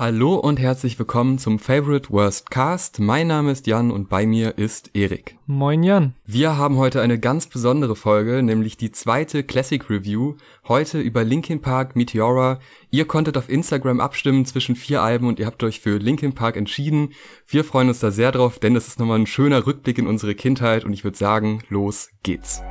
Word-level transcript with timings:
Hallo 0.00 0.36
und 0.36 0.58
herzlich 0.58 0.98
willkommen 0.98 1.36
zum 1.36 1.58
Favorite 1.58 2.08
Worst 2.08 2.50
Cast. 2.50 3.00
Mein 3.00 3.26
Name 3.26 3.52
ist 3.52 3.66
Jan 3.66 3.90
und 3.90 4.08
bei 4.08 4.24
mir 4.24 4.56
ist 4.56 4.92
Erik. 4.94 5.36
Moin 5.46 5.82
Jan. 5.82 6.14
Wir 6.24 6.56
haben 6.56 6.78
heute 6.78 7.02
eine 7.02 7.18
ganz 7.18 7.48
besondere 7.48 7.94
Folge, 7.94 8.42
nämlich 8.42 8.78
die 8.78 8.92
zweite 8.92 9.42
Classic 9.44 9.90
Review. 9.90 10.36
Heute 10.66 11.00
über 11.00 11.22
Linkin 11.22 11.60
Park 11.60 11.96
Meteora. 11.96 12.60
Ihr 12.90 13.04
konntet 13.04 13.36
auf 13.36 13.50
Instagram 13.50 14.00
abstimmen 14.00 14.46
zwischen 14.46 14.74
vier 14.74 15.02
Alben 15.02 15.26
und 15.26 15.38
ihr 15.38 15.44
habt 15.44 15.62
euch 15.64 15.80
für 15.80 15.98
Linkin 15.98 16.32
Park 16.32 16.56
entschieden. 16.56 17.12
Wir 17.46 17.62
freuen 17.62 17.88
uns 17.88 18.00
da 18.00 18.10
sehr 18.10 18.32
drauf, 18.32 18.58
denn 18.58 18.76
es 18.76 18.88
ist 18.88 19.00
nochmal 19.00 19.18
ein 19.18 19.26
schöner 19.26 19.66
Rückblick 19.66 19.98
in 19.98 20.06
unsere 20.06 20.34
Kindheit 20.34 20.86
und 20.86 20.94
ich 20.94 21.04
würde 21.04 21.18
sagen, 21.18 21.62
los 21.68 22.08
geht's. 22.22 22.62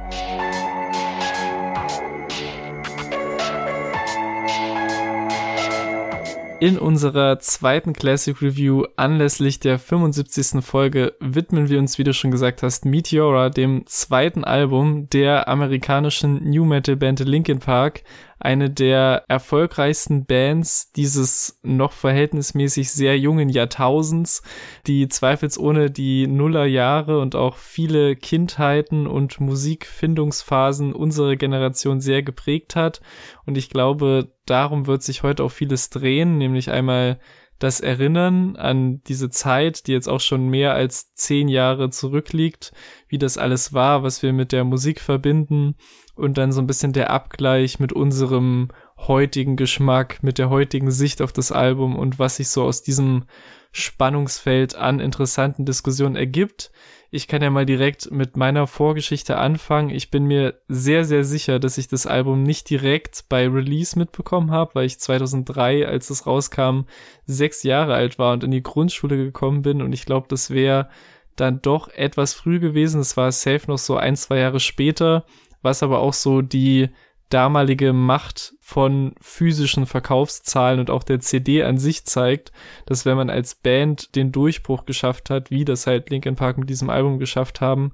In 6.61 6.77
unserer 6.77 7.39
zweiten 7.39 7.93
Classic 7.93 8.41
Review 8.41 8.83
anlässlich 8.97 9.61
der 9.61 9.79
75. 9.79 10.61
Folge 10.61 11.13
widmen 11.21 11.69
wir 11.69 11.79
uns, 11.79 11.97
wie 11.97 12.03
du 12.03 12.13
schon 12.13 12.31
gesagt 12.31 12.63
hast, 12.63 12.83
Meteora, 12.83 13.49
dem 13.49 13.85
zweiten 13.85 14.43
Album 14.43 15.07
der 15.09 15.47
amerikanischen 15.47 16.49
New 16.49 16.65
Metal 16.65 16.97
Band 16.97 17.21
Linkin 17.21 17.59
Park, 17.59 18.03
eine 18.39 18.69
der 18.69 19.25
erfolgreichsten 19.27 20.25
Bands 20.25 20.91
dieses 20.93 21.59
noch 21.61 21.91
verhältnismäßig 21.91 22.91
sehr 22.91 23.19
jungen 23.19 23.49
Jahrtausends, 23.49 24.41
die 24.87 25.09
zweifelsohne 25.09 25.91
die 25.91 26.25
Nullerjahre 26.25 27.19
und 27.19 27.35
auch 27.35 27.57
viele 27.57 28.15
Kindheiten 28.15 29.07
und 29.07 29.39
Musikfindungsphasen 29.41 30.93
unserer 30.93 31.35
Generation 31.35 31.99
sehr 31.99 32.23
geprägt 32.23 32.75
hat. 32.75 33.01
Und 33.45 33.57
ich 33.57 33.69
glaube, 33.69 34.33
darum 34.45 34.87
wird 34.87 35.03
sich 35.03 35.21
heute 35.23 35.43
auch 35.43 35.51
vieles 35.51 35.89
drehen, 35.89 36.37
nämlich 36.37 36.71
einmal 36.71 37.19
das 37.59 37.81
Erinnern 37.81 38.55
an 38.55 39.03
diese 39.03 39.29
Zeit, 39.29 39.87
die 39.87 39.91
jetzt 39.91 40.07
auch 40.07 40.21
schon 40.21 40.47
mehr 40.47 40.73
als 40.73 41.13
zehn 41.13 41.49
Jahre 41.49 41.89
zurückliegt, 41.89 42.71
wie 43.09 43.17
das 43.17 43.37
alles 43.37 43.73
war, 43.73 44.01
was 44.01 44.23
wir 44.23 44.31
mit 44.31 44.53
der 44.53 44.63
Musik 44.63 45.01
verbinden 45.01 45.75
und 46.19 46.37
dann 46.37 46.51
so 46.51 46.61
ein 46.61 46.67
bisschen 46.67 46.93
der 46.93 47.09
Abgleich 47.09 47.79
mit 47.79 47.93
unserem 47.93 48.69
heutigen 48.97 49.55
Geschmack, 49.55 50.21
mit 50.21 50.37
der 50.37 50.49
heutigen 50.49 50.91
Sicht 50.91 51.21
auf 51.21 51.31
das 51.31 51.51
Album 51.51 51.97
und 51.97 52.19
was 52.19 52.35
sich 52.35 52.49
so 52.49 52.63
aus 52.63 52.81
diesem 52.81 53.23
Spannungsfeld 53.71 54.75
an 54.75 54.99
interessanten 54.99 55.65
Diskussionen 55.65 56.15
ergibt. 56.15 56.71
Ich 57.11 57.27
kann 57.27 57.41
ja 57.41 57.49
mal 57.49 57.65
direkt 57.65 58.11
mit 58.11 58.37
meiner 58.37 58.67
Vorgeschichte 58.67 59.37
anfangen. 59.37 59.89
Ich 59.89 60.11
bin 60.11 60.25
mir 60.25 60.59
sehr, 60.67 61.05
sehr 61.05 61.23
sicher, 61.23 61.59
dass 61.59 61.77
ich 61.77 61.87
das 61.87 62.05
Album 62.05 62.43
nicht 62.43 62.69
direkt 62.69 63.25
bei 63.29 63.47
Release 63.47 63.97
mitbekommen 63.97 64.51
habe, 64.51 64.75
weil 64.75 64.85
ich 64.85 64.99
2003, 64.99 65.87
als 65.87 66.09
es 66.11 66.27
rauskam, 66.27 66.81
sechs 67.25 67.63
Jahre 67.63 67.95
alt 67.95 68.19
war 68.19 68.33
und 68.33 68.43
in 68.43 68.51
die 68.51 68.61
Grundschule 68.61 69.17
gekommen 69.17 69.63
bin. 69.63 69.81
Und 69.81 69.93
ich 69.93 70.05
glaube, 70.05 70.27
das 70.29 70.51
wäre 70.51 70.89
dann 71.35 71.61
doch 71.61 71.87
etwas 71.89 72.33
früh 72.33 72.59
gewesen. 72.59 73.01
Es 73.01 73.17
war 73.17 73.31
safe 73.31 73.63
noch 73.67 73.79
so 73.79 73.97
ein, 73.97 74.15
zwei 74.15 74.39
Jahre 74.39 74.59
später, 74.59 75.25
was 75.61 75.83
aber 75.83 75.99
auch 75.99 76.13
so 76.13 76.41
die 76.41 76.89
damalige 77.29 77.93
Macht 77.93 78.53
von 78.59 79.13
physischen 79.21 79.85
Verkaufszahlen 79.85 80.79
und 80.79 80.89
auch 80.89 81.03
der 81.03 81.19
CD 81.19 81.63
an 81.63 81.77
sich 81.77 82.05
zeigt, 82.05 82.51
dass 82.85 83.05
wenn 83.05 83.17
man 83.17 83.29
als 83.29 83.55
Band 83.55 84.15
den 84.15 84.31
Durchbruch 84.31 84.85
geschafft 84.85 85.29
hat, 85.29 85.51
wie 85.51 85.65
das 85.65 85.87
halt 85.87 86.09
Linkin 86.09 86.35
Park 86.35 86.57
mit 86.57 86.69
diesem 86.69 86.89
Album 86.89 87.19
geschafft 87.19 87.61
haben, 87.61 87.93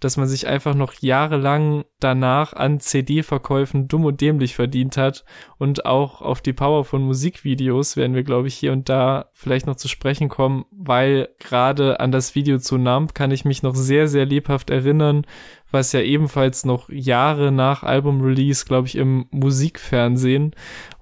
dass 0.00 0.16
man 0.16 0.26
sich 0.26 0.46
einfach 0.46 0.74
noch 0.74 0.94
jahrelang 0.94 1.84
danach 2.00 2.52
an 2.52 2.80
CD-Verkäufen 2.80 3.88
dumm 3.88 4.04
und 4.04 4.20
dämlich 4.20 4.54
verdient 4.54 4.96
hat 4.96 5.24
und 5.58 5.86
auch 5.86 6.20
auf 6.20 6.40
die 6.40 6.52
Power 6.52 6.84
von 6.84 7.02
Musikvideos 7.02 7.96
werden 7.96 8.14
wir, 8.14 8.22
glaube 8.22 8.48
ich, 8.48 8.54
hier 8.54 8.72
und 8.72 8.88
da 8.88 9.30
vielleicht 9.32 9.66
noch 9.66 9.76
zu 9.76 9.88
sprechen 9.88 10.28
kommen, 10.28 10.66
weil 10.70 11.28
gerade 11.38 11.98
an 12.00 12.12
das 12.12 12.34
Video 12.34 12.58
zu 12.58 12.78
Numb 12.78 13.14
kann 13.14 13.30
ich 13.30 13.44
mich 13.44 13.62
noch 13.62 13.74
sehr, 13.74 14.06
sehr 14.06 14.26
lebhaft 14.26 14.70
erinnern, 14.70 15.24
was 15.70 15.92
ja 15.92 16.00
ebenfalls 16.00 16.64
noch 16.64 16.88
Jahre 16.88 17.52
nach 17.52 17.82
Album-Release, 17.82 18.64
glaube 18.64 18.88
ich, 18.88 18.96
im 18.96 19.26
Musikfernsehen 19.30 20.54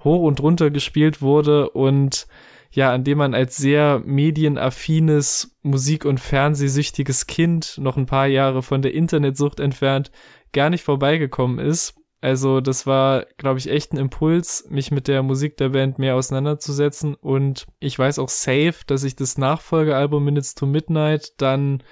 hoch 0.03 0.23
und 0.23 0.41
runter 0.41 0.71
gespielt 0.71 1.23
wurde 1.23 1.71
und 1.71 2.27
ja, 2.71 2.93
an 2.93 3.05
dem 3.05 3.19
man 3.19 3.35
als 3.35 3.57
sehr 3.57 4.03
medienaffines, 4.05 5.57
musik- 5.63 6.05
und 6.05 6.19
fernsehsüchtiges 6.19 7.29
Kind 7.29 7.79
noch 7.79 7.97
ein 7.97 8.07
paar 8.07 8.27
Jahre 8.27 8.63
von 8.63 8.83
der 8.83 8.95
Internetsucht 8.95 9.61
entfernt 9.61 10.11
gar 10.53 10.71
nicht 10.71 10.83
vorbeigekommen 10.83 11.59
ist. 11.59 11.95
Also 12.21 12.63
das 12.63 12.87
war, 12.87 13.27
glaube 13.37 13.59
ich, 13.59 13.69
echt 13.69 13.93
ein 13.93 13.99
Impuls, 13.99 14.67
mich 14.71 14.91
mit 14.91 15.09
der 15.09 15.23
Musik 15.23 15.59
der 15.59 15.69
Band 15.69 15.99
mehr 15.99 16.17
auseinanderzusetzen. 16.17 17.15
Und 17.15 17.67
ich 17.81 17.99
weiß 17.99 18.19
auch 18.19 18.31
safe, 18.31 18.77
dass 18.87 19.05
ich 19.05 19.15
das 19.15 19.37
Nachfolgealbum 19.37 20.25
Minutes 20.25 20.55
to 20.55 20.65
Midnight 20.65 21.35
dann 21.37 21.83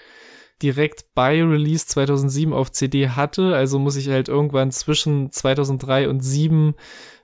direkt 0.63 1.15
bei 1.15 1.43
Release 1.43 1.87
2007 1.87 2.53
auf 2.53 2.73
CD 2.73 3.09
hatte. 3.09 3.55
Also 3.55 3.79
muss 3.79 3.97
ich 3.97 4.09
halt 4.09 4.29
irgendwann 4.29 4.71
zwischen 4.71 5.31
2003 5.31 6.09
und 6.09 6.23
2007 6.23 6.75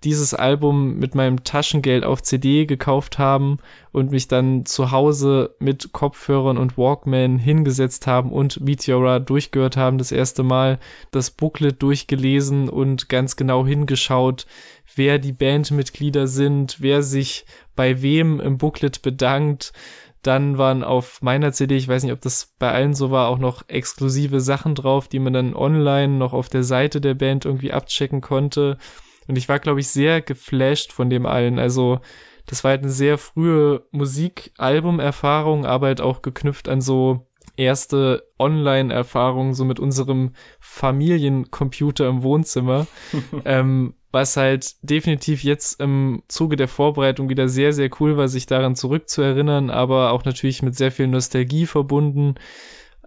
dieses 0.05 0.35
Album 0.35 0.99
mit 0.99 1.15
meinem 1.15 1.43
Taschengeld 1.43 2.05
auf 2.05 2.23
CD 2.23 2.67
gekauft 2.67 3.19
haben 3.19 3.59
und 3.91 4.11
mich 4.13 4.29
dann 4.29 4.65
zu 4.65 4.91
Hause 4.93 5.57
mit 5.59 5.93
Kopfhörern 5.93 6.57
und 6.57 6.79
Walkman 6.79 7.39
hingesetzt 7.39 8.07
haben 8.07 8.33
und 8.33 8.61
Meteora 8.61 9.19
durchgehört 9.19 9.77
haben. 9.77 9.99
Das 9.99 10.13
erste 10.13 10.43
Mal 10.43 10.79
das 11.11 11.31
Booklet 11.31 11.83
durchgelesen 11.83 12.69
und 12.69 13.09
ganz 13.09 13.37
genau 13.37 13.67
hingeschaut, 13.67 14.47
wer 14.95 15.19
die 15.19 15.33
Bandmitglieder 15.33 16.27
sind, 16.27 16.77
wer 16.81 17.03
sich 17.03 17.45
bei 17.75 18.01
wem 18.03 18.41
im 18.41 18.59
Booklet 18.59 19.03
bedankt 19.03 19.73
dann 20.23 20.59
waren 20.59 20.83
auf 20.83 21.23
meiner 21.23 21.53
CD, 21.53 21.77
ich 21.77 21.89
weiß 21.89 22.03
nicht, 22.03 22.13
ob 22.13 22.21
das 22.21 22.55
bei 22.59 22.73
allen 22.73 22.95
so 22.95 23.11
war, 23.11 23.29
auch 23.29 23.39
noch 23.39 23.69
exklusive 23.69 24.41
Sachen 24.41 24.75
drauf, 24.75 25.09
die 25.09 25.19
man 25.19 25.33
dann 25.33 25.55
online 25.55 26.15
noch 26.15 26.33
auf 26.33 26.49
der 26.49 26.65
Seite 26.65 27.01
der 27.01 27.15
Band 27.15 27.45
irgendwie 27.45 27.73
abchecken 27.73 28.21
konnte. 28.21 28.79
Und 29.29 29.37
ich 29.37 29.49
war, 29.49 29.59
glaube 29.59 29.81
ich, 29.81 29.89
sehr 29.89 30.21
geflasht 30.21 30.93
von 30.93 31.11
dem 31.11 31.27
allen. 31.27 31.59
Also, 31.59 32.01
das 32.47 32.65
war 32.65 32.71
halt 32.71 32.83
eine 32.83 32.91
sehr 32.91 33.19
frühe 33.19 33.87
Musikalbum-Erfahrung, 33.93 35.67
aber 35.67 35.89
halt 35.89 36.01
auch 36.01 36.23
geknüpft 36.23 36.69
an 36.69 36.81
so 36.81 37.27
erste 37.57 38.27
Online-Erfahrungen, 38.39 39.53
so 39.53 39.65
mit 39.65 39.81
unserem 39.81 40.33
Familiencomputer 40.61 42.09
im 42.09 42.23
Wohnzimmer. 42.23 42.87
ähm, 43.45 43.95
was 44.11 44.37
halt 44.37 44.77
definitiv 44.83 45.45
jetzt 45.45 45.81
im 45.81 46.23
Zuge 46.29 46.57
der 46.57 46.69
Vorbereitung 46.69 47.29
wieder 47.29 47.49
sehr, 47.49 47.73
sehr 47.73 47.91
cool 48.01 48.17
war, 48.17 48.29
sich 48.29 48.47
daran 48.47 48.75
zurückzuerinnern, 48.75 49.71
aber 49.71 50.13
auch 50.13 50.25
natürlich 50.25 50.63
mit 50.63 50.77
sehr 50.77 50.93
viel 50.93 51.09
Nostalgie 51.09 51.67
verbunden 51.67 52.37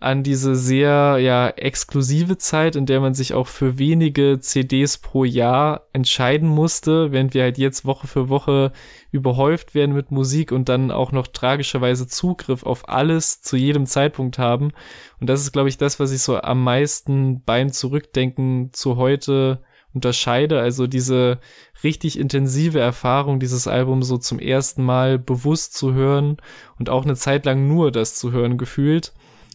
an 0.01 0.23
diese 0.23 0.55
sehr, 0.55 1.19
ja, 1.19 1.49
exklusive 1.49 2.39
Zeit, 2.39 2.75
in 2.75 2.87
der 2.87 2.99
man 2.99 3.13
sich 3.13 3.35
auch 3.35 3.45
für 3.45 3.77
wenige 3.77 4.39
CDs 4.39 4.97
pro 4.97 5.25
Jahr 5.25 5.85
entscheiden 5.93 6.49
musste, 6.49 7.11
während 7.11 7.35
wir 7.35 7.43
halt 7.43 7.59
jetzt 7.59 7.85
Woche 7.85 8.07
für 8.07 8.27
Woche 8.27 8.71
überhäuft 9.11 9.75
werden 9.75 9.93
mit 9.93 10.09
Musik 10.09 10.51
und 10.51 10.69
dann 10.69 10.89
auch 10.89 11.11
noch 11.11 11.27
tragischerweise 11.27 12.07
Zugriff 12.07 12.63
auf 12.63 12.89
alles 12.89 13.41
zu 13.41 13.57
jedem 13.57 13.85
Zeitpunkt 13.85 14.39
haben. 14.39 14.71
Und 15.19 15.29
das 15.29 15.41
ist, 15.41 15.51
glaube 15.51 15.69
ich, 15.69 15.77
das, 15.77 15.99
was 15.99 16.11
ich 16.11 16.23
so 16.23 16.41
am 16.41 16.63
meisten 16.63 17.43
beim 17.43 17.71
Zurückdenken 17.71 18.71
zu 18.73 18.97
heute 18.97 19.61
unterscheide. 19.93 20.59
Also 20.59 20.87
diese 20.87 21.39
richtig 21.83 22.17
intensive 22.17 22.79
Erfahrung, 22.79 23.39
dieses 23.39 23.67
Album 23.67 24.03
so 24.03 24.17
zum 24.17 24.39
ersten 24.39 24.83
Mal 24.83 25.19
bewusst 25.19 25.73
zu 25.75 25.93
hören 25.93 26.37
und 26.79 26.89
auch 26.89 27.03
eine 27.03 27.15
Zeit 27.15 27.45
lang 27.45 27.67
nur 27.67 27.91
das 27.91 28.15
zu 28.15 28.31
hören 28.31 28.57
gefühlt. 28.57 29.13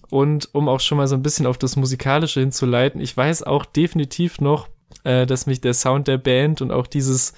Und 0.09 0.55
um 0.55 0.69
auch 0.69 0.81
schon 0.81 0.99
mal 0.99 1.09
so 1.09 1.17
ein 1.17 1.23
bisschen 1.23 1.47
auf 1.47 1.59
das 1.59 1.77
Musikalische 1.77 2.41
hinzuleiten, 2.41 3.01
ich 3.01 3.17
weiß 3.17 3.43
auch 3.43 3.65
definitiv 3.65 4.41
noch, 4.41 4.69
äh, 5.05 5.27
dass 5.27 5.47
mich 5.47 5.61
der 5.61 5.75
Sound 5.75 6.07
der 6.09 6.19
Band 6.19 6.63
und 6.63 6.71
auch 6.71 6.87
dieses 6.87 7.33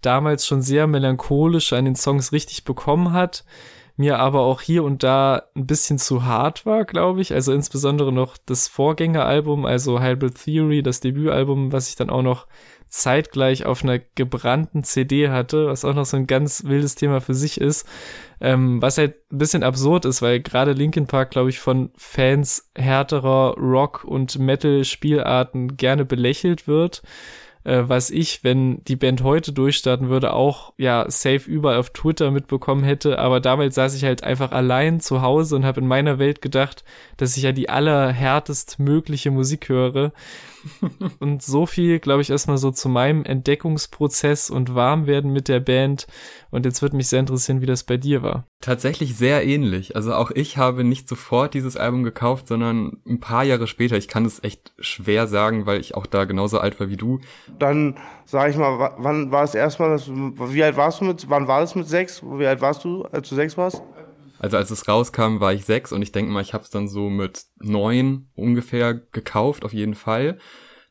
damals 0.00 0.46
schon 0.46 0.62
sehr 0.62 0.86
melancholisch 0.86 1.72
an 1.72 1.84
den 1.84 1.96
Songs 1.96 2.32
richtig 2.32 2.64
bekommen 2.64 3.12
hat 3.12 3.44
mir 3.96 4.18
aber 4.18 4.40
auch 4.40 4.60
hier 4.60 4.84
und 4.84 5.02
da 5.02 5.44
ein 5.54 5.66
bisschen 5.66 5.98
zu 5.98 6.24
hart 6.24 6.66
war, 6.66 6.84
glaube 6.84 7.22
ich. 7.22 7.32
Also 7.32 7.52
insbesondere 7.52 8.12
noch 8.12 8.36
das 8.36 8.68
Vorgängeralbum, 8.68 9.64
also 9.64 10.00
Hybrid 10.00 10.42
Theory, 10.44 10.82
das 10.82 11.00
Debütalbum, 11.00 11.72
was 11.72 11.88
ich 11.88 11.96
dann 11.96 12.10
auch 12.10 12.22
noch 12.22 12.46
zeitgleich 12.88 13.66
auf 13.66 13.82
einer 13.82 13.98
gebrannten 13.98 14.84
CD 14.84 15.28
hatte, 15.28 15.66
was 15.66 15.84
auch 15.84 15.94
noch 15.94 16.04
so 16.04 16.16
ein 16.16 16.26
ganz 16.26 16.64
wildes 16.64 16.94
Thema 16.94 17.20
für 17.20 17.34
sich 17.34 17.60
ist. 17.60 17.86
Ähm, 18.40 18.80
was 18.82 18.98
halt 18.98 19.16
ein 19.32 19.38
bisschen 19.38 19.62
absurd 19.62 20.04
ist, 20.04 20.20
weil 20.22 20.40
gerade 20.40 20.72
Linkin 20.72 21.06
Park, 21.06 21.30
glaube 21.30 21.48
ich, 21.48 21.58
von 21.58 21.90
Fans 21.96 22.70
härterer 22.76 23.56
Rock- 23.58 24.04
und 24.04 24.38
Metal-Spielarten 24.38 25.76
gerne 25.76 26.04
belächelt 26.04 26.68
wird. 26.68 27.02
Äh, 27.66 27.88
was 27.88 28.10
ich, 28.10 28.44
wenn 28.44 28.82
die 28.84 28.96
Band 28.96 29.22
heute 29.24 29.52
durchstarten 29.52 30.08
würde, 30.08 30.32
auch 30.32 30.72
ja 30.78 31.04
safe 31.10 31.50
überall 31.50 31.78
auf 31.78 31.90
Twitter 31.90 32.30
mitbekommen 32.30 32.84
hätte. 32.84 33.18
Aber 33.18 33.40
damals 33.40 33.74
saß 33.74 33.94
ich 33.94 34.04
halt 34.04 34.22
einfach 34.22 34.52
allein 34.52 35.00
zu 35.00 35.20
Hause 35.20 35.56
und 35.56 35.64
habe 35.64 35.80
in 35.80 35.88
meiner 35.88 36.18
Welt 36.20 36.40
gedacht, 36.40 36.84
dass 37.16 37.36
ich 37.36 37.42
ja 37.42 37.52
die 37.52 37.68
allerhärtest 37.68 38.78
mögliche 38.78 39.32
Musik 39.32 39.68
höre. 39.68 40.12
und 41.18 41.42
so 41.42 41.66
viel, 41.66 41.98
glaube 41.98 42.22
ich, 42.22 42.30
erstmal 42.30 42.58
so 42.58 42.70
zu 42.70 42.88
meinem 42.88 43.24
Entdeckungsprozess 43.24 44.48
und 44.48 44.74
Warmwerden 44.74 45.32
mit 45.32 45.48
der 45.48 45.60
Band. 45.60 46.06
Und 46.50 46.66
jetzt 46.66 46.82
würde 46.82 46.96
mich 46.96 47.08
sehr 47.08 47.20
interessieren, 47.20 47.60
wie 47.60 47.66
das 47.66 47.84
bei 47.84 47.96
dir 47.96 48.22
war. 48.22 48.46
Tatsächlich 48.60 49.16
sehr 49.16 49.44
ähnlich. 49.44 49.96
Also 49.96 50.14
auch 50.14 50.30
ich 50.30 50.56
habe 50.56 50.82
nicht 50.82 51.08
sofort 51.08 51.52
dieses 51.54 51.76
Album 51.76 52.02
gekauft, 52.02 52.48
sondern 52.48 53.02
ein 53.06 53.20
paar 53.20 53.44
Jahre 53.44 53.66
später. 53.66 53.96
Ich 53.96 54.08
kann 54.08 54.24
es 54.24 54.42
echt 54.42 54.72
schwer 54.78 55.26
sagen, 55.26 55.66
weil 55.66 55.78
ich 55.78 55.94
auch 55.94 56.06
da 56.06 56.24
genauso 56.24 56.58
alt 56.58 56.80
war 56.80 56.88
wie 56.88 56.96
du. 56.96 57.20
Dann 57.58 57.98
sag 58.24 58.50
ich 58.50 58.56
mal, 58.56 58.94
wann 58.98 59.30
war 59.30 59.44
es 59.44 59.54
erstmal, 59.54 59.98
wie 59.98 60.64
alt 60.64 60.76
warst 60.76 61.00
du 61.00 61.04
mit, 61.04 61.28
wann 61.28 61.46
war 61.46 61.62
es 61.62 61.74
mit 61.74 61.86
sechs? 61.86 62.22
Wie 62.22 62.46
alt 62.46 62.62
warst 62.62 62.82
du, 62.84 63.04
als 63.04 63.28
du 63.28 63.34
sechs 63.34 63.58
warst? 63.58 63.82
Also 64.38 64.56
als 64.56 64.70
es 64.70 64.88
rauskam, 64.88 65.40
war 65.40 65.52
ich 65.52 65.64
sechs 65.64 65.92
und 65.92 66.02
ich 66.02 66.12
denke 66.12 66.32
mal, 66.32 66.42
ich 66.42 66.54
habe 66.54 66.64
es 66.64 66.70
dann 66.70 66.88
so 66.88 67.08
mit 67.10 67.44
neun 67.58 68.28
ungefähr 68.34 68.94
gekauft, 68.94 69.64
auf 69.64 69.72
jeden 69.72 69.94
Fall. 69.94 70.38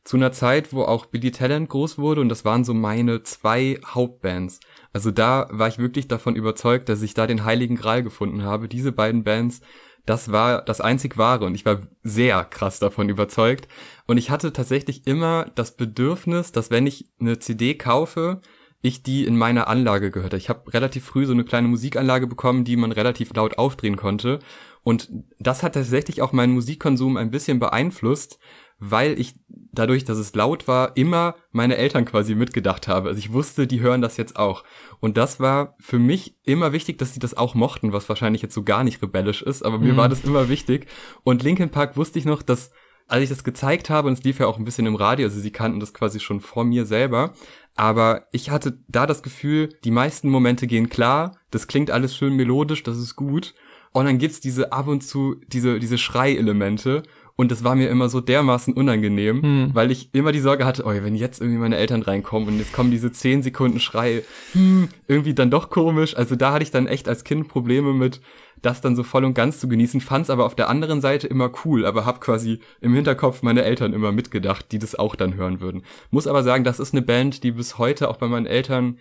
Zu 0.04 0.16
einer 0.16 0.30
Zeit, 0.30 0.72
wo 0.72 0.82
auch 0.82 1.06
Billy 1.06 1.32
Talent 1.32 1.68
groß 1.68 1.98
wurde 1.98 2.20
und 2.20 2.28
das 2.28 2.44
waren 2.44 2.64
so 2.64 2.74
meine 2.74 3.24
zwei 3.24 3.80
Hauptbands. 3.84 4.60
Also 4.96 5.10
da 5.10 5.46
war 5.50 5.68
ich 5.68 5.76
wirklich 5.76 6.08
davon 6.08 6.36
überzeugt, 6.36 6.88
dass 6.88 7.02
ich 7.02 7.12
da 7.12 7.26
den 7.26 7.44
Heiligen 7.44 7.76
Gral 7.76 8.02
gefunden 8.02 8.44
habe. 8.44 8.66
Diese 8.66 8.92
beiden 8.92 9.24
Bands, 9.24 9.60
das 10.06 10.32
war 10.32 10.62
das 10.62 10.80
einzig 10.80 11.18
wahre 11.18 11.44
und 11.44 11.54
ich 11.54 11.66
war 11.66 11.82
sehr 12.02 12.42
krass 12.44 12.78
davon 12.78 13.10
überzeugt. 13.10 13.68
Und 14.06 14.16
ich 14.16 14.30
hatte 14.30 14.54
tatsächlich 14.54 15.06
immer 15.06 15.50
das 15.54 15.76
Bedürfnis, 15.76 16.50
dass 16.50 16.70
wenn 16.70 16.86
ich 16.86 17.10
eine 17.20 17.38
CD 17.38 17.74
kaufe, 17.74 18.40
ich 18.80 19.02
die 19.02 19.26
in 19.26 19.36
meiner 19.36 19.68
Anlage 19.68 20.10
gehört. 20.10 20.32
Ich 20.32 20.48
habe 20.48 20.72
relativ 20.72 21.04
früh 21.04 21.26
so 21.26 21.32
eine 21.32 21.44
kleine 21.44 21.68
Musikanlage 21.68 22.26
bekommen, 22.26 22.64
die 22.64 22.76
man 22.76 22.90
relativ 22.90 23.34
laut 23.34 23.58
aufdrehen 23.58 23.98
konnte. 23.98 24.38
Und 24.82 25.10
das 25.38 25.62
hat 25.62 25.74
tatsächlich 25.74 26.22
auch 26.22 26.32
meinen 26.32 26.54
Musikkonsum 26.54 27.18
ein 27.18 27.30
bisschen 27.30 27.58
beeinflusst, 27.58 28.38
weil 28.78 29.20
ich 29.20 29.34
dadurch, 29.78 30.04
dass 30.04 30.18
es 30.18 30.34
laut 30.34 30.68
war, 30.68 30.96
immer 30.96 31.34
meine 31.52 31.76
Eltern 31.76 32.04
quasi 32.04 32.34
mitgedacht 32.34 32.88
habe. 32.88 33.08
Also 33.08 33.18
ich 33.18 33.32
wusste, 33.32 33.66
die 33.66 33.80
hören 33.80 34.02
das 34.02 34.16
jetzt 34.16 34.36
auch. 34.36 34.64
Und 35.00 35.16
das 35.16 35.40
war 35.40 35.76
für 35.80 35.98
mich 35.98 36.36
immer 36.44 36.72
wichtig, 36.72 36.98
dass 36.98 37.14
sie 37.14 37.20
das 37.20 37.36
auch 37.36 37.54
mochten, 37.54 37.92
was 37.92 38.08
wahrscheinlich 38.08 38.42
jetzt 38.42 38.54
so 38.54 38.62
gar 38.62 38.84
nicht 38.84 39.02
rebellisch 39.02 39.42
ist, 39.42 39.62
aber 39.62 39.78
mir 39.78 39.92
mhm. 39.92 39.98
war 39.98 40.08
das 40.08 40.24
immer 40.24 40.48
wichtig. 40.48 40.86
Und 41.22 41.42
Linkin 41.42 41.70
Park 41.70 41.96
wusste 41.96 42.18
ich 42.18 42.24
noch, 42.24 42.42
dass 42.42 42.70
als 43.08 43.22
ich 43.22 43.28
das 43.28 43.44
gezeigt 43.44 43.88
habe, 43.88 44.08
und 44.08 44.14
es 44.14 44.24
lief 44.24 44.40
ja 44.40 44.46
auch 44.46 44.58
ein 44.58 44.64
bisschen 44.64 44.86
im 44.86 44.96
Radio, 44.96 45.26
also 45.26 45.38
sie 45.38 45.52
kannten 45.52 45.78
das 45.78 45.94
quasi 45.94 46.18
schon 46.18 46.40
vor 46.40 46.64
mir 46.64 46.86
selber, 46.86 47.34
aber 47.76 48.26
ich 48.32 48.50
hatte 48.50 48.78
da 48.88 49.06
das 49.06 49.22
Gefühl, 49.22 49.68
die 49.84 49.90
meisten 49.90 50.28
Momente 50.28 50.66
gehen 50.66 50.88
klar, 50.88 51.36
das 51.50 51.68
klingt 51.68 51.90
alles 51.90 52.16
schön 52.16 52.34
melodisch, 52.34 52.82
das 52.82 52.98
ist 52.98 53.14
gut. 53.14 53.54
Und 53.92 54.04
dann 54.04 54.18
gibt's 54.18 54.40
diese 54.40 54.72
ab 54.72 54.88
und 54.88 55.02
zu, 55.02 55.36
diese, 55.46 55.78
diese 55.78 55.96
Schreielemente. 55.96 57.02
Und 57.38 57.50
das 57.50 57.62
war 57.62 57.74
mir 57.74 57.90
immer 57.90 58.08
so 58.08 58.22
dermaßen 58.22 58.72
unangenehm, 58.72 59.42
hm. 59.42 59.70
weil 59.74 59.90
ich 59.90 60.14
immer 60.14 60.32
die 60.32 60.40
Sorge 60.40 60.64
hatte, 60.64 60.84
oh, 60.86 60.90
wenn 60.90 61.14
jetzt 61.14 61.42
irgendwie 61.42 61.58
meine 61.58 61.76
Eltern 61.76 62.00
reinkommen 62.00 62.48
und 62.48 62.58
jetzt 62.58 62.72
kommen 62.72 62.90
diese 62.90 63.12
10 63.12 63.42
Sekunden 63.42 63.78
Schreie, 63.78 64.22
hm, 64.52 64.88
irgendwie 65.06 65.34
dann 65.34 65.50
doch 65.50 65.68
komisch. 65.68 66.16
Also 66.16 66.34
da 66.34 66.54
hatte 66.54 66.62
ich 66.62 66.70
dann 66.70 66.86
echt 66.86 67.08
als 67.08 67.24
Kind 67.24 67.48
Probleme 67.48 67.92
mit, 67.92 68.22
das 68.62 68.80
dann 68.80 68.96
so 68.96 69.02
voll 69.02 69.26
und 69.26 69.34
ganz 69.34 69.60
zu 69.60 69.68
genießen, 69.68 70.00
fand's 70.00 70.30
aber 70.30 70.46
auf 70.46 70.54
der 70.54 70.70
anderen 70.70 71.02
Seite 71.02 71.26
immer 71.26 71.50
cool, 71.64 71.84
aber 71.84 72.06
hab 72.06 72.22
quasi 72.22 72.60
im 72.80 72.94
Hinterkopf 72.94 73.42
meine 73.42 73.64
Eltern 73.64 73.92
immer 73.92 74.12
mitgedacht, 74.12 74.72
die 74.72 74.78
das 74.78 74.94
auch 74.94 75.14
dann 75.14 75.34
hören 75.34 75.60
würden. 75.60 75.82
Muss 76.10 76.26
aber 76.26 76.42
sagen, 76.42 76.64
das 76.64 76.80
ist 76.80 76.94
eine 76.94 77.02
Band, 77.02 77.42
die 77.42 77.50
bis 77.50 77.76
heute 77.76 78.08
auch 78.08 78.16
bei 78.16 78.28
meinen 78.28 78.46
Eltern 78.46 78.98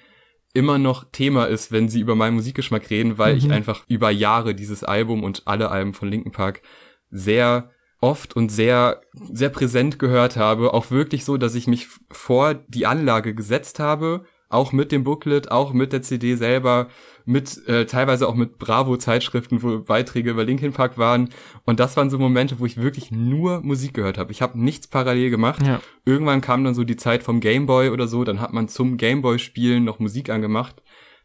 immer 0.53 0.77
noch 0.77 1.05
Thema 1.09 1.45
ist, 1.45 1.71
wenn 1.71 1.87
sie 1.87 2.01
über 2.01 2.15
meinen 2.15 2.35
Musikgeschmack 2.35 2.89
reden, 2.89 3.17
weil 3.17 3.33
mhm. 3.33 3.39
ich 3.39 3.51
einfach 3.51 3.83
über 3.87 4.09
Jahre 4.09 4.55
dieses 4.55 4.83
Album 4.83 5.23
und 5.23 5.43
alle 5.45 5.71
Alben 5.71 5.93
von 5.93 6.09
Linkin 6.09 6.31
Park 6.33 6.61
sehr 7.11 7.71
oft 8.05 8.35
und 8.35 8.49
sehr, 8.49 9.01
sehr 9.33 9.49
präsent 9.49 9.97
gehört 9.97 10.37
habe. 10.37 10.73
Auch 10.75 10.91
wirklich 10.91 11.25
so, 11.25 11.37
dass 11.37 11.55
ich 11.55 11.65
mich 11.65 11.87
vor 12.11 12.53
die 12.53 12.85
Anlage 12.85 13.33
gesetzt 13.33 13.79
habe, 13.79 14.25
auch 14.47 14.71
mit 14.71 14.91
dem 14.91 15.03
Booklet, 15.03 15.49
auch 15.49 15.73
mit 15.73 15.91
der 15.91 16.03
CD 16.03 16.35
selber, 16.35 16.87
mit 17.25 17.67
äh, 17.67 17.87
teilweise 17.87 18.27
auch 18.27 18.35
mit 18.35 18.59
Bravo-Zeitschriften, 18.59 19.63
wo 19.63 19.79
Beiträge 19.79 20.29
über 20.29 20.43
Linkin 20.43 20.71
Park 20.71 20.99
waren. 20.99 21.29
Und 21.65 21.79
das 21.79 21.97
waren 21.97 22.11
so 22.11 22.19
Momente, 22.19 22.59
wo 22.59 22.67
ich 22.67 22.77
wirklich 22.77 23.09
nur 23.09 23.61
Musik 23.61 23.95
gehört 23.95 24.19
habe. 24.19 24.31
Ich 24.31 24.43
habe 24.43 24.61
nichts 24.61 24.87
parallel 24.87 25.31
gemacht. 25.31 25.65
Ja. 25.65 25.81
Irgendwann 26.05 26.41
kam 26.41 26.63
dann 26.63 26.75
so 26.75 26.83
die 26.83 26.97
Zeit 26.97 27.23
vom 27.23 27.39
Gameboy 27.39 27.89
oder 27.89 28.07
so, 28.07 28.23
dann 28.23 28.39
hat 28.39 28.53
man 28.53 28.67
zum 28.67 28.97
Gameboy-Spielen 28.97 29.83
noch 29.83 29.97
Musik 29.97 30.29
angemacht. 30.29 30.83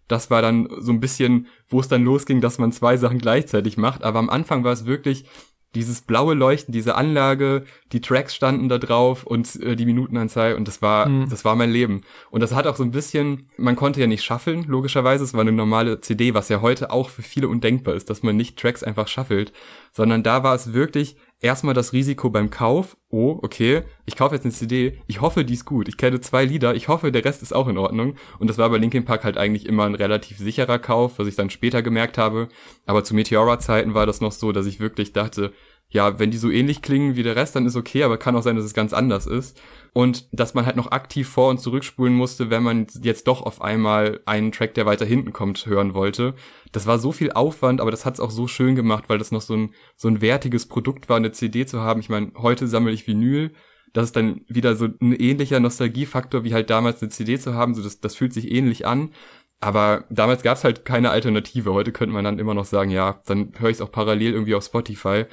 Das 0.09 0.31
war 0.31 0.41
dann 0.41 0.67
so 0.79 0.91
ein 0.91 0.99
bisschen, 0.99 1.47
wo 1.69 1.79
es 1.79 1.89
dann 1.89 2.05
losging, 2.05 2.41
dass 2.41 2.59
man 2.59 2.73
zwei 2.73 2.97
Sachen 2.97 3.19
gleichzeitig 3.19 3.77
macht. 3.77 4.03
Aber 4.03 4.19
am 4.19 4.31
Anfang 4.31 4.65
war 4.65 4.73
es 4.73 4.87
wirklich, 4.87 5.27
dieses 5.75 6.01
blaue 6.01 6.35
Leuchten, 6.35 6.73
diese 6.73 6.97
Anlage, 6.97 7.65
die 7.93 8.01
Tracks 8.01 8.35
standen 8.35 8.69
da 8.69 8.79
drauf 8.79 9.25
und 9.25 9.55
äh, 9.63 9.77
die 9.77 9.87
Minutenanzahl 9.87 10.55
und 10.55 10.67
das 10.67 10.83
war, 10.83 11.09
mhm. 11.09 11.29
das 11.29 11.45
war 11.45 11.55
mein 11.55 11.71
Leben. 11.71 12.03
Und 12.31 12.41
das 12.41 12.55
hat 12.55 12.67
auch 12.67 12.77
so 12.77 12.83
ein 12.83 12.91
bisschen, 12.91 13.47
man 13.57 13.77
konnte 13.77 14.01
ja 14.01 14.07
nicht 14.07 14.25
shuffeln, 14.25 14.65
logischerweise, 14.65 15.23
es 15.23 15.35
war 15.35 15.43
eine 15.43 15.53
normale 15.53 16.01
CD, 16.01 16.35
was 16.35 16.49
ja 16.49 16.61
heute 16.61 16.91
auch 16.91 17.09
für 17.09 17.23
viele 17.23 17.49
undenkbar 17.49 17.95
ist, 17.95 18.11
dass 18.11 18.23
man 18.23 18.37
nicht 18.37 18.59
Tracks 18.59 18.83
einfach 18.83 19.09
shuffelt, 19.09 19.53
sondern 19.93 20.23
da 20.23 20.43
war 20.43 20.55
es 20.55 20.73
wirklich, 20.73 21.17
erstmal 21.41 21.75
das 21.75 21.93
Risiko 21.93 22.31
beim 22.31 22.51
Kauf, 22.51 22.97
oh, 23.11 23.39
okay, 23.43 23.83
ich 24.05 24.17
kaufe 24.17 24.35
jetzt 24.35 24.45
eine 24.45 24.53
CD, 24.53 24.99
ich 25.07 25.21
hoffe, 25.21 25.45
die 25.45 25.55
ist 25.55 25.65
gut. 25.65 25.89
Ich 25.89 25.97
kenne 25.97 26.21
zwei 26.21 26.45
Lieder, 26.45 26.75
ich 26.75 26.89
hoffe, 26.89 27.11
der 27.11 27.25
Rest 27.25 27.43
ist 27.43 27.55
auch 27.55 27.69
in 27.69 27.79
Ordnung. 27.79 28.15
Und 28.39 28.49
das 28.49 28.59
war 28.59 28.69
bei 28.71 28.79
Linkin 28.79 29.05
Park 29.05 29.25
halt 29.25 29.39
eigentlich 29.39 29.67
immer 29.67 29.85
ein 29.85 29.95
relativ 29.95 30.39
sicherer 30.39 30.79
Kauf, 30.79 31.19
was 31.19 31.27
ich 31.27 31.37
dann 31.37 31.51
später 31.51 31.83
gemerkt 31.83 32.19
habe. 32.19 32.49
Aber 32.87 33.05
zu 33.05 33.15
Meteora-Zeiten 33.15 33.95
war 33.95 34.07
das 34.07 34.21
noch 34.21 34.33
so, 34.33 34.53
dass 34.53 34.67
ich 34.67 34.81
wirklich 34.81 35.13
dachte, 35.13 35.53
ja, 35.91 36.21
wenn 36.21 36.31
die 36.31 36.39
so 36.39 36.51
ähnlich 36.51 36.83
klingen 36.83 37.17
wie 37.17 37.25
der 37.25 37.35
Rest, 37.35 37.57
dann 37.57 37.67
ist 37.67 37.75
okay, 37.75 38.05
aber 38.05 38.17
kann 38.17 38.37
auch 38.37 38.43
sein, 38.43 38.55
dass 38.55 38.65
es 38.65 38.75
ganz 38.75 38.93
anders 38.93 39.27
ist. 39.27 39.61
Und 39.93 40.29
dass 40.31 40.55
man 40.55 40.65
halt 40.65 40.77
noch 40.77 40.93
aktiv 40.93 41.29
vor- 41.29 41.51
und 41.51 41.59
zurückspulen 41.59 42.15
musste, 42.15 42.49
wenn 42.49 42.63
man 42.63 42.87
jetzt 43.03 43.27
doch 43.27 43.43
auf 43.43 43.61
einmal 43.61 44.21
einen 44.25 44.53
Track, 44.53 44.75
der 44.75 44.87
weiter 44.87 45.05
hinten 45.05 45.33
kommt, 45.33 45.67
hören 45.67 45.93
wollte. 45.93 46.35
Das 46.71 46.87
war 46.87 47.01
so 47.01 47.11
viel 47.11 47.33
Aufwand, 47.33 47.81
aber 47.81 47.91
das 47.91 48.07
hat's 48.07 48.21
auch 48.21 48.31
so 48.31 48.47
schön 48.47 48.77
gemacht, 48.77 49.05
weil 49.09 49.19
das 49.19 49.33
noch 49.33 49.41
so 49.41 49.55
ein, 49.55 49.75
so 49.97 50.07
ein 50.07 50.21
wertiges 50.21 50.67
Produkt 50.67 51.09
war, 51.09 51.17
eine 51.17 51.33
CD 51.33 51.67
zu 51.67 51.81
haben. 51.81 51.99
Ich 51.99 52.09
meine, 52.09 52.31
heute 52.37 52.69
sammle 52.69 52.93
ich 52.93 53.09
Vinyl. 53.09 53.51
Das 53.93 54.05
ist 54.05 54.15
dann 54.15 54.43
wieder 54.47 54.77
so 54.77 54.87
ein 55.01 55.13
ähnlicher 55.13 55.59
Nostalgiefaktor, 55.59 56.45
wie 56.45 56.55
halt 56.55 56.71
damals 56.71 57.03
eine 57.03 57.11
CD 57.11 57.37
zu 57.37 57.55
haben. 57.55 57.75
So, 57.75 57.83
das, 57.83 57.99
das 57.99 58.15
fühlt 58.15 58.33
sich 58.33 58.53
ähnlich 58.53 58.87
an. 58.87 59.11
Aber 59.59 60.05
damals 60.09 60.43
gab's 60.43 60.63
halt 60.63 60.85
keine 60.85 61.11
Alternative. 61.11 61.75
Heute 61.75 61.91
könnte 61.91 62.15
man 62.15 62.25
dann 62.25 62.39
immer 62.39 62.55
noch 62.55 62.65
sagen, 62.65 62.91
ja, 62.91 63.21
dann 63.27 63.53
höre 63.59 63.71
ich 63.71 63.79
es 63.79 63.81
auch 63.83 63.91
parallel 63.91 64.33
irgendwie 64.33 64.55
auf 64.55 64.65
Spotify. 64.65 65.27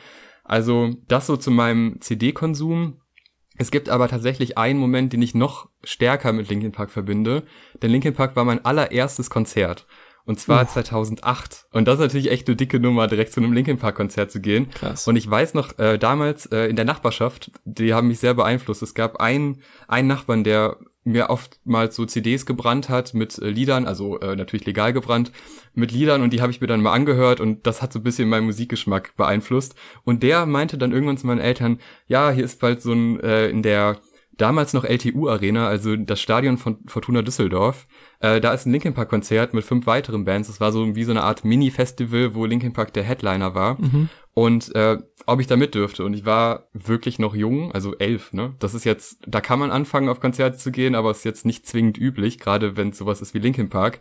Also 0.48 0.96
das 1.08 1.28
so 1.28 1.38
zu 1.38 1.52
meinem 1.52 2.00
CD-Konsum. 2.00 3.02
Es 3.58 3.72
gibt 3.72 3.90
aber 3.90 4.08
tatsächlich 4.08 4.58
einen 4.58 4.80
Moment, 4.80 5.14
den 5.14 5.22
ich 5.22 5.36
noch 5.36 5.70
stärker 5.84 6.32
mit 6.32 6.50
Linkin 6.50 6.72
Park 6.72 6.92
verbinde. 6.92 7.44
Denn 7.82 7.92
Linkin 7.92 8.14
Park 8.14 8.36
war 8.36 8.46
mein 8.46 8.64
allererstes 8.64 9.30
Konzert. 9.30 9.88
Und 10.26 10.40
zwar 10.40 10.64
uh. 10.64 10.68
2008. 10.68 11.68
Und 11.72 11.88
das 11.88 11.96
ist 11.96 12.02
natürlich 12.02 12.32
echt 12.32 12.48
eine 12.48 12.58
dicke 12.58 12.80
Nummer, 12.80 13.08
direkt 13.08 13.32
zu 13.32 13.40
einem 13.40 13.54
Linkin 13.54 13.78
Park 13.78 13.96
Konzert 13.96 14.30
zu 14.30 14.42
gehen. 14.42 14.70
Krass. 14.70 15.08
Und 15.08 15.16
ich 15.16 15.30
weiß 15.30 15.54
noch, 15.54 15.80
äh, 15.80 15.98
damals 15.98 16.46
äh, 16.48 16.68
in 16.68 16.76
der 16.76 16.86
Nachbarschaft, 16.86 17.52
die 17.64 17.94
haben 17.94 18.10
mich 18.10 18.20
sehr 18.20 18.34
beeinflusst. 18.34 18.82
Es 18.82 18.94
gab 18.94 19.22
einen, 19.22 19.62
einen 19.88 20.08
Nachbarn, 20.08 20.44
der 20.44 20.78
mir 21.08 21.30
oftmals 21.30 21.96
so 21.96 22.06
CDs 22.06 22.46
gebrannt 22.46 22.90
hat 22.90 23.14
mit 23.14 23.40
äh, 23.40 23.50
Liedern, 23.50 23.88
also 23.88 24.20
äh, 24.20 24.36
natürlich 24.36 24.66
legal 24.66 24.94
gebrannt, 24.94 25.32
mit 25.74 25.92
Liedern 25.92 26.22
und 26.22 26.34
die 26.34 26.42
habe 26.42 26.52
ich 26.52 26.62
mir 26.62 26.68
dann 26.68 26.82
mal 26.82 26.94
angehört 26.94 27.40
und 27.40 27.66
das 27.66 27.82
hat 27.82 27.94
so 27.94 28.00
ein 28.00 28.04
bisschen 28.04 28.30
meinen 28.30 28.46
Musikgeschmack 28.46 29.16
beeinflusst. 29.16 29.76
Und 30.04 30.24
der 30.24 30.46
meinte 30.46 30.78
dann 30.78 30.92
irgendwann 30.92 31.18
zu 31.18 31.28
meinen 31.28 31.40
Eltern, 31.40 31.80
ja, 32.08 32.32
hier 32.32 32.46
ist 32.46 32.60
bald 32.60 32.82
so 32.82 32.94
ein 32.94 33.20
äh, 33.22 33.48
in 33.48 33.64
der 33.64 33.98
damals 34.38 34.74
noch 34.74 34.84
LTU 34.84 35.28
Arena, 35.28 35.68
also 35.68 35.96
das 35.96 36.22
Stadion 36.22 36.58
von 36.58 36.78
Fortuna 36.86 37.22
Düsseldorf. 37.22 37.88
Äh, 38.20 38.40
da 38.40 38.54
ist 38.54 38.66
ein 38.66 38.72
Linkin 38.72 38.94
Park 38.94 39.10
Konzert 39.10 39.54
mit 39.54 39.64
fünf 39.64 39.88
weiteren 39.88 40.26
Bands. 40.26 40.48
Das 40.48 40.60
war 40.60 40.72
so 40.72 40.96
wie 40.96 41.04
so 41.04 41.12
eine 41.12 41.24
Art 41.24 41.44
Mini-Festival, 41.44 42.36
wo 42.36 42.46
Linkin 42.46 42.74
Park 42.74 42.94
der 42.94 43.04
Headliner 43.04 43.56
war. 43.56 43.82
Mhm. 43.82 44.10
Und 44.38 44.76
äh, 44.76 45.00
ob 45.26 45.40
ich 45.40 45.48
da 45.48 45.56
mit 45.56 45.74
dürfte. 45.74 46.06
Und 46.06 46.14
ich 46.14 46.24
war 46.24 46.68
wirklich 46.72 47.18
noch 47.18 47.34
jung, 47.34 47.72
also 47.72 47.96
elf, 47.96 48.34
ne? 48.34 48.54
Das 48.60 48.76
ist 48.76 48.84
jetzt, 48.84 49.18
da 49.26 49.42
kann 49.42 49.58
man 49.58 49.72
anfangen, 49.72 50.10
auf 50.10 50.20
Konzerte 50.20 50.60
zu 50.60 50.72
gehen, 50.72 50.94
aber 50.94 51.10
ist 51.10 51.26
jetzt 51.26 51.44
nicht 51.44 51.66
zwingend 51.66 51.98
üblich, 51.98 52.38
gerade 52.38 52.78
wenn 52.78 52.90
es 52.90 53.00
sowas 53.00 53.20
ist 53.20 53.34
wie 53.34 53.40
Linkin 53.40 53.70
Park. 53.70 54.00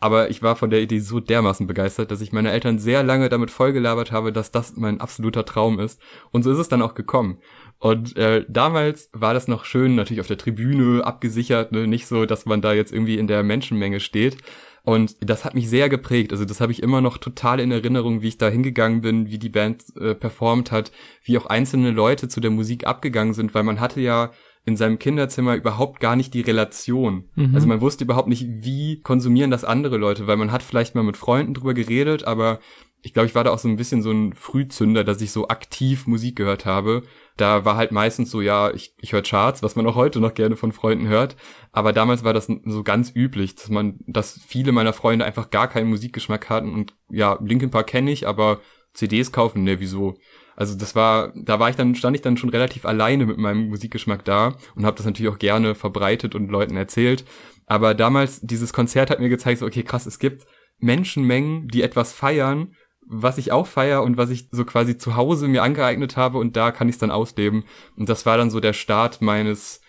Aber 0.00 0.28
ich 0.28 0.42
war 0.42 0.56
von 0.56 0.70
der 0.70 0.82
Idee 0.82 0.98
so 0.98 1.20
dermaßen 1.20 1.68
begeistert, 1.68 2.10
dass 2.10 2.20
ich 2.20 2.32
meine 2.32 2.50
Eltern 2.50 2.80
sehr 2.80 3.04
lange 3.04 3.28
damit 3.28 3.52
vollgelabert 3.52 4.10
habe, 4.10 4.32
dass 4.32 4.50
das 4.50 4.76
mein 4.76 5.00
absoluter 5.00 5.44
Traum 5.44 5.78
ist. 5.78 6.00
Und 6.32 6.42
so 6.42 6.50
ist 6.50 6.58
es 6.58 6.68
dann 6.68 6.82
auch 6.82 6.94
gekommen. 6.94 7.38
Und 7.78 8.16
äh, 8.16 8.44
damals 8.48 9.08
war 9.12 9.34
das 9.34 9.46
noch 9.46 9.64
schön, 9.64 9.94
natürlich 9.94 10.20
auf 10.20 10.26
der 10.26 10.38
Tribüne 10.38 11.06
abgesichert, 11.06 11.70
ne? 11.70 11.86
nicht 11.86 12.08
so, 12.08 12.26
dass 12.26 12.44
man 12.44 12.60
da 12.60 12.72
jetzt 12.72 12.92
irgendwie 12.92 13.18
in 13.18 13.28
der 13.28 13.44
Menschenmenge 13.44 14.00
steht. 14.00 14.38
Und 14.86 15.16
das 15.18 15.44
hat 15.44 15.56
mich 15.56 15.68
sehr 15.68 15.88
geprägt. 15.88 16.30
Also 16.30 16.44
das 16.44 16.60
habe 16.60 16.70
ich 16.70 16.80
immer 16.80 17.00
noch 17.00 17.18
total 17.18 17.58
in 17.58 17.72
Erinnerung, 17.72 18.22
wie 18.22 18.28
ich 18.28 18.38
da 18.38 18.48
hingegangen 18.48 19.00
bin, 19.00 19.28
wie 19.28 19.38
die 19.38 19.48
Band 19.48 19.82
äh, 20.00 20.14
performt 20.14 20.70
hat, 20.70 20.92
wie 21.24 21.36
auch 21.36 21.46
einzelne 21.46 21.90
Leute 21.90 22.28
zu 22.28 22.38
der 22.38 22.52
Musik 22.52 22.86
abgegangen 22.86 23.34
sind, 23.34 23.52
weil 23.52 23.64
man 23.64 23.80
hatte 23.80 24.00
ja 24.00 24.30
in 24.64 24.76
seinem 24.76 25.00
Kinderzimmer 25.00 25.56
überhaupt 25.56 25.98
gar 25.98 26.14
nicht 26.14 26.34
die 26.34 26.40
Relation. 26.40 27.24
Mhm. 27.34 27.52
Also 27.52 27.66
man 27.66 27.80
wusste 27.80 28.04
überhaupt 28.04 28.28
nicht, 28.28 28.46
wie 28.48 29.00
konsumieren 29.00 29.50
das 29.50 29.64
andere 29.64 29.96
Leute, 29.96 30.28
weil 30.28 30.36
man 30.36 30.52
hat 30.52 30.62
vielleicht 30.62 30.94
mal 30.94 31.02
mit 31.02 31.16
Freunden 31.16 31.54
drüber 31.54 31.74
geredet, 31.74 32.22
aber 32.22 32.60
ich 33.06 33.12
glaube, 33.12 33.28
ich 33.28 33.36
war 33.36 33.44
da 33.44 33.52
auch 33.52 33.60
so 33.60 33.68
ein 33.68 33.76
bisschen 33.76 34.02
so 34.02 34.10
ein 34.10 34.32
Frühzünder, 34.32 35.04
dass 35.04 35.20
ich 35.20 35.30
so 35.30 35.46
aktiv 35.46 36.08
Musik 36.08 36.34
gehört 36.34 36.66
habe. 36.66 37.04
Da 37.36 37.64
war 37.64 37.76
halt 37.76 37.92
meistens 37.92 38.32
so, 38.32 38.40
ja, 38.40 38.72
ich, 38.72 38.96
ich 39.00 39.12
höre 39.12 39.22
Charts, 39.22 39.62
was 39.62 39.76
man 39.76 39.86
auch 39.86 39.94
heute 39.94 40.18
noch 40.18 40.34
gerne 40.34 40.56
von 40.56 40.72
Freunden 40.72 41.06
hört. 41.06 41.36
Aber 41.70 41.92
damals 41.92 42.24
war 42.24 42.32
das 42.32 42.48
so 42.64 42.82
ganz 42.82 43.12
üblich, 43.14 43.54
dass 43.54 43.68
man, 43.68 44.00
dass 44.08 44.40
viele 44.44 44.72
meiner 44.72 44.92
Freunde 44.92 45.24
einfach 45.24 45.50
gar 45.50 45.68
keinen 45.68 45.88
Musikgeschmack 45.88 46.50
hatten 46.50 46.74
und 46.74 46.94
ja, 47.08 47.38
Linkin 47.40 47.70
Park 47.70 47.86
kenne 47.86 48.10
ich, 48.10 48.26
aber 48.26 48.60
CDs 48.92 49.30
kaufen, 49.30 49.62
ne, 49.62 49.78
wieso? 49.78 50.18
Also 50.56 50.76
das 50.76 50.96
war, 50.96 51.32
da 51.36 51.60
war 51.60 51.70
ich 51.70 51.76
dann, 51.76 51.94
stand 51.94 52.16
ich 52.16 52.22
dann 52.22 52.36
schon 52.36 52.50
relativ 52.50 52.84
alleine 52.86 53.24
mit 53.24 53.38
meinem 53.38 53.68
Musikgeschmack 53.68 54.24
da 54.24 54.56
und 54.74 54.84
habe 54.84 54.96
das 54.96 55.06
natürlich 55.06 55.32
auch 55.32 55.38
gerne 55.38 55.76
verbreitet 55.76 56.34
und 56.34 56.50
Leuten 56.50 56.76
erzählt. 56.76 57.24
Aber 57.66 57.94
damals, 57.94 58.40
dieses 58.40 58.72
Konzert 58.72 59.10
hat 59.10 59.20
mir 59.20 59.28
gezeigt, 59.28 59.60
so, 59.60 59.66
okay, 59.66 59.84
krass, 59.84 60.06
es 60.06 60.18
gibt 60.18 60.44
Menschenmengen, 60.78 61.68
die 61.68 61.82
etwas 61.82 62.12
feiern, 62.12 62.74
was 63.08 63.38
ich 63.38 63.52
auch 63.52 63.66
feier 63.66 64.02
und 64.02 64.16
was 64.16 64.30
ich 64.30 64.48
so 64.50 64.64
quasi 64.64 64.98
zu 64.98 65.16
Hause 65.16 65.48
mir 65.48 65.62
angeeignet 65.62 66.16
habe 66.16 66.38
und 66.38 66.56
da 66.56 66.70
kann 66.72 66.88
ich 66.88 66.96
es 66.96 66.98
dann 66.98 67.10
ausleben. 67.10 67.64
Und 67.96 68.08
das 68.08 68.26
war 68.26 68.36
dann 68.36 68.50
so 68.50 68.60
der 68.60 68.72
Start 68.72 69.22
meines 69.22 69.80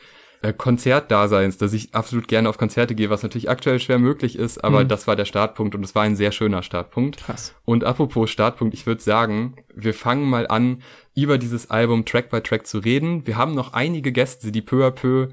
äh, 0.43 0.53
Konzertdaseins, 0.53 1.57
dass 1.57 1.73
ich 1.73 1.95
absolut 1.95 2.27
gerne 2.27 2.47
auf 2.47 2.57
Konzerte 2.59 2.93
gehe, 2.93 3.09
was 3.09 3.23
natürlich 3.23 3.49
aktuell 3.49 3.79
schwer 3.79 3.97
möglich 3.97 4.37
ist, 4.37 4.63
aber 4.63 4.83
Mhm. 4.83 4.87
das 4.87 5.07
war 5.07 5.15
der 5.15 5.25
Startpunkt 5.25 5.73
und 5.73 5.83
es 5.83 5.95
war 5.95 6.03
ein 6.03 6.15
sehr 6.15 6.31
schöner 6.31 6.61
Startpunkt. 6.61 7.17
Krass. 7.17 7.55
Und 7.65 7.83
apropos 7.83 8.29
Startpunkt, 8.29 8.75
ich 8.75 8.85
würde 8.85 9.01
sagen, 9.01 9.55
wir 9.75 9.95
fangen 9.95 10.29
mal 10.29 10.47
an, 10.47 10.83
über 11.15 11.39
dieses 11.39 11.71
Album 11.71 12.05
Track 12.05 12.29
by 12.29 12.41
Track 12.41 12.67
zu 12.67 12.77
reden. 12.77 13.25
Wir 13.25 13.35
haben 13.35 13.55
noch 13.55 13.73
einige 13.73 14.11
Gäste, 14.11 14.51
die 14.51 14.61
peu 14.61 14.85
à 14.85 14.91
peu 14.91 15.29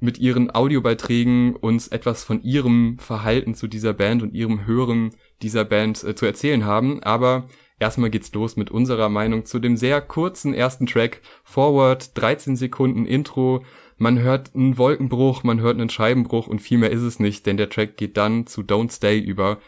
mit 0.00 0.18
ihren 0.18 0.52
Audiobeiträgen 0.54 1.54
uns 1.56 1.88
etwas 1.88 2.24
von 2.24 2.42
ihrem 2.42 2.98
Verhalten 2.98 3.54
zu 3.54 3.68
dieser 3.68 3.92
Band 3.92 4.22
und 4.22 4.34
ihrem 4.34 4.66
Hören 4.66 5.10
dieser 5.42 5.64
Band 5.64 6.02
äh, 6.04 6.14
zu 6.14 6.26
erzählen 6.26 6.64
haben. 6.64 7.02
Aber 7.02 7.44
erstmal 7.78 8.10
geht's 8.10 8.32
los 8.32 8.56
mit 8.56 8.70
unserer 8.70 9.08
Meinung 9.08 9.44
zu 9.44 9.58
dem 9.58 9.76
sehr 9.76 10.00
kurzen 10.00 10.54
ersten 10.54 10.86
Track. 10.86 11.20
Forward, 11.44 12.16
13 12.16 12.56
Sekunden 12.56 13.06
Intro. 13.06 13.64
Man 13.96 14.20
hört 14.20 14.54
einen 14.54 14.78
Wolkenbruch, 14.78 15.42
man 15.42 15.60
hört 15.60 15.78
einen 15.78 15.90
Scheibenbruch 15.90 16.46
und 16.46 16.60
viel 16.60 16.78
mehr 16.78 16.90
ist 16.90 17.02
es 17.02 17.18
nicht, 17.18 17.46
denn 17.46 17.56
der 17.56 17.68
Track 17.68 17.96
geht 17.96 18.16
dann 18.16 18.46
zu 18.46 18.62
Don't 18.62 18.92
Stay 18.92 19.18
über. 19.18 19.58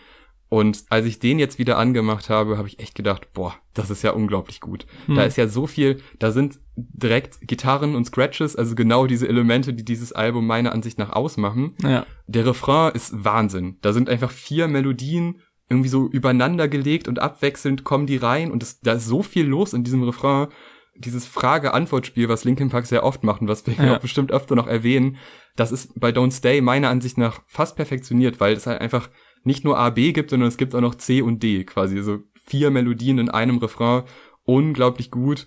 Und 0.51 0.85
als 0.89 1.07
ich 1.07 1.21
den 1.21 1.39
jetzt 1.39 1.61
wieder 1.61 1.79
angemacht 1.79 2.29
habe, 2.29 2.59
habe 2.59 2.67
ich 2.67 2.81
echt 2.81 2.97
gedacht, 2.97 3.33
boah, 3.33 3.55
das 3.73 3.89
ist 3.89 4.03
ja 4.03 4.11
unglaublich 4.11 4.61
gut. 4.61 4.85
Hm. 5.07 5.15
Da 5.15 5.23
ist 5.23 5.37
ja 5.37 5.47
so 5.47 5.69
viel, 5.69 6.03
da 6.19 6.33
sind 6.33 6.59
direkt 6.75 7.39
Gitarren 7.43 7.95
und 7.95 8.05
Scratches, 8.05 8.57
also 8.57 8.75
genau 8.75 9.07
diese 9.07 9.29
Elemente, 9.29 9.73
die 9.73 9.85
dieses 9.85 10.13
Album 10.13 10.49
meiner 10.49 10.73
Ansicht 10.73 10.99
nach 10.99 11.11
ausmachen. 11.11 11.75
Ja. 11.85 12.05
Der 12.27 12.47
Refrain 12.47 12.93
ist 12.95 13.25
Wahnsinn. 13.25 13.79
Da 13.81 13.93
sind 13.93 14.09
einfach 14.09 14.33
vier 14.33 14.67
Melodien 14.67 15.41
irgendwie 15.71 15.89
so 15.89 16.09
übereinander 16.09 16.69
gelegt 16.69 17.09
und 17.09 17.21
abwechselnd 17.21 17.85
kommen 17.85 18.07
die 18.07 18.17
rein 18.17 18.51
und 18.51 18.63
es, 18.63 18.81
da 18.81 18.93
ist 18.95 19.07
so 19.07 19.23
viel 19.23 19.47
los 19.47 19.73
in 19.73 19.85
diesem 19.85 20.03
Refrain. 20.03 20.49
Dieses 20.97 21.25
Frage-Antwort-Spiel, 21.27 22.29
was 22.29 22.45
Linkin 22.45 22.69
Park 22.69 22.87
sehr 22.87 23.05
oft 23.05 23.23
machen, 23.25 23.49
was 23.49 23.67
wir 23.67 23.75
Ja. 23.75 23.97
auch 23.97 24.01
bestimmt 24.01 24.33
öfter 24.33 24.57
noch 24.57 24.67
erwähnen, 24.67 25.17
das 25.57 25.73
ist 25.73 25.99
bei 25.99 26.11
Don't 26.11 26.33
Stay 26.33 26.61
meiner 26.61 26.91
Ansicht 26.91 27.17
nach 27.17 27.41
fast 27.47 27.77
perfektioniert, 27.77 28.41
weil 28.41 28.55
es 28.55 28.67
halt 28.67 28.81
einfach 28.81 29.09
nicht 29.45 29.65
nur 29.65 29.79
A, 29.79 29.91
B 29.91 30.13
gibt, 30.13 30.31
sondern 30.31 30.49
es 30.49 30.57
gibt 30.59 30.75
auch 30.75 30.81
noch 30.81 30.97
C 30.97 31.23
und 31.23 31.43
D 31.43 31.65
quasi. 31.65 31.97
Also 31.97 32.19
vier 32.47 32.71
Melodien 32.71 33.19
in 33.19 33.31
einem 33.31 33.59
Refrain. 33.59 34.03
Unglaublich 34.45 35.11
gut. 35.11 35.47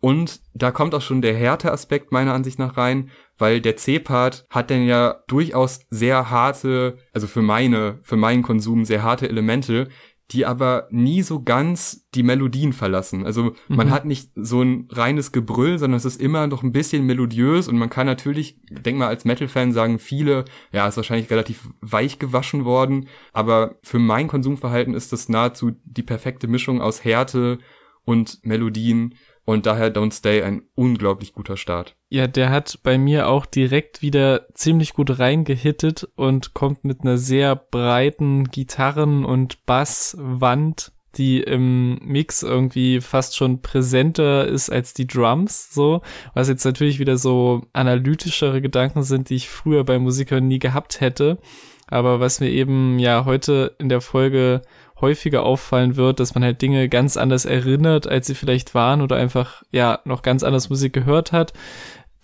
Und 0.00 0.40
da 0.54 0.70
kommt 0.70 0.94
auch 0.94 1.02
schon 1.02 1.22
der 1.22 1.34
Härte-Aspekt 1.34 2.12
meiner 2.12 2.34
Ansicht 2.34 2.58
nach 2.58 2.76
rein, 2.76 3.10
weil 3.38 3.60
der 3.60 3.76
C-Part 3.76 4.46
hat 4.50 4.70
dann 4.70 4.84
ja 4.86 5.22
durchaus 5.28 5.80
sehr 5.90 6.30
harte, 6.30 6.98
also 7.12 7.26
für 7.26 7.42
meine, 7.42 7.98
für 8.02 8.16
meinen 8.16 8.42
Konsum 8.42 8.84
sehr 8.84 9.02
harte 9.02 9.28
Elemente, 9.28 9.88
die 10.30 10.46
aber 10.46 10.88
nie 10.90 11.20
so 11.20 11.42
ganz 11.42 12.08
die 12.14 12.22
Melodien 12.22 12.72
verlassen. 12.72 13.26
Also 13.26 13.54
man 13.68 13.88
Mhm. 13.88 13.90
hat 13.90 14.04
nicht 14.06 14.30
so 14.34 14.62
ein 14.62 14.88
reines 14.90 15.32
Gebrüll, 15.32 15.78
sondern 15.78 15.98
es 15.98 16.06
ist 16.06 16.18
immer 16.18 16.46
noch 16.46 16.62
ein 16.62 16.72
bisschen 16.72 17.04
melodiös 17.04 17.68
und 17.68 17.76
man 17.76 17.90
kann 17.90 18.06
natürlich, 18.06 18.58
denk 18.70 18.96
mal 18.96 19.08
als 19.08 19.26
Metal-Fan 19.26 19.72
sagen, 19.72 19.98
viele, 19.98 20.46
ja, 20.72 20.88
ist 20.88 20.96
wahrscheinlich 20.96 21.30
relativ 21.30 21.68
weich 21.82 22.18
gewaschen 22.18 22.64
worden, 22.64 23.08
aber 23.34 23.74
für 23.82 23.98
mein 23.98 24.26
Konsumverhalten 24.28 24.94
ist 24.94 25.12
das 25.12 25.28
nahezu 25.28 25.72
die 25.84 26.02
perfekte 26.02 26.48
Mischung 26.48 26.80
aus 26.80 27.04
Härte 27.04 27.58
und 28.06 28.38
Melodien 28.44 29.16
und 29.44 29.66
daher 29.66 29.94
Don't 29.94 30.12
Stay 30.12 30.42
ein 30.42 30.62
unglaublich 30.74 31.32
guter 31.32 31.56
Start. 31.56 31.96
Ja, 32.08 32.26
der 32.26 32.50
hat 32.50 32.78
bei 32.82 32.98
mir 32.98 33.28
auch 33.28 33.46
direkt 33.46 34.02
wieder 34.02 34.46
ziemlich 34.54 34.94
gut 34.94 35.18
reingehittet 35.18 36.08
und 36.16 36.54
kommt 36.54 36.84
mit 36.84 37.02
einer 37.02 37.18
sehr 37.18 37.56
breiten 37.56 38.44
Gitarren- 38.50 39.24
und 39.24 39.64
Basswand, 39.66 40.92
die 41.16 41.40
im 41.40 41.98
Mix 42.02 42.42
irgendwie 42.42 43.00
fast 43.00 43.36
schon 43.36 43.62
präsenter 43.62 44.46
ist 44.46 44.70
als 44.70 44.94
die 44.94 45.06
Drums, 45.06 45.72
so. 45.72 46.02
Was 46.34 46.48
jetzt 46.48 46.64
natürlich 46.64 46.98
wieder 46.98 47.16
so 47.16 47.62
analytischere 47.72 48.60
Gedanken 48.60 49.02
sind, 49.02 49.30
die 49.30 49.36
ich 49.36 49.48
früher 49.48 49.84
bei 49.84 49.98
Musikern 49.98 50.48
nie 50.48 50.58
gehabt 50.58 51.00
hätte. 51.00 51.38
Aber 51.86 52.18
was 52.18 52.40
mir 52.40 52.48
eben 52.48 52.98
ja 52.98 53.24
heute 53.24 53.76
in 53.78 53.88
der 53.88 54.00
Folge 54.00 54.62
häufiger 55.00 55.42
auffallen 55.42 55.96
wird, 55.96 56.20
dass 56.20 56.34
man 56.34 56.44
halt 56.44 56.62
Dinge 56.62 56.88
ganz 56.88 57.16
anders 57.16 57.44
erinnert, 57.44 58.06
als 58.06 58.26
sie 58.26 58.34
vielleicht 58.34 58.74
waren 58.74 59.02
oder 59.02 59.16
einfach 59.16 59.62
ja 59.70 60.00
noch 60.04 60.22
ganz 60.22 60.42
anders 60.42 60.70
Musik 60.70 60.92
gehört 60.92 61.32
hat. 61.32 61.52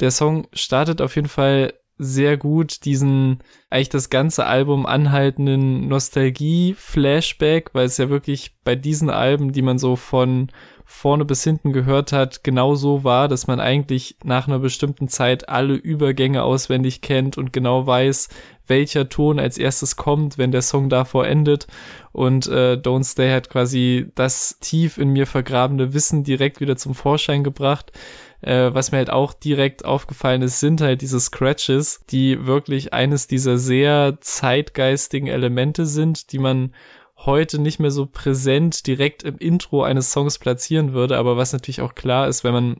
Der 0.00 0.10
Song 0.10 0.46
startet 0.52 1.02
auf 1.02 1.16
jeden 1.16 1.28
Fall 1.28 1.74
sehr 2.02 2.38
gut 2.38 2.86
diesen 2.86 3.40
eigentlich 3.68 3.90
das 3.90 4.08
ganze 4.08 4.46
Album 4.46 4.86
anhaltenden 4.86 5.86
Nostalgie-Flashback, 5.88 7.70
weil 7.74 7.84
es 7.84 7.98
ja 7.98 8.08
wirklich 8.08 8.56
bei 8.64 8.74
diesen 8.74 9.10
Alben, 9.10 9.52
die 9.52 9.60
man 9.60 9.78
so 9.78 9.96
von 9.96 10.50
vorne 10.86 11.26
bis 11.26 11.44
hinten 11.44 11.74
gehört 11.74 12.12
hat, 12.12 12.42
genau 12.42 12.74
so 12.74 13.04
war, 13.04 13.28
dass 13.28 13.46
man 13.46 13.60
eigentlich 13.60 14.16
nach 14.24 14.48
einer 14.48 14.58
bestimmten 14.58 15.08
Zeit 15.08 15.50
alle 15.50 15.74
Übergänge 15.74 16.42
auswendig 16.42 17.02
kennt 17.02 17.36
und 17.36 17.52
genau 17.52 17.86
weiß, 17.86 18.30
welcher 18.70 19.10
Ton 19.10 19.38
als 19.38 19.58
erstes 19.58 19.96
kommt, 19.96 20.38
wenn 20.38 20.52
der 20.52 20.62
Song 20.62 20.88
davor 20.88 21.26
endet. 21.26 21.66
Und 22.12 22.46
äh, 22.46 22.78
Don't 22.82 23.04
Stay 23.04 23.30
hat 23.30 23.50
quasi 23.50 24.10
das 24.14 24.56
tief 24.60 24.96
in 24.96 25.10
mir 25.10 25.26
vergrabene 25.26 25.92
Wissen 25.92 26.24
direkt 26.24 26.60
wieder 26.60 26.76
zum 26.76 26.94
Vorschein 26.94 27.44
gebracht. 27.44 27.92
Äh, 28.40 28.72
was 28.72 28.90
mir 28.90 28.98
halt 28.98 29.10
auch 29.10 29.34
direkt 29.34 29.84
aufgefallen 29.84 30.40
ist, 30.40 30.60
sind 30.60 30.80
halt 30.80 31.02
diese 31.02 31.20
Scratches, 31.20 32.00
die 32.08 32.46
wirklich 32.46 32.94
eines 32.94 33.26
dieser 33.26 33.58
sehr 33.58 34.16
zeitgeistigen 34.20 35.28
Elemente 35.28 35.84
sind, 35.84 36.32
die 36.32 36.38
man 36.38 36.72
heute 37.16 37.60
nicht 37.60 37.80
mehr 37.80 37.90
so 37.90 38.06
präsent 38.06 38.86
direkt 38.86 39.24
im 39.24 39.36
Intro 39.36 39.82
eines 39.82 40.10
Songs 40.10 40.38
platzieren 40.38 40.94
würde, 40.94 41.18
aber 41.18 41.36
was 41.36 41.52
natürlich 41.52 41.82
auch 41.82 41.94
klar 41.94 42.28
ist, 42.28 42.44
wenn 42.44 42.54
man 42.54 42.76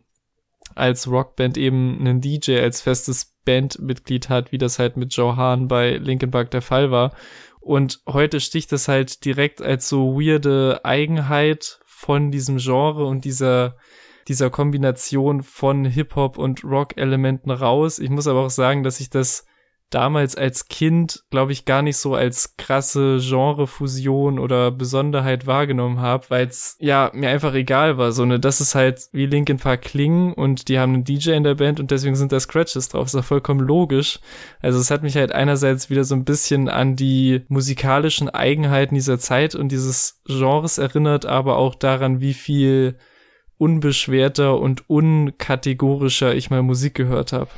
als 0.74 1.10
Rockband 1.10 1.58
eben 1.58 1.98
einen 2.00 2.20
DJ 2.20 2.58
als 2.60 2.80
festes 2.80 3.34
Bandmitglied 3.50 4.28
hat, 4.28 4.52
wie 4.52 4.58
das 4.58 4.78
halt 4.78 4.96
mit 4.96 5.12
Joe 5.14 5.36
Hahn 5.36 5.66
bei 5.66 5.96
Linkin 5.96 6.30
Park 6.30 6.50
der 6.52 6.62
Fall 6.62 6.90
war. 6.90 7.12
Und 7.60 8.00
heute 8.06 8.40
sticht 8.40 8.70
das 8.72 8.86
halt 8.86 9.24
direkt 9.24 9.60
als 9.60 9.88
so 9.88 10.14
weirde 10.14 10.80
Eigenheit 10.84 11.80
von 11.84 12.30
diesem 12.30 12.58
Genre 12.58 13.04
und 13.06 13.24
dieser 13.24 13.76
dieser 14.28 14.50
Kombination 14.50 15.42
von 15.42 15.84
Hip-Hop 15.84 16.38
und 16.38 16.62
Rock-Elementen 16.62 17.50
raus. 17.50 17.98
Ich 17.98 18.10
muss 18.10 18.28
aber 18.28 18.44
auch 18.44 18.50
sagen, 18.50 18.84
dass 18.84 19.00
ich 19.00 19.10
das 19.10 19.46
damals 19.90 20.36
als 20.36 20.68
Kind, 20.68 21.24
glaube 21.30 21.52
ich, 21.52 21.64
gar 21.64 21.82
nicht 21.82 21.96
so 21.96 22.14
als 22.14 22.56
krasse 22.56 23.18
Genrefusion 23.20 24.38
oder 24.38 24.70
Besonderheit 24.70 25.46
wahrgenommen 25.46 26.00
habe, 26.00 26.26
weil 26.28 26.46
es 26.46 26.76
ja 26.78 27.10
mir 27.12 27.28
einfach 27.28 27.54
egal 27.54 27.98
war. 27.98 28.12
So 28.12 28.24
ne, 28.24 28.38
das 28.40 28.60
ist 28.60 28.74
halt 28.74 29.08
wie 29.12 29.26
Linkin 29.26 29.58
Park 29.58 29.82
klingen 29.82 30.32
und 30.32 30.68
die 30.68 30.78
haben 30.78 30.94
einen 30.94 31.04
DJ 31.04 31.32
in 31.32 31.44
der 31.44 31.56
Band 31.56 31.80
und 31.80 31.90
deswegen 31.90 32.16
sind 32.16 32.32
da 32.32 32.40
Scratches 32.40 32.88
drauf. 32.88 33.06
ist 33.06 33.14
ja 33.14 33.22
vollkommen 33.22 33.60
logisch. 33.60 34.20
Also 34.60 34.78
es 34.78 34.90
hat 34.90 35.02
mich 35.02 35.16
halt 35.16 35.32
einerseits 35.32 35.90
wieder 35.90 36.04
so 36.04 36.14
ein 36.14 36.24
bisschen 36.24 36.68
an 36.68 36.96
die 36.96 37.42
musikalischen 37.48 38.30
Eigenheiten 38.30 38.94
dieser 38.94 39.18
Zeit 39.18 39.54
und 39.54 39.70
dieses 39.70 40.20
Genres 40.26 40.78
erinnert, 40.78 41.26
aber 41.26 41.56
auch 41.56 41.74
daran, 41.74 42.20
wie 42.20 42.34
viel 42.34 42.96
unbeschwerter 43.58 44.58
und 44.58 44.88
unkategorischer 44.88 46.34
ich 46.34 46.48
mal 46.48 46.62
Musik 46.62 46.94
gehört 46.94 47.32
habe. 47.32 47.50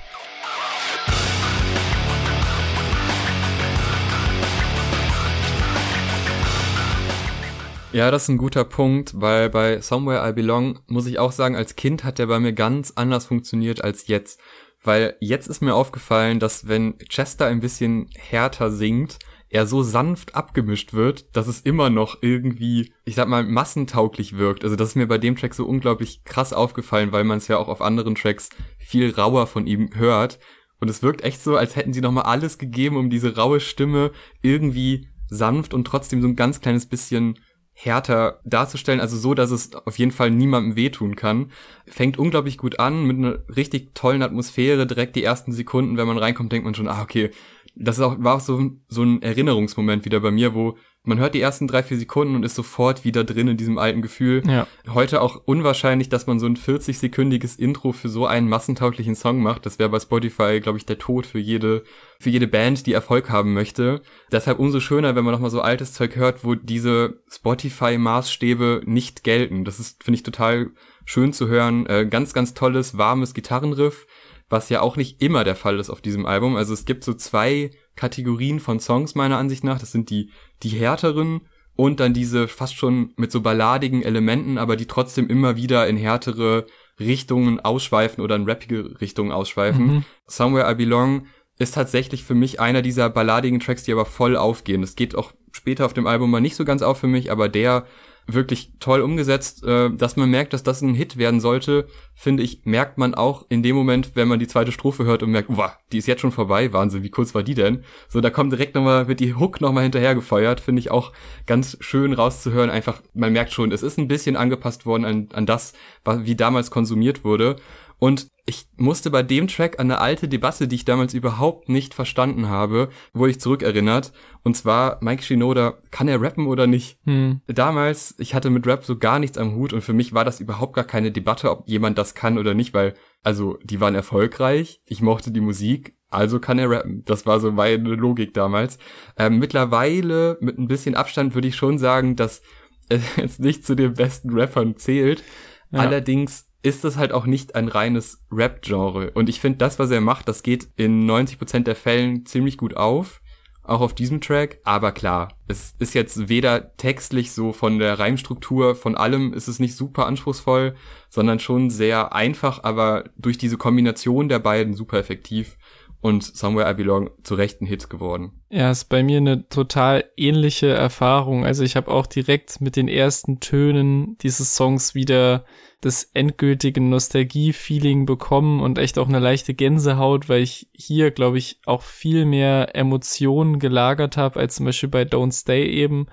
Ja, 7.92 8.11
das 8.11 8.22
ist 8.22 8.28
ein 8.30 8.38
guter 8.38 8.64
Punkt, 8.64 9.20
weil 9.20 9.50
bei 9.50 9.82
Somewhere 9.82 10.26
I 10.26 10.32
Belong 10.32 10.78
muss 10.87 11.06
ich 11.06 11.18
auch 11.18 11.30
sagen, 11.30 11.56
als 11.56 11.76
Kind 11.76 12.04
hat 12.04 12.18
der 12.18 12.26
bei 12.26 12.40
mir 12.40 12.54
ganz 12.54 12.92
anders 12.96 13.26
funktioniert 13.26 13.84
als 13.84 14.06
jetzt. 14.06 14.40
Weil 14.82 15.14
jetzt 15.20 15.46
ist 15.46 15.61
mir 15.61 15.75
aufgefallen, 15.75 16.40
dass 16.40 16.66
wenn 16.66 16.96
Chester 17.11 17.46
ein 17.46 17.61
bisschen 17.61 18.08
härter 18.16 18.70
singt, 18.70 19.18
er 19.50 19.66
so 19.66 19.82
sanft 19.82 20.34
abgemischt 20.34 20.94
wird, 20.94 21.37
dass 21.37 21.46
es 21.49 21.61
immer 21.61 21.90
noch 21.90 22.22
irgendwie, 22.22 22.94
ich 23.04 23.14
sag 23.14 23.28
mal, 23.28 23.44
massentauglich 23.44 24.38
wirkt. 24.38 24.64
Also 24.64 24.75
das 24.75 24.88
ist 24.88 24.96
mir 24.96 25.06
bei 25.06 25.18
dem 25.18 25.37
Track 25.37 25.52
so 25.52 25.66
unglaublich 25.66 26.25
krass 26.25 26.54
aufgefallen, 26.54 27.12
weil 27.12 27.25
man 27.25 27.37
es 27.37 27.49
ja 27.49 27.58
auch 27.58 27.68
auf 27.68 27.82
anderen 27.82 28.14
Tracks 28.14 28.49
viel 28.78 29.11
rauer 29.11 29.46
von 29.46 29.66
ihm 29.66 29.90
hört. 29.92 30.38
Und 30.80 30.88
es 30.88 31.02
wirkt 31.02 31.22
echt 31.22 31.42
so, 31.42 31.58
als 31.58 31.76
hätten 31.76 31.92
sie 31.92 32.00
nochmal 32.00 32.25
alles 32.25 32.56
gegeben, 32.56 32.96
um 32.96 33.11
diese 33.11 33.37
raue 33.37 33.61
Stimme 33.61 34.12
irgendwie 34.40 35.08
sanft 35.28 35.75
und 35.75 35.84
trotzdem 35.84 36.22
so 36.22 36.28
ein 36.28 36.37
ganz 36.37 36.62
kleines 36.62 36.87
bisschen 36.87 37.38
härter 37.75 38.41
darzustellen, 38.45 39.00
also 39.00 39.17
so, 39.17 39.35
dass 39.35 39.50
es 39.50 39.75
auf 39.75 39.99
jeden 39.99 40.12
Fall 40.12 40.31
niemandem 40.31 40.76
wehtun 40.76 41.17
kann. 41.17 41.50
Fängt 41.87 42.19
unglaublich 42.19 42.59
gut 42.59 42.79
an, 42.79 43.05
mit 43.05 43.19
einer 43.19 43.38
richtig 43.55 43.95
tollen 43.95 44.23
Atmosphäre. 44.23 44.87
Direkt 44.87 45.17
die 45.17 45.25
ersten 45.25 45.52
Sekunden, 45.52 45.97
wenn 45.97 46.07
man 46.07 46.19
reinkommt, 46.19 46.52
denkt 46.52 46.64
man 46.64 46.75
schon, 46.75 46.88
ah, 46.88 47.02
okay, 47.02 47.31
das 47.75 47.99
ist 47.99 48.05
auch, 48.05 48.17
war 48.19 48.37
auch 48.37 48.41
so, 48.41 48.71
so 48.88 49.02
ein 49.02 49.23
Erinnerungsmoment 49.23 50.05
wieder 50.05 50.21
bei 50.21 50.31
mir, 50.31 50.55
wo 50.55 50.76
man 51.04 51.18
hört 51.18 51.35
die 51.35 51.40
ersten 51.40 51.66
drei, 51.66 51.82
vier 51.82 51.99
Sekunden 51.99 52.37
und 52.37 52.44
ist 52.44 52.54
sofort 52.54 53.04
wieder 53.04 53.25
drin 53.25 53.49
in 53.49 53.56
diesem 53.56 53.76
alten 53.76 54.02
Gefühl. 54.02 54.42
Ja. 54.47 54.68
Heute 54.88 55.21
auch 55.21 55.42
unwahrscheinlich, 55.44 56.09
dass 56.09 56.28
man 56.28 56.38
so 56.38 56.47
ein 56.47 56.56
40-sekündiges 56.56 57.59
Intro 57.59 57.90
für 57.90 58.09
so 58.09 58.26
einen 58.26 58.49
massentauglichen 58.49 59.16
Song 59.16 59.42
macht. 59.42 59.66
Das 59.66 59.80
wäre 59.80 59.88
bei 59.88 59.99
Spotify, 59.99 60.61
glaube 60.61 60.78
ich, 60.78 60.87
der 60.87 60.99
Tod 60.99 61.26
für 61.26 61.40
jede, 61.40 61.82
für 62.21 62.30
jede 62.30 62.47
Band, 62.47 62.87
die 62.87 62.92
Erfolg 62.92 63.30
haben 63.30 63.52
möchte. 63.52 64.00
Deshalb 64.30 64.61
umso 64.61 64.78
schöner, 64.78 65.16
wenn 65.16 65.25
man 65.25 65.32
nochmal 65.32 65.50
so 65.50 65.61
altes 65.61 65.92
Zeug 65.92 66.14
hört, 66.14 66.44
wo 66.44 66.54
diese 66.54 67.21
Spotify-Maßstäbe 67.28 68.82
nicht 68.85 69.25
gelten. 69.25 69.64
Das 69.64 69.80
ist, 69.80 70.04
finde 70.04 70.16
ich, 70.16 70.23
total 70.23 70.71
schön 71.04 71.32
zu 71.32 71.49
hören. 71.49 71.85
Äh, 71.87 72.06
ganz, 72.06 72.32
ganz 72.32 72.54
tolles, 72.54 72.97
warmes 72.97 73.35
Gitarrenriff, 73.35 74.06
was 74.49 74.68
ja 74.68 74.80
auch 74.80 74.97
nicht 74.97 75.21
immer 75.21 75.42
der 75.42 75.56
Fall 75.56 75.80
ist 75.80 75.90
auf 75.90 76.00
diesem 76.00 76.26
Album. 76.26 76.54
Also 76.54 76.73
es 76.73 76.85
gibt 76.85 77.02
so 77.02 77.12
zwei 77.12 77.73
Kategorien 77.96 78.61
von 78.61 78.80
Songs 78.80 79.14
meiner 79.14 79.38
Ansicht 79.38 79.64
nach. 79.64 79.78
Das 79.78 79.92
sind 79.92 80.11
die, 80.11 80.30
die 80.62 80.70
härteren 80.70 81.42
und 81.75 82.00
dann 82.00 82.14
diese 82.14 82.49
fast 82.49 82.76
schon 82.76 83.12
mit 83.16 83.32
so 83.32 83.40
balladigen 83.40 84.02
Elementen, 84.02 84.58
aber 84.58 84.76
die 84.76 84.87
trotzdem 84.87 85.28
immer 85.28 85.56
wieder 85.56 85.87
in 85.88 85.96
härtere 85.96 86.66
Richtungen 87.00 87.61
ausschweifen 87.61 88.22
oder 88.22 88.37
in 88.37 88.49
rappige 88.49 89.00
Richtungen 89.00 89.32
ausschweifen. 89.32 89.87
Mhm. 89.87 90.04
Somewhere 90.26 90.70
I 90.70 90.75
Belong 90.75 91.26
ist 91.58 91.75
tatsächlich 91.75 92.25
für 92.25 92.34
mich 92.34 92.61
einer 92.61 92.82
dieser 92.82 93.08
balladigen 93.08 93.61
Tracks, 93.61 93.84
die 93.84 93.92
aber 93.92 94.04
voll 94.04 94.37
aufgehen. 94.37 94.80
Das 94.80 94.96
geht 94.96 95.14
auch 95.14 95.32
später 95.52 95.87
auf 95.87 95.94
dem 95.94 96.06
Album 96.06 96.30
mal 96.30 96.40
nicht 96.40 96.56
so 96.56 96.64
ganz 96.64 96.82
auf 96.82 96.99
für 96.99 97.06
mich, 97.06 97.30
aber 97.30 97.49
der 97.49 97.87
wirklich 98.26 98.73
toll 98.79 99.00
umgesetzt, 99.00 99.64
äh, 99.64 99.91
dass 99.91 100.17
man 100.17 100.31
merkt, 100.31 100.52
dass 100.52 100.62
das 100.62 100.81
ein 100.83 100.95
Hit 100.95 101.17
werden 101.17 101.41
sollte, 101.41 101.87
finde 102.14 102.43
ich, 102.43 102.62
merkt 102.64 102.99
man 102.99 103.14
auch 103.14 103.47
in 103.49 103.62
dem 103.62 103.76
Moment, 103.76 104.12
wenn 104.14 104.29
man 104.29 104.38
die 104.38 104.47
zweite 104.47 104.73
Strophe 104.73 105.05
hört 105.05 105.23
und 105.23 105.31
merkt, 105.31 105.49
wow, 105.50 105.73
die 105.91 105.99
ist 105.99 106.07
jetzt 106.07 106.21
schon 106.21 106.33
vorbei, 106.33 106.73
Wahnsinn, 106.73 107.02
wie 107.02 107.11
kurz 107.11 107.35
war 107.35 107.43
die 107.43 107.55
denn? 107.55 107.85
So, 108.09 108.21
da 108.21 108.31
kommt 108.31 108.52
direkt 108.52 108.75
nochmal, 108.75 109.09
wird 109.09 109.21
die 109.21 109.35
Hook 109.35 109.61
nochmal 109.61 109.83
hinterher 109.83 110.14
gefeuert, 110.14 110.61
finde 110.61 110.81
ich 110.81 110.91
auch 110.91 111.12
ganz 111.47 111.76
schön 111.81 112.12
rauszuhören, 112.12 112.71
einfach, 112.71 113.02
man 113.14 113.33
merkt 113.33 113.52
schon, 113.52 113.73
es 113.73 113.83
ist 113.83 113.99
ein 113.99 114.09
bisschen 114.09 114.37
angepasst 114.37 114.87
worden 114.87 115.05
an, 115.05 115.29
an 115.33 115.47
das, 115.47 115.73
wie 116.05 116.37
damals 116.37 116.71
konsumiert 116.71 117.25
wurde 117.25 117.57
und 118.02 118.32
ich 118.47 118.66
musste 118.76 119.12
bei 119.12 119.23
dem 119.23 119.47
Track 119.47 119.78
an 119.78 119.88
eine 119.88 120.00
alte 120.00 120.26
Debatte, 120.26 120.66
die 120.66 120.75
ich 120.75 120.85
damals 120.85 121.14
überhaupt 121.14 121.68
nicht 121.68 121.94
verstanden 121.94 122.49
habe, 122.49 122.88
wurde 123.12 123.30
ich 123.30 123.38
zurückerinnert. 123.38 124.12
Und 124.42 124.56
zwar 124.56 124.99
Mike 125.00 125.23
Shinoda, 125.23 125.78
kann 125.92 126.09
er 126.09 126.21
rappen 126.21 126.49
oder 126.49 126.66
nicht? 126.66 126.99
Hm. 127.04 127.42
Damals, 127.47 128.16
ich 128.18 128.35
hatte 128.35 128.50
mit 128.50 128.66
Rap 128.66 128.85
so 128.85 128.99
gar 128.99 129.21
nichts 129.21 129.38
am 129.38 129.54
Hut 129.54 129.73
und 129.73 129.82
für 129.82 129.92
mich 129.92 130.12
war 130.12 130.25
das 130.25 130.40
überhaupt 130.40 130.75
gar 130.75 130.82
keine 130.82 131.12
Debatte, 131.12 131.49
ob 131.52 131.68
jemand 131.68 131.97
das 131.97 132.16
kann 132.16 132.38
oder 132.38 132.54
nicht, 132.54 132.75
weil, 132.75 132.94
also, 133.23 133.56
die 133.62 133.80
waren 133.80 133.94
erfolgreich, 133.94 134.80
ich 134.85 135.00
mochte 135.00 135.30
die 135.30 135.40
Musik, 135.40 135.97
also 136.11 136.40
kann 136.40 136.59
er 136.59 136.71
rappen. 136.71 137.04
Das 137.04 137.25
war 137.25 137.38
so 137.38 137.52
meine 137.52 137.94
Logik 137.94 138.35
damals. 138.35 138.78
Ähm, 139.16 139.38
mittlerweile, 139.38 140.38
mit 140.40 140.59
ein 140.59 140.66
bisschen 140.66 140.97
Abstand, 140.97 141.37
würde 141.37 141.47
ich 141.47 141.54
schon 141.54 141.78
sagen, 141.78 142.16
dass 142.16 142.42
es 142.88 143.14
jetzt 143.14 143.38
nicht 143.38 143.64
zu 143.64 143.76
den 143.76 143.94
besten 143.94 144.30
Rappern 144.30 144.76
zählt. 144.76 145.23
Ja. 145.71 145.78
Allerdings 145.78 146.51
ist 146.62 146.85
es 146.85 146.97
halt 146.97 147.12
auch 147.12 147.26
nicht 147.26 147.54
ein 147.54 147.69
reines 147.69 148.25
Rap-Genre. 148.31 149.11
Und 149.12 149.28
ich 149.28 149.40
finde, 149.40 149.59
das, 149.59 149.78
was 149.78 149.90
er 149.90 150.00
macht, 150.00 150.28
das 150.28 150.42
geht 150.42 150.69
in 150.76 151.09
90% 151.09 151.61
der 151.64 151.76
Fällen 151.76 152.25
ziemlich 152.26 152.57
gut 152.57 152.76
auf. 152.76 153.21
Auch 153.64 153.81
auf 153.81 153.95
diesem 153.95 154.21
Track. 154.21 154.59
Aber 154.64 154.90
klar, 154.90 155.28
es 155.47 155.76
ist 155.78 155.95
jetzt 155.95 156.28
weder 156.28 156.76
textlich 156.76 157.31
so 157.31 157.52
von 157.52 157.78
der 157.78 157.97
Reimstruktur, 157.97 158.75
von 158.75 158.97
allem 158.97 159.33
ist 159.33 159.47
es 159.47 159.61
nicht 159.61 159.76
super 159.76 160.07
anspruchsvoll, 160.07 160.75
sondern 161.09 161.38
schon 161.38 161.71
sehr 161.71 162.12
einfach, 162.12 162.64
aber 162.64 163.04
durch 163.16 163.38
diese 163.38 163.59
Kombination 163.59 164.28
der 164.28 164.40
beiden 164.40 164.75
super 164.75 164.99
effektiv 164.99 165.57
und 166.00 166.25
Somewhere 166.25 166.69
I 166.69 166.75
Belong 166.75 167.11
zu 167.23 167.37
rechten 167.37 167.64
Hit 167.64 167.88
geworden. 167.88 168.42
Ja, 168.50 168.73
ist 168.73 168.87
bei 168.87 169.04
mir 169.04 169.19
eine 169.19 169.49
total 169.49 170.04
ähnliche 170.16 170.66
Erfahrung. 170.66 171.45
Also 171.45 171.62
ich 171.62 171.76
habe 171.76 171.92
auch 171.92 172.07
direkt 172.09 172.61
mit 172.61 172.75
den 172.75 172.88
ersten 172.88 173.38
Tönen 173.38 174.19
dieses 174.19 174.57
Songs 174.57 174.97
wieder 174.97 175.45
das 175.83 176.05
endgültige 176.15 176.81
Nostalgie-Feeling 176.81 178.07
bekommen 178.07 178.61
und 178.61 178.79
echt 178.79 178.99
auch 178.99 179.09
eine 179.09 179.18
leichte 179.18 179.53
Gänsehaut, 179.53 180.29
weil 180.29 180.42
ich 180.42 180.68
hier, 180.73 181.11
glaube 181.11 181.38
ich, 181.38 181.59
auch 181.66 181.83
viel 181.83 182.25
mehr 182.25 182.77
Emotionen 182.77 183.59
gelagert 183.59 184.16
habe, 184.16 184.38
als 184.38 184.55
zum 184.55 184.66
Beispiel 184.66 184.88
bei 184.88 185.03
Don't 185.03 185.33
Stay 185.33 185.68
eben, 185.68 186.07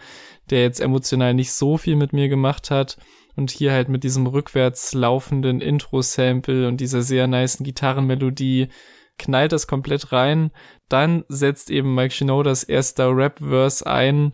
der 0.49 0.63
jetzt 0.63 0.81
emotional 0.81 1.35
nicht 1.35 1.53
so 1.53 1.77
viel 1.77 1.95
mit 1.95 2.13
mir 2.13 2.29
gemacht 2.29 2.71
hat. 2.71 2.97
Und 3.35 3.51
hier 3.51 3.71
halt 3.71 3.89
mit 3.89 4.03
diesem 4.03 4.25
rückwärts 4.25 4.93
laufenden 4.93 5.61
Intro-Sample 5.61 6.67
und 6.67 6.81
dieser 6.81 7.03
sehr 7.03 7.27
niceen 7.27 7.63
Gitarrenmelodie 7.63 8.69
knallt 9.19 9.51
das 9.51 9.67
komplett 9.67 10.11
rein. 10.11 10.49
Dann 10.89 11.25
setzt 11.29 11.69
eben 11.69 11.93
Mike 11.93 12.13
Shinodas 12.13 12.63
erster 12.63 13.15
Rap-Verse 13.15 13.85
ein, 13.85 14.33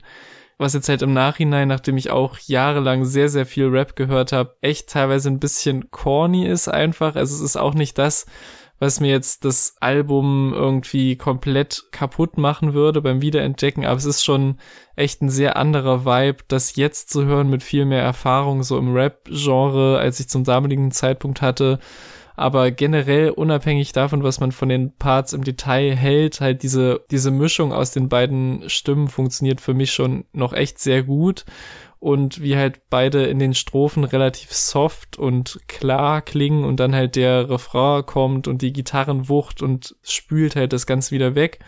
was 0.57 0.73
jetzt 0.73 0.89
halt 0.89 1.01
im 1.01 1.13
Nachhinein, 1.13 1.67
nachdem 1.67 1.97
ich 1.97 2.11
auch 2.11 2.37
jahrelang 2.39 3.05
sehr, 3.05 3.29
sehr 3.29 3.45
viel 3.45 3.67
Rap 3.67 3.95
gehört 3.95 4.31
habe, 4.31 4.55
echt 4.61 4.89
teilweise 4.89 5.29
ein 5.29 5.39
bisschen 5.39 5.91
corny 5.91 6.45
ist 6.45 6.67
einfach. 6.67 7.15
Also 7.15 7.35
es 7.35 7.41
ist 7.41 7.57
auch 7.57 7.73
nicht 7.73 7.97
das, 7.97 8.25
was 8.79 8.99
mir 8.99 9.09
jetzt 9.09 9.45
das 9.45 9.75
Album 9.79 10.53
irgendwie 10.53 11.15
komplett 11.15 11.85
kaputt 11.91 12.37
machen 12.37 12.73
würde 12.73 13.01
beim 13.01 13.21
Wiederentdecken, 13.21 13.85
aber 13.85 13.97
es 13.97 14.05
ist 14.05 14.23
schon 14.23 14.57
echt 14.95 15.21
ein 15.21 15.29
sehr 15.29 15.55
anderer 15.55 16.05
Vibe, 16.05 16.43
das 16.47 16.75
jetzt 16.75 17.09
zu 17.09 17.25
hören 17.25 17.49
mit 17.49 17.63
viel 17.63 17.85
mehr 17.85 18.01
Erfahrung 18.01 18.63
so 18.63 18.77
im 18.77 18.93
Rap-Genre, 18.93 19.97
als 19.99 20.19
ich 20.19 20.29
zum 20.29 20.43
damaligen 20.43 20.91
Zeitpunkt 20.91 21.41
hatte 21.41 21.79
aber 22.35 22.71
generell 22.71 23.29
unabhängig 23.29 23.91
davon, 23.91 24.23
was 24.23 24.39
man 24.39 24.51
von 24.51 24.69
den 24.69 24.95
Parts 24.95 25.33
im 25.33 25.43
Detail 25.43 25.95
hält, 25.95 26.41
halt 26.41 26.63
diese, 26.63 27.01
diese 27.11 27.31
Mischung 27.31 27.71
aus 27.71 27.91
den 27.91 28.09
beiden 28.09 28.69
Stimmen 28.69 29.07
funktioniert 29.07 29.61
für 29.61 29.73
mich 29.73 29.91
schon 29.93 30.25
noch 30.33 30.53
echt 30.53 30.79
sehr 30.79 31.03
gut 31.03 31.45
und 31.99 32.41
wie 32.41 32.55
halt 32.55 32.81
beide 32.89 33.25
in 33.25 33.39
den 33.39 33.53
Strophen 33.53 34.03
relativ 34.03 34.53
soft 34.53 35.17
und 35.17 35.59
klar 35.67 36.21
klingen 36.21 36.63
und 36.63 36.79
dann 36.79 36.93
halt 36.93 37.15
der 37.15 37.49
Refrain 37.49 38.05
kommt 38.05 38.47
und 38.47 38.61
die 38.61 38.73
Gitarrenwucht 38.73 39.61
und 39.61 39.95
spült 40.03 40.55
halt 40.55 40.73
das 40.73 40.85
Ganze 40.85 41.11
wieder 41.11 41.35
weg. 41.35 41.59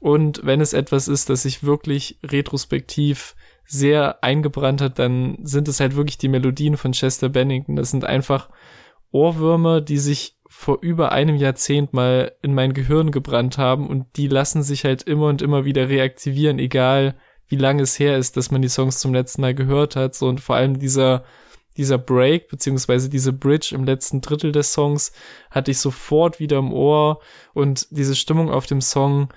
Und 0.00 0.40
wenn 0.44 0.60
es 0.60 0.72
etwas 0.72 1.08
ist, 1.08 1.28
das 1.28 1.42
sich 1.42 1.64
wirklich 1.64 2.18
retrospektiv 2.24 3.34
sehr 3.64 4.24
eingebrannt 4.24 4.80
hat, 4.80 4.98
dann 4.98 5.38
sind 5.42 5.68
es 5.68 5.78
halt 5.78 5.94
wirklich 5.94 6.18
die 6.18 6.28
Melodien 6.28 6.76
von 6.76 6.92
Chester 6.92 7.28
Bennington. 7.28 7.76
Das 7.76 7.90
sind 7.90 8.04
einfach 8.04 8.48
Ohrwürmer, 9.10 9.80
die 9.80 9.98
sich 9.98 10.36
vor 10.48 10.78
über 10.80 11.12
einem 11.12 11.36
Jahrzehnt 11.36 11.92
mal 11.92 12.32
in 12.42 12.54
mein 12.54 12.72
Gehirn 12.72 13.10
gebrannt 13.10 13.58
haben 13.58 13.88
und 13.88 14.06
die 14.16 14.28
lassen 14.28 14.62
sich 14.62 14.84
halt 14.84 15.02
immer 15.02 15.26
und 15.26 15.42
immer 15.42 15.64
wieder 15.64 15.88
reaktivieren, 15.88 16.58
egal 16.58 17.16
wie 17.46 17.56
lange 17.56 17.82
es 17.82 17.98
her 17.98 18.16
ist, 18.16 18.36
dass 18.36 18.50
man 18.50 18.62
die 18.62 18.68
Songs 18.68 18.98
zum 18.98 19.14
letzten 19.14 19.42
Mal 19.42 19.54
gehört 19.54 19.96
hat. 19.96 20.14
So 20.14 20.26
und 20.28 20.40
vor 20.40 20.56
allem 20.56 20.78
dieser 20.78 21.24
dieser 21.78 21.96
Break 21.96 22.48
beziehungsweise 22.48 23.08
diese 23.08 23.32
Bridge 23.32 23.72
im 23.72 23.84
letzten 23.84 24.20
Drittel 24.20 24.50
des 24.52 24.72
Songs 24.72 25.12
hatte 25.50 25.70
ich 25.70 25.78
sofort 25.78 26.40
wieder 26.40 26.58
im 26.58 26.72
Ohr 26.72 27.20
und 27.54 27.86
diese 27.90 28.16
Stimmung 28.16 28.50
auf 28.50 28.66
dem 28.66 28.80
Song 28.80 29.28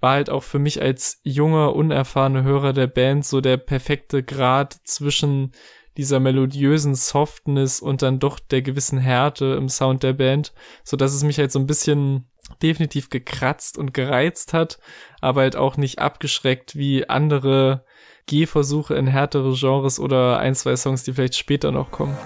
war 0.00 0.12
halt 0.12 0.30
auch 0.30 0.42
für 0.42 0.58
mich 0.58 0.80
als 0.80 1.18
junger, 1.24 1.74
unerfahrener 1.74 2.44
Hörer 2.44 2.72
der 2.74 2.86
Band 2.86 3.24
so 3.24 3.40
der 3.40 3.56
perfekte 3.56 4.22
Grad 4.22 4.76
zwischen 4.84 5.52
dieser 5.98 6.20
melodiösen 6.20 6.94
Softness 6.94 7.80
und 7.80 8.02
dann 8.02 8.20
doch 8.20 8.38
der 8.38 8.62
gewissen 8.62 8.98
Härte 8.98 9.56
im 9.58 9.68
Sound 9.68 10.04
der 10.04 10.12
Band, 10.12 10.54
so 10.84 10.96
dass 10.96 11.12
es 11.12 11.24
mich 11.24 11.38
halt 11.38 11.50
so 11.50 11.58
ein 11.58 11.66
bisschen 11.66 12.30
definitiv 12.62 13.10
gekratzt 13.10 13.76
und 13.76 13.92
gereizt 13.92 14.54
hat, 14.54 14.78
aber 15.20 15.42
halt 15.42 15.56
auch 15.56 15.76
nicht 15.76 15.98
abgeschreckt 15.98 16.76
wie 16.76 17.08
andere 17.08 17.84
Gehversuche 18.26 18.94
in 18.94 19.08
härtere 19.08 19.54
Genres 19.54 19.98
oder 19.98 20.38
ein, 20.38 20.54
zwei 20.54 20.76
Songs, 20.76 21.02
die 21.02 21.12
vielleicht 21.12 21.36
später 21.36 21.72
noch 21.72 21.90
kommen. 21.90 22.16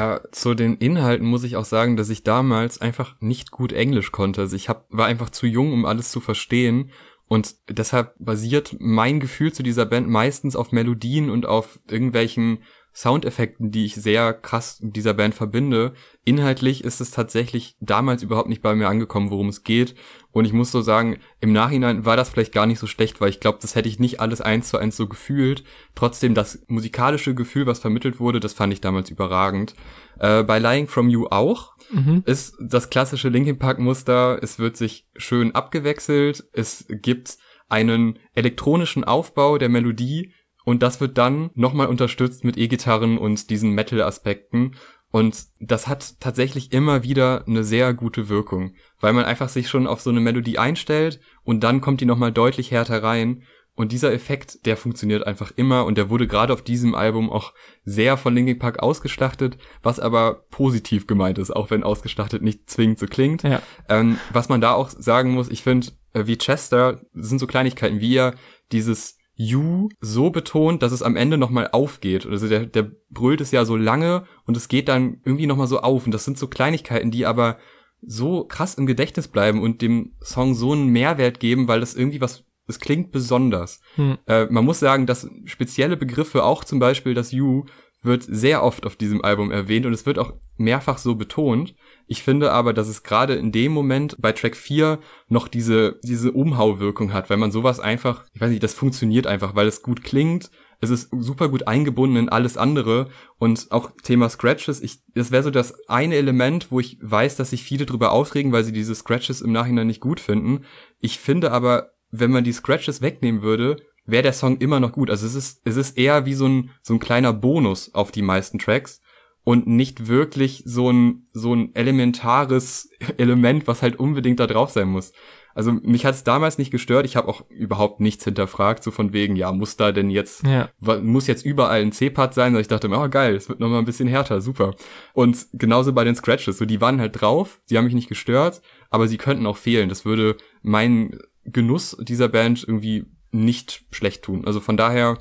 Ja, 0.00 0.22
zu 0.32 0.54
den 0.54 0.78
Inhalten 0.78 1.26
muss 1.26 1.44
ich 1.44 1.56
auch 1.56 1.66
sagen, 1.66 1.98
dass 1.98 2.08
ich 2.08 2.24
damals 2.24 2.80
einfach 2.80 3.16
nicht 3.20 3.50
gut 3.50 3.70
Englisch 3.70 4.12
konnte. 4.12 4.40
Also 4.40 4.56
ich 4.56 4.70
hab, 4.70 4.86
war 4.88 5.04
einfach 5.04 5.28
zu 5.28 5.46
jung, 5.46 5.74
um 5.74 5.84
alles 5.84 6.10
zu 6.10 6.20
verstehen. 6.20 6.90
Und 7.26 7.56
deshalb 7.68 8.14
basiert 8.18 8.76
mein 8.80 9.20
Gefühl 9.20 9.52
zu 9.52 9.62
dieser 9.62 9.84
Band 9.84 10.08
meistens 10.08 10.56
auf 10.56 10.72
Melodien 10.72 11.28
und 11.28 11.44
auf 11.44 11.80
irgendwelchen 11.86 12.62
Soundeffekten, 12.92 13.70
die 13.70 13.84
ich 13.84 13.94
sehr 13.94 14.32
krass 14.32 14.80
mit 14.80 14.96
dieser 14.96 15.14
Band 15.14 15.34
verbinde. 15.34 15.94
Inhaltlich 16.24 16.82
ist 16.82 17.00
es 17.00 17.12
tatsächlich 17.12 17.76
damals 17.80 18.22
überhaupt 18.22 18.48
nicht 18.48 18.62
bei 18.62 18.74
mir 18.74 18.88
angekommen, 18.88 19.30
worum 19.30 19.48
es 19.48 19.62
geht. 19.62 19.94
Und 20.32 20.44
ich 20.44 20.52
muss 20.52 20.72
so 20.72 20.80
sagen, 20.80 21.18
im 21.40 21.52
Nachhinein 21.52 22.04
war 22.04 22.16
das 22.16 22.30
vielleicht 22.30 22.52
gar 22.52 22.66
nicht 22.66 22.78
so 22.78 22.86
schlecht, 22.86 23.20
weil 23.20 23.30
ich 23.30 23.40
glaube, 23.40 23.58
das 23.62 23.74
hätte 23.74 23.88
ich 23.88 24.00
nicht 24.00 24.20
alles 24.20 24.40
eins 24.40 24.68
zu 24.68 24.78
eins 24.78 24.96
so 24.96 25.06
gefühlt. 25.06 25.64
Trotzdem, 25.94 26.34
das 26.34 26.64
musikalische 26.66 27.34
Gefühl, 27.34 27.66
was 27.66 27.78
vermittelt 27.78 28.18
wurde, 28.18 28.40
das 28.40 28.54
fand 28.54 28.72
ich 28.72 28.80
damals 28.80 29.10
überragend. 29.10 29.74
Äh, 30.18 30.42
bei 30.42 30.58
Lying 30.58 30.88
From 30.88 31.08
You 31.08 31.26
auch 31.30 31.74
mhm. 31.92 32.22
ist 32.26 32.56
das 32.60 32.90
klassische 32.90 33.28
Linkin 33.28 33.58
Park 33.58 33.78
Muster. 33.78 34.38
Es 34.42 34.58
wird 34.58 34.76
sich 34.76 35.06
schön 35.16 35.54
abgewechselt. 35.54 36.44
Es 36.52 36.86
gibt 36.88 37.38
einen 37.68 38.18
elektronischen 38.34 39.04
Aufbau 39.04 39.56
der 39.56 39.68
Melodie 39.68 40.32
und 40.64 40.82
das 40.82 41.00
wird 41.00 41.18
dann 41.18 41.50
nochmal 41.54 41.88
unterstützt 41.88 42.44
mit 42.44 42.56
E-Gitarren 42.56 43.18
und 43.18 43.50
diesen 43.50 43.72
Metal-Aspekten. 43.72 44.76
Und 45.12 45.46
das 45.58 45.88
hat 45.88 46.20
tatsächlich 46.20 46.72
immer 46.72 47.02
wieder 47.02 47.44
eine 47.46 47.64
sehr 47.64 47.94
gute 47.94 48.28
Wirkung, 48.28 48.74
weil 49.00 49.12
man 49.12 49.24
einfach 49.24 49.48
sich 49.48 49.68
schon 49.68 49.86
auf 49.86 50.00
so 50.00 50.10
eine 50.10 50.20
Melodie 50.20 50.58
einstellt 50.58 51.20
und 51.42 51.64
dann 51.64 51.80
kommt 51.80 52.00
die 52.00 52.06
nochmal 52.06 52.32
deutlich 52.32 52.70
härter 52.70 53.02
rein. 53.02 53.42
Und 53.74 53.92
dieser 53.92 54.12
Effekt, 54.12 54.66
der 54.66 54.76
funktioniert 54.76 55.26
einfach 55.26 55.52
immer 55.56 55.86
und 55.86 55.96
der 55.96 56.10
wurde 56.10 56.26
gerade 56.26 56.52
auf 56.52 56.62
diesem 56.62 56.94
Album 56.94 57.30
auch 57.30 57.54
sehr 57.84 58.16
von 58.16 58.34
Linkin 58.34 58.58
Park 58.58 58.80
ausgeschlachtet, 58.80 59.56
was 59.82 59.98
aber 59.98 60.44
positiv 60.50 61.06
gemeint 61.06 61.38
ist, 61.38 61.50
auch 61.50 61.70
wenn 61.70 61.82
ausgeschlachtet 61.82 62.42
nicht 62.42 62.68
zwingend 62.68 62.98
so 62.98 63.06
klingt. 63.06 63.42
Ja. 63.42 63.62
Ähm, 63.88 64.18
was 64.32 64.48
man 64.48 64.60
da 64.60 64.74
auch 64.74 64.90
sagen 64.90 65.30
muss, 65.30 65.48
ich 65.48 65.62
finde, 65.62 65.88
äh, 66.12 66.26
wie 66.26 66.36
Chester 66.36 67.00
sind 67.14 67.38
so 67.38 67.46
Kleinigkeiten, 67.46 68.00
wie 68.00 68.16
er 68.16 68.34
dieses 68.70 69.19
You 69.42 69.88
so 70.02 70.28
betont, 70.28 70.82
dass 70.82 70.92
es 70.92 71.02
am 71.02 71.16
Ende 71.16 71.38
nochmal 71.38 71.70
aufgeht. 71.72 72.26
Also 72.26 72.46
der, 72.46 72.66
der 72.66 72.90
brüllt 73.08 73.40
es 73.40 73.52
ja 73.52 73.64
so 73.64 73.74
lange 73.74 74.24
und 74.44 74.54
es 74.54 74.68
geht 74.68 74.88
dann 74.88 75.22
irgendwie 75.24 75.46
nochmal 75.46 75.66
so 75.66 75.80
auf. 75.80 76.04
Und 76.04 76.12
das 76.12 76.26
sind 76.26 76.36
so 76.36 76.46
Kleinigkeiten, 76.46 77.10
die 77.10 77.24
aber 77.24 77.56
so 78.02 78.44
krass 78.44 78.74
im 78.74 78.84
Gedächtnis 78.84 79.28
bleiben 79.28 79.62
und 79.62 79.80
dem 79.80 80.12
Song 80.22 80.54
so 80.54 80.72
einen 80.72 80.88
Mehrwert 80.88 81.40
geben, 81.40 81.68
weil 81.68 81.80
das 81.80 81.94
irgendwie 81.94 82.20
was, 82.20 82.44
es 82.66 82.80
klingt 82.80 83.12
besonders. 83.12 83.80
Hm. 83.94 84.18
Äh, 84.26 84.44
man 84.50 84.66
muss 84.66 84.78
sagen, 84.78 85.06
dass 85.06 85.30
spezielle 85.46 85.96
Begriffe, 85.96 86.44
auch 86.44 86.62
zum 86.62 86.78
Beispiel 86.78 87.14
das 87.14 87.32
You, 87.32 87.64
wird 88.02 88.22
sehr 88.22 88.62
oft 88.62 88.84
auf 88.84 88.96
diesem 88.96 89.24
Album 89.24 89.50
erwähnt 89.50 89.86
und 89.86 89.94
es 89.94 90.04
wird 90.04 90.18
auch 90.18 90.34
mehrfach 90.58 90.98
so 90.98 91.14
betont. 91.14 91.74
Ich 92.10 92.24
finde 92.24 92.50
aber, 92.50 92.72
dass 92.72 92.88
es 92.88 93.04
gerade 93.04 93.36
in 93.36 93.52
dem 93.52 93.70
Moment 93.70 94.16
bei 94.18 94.32
Track 94.32 94.56
4 94.56 94.98
noch 95.28 95.46
diese, 95.46 96.00
diese 96.02 96.32
Umhauwirkung 96.32 97.12
hat, 97.12 97.30
weil 97.30 97.36
man 97.36 97.52
sowas 97.52 97.78
einfach, 97.78 98.24
ich 98.32 98.40
weiß 98.40 98.50
nicht, 98.50 98.64
das 98.64 98.74
funktioniert 98.74 99.28
einfach, 99.28 99.54
weil 99.54 99.68
es 99.68 99.80
gut 99.80 100.02
klingt, 100.02 100.50
es 100.80 100.90
ist 100.90 101.10
super 101.16 101.48
gut 101.48 101.68
eingebunden 101.68 102.16
in 102.16 102.28
alles 102.28 102.56
andere 102.56 103.10
und 103.38 103.68
auch 103.70 103.92
Thema 104.02 104.28
Scratches, 104.28 104.82
ich, 104.82 105.04
das 105.14 105.30
wäre 105.30 105.44
so 105.44 105.52
das 105.52 105.88
eine 105.88 106.16
Element, 106.16 106.72
wo 106.72 106.80
ich 106.80 106.98
weiß, 107.00 107.36
dass 107.36 107.50
sich 107.50 107.62
viele 107.62 107.86
drüber 107.86 108.10
aufregen, 108.10 108.50
weil 108.50 108.64
sie 108.64 108.72
diese 108.72 108.96
Scratches 108.96 109.40
im 109.40 109.52
Nachhinein 109.52 109.86
nicht 109.86 110.00
gut 110.00 110.18
finden. 110.18 110.64
Ich 110.98 111.20
finde 111.20 111.52
aber, 111.52 111.92
wenn 112.10 112.32
man 112.32 112.42
die 112.42 112.52
Scratches 112.52 113.02
wegnehmen 113.02 113.42
würde, 113.42 113.76
wäre 114.04 114.24
der 114.24 114.32
Song 114.32 114.58
immer 114.58 114.80
noch 114.80 114.90
gut. 114.90 115.10
Also 115.10 115.26
es 115.26 115.36
ist, 115.36 115.60
es 115.64 115.76
ist 115.76 115.96
eher 115.96 116.26
wie 116.26 116.34
so 116.34 116.48
ein, 116.48 116.70
so 116.82 116.92
ein 116.94 116.98
kleiner 116.98 117.32
Bonus 117.32 117.94
auf 117.94 118.10
die 118.10 118.22
meisten 118.22 118.58
Tracks 118.58 118.99
und 119.44 119.66
nicht 119.66 120.08
wirklich 120.08 120.62
so 120.66 120.90
ein, 120.90 121.26
so 121.32 121.54
ein 121.54 121.74
elementares 121.74 122.90
Element, 123.16 123.66
was 123.66 123.82
halt 123.82 123.98
unbedingt 123.98 124.40
da 124.40 124.46
drauf 124.46 124.70
sein 124.70 124.88
muss. 124.88 125.12
Also 125.54 125.72
mich 125.72 126.06
hat 126.06 126.14
es 126.14 126.24
damals 126.24 126.58
nicht 126.58 126.70
gestört. 126.70 127.04
Ich 127.04 127.16
habe 127.16 127.28
auch 127.28 127.44
überhaupt 127.50 128.00
nichts 128.00 128.24
hinterfragt, 128.24 128.82
so 128.82 128.90
von 128.90 129.12
wegen, 129.12 129.36
ja, 129.36 129.52
muss 129.52 129.76
da 129.76 129.92
denn 129.92 130.10
jetzt, 130.10 130.44
ja. 130.46 130.70
muss 131.02 131.26
jetzt 131.26 131.44
überall 131.44 131.82
ein 131.82 131.92
C-Part 131.92 132.34
sein? 132.34 132.54
Und 132.54 132.60
ich 132.60 132.68
dachte 132.68 132.88
mir, 132.88 133.02
oh 133.02 133.08
geil, 133.08 133.34
es 133.34 133.48
wird 133.48 133.60
nochmal 133.60 133.80
ein 133.80 133.84
bisschen 133.84 134.08
härter, 134.08 134.40
super. 134.40 134.74
Und 135.12 135.46
genauso 135.52 135.92
bei 135.92 136.04
den 136.04 136.14
Scratches, 136.14 136.58
so 136.58 136.64
die 136.64 136.80
waren 136.80 137.00
halt 137.00 137.20
drauf, 137.20 137.60
sie 137.64 137.76
haben 137.76 137.84
mich 137.84 137.94
nicht 137.94 138.08
gestört, 138.08 138.62
aber 138.90 139.08
sie 139.08 139.18
könnten 139.18 139.46
auch 139.46 139.56
fehlen. 139.56 139.88
Das 139.88 140.04
würde 140.04 140.36
meinen 140.62 141.18
Genuss 141.44 141.96
dieser 142.00 142.28
Band 142.28 142.62
irgendwie 142.66 143.06
nicht 143.32 143.84
schlecht 143.90 144.22
tun. 144.22 144.44
Also 144.46 144.60
von 144.60 144.76
daher, 144.76 145.18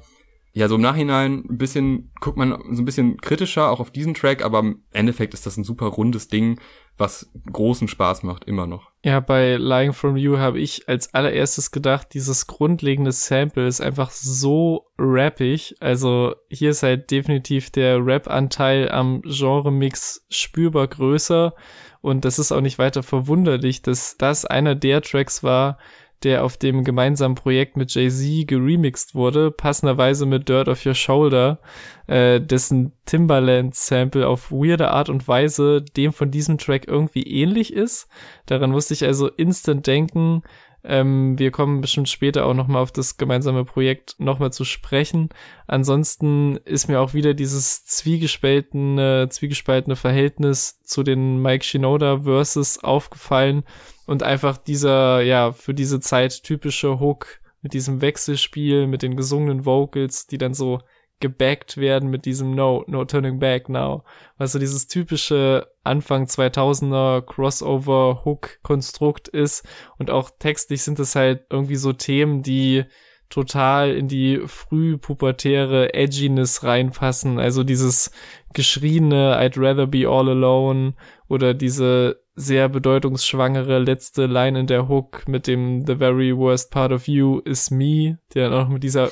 ja, 0.52 0.68
so 0.68 0.76
im 0.76 0.82
Nachhinein 0.82 1.46
ein 1.48 1.58
bisschen, 1.58 2.12
guckt 2.20 2.38
man 2.38 2.52
so 2.72 2.82
ein 2.82 2.86
bisschen 2.86 3.18
kritischer 3.18 3.70
auch 3.70 3.80
auf 3.80 3.92
diesen 3.92 4.14
Track, 4.14 4.44
aber 4.44 4.60
im 4.60 4.84
Endeffekt 4.92 5.34
ist 5.34 5.46
das 5.46 5.58
ein 5.58 5.64
super 5.64 5.86
rundes 5.86 6.28
Ding, 6.28 6.60
was 6.98 7.32
großen 7.52 7.88
Spaß 7.88 8.24
macht, 8.24 8.46
immer 8.46 8.68
noch. 8.68 8.92
Ja, 9.04 9.20
bei 9.20 9.56
Lying 9.56 9.94
From 9.94 10.18
You 10.18 10.38
habe 10.38 10.60
ich 10.60 10.90
als 10.90 11.14
allererstes 11.14 11.72
gedacht, 11.72 12.10
dieses 12.14 12.48
grundlegende 12.48 13.12
Sample 13.12 13.68
ist 13.68 13.80
einfach 13.80 14.12
so 14.12 14.88
rappig. 14.98 15.76
Also 15.80 16.36
hier 16.50 16.72
ist 16.72 16.84
halt 16.84 17.10
definitiv 17.10 17.70
der 17.70 18.06
Rap-Anteil 18.06 18.92
am 18.92 19.22
Genre-Mix 19.22 20.26
spürbar 20.30 20.88
größer. 20.88 21.54
Und 22.02 22.26
das 22.26 22.40
ist 22.40 22.52
auch 22.52 22.62
nicht 22.62 22.80
weiter 22.80 23.04
verwunderlich, 23.04 23.82
dass 23.82 24.18
das 24.18 24.46
einer 24.46 24.76
der 24.76 25.02
Tracks 25.02 25.44
war, 25.44 25.78
der 26.24 26.44
auf 26.44 26.58
dem 26.58 26.84
gemeinsamen 26.84 27.36
Projekt 27.36 27.78
mit 27.78 27.94
Jay-Z 27.94 28.48
geremixed 28.48 29.16
wurde, 29.16 29.52
passenderweise 29.52 30.26
mit 30.26 30.50
Dirt 30.50 30.68
of 30.68 30.86
Your 30.86 30.94
Shoulder, 30.94 31.60
äh, 32.08 32.42
dessen 32.42 32.92
Timbaland-Sample 33.06 34.28
auf 34.28 34.52
weirde 34.52 34.92
Art 34.92 35.10
und 35.10 35.28
Weise 35.28 35.82
dem 35.82 36.12
von 36.12 36.32
diesem 36.32 36.58
Track 36.58 36.88
irgendwie 36.88 37.24
ähnlich 37.24 37.74
ist. 37.74 38.08
Daran 38.46 38.72
musste 38.72 38.94
ich 38.94 39.06
also 39.06 39.28
instant 39.30 39.88
denken. 39.88 40.44
Ähm, 40.84 41.38
wir 41.38 41.52
kommen 41.52 41.82
bestimmt 41.82 42.08
später 42.08 42.46
auch 42.46 42.54
nochmal 42.54 42.82
auf 42.82 42.92
das 42.92 43.18
gemeinsame 43.18 43.66
Projekt 43.66 44.16
nochmal 44.18 44.54
zu 44.54 44.64
sprechen. 44.64 45.30
Ansonsten 45.68 46.58
ist 46.58 46.88
mir 46.88 47.02
auch 47.02 47.14
wieder 47.14 47.34
dieses 47.34 47.86
zwiegespaltene, 47.86 49.28
zwiegespaltene 49.30 49.98
Verhältnis 49.98 50.82
zu 50.84 51.04
den 51.04 51.42
Mike 51.42 51.66
Shinoda 51.66 52.20
Verses 52.20 52.82
aufgefallen 52.82 53.64
und 54.10 54.24
einfach 54.24 54.58
dieser, 54.58 55.22
ja, 55.22 55.52
für 55.52 55.76
diese 55.76 56.00
Zeit 56.00 56.42
typische 56.42 57.00
Hook 57.00 57.42
mit 57.62 57.74
diesem 57.74 58.02
Wechselspiel, 58.02 58.88
mit 58.88 59.04
den 59.04 59.16
gesungenen 59.16 59.68
Vocals, 59.68 60.26
die 60.26 60.40
dann 60.40 60.56
so 60.56 60.80
gebackt 61.20 61.78
werden 61.78 62.10
mit 62.10 62.26
diesem 62.26 62.56
No, 62.56 62.84
No 62.88 63.06
Turning 63.06 63.38
Back 63.38 63.70
Now. 63.70 64.04
Was 64.40 64.54
so 64.54 64.58
dieses 64.58 64.88
typische 64.88 65.68
Anfang 65.84 66.24
2000er 66.24 67.22
Crossover 67.22 68.24
Hook 68.26 68.58
Konstrukt 68.64 69.28
ist 69.28 69.64
und 70.00 70.10
auch 70.10 70.32
textlich 70.40 70.82
sind 70.82 70.98
es 70.98 71.14
halt 71.14 71.46
irgendwie 71.52 71.76
so 71.76 71.94
Themen, 71.94 72.42
die 72.42 72.86
total 73.30 73.92
in 73.92 74.08
die 74.08 74.42
frühpubertäre 74.44 75.94
Edginess 75.94 76.64
reinpassen. 76.64 77.38
Also 77.38 77.64
dieses 77.64 78.10
geschrieene 78.54 79.40
I'd 79.40 79.56
rather 79.56 79.86
be 79.86 80.08
all 80.08 80.30
alone 80.30 80.96
oder 81.28 81.54
diese 81.54 82.24
sehr 82.40 82.70
bedeutungsschwangere 82.70 83.80
letzte 83.80 84.26
Line 84.26 84.62
in 84.62 84.68
der 84.68 84.88
Hook 84.88 85.28
mit 85.28 85.46
dem 85.46 85.86
The 85.86 85.98
very 85.98 86.36
worst 86.36 86.72
part 86.72 86.94
of 86.94 87.08
you 87.08 87.40
is 87.40 87.70
me, 87.70 88.18
der 88.34 88.50
dann 88.50 88.66
auch 88.66 88.70
mit 88.70 88.82
dieser 88.82 89.12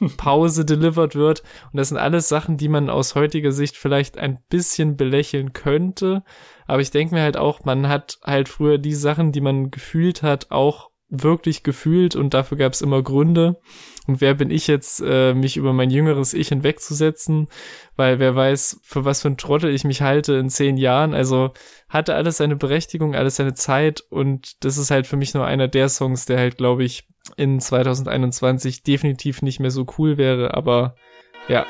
Pause 0.16 0.64
delivered 0.64 1.14
wird. 1.14 1.44
Und 1.72 1.76
das 1.78 1.90
sind 1.90 1.98
alles 1.98 2.28
Sachen, 2.28 2.56
die 2.56 2.68
man 2.68 2.90
aus 2.90 3.14
heutiger 3.14 3.52
Sicht 3.52 3.76
vielleicht 3.76 4.18
ein 4.18 4.40
bisschen 4.48 4.96
belächeln 4.96 5.52
könnte. 5.52 6.24
Aber 6.66 6.80
ich 6.80 6.90
denke 6.90 7.14
mir 7.14 7.22
halt 7.22 7.36
auch, 7.36 7.64
man 7.64 7.88
hat 7.88 8.18
halt 8.24 8.48
früher 8.48 8.78
die 8.78 8.94
Sachen, 8.94 9.30
die 9.30 9.40
man 9.40 9.70
gefühlt 9.70 10.24
hat, 10.24 10.50
auch 10.50 10.90
wirklich 11.08 11.62
gefühlt 11.62 12.16
und 12.16 12.34
dafür 12.34 12.58
gab 12.58 12.72
es 12.72 12.82
immer 12.82 13.02
Gründe. 13.02 13.60
Und 14.06 14.20
wer 14.20 14.34
bin 14.34 14.50
ich 14.50 14.66
jetzt, 14.66 15.02
äh, 15.04 15.34
mich 15.34 15.56
über 15.56 15.72
mein 15.72 15.90
jüngeres 15.90 16.34
Ich 16.34 16.48
hinwegzusetzen? 16.48 17.48
Weil 17.96 18.18
wer 18.18 18.34
weiß, 18.34 18.80
für 18.82 19.04
was 19.04 19.22
für 19.22 19.28
ein 19.28 19.36
Trottel 19.36 19.72
ich 19.72 19.84
mich 19.84 20.02
halte 20.02 20.34
in 20.34 20.48
zehn 20.48 20.76
Jahren. 20.76 21.14
Also 21.14 21.52
hatte 21.88 22.14
alles 22.14 22.38
seine 22.38 22.56
Berechtigung, 22.56 23.14
alles 23.14 23.36
seine 23.36 23.54
Zeit 23.54 24.02
und 24.10 24.64
das 24.64 24.78
ist 24.78 24.90
halt 24.90 25.06
für 25.06 25.16
mich 25.16 25.34
nur 25.34 25.46
einer 25.46 25.68
der 25.68 25.88
Songs, 25.88 26.26
der 26.26 26.38
halt, 26.38 26.56
glaube 26.56 26.84
ich, 26.84 27.06
in 27.36 27.60
2021 27.60 28.82
definitiv 28.82 29.42
nicht 29.42 29.60
mehr 29.60 29.70
so 29.70 29.86
cool 29.98 30.16
wäre. 30.16 30.54
Aber 30.54 30.94
ja, 31.48 31.66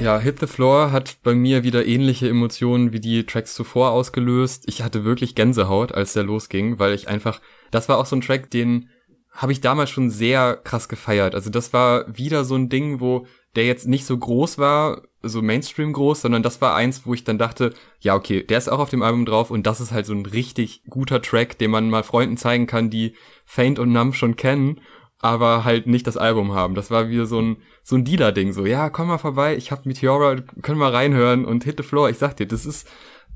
Ja, 0.00 0.20
Hit 0.20 0.38
the 0.38 0.46
Floor 0.46 0.92
hat 0.92 1.18
bei 1.24 1.34
mir 1.34 1.64
wieder 1.64 1.84
ähnliche 1.84 2.28
Emotionen 2.28 2.92
wie 2.92 3.00
die 3.00 3.26
Tracks 3.26 3.54
zuvor 3.54 3.90
ausgelöst. 3.90 4.62
Ich 4.68 4.82
hatte 4.82 5.04
wirklich 5.04 5.34
Gänsehaut, 5.34 5.90
als 5.92 6.12
der 6.12 6.22
losging, 6.22 6.78
weil 6.78 6.94
ich 6.94 7.08
einfach, 7.08 7.40
das 7.72 7.88
war 7.88 7.98
auch 7.98 8.06
so 8.06 8.14
ein 8.14 8.20
Track, 8.20 8.48
den 8.48 8.90
habe 9.32 9.50
ich 9.50 9.60
damals 9.60 9.90
schon 9.90 10.10
sehr 10.10 10.56
krass 10.56 10.88
gefeiert. 10.88 11.34
Also 11.34 11.50
das 11.50 11.72
war 11.72 12.16
wieder 12.16 12.44
so 12.44 12.54
ein 12.54 12.68
Ding, 12.68 13.00
wo 13.00 13.26
der 13.56 13.66
jetzt 13.66 13.88
nicht 13.88 14.04
so 14.04 14.16
groß 14.16 14.58
war, 14.58 15.02
so 15.22 15.42
Mainstream 15.42 15.92
groß, 15.92 16.20
sondern 16.20 16.44
das 16.44 16.60
war 16.60 16.76
eins, 16.76 17.04
wo 17.04 17.12
ich 17.12 17.24
dann 17.24 17.38
dachte, 17.38 17.74
ja, 17.98 18.14
okay, 18.14 18.44
der 18.44 18.58
ist 18.58 18.68
auch 18.68 18.78
auf 18.78 18.90
dem 18.90 19.02
Album 19.02 19.26
drauf 19.26 19.50
und 19.50 19.66
das 19.66 19.80
ist 19.80 19.90
halt 19.90 20.06
so 20.06 20.12
ein 20.12 20.26
richtig 20.26 20.82
guter 20.88 21.20
Track, 21.20 21.58
den 21.58 21.72
man 21.72 21.90
mal 21.90 22.04
Freunden 22.04 22.36
zeigen 22.36 22.68
kann, 22.68 22.88
die 22.88 23.14
Faint 23.44 23.80
und 23.80 23.92
Numb 23.92 24.14
schon 24.14 24.36
kennen 24.36 24.80
aber 25.18 25.64
halt 25.64 25.86
nicht 25.86 26.06
das 26.06 26.16
Album 26.16 26.52
haben. 26.52 26.74
Das 26.74 26.90
war 26.90 27.08
wie 27.08 27.24
so 27.26 27.40
ein, 27.40 27.56
so 27.82 27.96
ein 27.96 28.04
Dealer-Ding, 28.04 28.52
so, 28.52 28.66
ja, 28.66 28.90
komm 28.90 29.08
mal 29.08 29.18
vorbei, 29.18 29.56
ich 29.56 29.72
hab 29.72 29.86
Meteora, 29.86 30.36
können 30.62 30.78
wir 30.78 30.92
reinhören 30.92 31.44
und 31.44 31.64
Hit 31.64 31.78
the 31.78 31.82
Floor. 31.82 32.10
Ich 32.10 32.18
sag 32.18 32.36
dir, 32.36 32.46
das 32.46 32.66
ist 32.66 32.88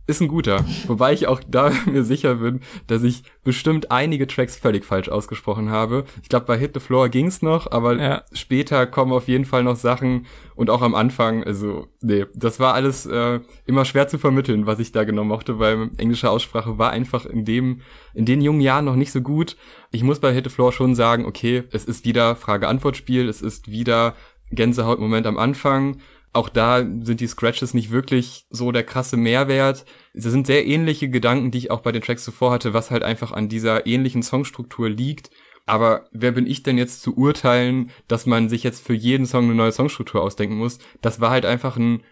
ist 0.07 0.21
ein 0.21 0.29
guter. 0.29 0.65
Wobei 0.87 1.13
ich 1.13 1.29
auch 1.29 1.41
da 1.47 1.73
mir 1.87 2.03
sicher 2.05 2.37
bin, 2.37 2.61
dass 2.87 3.03
ich 3.03 3.23
bestimmt 3.45 3.91
einige 3.91 4.27
Tracks 4.27 4.57
völlig 4.57 4.85
falsch 4.85 5.09
ausgesprochen 5.09 5.71
habe. 5.71 6.05
Ich 6.23 6.29
glaube, 6.29 6.47
bei 6.47 6.59
Hit 6.59 6.73
the 6.75 6.81
Floor 6.81 7.09
ging's 7.09 7.41
noch, 7.43 7.71
aber 7.71 7.97
ja. 7.97 8.23
später 8.33 8.87
kommen 8.87 9.13
auf 9.13 9.29
jeden 9.29 9.45
Fall 9.45 9.63
noch 9.63 9.77
Sachen 9.77 10.27
und 10.55 10.71
auch 10.71 10.83
am 10.83 10.95
Anfang, 10.95 11.45
also, 11.45 11.87
nee, 12.01 12.27
das 12.35 12.59
war 12.59 12.75
alles 12.75 13.07
äh, 13.07 13.41
immer 13.67 13.85
schwer 13.85 14.09
zu 14.09 14.19
vermitteln, 14.19 14.67
was 14.67 14.81
ich 14.81 14.93
da 14.93 15.05
genau 15.05 15.25
mochte, 15.25 15.59
weil 15.59 15.91
englische 15.99 16.31
Aussprache 16.31 16.79
war 16.79 16.91
einfach 16.91 17.25
in 17.25 17.45
dem, 17.45 17.81
in 18.15 18.25
den 18.25 18.41
jungen 18.41 18.61
Jahren 18.61 18.85
noch 18.85 18.97
nicht 18.97 19.13
so 19.13 19.21
gut. 19.21 19.57
Ich 19.93 20.03
muss 20.03 20.21
bei 20.21 20.33
Hit 20.33 20.45
the 20.45 20.51
Floor 20.51 20.73
schon 20.73 20.95
sagen, 20.95 21.25
okay, 21.27 21.65
es 21.71 21.85
ist 21.85 22.05
wieder 22.05 22.35
Frage-Antwort-Spiel, 22.35 23.29
es 23.29 23.41
ist 23.41 23.71
wieder 23.71 24.15
Gänsehautmoment 24.51 25.27
am 25.27 25.39
Anfang 25.39 25.99
auch 26.33 26.49
da 26.49 26.79
sind 26.79 27.21
die 27.21 27.27
Scratches 27.27 27.75
nicht 27.75 27.91
wirklich 27.91 28.47
so 28.49 28.73
der 28.73 28.85
krasse 28.85 29.17
Mehrwert. 29.17 29.85
Es 30.15 30.25
sind 30.25 30.47
sehr 30.47 30.67
ähnliche 30.67 31.11
Gedanken, 31.11 31.51
die 31.51 31.59
ich 31.59 31.71
auch 31.71 31.81
bei 31.81 31.93
den 31.93 32.03
Tracks 32.03 32.25
zuvor 32.25 32.53
hatte, 32.53 32.73
was 32.73 32.91
halt 32.91 33.03
einfach 33.03 33.33
an 33.33 33.49
dieser 33.49 33.87
ähnlichen 33.87 34.23
Songstruktur 34.23 34.89
liegt. 34.89 35.31
Aber 35.67 36.09
wer 36.11 36.33
bin 36.33 36.47
ich 36.47 36.63
denn 36.63 36.79
jetzt 36.79 37.03
zu 37.03 37.17
urteilen, 37.17 37.91
dass 38.09 38.27
man 38.27 38.49
sich 38.49 38.63
jetzt 38.63 38.85
für 38.85 38.95
jeden 38.95 39.27
Song 39.27 39.45
eine 39.45 39.55
neue 39.55 39.73
Songstruktur 39.73 40.23
ausdenken 40.23 40.57
muss? 40.57 40.79
Das 41.03 41.21
war 41.21 41.31
halt 41.31 41.45
einfach 41.45 41.77
ein, 41.77 42.03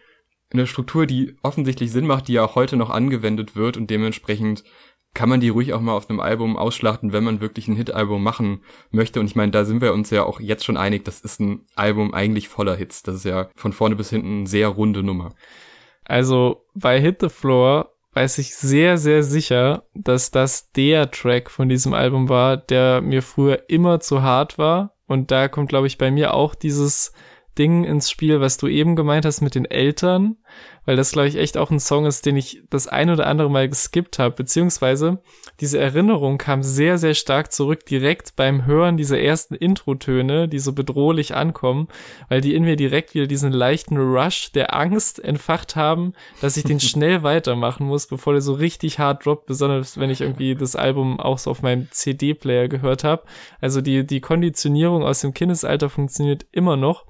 eine 0.52 0.66
Struktur, 0.66 1.06
die 1.06 1.36
offensichtlich 1.42 1.90
Sinn 1.90 2.06
macht, 2.06 2.28
die 2.28 2.34
ja 2.34 2.44
auch 2.44 2.54
heute 2.54 2.76
noch 2.76 2.90
angewendet 2.90 3.56
wird 3.56 3.76
und 3.76 3.90
dementsprechend 3.90 4.64
kann 5.14 5.28
man 5.28 5.40
die 5.40 5.48
ruhig 5.48 5.72
auch 5.72 5.80
mal 5.80 5.94
auf 5.94 6.08
einem 6.08 6.20
Album 6.20 6.56
ausschlachten, 6.56 7.12
wenn 7.12 7.24
man 7.24 7.40
wirklich 7.40 7.68
ein 7.68 7.76
Hit-Album 7.76 8.22
machen 8.22 8.62
möchte. 8.90 9.20
Und 9.20 9.26
ich 9.26 9.36
meine, 9.36 9.50
da 9.50 9.64
sind 9.64 9.80
wir 9.80 9.92
uns 9.92 10.10
ja 10.10 10.24
auch 10.24 10.40
jetzt 10.40 10.64
schon 10.64 10.76
einig, 10.76 11.04
das 11.04 11.20
ist 11.20 11.40
ein 11.40 11.66
Album 11.74 12.14
eigentlich 12.14 12.48
voller 12.48 12.76
Hits. 12.76 13.02
Das 13.02 13.16
ist 13.16 13.24
ja 13.24 13.48
von 13.56 13.72
vorne 13.72 13.96
bis 13.96 14.10
hinten 14.10 14.38
eine 14.38 14.46
sehr 14.46 14.68
runde 14.68 15.02
Nummer. 15.02 15.34
Also 16.04 16.64
bei 16.74 17.00
Hit 17.00 17.18
the 17.20 17.28
Floor 17.28 17.90
weiß 18.12 18.38
ich 18.38 18.54
sehr, 18.54 18.98
sehr 18.98 19.22
sicher, 19.22 19.84
dass 19.94 20.30
das 20.30 20.72
der 20.72 21.10
Track 21.10 21.50
von 21.50 21.68
diesem 21.68 21.94
Album 21.94 22.28
war, 22.28 22.56
der 22.56 23.00
mir 23.00 23.22
früher 23.22 23.68
immer 23.68 24.00
zu 24.00 24.22
hart 24.22 24.58
war. 24.58 24.96
Und 25.06 25.30
da 25.30 25.48
kommt, 25.48 25.68
glaube 25.68 25.86
ich, 25.86 25.98
bei 25.98 26.10
mir 26.10 26.34
auch 26.34 26.54
dieses 26.54 27.12
Ding 27.58 27.84
ins 27.84 28.10
Spiel, 28.10 28.40
was 28.40 28.56
du 28.56 28.68
eben 28.68 28.96
gemeint 28.96 29.24
hast 29.24 29.40
mit 29.40 29.54
den 29.54 29.64
Eltern, 29.64 30.36
weil 30.90 30.96
das, 30.96 31.12
glaube 31.12 31.28
ich, 31.28 31.36
echt 31.36 31.56
auch 31.56 31.70
ein 31.70 31.78
Song 31.78 32.04
ist, 32.04 32.26
den 32.26 32.36
ich 32.36 32.64
das 32.68 32.88
ein 32.88 33.10
oder 33.10 33.28
andere 33.28 33.48
Mal 33.48 33.68
geskippt 33.68 34.18
habe, 34.18 34.34
beziehungsweise 34.34 35.18
diese 35.60 35.78
Erinnerung 35.78 36.36
kam 36.36 36.64
sehr, 36.64 36.98
sehr 36.98 37.14
stark 37.14 37.52
zurück 37.52 37.86
direkt 37.86 38.34
beim 38.34 38.66
Hören 38.66 38.96
dieser 38.96 39.20
ersten 39.20 39.54
Intro-Töne, 39.54 40.48
die 40.48 40.58
so 40.58 40.72
bedrohlich 40.72 41.36
ankommen, 41.36 41.86
weil 42.28 42.40
die 42.40 42.56
in 42.56 42.64
mir 42.64 42.74
direkt 42.74 43.14
wieder 43.14 43.28
diesen 43.28 43.52
leichten 43.52 43.98
Rush 43.98 44.50
der 44.50 44.74
Angst 44.74 45.22
entfacht 45.22 45.76
haben, 45.76 46.12
dass 46.40 46.56
ich 46.56 46.64
den 46.64 46.80
schnell 46.80 47.22
weitermachen 47.22 47.86
muss, 47.86 48.08
bevor 48.08 48.32
der 48.32 48.42
so 48.42 48.54
richtig 48.54 48.98
hart 48.98 49.24
droppt, 49.24 49.46
besonders 49.46 49.96
wenn 49.96 50.10
ich 50.10 50.22
irgendwie 50.22 50.56
das 50.56 50.74
Album 50.74 51.20
auch 51.20 51.38
so 51.38 51.52
auf 51.52 51.62
meinem 51.62 51.86
CD-Player 51.92 52.66
gehört 52.66 53.04
habe. 53.04 53.22
Also 53.60 53.80
die, 53.80 54.04
die 54.04 54.20
Konditionierung 54.20 55.04
aus 55.04 55.20
dem 55.20 55.34
Kindesalter 55.34 55.88
funktioniert 55.88 56.46
immer 56.50 56.76
noch. 56.76 57.06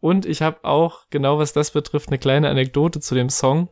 Und 0.00 0.26
ich 0.26 0.42
habe 0.42 0.64
auch, 0.64 1.04
genau 1.10 1.38
was 1.38 1.52
das 1.52 1.70
betrifft, 1.70 2.08
eine 2.08 2.18
kleine 2.18 2.48
Anekdote 2.48 3.00
zu 3.00 3.14
dem 3.14 3.28
Song. 3.28 3.68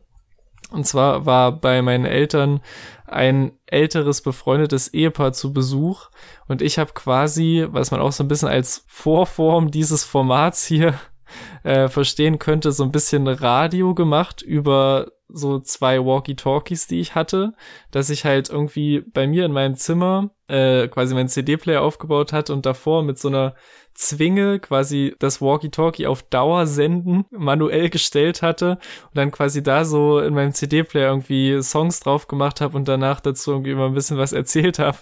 Und 0.71 0.85
zwar 0.85 1.25
war 1.25 1.51
bei 1.51 1.81
meinen 1.81 2.05
Eltern 2.05 2.61
ein 3.07 3.53
älteres 3.65 4.21
befreundetes 4.21 4.93
Ehepaar 4.93 5.33
zu 5.33 5.51
Besuch 5.51 6.09
und 6.47 6.61
ich 6.61 6.77
habe 6.77 6.93
quasi, 6.93 7.65
was 7.69 7.89
man 7.89 8.01
auch 8.01 8.11
so 8.11 8.23
ein 8.23 8.27
bisschen 8.27 8.49
als 8.49 8.83
Vorform 8.87 9.71
dieses 9.71 10.03
Formats 10.03 10.65
hier 10.65 10.93
äh, 11.63 11.87
verstehen 11.87 12.37
könnte, 12.37 12.71
so 12.71 12.83
ein 12.83 12.91
bisschen 12.91 13.27
Radio 13.27 13.95
gemacht 13.95 14.43
über 14.43 15.11
so 15.31 15.59
zwei 15.59 16.03
Walkie-Talkies, 16.03 16.87
die 16.87 16.99
ich 16.99 17.15
hatte, 17.15 17.53
dass 17.91 18.09
ich 18.09 18.25
halt 18.25 18.49
irgendwie 18.49 19.01
bei 19.01 19.27
mir 19.27 19.45
in 19.45 19.51
meinem 19.51 19.75
Zimmer 19.75 20.31
äh, 20.47 20.87
quasi 20.87 21.13
meinen 21.13 21.29
CD-Player 21.29 21.81
aufgebaut 21.81 22.33
hatte 22.33 22.53
und 22.53 22.65
davor 22.65 23.03
mit 23.03 23.19
so 23.19 23.27
einer 23.27 23.53
Zwinge 23.93 24.59
quasi 24.59 25.13
das 25.19 25.41
Walkie-Talkie 25.41 26.07
auf 26.07 26.23
Dauer 26.23 26.65
senden 26.65 27.25
manuell 27.31 27.89
gestellt 27.89 28.41
hatte 28.41 28.79
und 29.07 29.17
dann 29.17 29.29
quasi 29.29 29.61
da 29.61 29.83
so 29.83 30.19
in 30.19 30.33
meinem 30.33 30.53
CD-Player 30.53 31.09
irgendwie 31.09 31.61
Songs 31.61 31.99
drauf 31.99 32.27
gemacht 32.27 32.61
habe 32.61 32.77
und 32.77 32.87
danach 32.87 33.19
dazu 33.19 33.51
irgendwie 33.51 33.71
immer 33.71 33.87
ein 33.87 33.93
bisschen 33.93 34.17
was 34.17 34.31
erzählt 34.33 34.79
habe. 34.79 34.97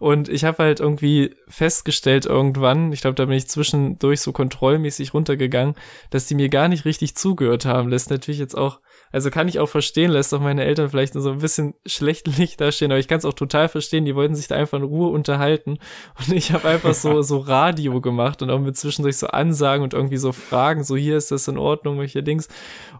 Und 0.00 0.28
ich 0.28 0.44
habe 0.44 0.64
halt 0.64 0.80
irgendwie 0.80 1.36
festgestellt 1.48 2.26
irgendwann, 2.26 2.92
ich 2.92 3.00
glaube, 3.00 3.14
da 3.14 3.26
bin 3.26 3.36
ich 3.36 3.48
zwischendurch 3.48 4.20
so 4.20 4.32
kontrollmäßig 4.32 5.14
runtergegangen, 5.14 5.76
dass 6.10 6.26
die 6.26 6.34
mir 6.34 6.48
gar 6.48 6.68
nicht 6.68 6.84
richtig 6.84 7.14
zugehört 7.16 7.64
haben. 7.64 7.90
Das 7.90 8.02
ist 8.02 8.10
natürlich 8.10 8.40
jetzt 8.40 8.58
auch 8.58 8.80
also 9.12 9.30
kann 9.30 9.46
ich 9.46 9.60
auch 9.60 9.68
verstehen, 9.68 10.10
lässt 10.10 10.32
doch 10.32 10.40
meine 10.40 10.64
Eltern 10.64 10.90
vielleicht 10.90 11.14
nur 11.14 11.22
so 11.22 11.32
ein 11.32 11.38
bisschen 11.38 11.74
schlecht 11.86 12.26
Licht 12.38 12.60
dastehen, 12.60 12.90
aber 12.90 12.98
ich 12.98 13.08
kann 13.08 13.18
es 13.18 13.24
auch 13.24 13.34
total 13.34 13.68
verstehen, 13.68 14.04
die 14.04 14.16
wollten 14.16 14.34
sich 14.34 14.48
da 14.48 14.56
einfach 14.56 14.78
in 14.78 14.84
Ruhe 14.84 15.10
unterhalten. 15.10 15.78
Und 16.18 16.32
ich 16.32 16.52
habe 16.52 16.68
einfach 16.68 16.94
so, 16.94 17.22
so 17.22 17.38
Radio 17.38 18.00
gemacht 18.00 18.42
und 18.42 18.50
auch 18.50 18.58
mit 18.58 18.76
zwischendurch 18.76 19.18
so 19.18 19.28
Ansagen 19.28 19.82
und 19.82 19.94
irgendwie 19.94 20.16
so 20.16 20.32
Fragen, 20.32 20.82
so 20.82 20.96
hier 20.96 21.16
ist 21.16 21.30
das 21.30 21.46
in 21.48 21.58
Ordnung, 21.58 21.98
welche 21.98 22.22
Dings. 22.22 22.48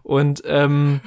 Und 0.03 0.43
ähm, 0.45 1.01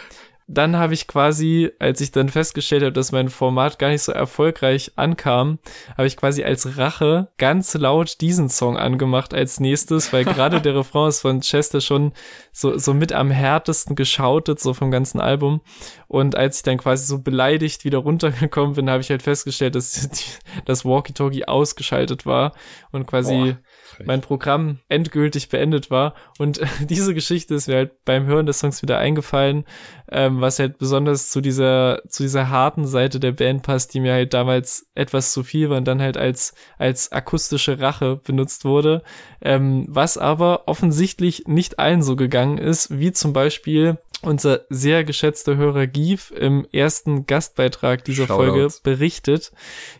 dann 0.49 0.77
habe 0.77 0.95
ich 0.95 1.09
quasi, 1.09 1.73
als 1.81 2.01
ich 2.01 2.13
dann 2.13 2.29
festgestellt 2.29 2.83
habe, 2.83 2.93
dass 2.93 3.11
mein 3.11 3.29
Format 3.29 3.79
gar 3.81 3.89
nicht 3.89 4.03
so 4.03 4.13
erfolgreich 4.13 4.93
ankam, 4.95 5.59
habe 5.97 6.07
ich 6.07 6.17
quasi 6.17 6.45
als 6.45 6.79
Rache 6.79 7.29
ganz 7.37 7.75
laut 7.75 8.21
diesen 8.21 8.49
Song 8.49 8.77
angemacht 8.77 9.35
als 9.35 9.59
nächstes, 9.59 10.13
weil 10.13 10.25
gerade 10.25 10.61
der 10.61 10.77
Refrain 10.77 11.09
ist 11.09 11.21
von 11.21 11.41
Chester 11.41 11.81
schon 11.81 12.13
so, 12.53 12.79
so 12.79 12.95
mit 12.95 13.13
am 13.13 13.31
härtesten 13.31 13.97
geschautet, 13.97 14.61
so 14.61 14.73
vom 14.73 14.93
ganzen 14.93 15.21
Album. 15.21 15.63
Und 16.07 16.37
als 16.37 16.59
ich 16.59 16.63
dann 16.63 16.79
quasi 16.79 17.07
so 17.07 17.21
beleidigt 17.21 17.85
wieder 17.85 17.99
runtergekommen 17.99 18.77
bin, 18.77 18.89
habe 18.89 19.01
ich 19.01 19.11
halt 19.11 19.23
festgestellt, 19.23 19.75
dass 19.75 20.09
das 20.65 20.85
Walkie-Talkie 20.85 21.47
ausgeschaltet 21.47 22.25
war 22.25 22.53
und 22.93 23.07
quasi 23.07 23.35
Boah 23.35 23.57
mein 24.05 24.21
Programm 24.21 24.81
endgültig 24.89 25.49
beendet 25.49 25.91
war. 25.91 26.15
Und 26.39 26.61
diese 26.81 27.15
Geschichte 27.15 27.55
ist 27.55 27.69
mir 27.69 27.77
halt 27.77 28.05
beim 28.05 28.27
Hören 28.27 28.47
des 28.47 28.59
Songs 28.59 28.83
wieder 28.83 28.99
eingefallen, 28.99 29.65
ähm, 30.11 30.41
was 30.41 30.59
halt 30.59 30.79
besonders 30.79 31.31
zu 31.31 31.41
dieser, 31.41 32.03
zu 32.09 32.23
dieser 32.23 32.49
harten 32.49 32.87
Seite 32.87 33.21
der 33.21 33.33
Band 33.33 33.63
passt, 33.63 33.95
die 33.95 34.01
mir 34.01 34.13
halt 34.13 34.35
damals 34.35 34.89
etwas 34.95 35.33
zu 35.33 35.43
viel 35.43 35.71
war 35.71 35.79
und 35.79 35.85
dann 35.87 36.01
halt 36.01 36.17
als, 36.17 36.55
als 36.79 37.13
akustische 37.13 37.81
Rache 37.81 38.17
benutzt 38.17 38.65
wurde. 38.65 39.03
Ähm, 39.43 39.87
was 39.89 40.19
aber 40.19 40.67
offensichtlich 40.67 41.45
nicht 41.47 41.79
allen 41.79 42.03
so 42.03 42.17
gegangen 42.17 42.59
ist, 42.59 42.99
wie 42.99 43.13
zum 43.13 43.33
Beispiel 43.33 43.99
unser 44.23 44.63
sehr 44.71 45.05
geschätzter 45.05 45.57
Hörer 45.57 45.87
Gief 45.87 46.31
im 46.31 46.67
ersten 46.73 47.27
Gastbeitrag 47.27 48.05
dieser 48.05 48.27
Shoutout. 48.27 48.51
Folge 48.51 48.75
berichtet. 48.83 49.53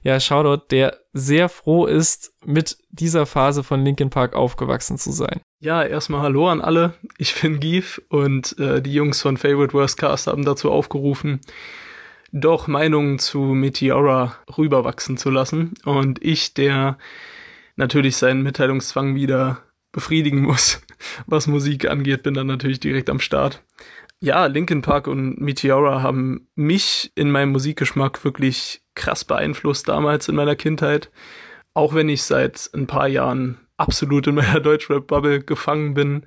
Ja, 0.03 0.21
Shoutout, 0.21 0.67
der 0.71 0.99
sehr 1.13 1.49
froh 1.49 1.87
ist, 1.87 2.33
mit 2.45 2.79
dieser 2.91 3.27
Phase 3.27 3.63
von 3.63 3.85
Linkin 3.85 4.11
Park 4.11 4.35
aufgewachsen 4.35 4.99
zu 4.99 5.13
sein. 5.13 5.41
Ja, 5.67 5.83
erstmal 5.83 6.21
Hallo 6.21 6.49
an 6.49 6.61
alle. 6.61 6.95
Ich 7.19 7.41
bin 7.41 7.59
Gief 7.59 8.01
und 8.09 8.57
äh, 8.61 8.81
die 8.81 8.95
Jungs 8.95 9.21
von 9.21 9.37
Favorite 9.37 9.75
Worst 9.75 9.99
Cast 9.99 10.29
haben 10.29 10.45
dazu 10.45 10.71
aufgerufen, 10.71 11.41
doch 12.31 12.69
Meinungen 12.69 13.19
zu 13.19 13.41
Meteora 13.41 14.37
rüberwachsen 14.57 15.17
zu 15.17 15.29
lassen. 15.29 15.75
Und 15.85 16.23
ich, 16.23 16.55
der 16.55 16.99
natürlich 17.75 18.17
seinen 18.17 18.45
Mitteilungszwang 18.45 19.17
wieder 19.17 19.61
befriedigen 19.91 20.43
muss, 20.43 20.83
was 21.27 21.49
Musik 21.49 21.91
angeht, 21.91 22.23
bin 22.23 22.35
dann 22.35 22.47
natürlich 22.47 22.79
direkt 22.79 23.11
am 23.11 23.19
Start. 23.19 23.61
Ja, 24.21 24.47
Linkin 24.47 24.83
Park 24.83 25.09
und 25.09 25.41
Meteora 25.41 26.01
haben 26.01 26.47
mich 26.55 27.11
in 27.17 27.33
meinem 27.33 27.51
Musikgeschmack 27.51 28.25
wirklich 28.25 28.83
krass 28.95 29.25
beeinflusst 29.25 29.89
damals 29.89 30.29
in 30.29 30.37
meiner 30.37 30.55
Kindheit. 30.55 31.11
Auch 31.75 31.93
wenn 31.93 32.09
ich 32.09 32.23
seit 32.23 32.71
ein 32.73 32.87
paar 32.87 33.09
Jahren 33.09 33.59
absolut 33.77 34.27
in 34.27 34.35
meiner 34.35 34.61
Deutschrap-Bubble 34.61 35.43
gefangen 35.43 35.95
bin, 35.95 36.25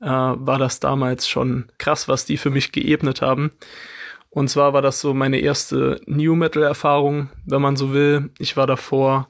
äh, 0.00 0.06
war 0.06 0.58
das 0.58 0.80
damals 0.80 1.28
schon 1.28 1.70
krass, 1.78 2.08
was 2.08 2.24
die 2.24 2.36
für 2.36 2.50
mich 2.50 2.72
geebnet 2.72 3.22
haben. 3.22 3.50
Und 4.30 4.48
zwar 4.48 4.72
war 4.72 4.82
das 4.82 5.00
so 5.00 5.12
meine 5.12 5.40
erste 5.40 6.00
New 6.06 6.36
Metal-Erfahrung, 6.36 7.30
wenn 7.46 7.60
man 7.60 7.76
so 7.76 7.92
will. 7.92 8.30
Ich 8.38 8.56
war 8.56 8.66
davor 8.66 9.28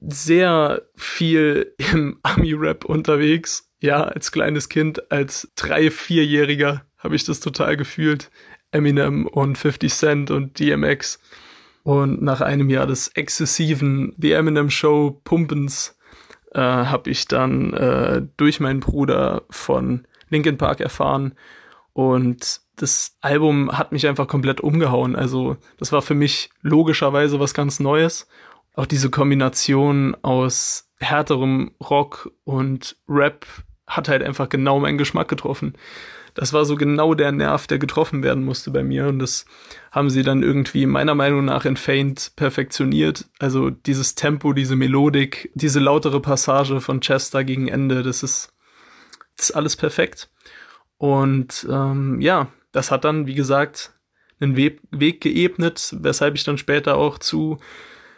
sehr 0.00 0.82
viel 0.94 1.74
im 1.92 2.18
Ami-Rap 2.22 2.84
unterwegs. 2.84 3.70
Ja, 3.80 4.04
als 4.04 4.32
kleines 4.32 4.68
Kind, 4.68 5.10
als 5.10 5.50
drei-, 5.56 5.90
vierjähriger 5.90 6.84
habe 6.98 7.16
ich 7.16 7.24
das 7.24 7.40
total 7.40 7.76
gefühlt. 7.76 8.30
Eminem 8.72 9.26
und 9.26 9.56
50 9.56 9.92
Cent 9.92 10.30
und 10.30 10.58
DMX. 10.58 11.18
Und 11.82 12.20
nach 12.20 12.40
einem 12.40 12.68
Jahr 12.68 12.86
des 12.86 13.08
exzessiven 13.08 14.14
The 14.18 14.32
Eminem 14.32 14.70
Show 14.70 15.20
Pumpens 15.24 15.95
äh, 16.56 16.60
habe 16.60 17.10
ich 17.10 17.28
dann 17.28 17.74
äh, 17.74 18.22
durch 18.38 18.60
meinen 18.60 18.80
Bruder 18.80 19.42
von 19.50 20.06
Linkin 20.30 20.56
Park 20.56 20.80
erfahren. 20.80 21.34
Und 21.92 22.60
das 22.76 23.16
Album 23.20 23.76
hat 23.76 23.92
mich 23.92 24.06
einfach 24.06 24.26
komplett 24.26 24.60
umgehauen. 24.60 25.16
Also 25.16 25.58
das 25.78 25.92
war 25.92 26.02
für 26.02 26.14
mich 26.14 26.50
logischerweise 26.62 27.38
was 27.40 27.52
ganz 27.54 27.78
Neues. 27.78 28.26
Auch 28.74 28.86
diese 28.86 29.10
Kombination 29.10 30.16
aus 30.22 30.90
härterem 30.98 31.72
Rock 31.82 32.30
und 32.44 32.96
Rap 33.08 33.46
hat 33.86 34.08
halt 34.08 34.22
einfach 34.22 34.48
genau 34.48 34.80
meinen 34.80 34.98
Geschmack 34.98 35.28
getroffen 35.28 35.74
das 36.36 36.52
war 36.52 36.66
so 36.66 36.76
genau 36.76 37.14
der 37.14 37.32
Nerv, 37.32 37.66
der 37.66 37.78
getroffen 37.78 38.22
werden 38.22 38.44
musste 38.44 38.70
bei 38.70 38.84
mir. 38.84 39.08
Und 39.08 39.18
das 39.18 39.46
haben 39.90 40.10
sie 40.10 40.22
dann 40.22 40.42
irgendwie 40.42 40.84
meiner 40.84 41.14
Meinung 41.14 41.46
nach 41.46 41.64
in 41.64 41.78
Faint 41.78 42.32
perfektioniert. 42.36 43.24
Also 43.38 43.70
dieses 43.70 44.14
Tempo, 44.14 44.52
diese 44.52 44.76
Melodik, 44.76 45.50
diese 45.54 45.80
lautere 45.80 46.20
Passage 46.20 46.80
von 46.82 47.00
Chester 47.00 47.42
gegen 47.42 47.68
Ende, 47.68 48.02
das 48.02 48.22
ist, 48.22 48.52
das 49.36 49.48
ist 49.48 49.56
alles 49.56 49.76
perfekt. 49.76 50.28
Und 50.98 51.66
ähm, 51.70 52.20
ja, 52.20 52.48
das 52.70 52.90
hat 52.90 53.06
dann, 53.06 53.26
wie 53.26 53.34
gesagt, 53.34 53.94
einen 54.38 54.56
Weg, 54.56 54.82
Weg 54.90 55.22
geebnet, 55.22 55.96
weshalb 55.98 56.34
ich 56.34 56.44
dann 56.44 56.58
später 56.58 56.98
auch 56.98 57.18
zu 57.18 57.56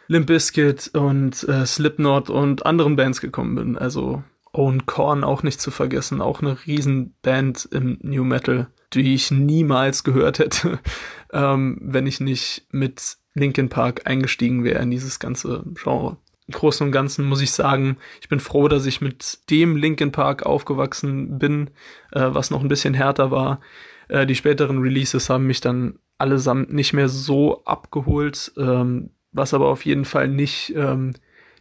Limp 0.09 0.27
Bizkit 0.27 0.91
und 0.95 1.49
äh, 1.49 1.65
Slipknot 1.65 2.31
und 2.31 2.67
anderen 2.67 2.97
Bands 2.97 3.21
gekommen 3.21 3.55
bin. 3.55 3.79
Also 3.79 4.25
Owen 4.59 4.87
Korn 4.87 5.23
auch 5.23 5.45
nicht 5.45 5.61
zu 5.61 5.71
vergessen, 5.71 6.21
auch 6.21 6.43
eine 6.43 6.59
Riesenband 6.67 7.69
im 7.71 7.99
New 8.03 8.25
Metal, 8.25 8.67
die 8.93 9.15
ich 9.15 9.31
niemals 9.31 10.03
gehört 10.03 10.41
hätte, 10.41 10.81
ähm, 11.33 11.79
wenn 11.81 12.09
ich 12.09 12.19
nicht 12.19 12.67
mit 12.73 13.19
Linkin 13.35 13.69
Park 13.69 14.03
eingestiegen 14.07 14.65
wäre 14.65 14.83
in 14.83 14.91
dieses 14.91 15.21
ganze 15.21 15.65
Genre. 15.81 16.17
Im 16.49 16.55
Großen 16.55 16.85
und 16.85 16.93
Ganzen 16.93 17.27
muss 17.27 17.41
ich 17.41 17.53
sagen, 17.53 17.99
ich 18.21 18.29
bin 18.29 18.41
froh, 18.41 18.67
dass 18.67 18.85
ich 18.85 19.01
mit 19.01 19.49
dem 19.49 19.77
Linkin 19.77 20.11
Park 20.11 20.45
aufgewachsen 20.45 21.39
bin, 21.39 21.71
äh, 22.11 22.27
was 22.29 22.51
noch 22.51 22.61
ein 22.61 22.69
bisschen 22.69 22.95
härter 22.95 23.31
war. 23.31 23.61
Äh, 24.09 24.27
die 24.27 24.35
späteren 24.35 24.79
Releases 24.79 25.31
haben 25.31 25.47
mich 25.47 25.61
dann 25.61 26.01
allesamt 26.17 26.73
nicht 26.73 26.95
mehr 26.95 27.09
so 27.09 27.63
abgeholt, 27.65 28.53
ähm, 28.57 29.11
was 29.31 29.55
aber 29.55 29.69
auf 29.69 29.85
jeden 29.85 30.05
Fall 30.05 30.27
nicht 30.27 30.75
ähm, 30.75 31.13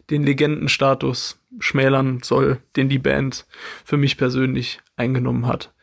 den 0.10 0.24
Legendenstatus 0.24 1.40
schmälern 1.60 2.20
soll, 2.24 2.60
den 2.76 2.90
die 2.90 3.00
Band 3.00 3.46
für 3.84 3.98
mich 3.98 4.18
persönlich 4.18 4.80
eingenommen 4.96 5.48
hat. 5.48 5.74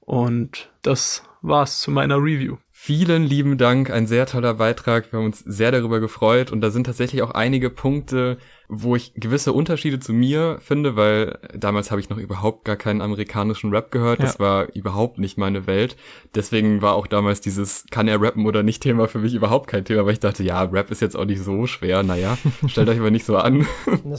Und 0.00 0.70
das 0.82 1.22
war's 1.42 1.80
zu 1.80 1.90
meiner 1.90 2.16
Review. 2.16 2.56
Vielen 2.70 3.24
lieben 3.24 3.58
Dank, 3.58 3.90
ein 3.90 4.06
sehr 4.06 4.26
toller 4.26 4.54
Beitrag. 4.54 5.12
Wir 5.12 5.18
haben 5.18 5.26
uns 5.26 5.40
sehr 5.40 5.72
darüber 5.72 6.00
gefreut 6.00 6.50
und 6.50 6.60
da 6.60 6.70
sind 6.70 6.84
tatsächlich 6.84 7.22
auch 7.22 7.32
einige 7.32 7.70
Punkte, 7.70 8.38
wo 8.68 8.96
ich 8.96 9.14
gewisse 9.14 9.54
Unterschiede 9.54 9.98
zu 9.98 10.12
mir 10.12 10.58
finde, 10.60 10.94
weil 10.94 11.38
damals 11.54 11.90
habe 11.90 12.02
ich 12.02 12.10
noch 12.10 12.18
überhaupt 12.18 12.66
gar 12.66 12.76
keinen 12.76 13.00
amerikanischen 13.00 13.70
Rap 13.70 13.90
gehört. 13.90 14.22
Das 14.22 14.34
ja. 14.34 14.40
war 14.40 14.74
überhaupt 14.74 15.18
nicht 15.18 15.38
meine 15.38 15.66
Welt. 15.66 15.96
Deswegen 16.34 16.82
war 16.82 16.94
auch 16.94 17.06
damals 17.06 17.40
dieses 17.40 17.86
kann 17.90 18.08
er 18.08 18.20
rappen 18.20 18.44
oder 18.44 18.62
nicht 18.62 18.82
Thema 18.82 19.08
für 19.08 19.20
mich 19.20 19.34
überhaupt 19.34 19.68
kein 19.68 19.86
Thema, 19.86 20.04
weil 20.04 20.12
ich 20.12 20.20
dachte, 20.20 20.42
ja, 20.42 20.62
Rap 20.64 20.90
ist 20.90 21.00
jetzt 21.00 21.16
auch 21.16 21.24
nicht 21.24 21.42
so 21.42 21.66
schwer. 21.66 22.02
Naja, 22.02 22.36
stellt 22.66 22.90
euch 22.90 22.98
aber 22.98 23.10
nicht 23.10 23.24
so 23.24 23.38
an. 23.38 23.66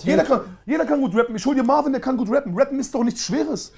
jeder, 0.04 0.24
kann, 0.24 0.42
jeder 0.66 0.86
kann 0.86 1.00
gut 1.00 1.16
rappen. 1.16 1.36
Ich 1.36 1.46
hol 1.46 1.54
dir 1.54 1.64
Marvin, 1.64 1.92
der 1.92 2.02
kann 2.02 2.18
gut 2.18 2.32
rappen. 2.32 2.58
Rappen 2.58 2.80
ist 2.80 2.96
doch 2.96 3.04
nichts 3.04 3.26
Schweres. 3.26 3.72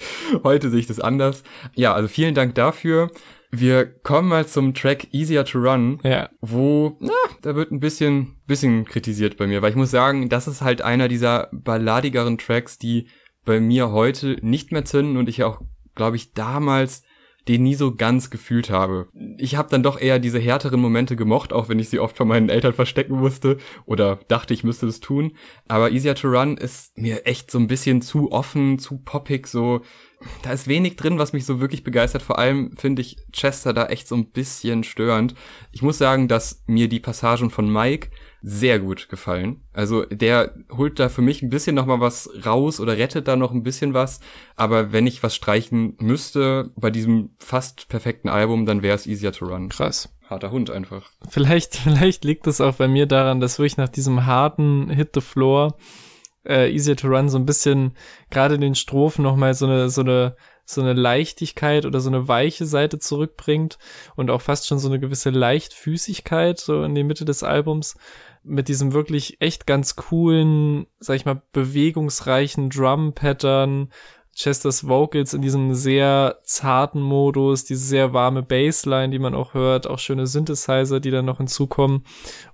Heute 0.44 0.70
sehe 0.70 0.80
ich 0.80 0.88
das 0.88 1.02
anders. 1.02 1.44
Ja, 1.76 1.94
also 1.94 2.08
vielen 2.08 2.34
Dank 2.34 2.56
dafür. 2.56 3.12
Wir 3.52 3.86
kommen 3.86 4.30
mal 4.30 4.48
zum 4.48 4.74
Track 4.74 5.14
Easier 5.14 5.44
to 5.44 5.60
Run, 5.60 6.00
ja. 6.04 6.30
wo, 6.40 6.98
na, 7.02 7.12
da 7.42 7.54
wird 7.56 7.72
ein 7.72 7.82
bisschen, 7.82 8.38
bisschen 8.48 8.86
kritisiert 8.86 9.36
bei 9.36 9.46
mir, 9.46 9.62
weil 9.62 9.72
ich 9.72 9.76
muss 9.76 9.92
sagen, 9.92 10.30
das 10.30 10.48
ist 10.48 10.62
halt 10.62 10.82
einer 10.82 11.10
dieser 11.10 11.50
balladigeren 11.52 12.38
Tracks, 12.38 12.78
die 12.78 13.08
bei 13.44 13.60
mir 13.60 13.92
heute 13.92 14.38
nicht 14.42 14.72
mehr 14.72 14.86
zünden 14.86 15.18
und 15.18 15.28
ich 15.28 15.44
auch, 15.44 15.62
glaube 15.96 16.16
ich, 16.16 16.34
damals 16.34 17.04
den 17.48 17.64
nie 17.64 17.76
so 17.76 17.96
ganz 17.96 18.30
gefühlt 18.30 18.70
habe. 18.70 19.10
Ich 19.38 19.56
habe 19.56 19.70
dann 19.70 19.82
doch 19.82 20.00
eher 20.00 20.20
diese 20.20 20.40
härteren 20.40 20.80
Momente 20.80 21.16
gemocht, 21.16 21.54
auch 21.54 21.70
wenn 21.70 21.80
ich 21.80 21.90
sie 21.90 22.00
oft 22.00 22.16
von 22.16 22.28
meinen 22.28 22.50
Eltern 22.50 22.74
verstecken 22.74 23.18
musste 23.18 23.58
oder 23.86 24.20
dachte, 24.28 24.54
ich 24.54 24.64
müsste 24.64 24.86
das 24.86 25.00
tun. 25.00 25.36
Aber 25.68 25.92
Easier 25.92 26.16
to 26.16 26.28
Run 26.30 26.58
ist 26.58 26.96
mir 26.98 27.26
echt 27.26 27.50
so 27.50 27.58
ein 27.58 27.68
bisschen 27.68 28.02
zu 28.02 28.32
offen, 28.32 28.78
zu 28.78 29.00
poppig, 29.00 29.48
so 29.48 29.82
da 30.42 30.52
ist 30.52 30.68
wenig 30.68 30.96
drin, 30.96 31.18
was 31.18 31.34
mich 31.34 31.46
so 31.46 31.60
wirklich 31.60 31.84
begeistert. 31.84 32.22
Vor 32.22 32.40
allem 32.40 32.76
finde 32.78 33.02
ich 33.02 33.18
Chester 33.32 33.74
da 33.74 33.88
echt 33.88 34.08
so 34.08 34.16
ein 34.16 34.32
bisschen 34.32 34.84
störend. 34.84 35.36
Ich 35.72 35.82
muss 35.82 35.98
sagen, 35.98 36.28
dass 36.28 36.64
mir 36.68 36.90
die 36.90 37.00
Passagen 37.00 37.50
von 37.50 37.72
Mike 37.72 38.10
sehr 38.42 38.80
gut 38.80 39.08
gefallen. 39.10 39.62
Also 39.72 40.06
der 40.06 40.56
holt 40.76 41.00
da 41.00 41.10
für 41.10 41.22
mich 41.22 41.42
ein 41.42 41.50
bisschen 41.50 41.76
noch 41.76 41.86
mal 41.86 42.00
was 42.00 42.30
raus 42.46 42.80
oder 42.80 42.98
rettet 42.98 43.28
da 43.28 43.36
noch 43.36 43.52
ein 43.52 43.64
bisschen 43.64 43.94
was. 43.94 44.20
Aber 44.56 44.92
wenn 44.92 45.08
ich 45.08 45.22
was 45.22 45.36
streichen 45.36 45.96
müsste 46.00 46.72
bei 46.76 46.90
diesem 46.90 47.32
fast 47.38 47.88
perfekten 47.88 48.30
Album, 48.30 48.66
dann 48.66 48.82
wäre 48.82 48.96
es 48.96 49.06
Easier 49.06 49.32
to 49.32 49.46
Run. 49.46 49.70
Krass. 49.70 50.10
Harter 50.28 50.52
Hund 50.52 50.72
einfach. 50.72 51.12
Vielleicht, 51.30 51.76
vielleicht 51.84 52.24
liegt 52.24 52.48
es 52.48 52.62
auch 52.62 52.76
bei 52.76 52.88
mir 52.88 53.06
daran, 53.06 53.40
dass 53.40 53.60
wirklich 53.60 53.78
nach 53.78 53.90
diesem 53.90 54.26
harten 54.26 54.90
Hit 54.90 55.12
the 55.14 55.22
Floor 55.22 55.76
äh, 56.46 56.72
Easier 56.72 56.96
to 56.96 57.08
Run 57.08 57.30
so 57.30 57.38
ein 57.38 57.46
bisschen 57.46 57.96
gerade 58.30 58.56
in 58.56 58.62
den 58.62 58.76
Strophen 58.76 59.24
noch 59.24 59.36
mal 59.36 59.54
so 59.54 59.66
eine 59.66 59.90
so 59.90 60.02
eine 60.02 60.36
so 60.66 60.82
eine 60.82 60.94
Leichtigkeit 60.94 61.86
oder 61.86 62.00
so 62.00 62.10
eine 62.10 62.28
weiche 62.28 62.66
Seite 62.66 63.00
zurückbringt 63.00 63.78
und 64.16 64.30
auch 64.30 64.42
fast 64.42 64.68
schon 64.68 64.80
so 64.80 64.88
eine 64.88 65.00
gewisse 65.00 65.30
Leichtfüßigkeit 65.30 66.60
so 66.60 66.84
in 66.84 66.96
die 66.96 67.04
Mitte 67.04 67.26
des 67.26 67.44
Albums 67.44 67.96
mit 68.44 68.68
diesem 68.68 68.94
wirklich 68.94 69.40
echt 69.40 69.68
ganz 69.68 69.96
coolen, 69.96 70.88
sag 71.00 71.16
ich 71.16 71.26
mal, 71.26 71.42
bewegungsreichen 71.52 72.70
Drum-Pattern, 72.70 73.90
Chesters 74.34 74.88
Vocals 74.88 75.34
in 75.34 75.42
diesem 75.42 75.74
sehr 75.76 76.40
zarten 76.44 77.02
Modus, 77.02 77.66
diese 77.66 77.84
sehr 77.84 78.14
warme 78.14 78.42
Bassline, 78.42 79.10
die 79.10 79.20
man 79.20 79.36
auch 79.36 79.54
hört, 79.54 79.88
auch 79.88 80.00
schöne 80.00 80.26
Synthesizer, 80.26 81.00
die 81.00 81.12
dann 81.12 81.26
noch 81.26 81.38
hinzukommen 81.38 82.06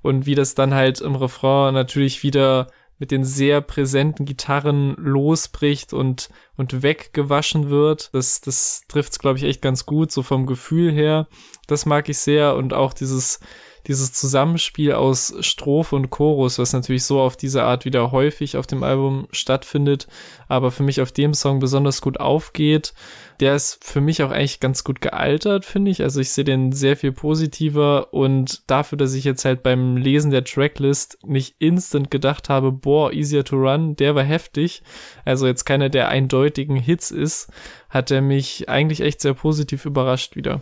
und 0.02 0.26
wie 0.26 0.36
das 0.36 0.56
dann 0.56 0.74
halt 0.74 1.02
im 1.02 1.16
Refrain 1.16 1.74
natürlich 1.74 2.24
wieder 2.24 2.68
mit 3.00 3.12
den 3.12 3.24
sehr 3.24 3.62
präsenten 3.62 4.26
Gitarren 4.26 4.96
losbricht 4.98 5.94
und, 5.94 6.30
und 6.56 6.82
weggewaschen 6.82 7.70
wird. 7.70 8.10
Das, 8.14 8.42
das 8.42 8.84
trifft's, 8.88 9.20
glaube 9.20 9.38
ich, 9.38 9.44
echt 9.44 9.62
ganz 9.62 9.86
gut, 9.86 10.12
so 10.12 10.24
vom 10.24 10.46
Gefühl 10.46 10.92
her. 10.92 11.28
Das 11.68 11.86
mag 11.86 12.10
ich 12.10 12.18
sehr 12.18 12.56
und 12.56 12.74
auch 12.74 12.94
dieses, 12.94 13.40
dieses 13.88 14.12
Zusammenspiel 14.12 14.94
aus 14.94 15.34
Strophe 15.40 15.96
und 15.96 16.10
Chorus, 16.10 16.60
was 16.60 16.74
natürlich 16.74 17.06
so 17.06 17.22
auf 17.22 17.38
diese 17.38 17.64
Art 17.64 17.86
wieder 17.86 18.12
häufig 18.12 18.58
auf 18.58 18.68
dem 18.68 18.84
Album 18.84 19.28
stattfindet, 19.32 20.08
aber 20.48 20.72
für 20.72 20.84
mich 20.84 21.02
auf 21.02 21.12
dem 21.12 21.34
Song 21.34 21.60
besonders 21.60 22.02
gut 22.02 22.20
aufgeht. 22.20 22.94
Der 23.40 23.56
ist 23.56 23.84
für 23.84 24.02
mich 24.02 24.24
auch 24.24 24.32
eigentlich 24.32 24.60
ganz 24.60 24.84
gut 24.84 25.00
gealtert, 25.00 25.64
finde 25.64 25.92
ich. 25.92 26.02
Also 26.02 26.20
ich 26.20 26.32
sehe 26.32 26.44
den 26.44 26.72
sehr 26.72 26.98
viel 26.98 27.12
positiver 27.12 28.14
und 28.14 28.70
dafür, 28.70 28.98
dass 28.98 29.14
ich 29.14 29.24
jetzt 29.24 29.46
halt 29.46 29.64
beim 29.64 29.96
Lesen 29.96 30.32
der 30.32 30.44
Tracklist 30.44 31.20
nicht 31.24 31.56
instant 31.60 32.12
gedacht 32.12 32.50
habe, 32.50 32.72
boah, 32.72 33.14
easier 33.14 33.46
to 33.46 33.56
run, 33.58 33.96
der 33.96 34.16
war 34.16 34.24
heftig. 34.24 34.82
Also 35.24 35.48
jetzt 35.48 35.66
keiner 35.66 35.90
der 35.90 36.10
eindeutigen 36.10 36.78
Hits 36.78 37.12
ist, 37.12 37.50
hat 37.90 38.12
er 38.12 38.22
mich 38.22 38.68
eigentlich 38.68 39.02
echt 39.02 39.22
sehr 39.22 39.34
positiv 39.34 39.86
überrascht 39.86 40.36
wieder. 40.36 40.62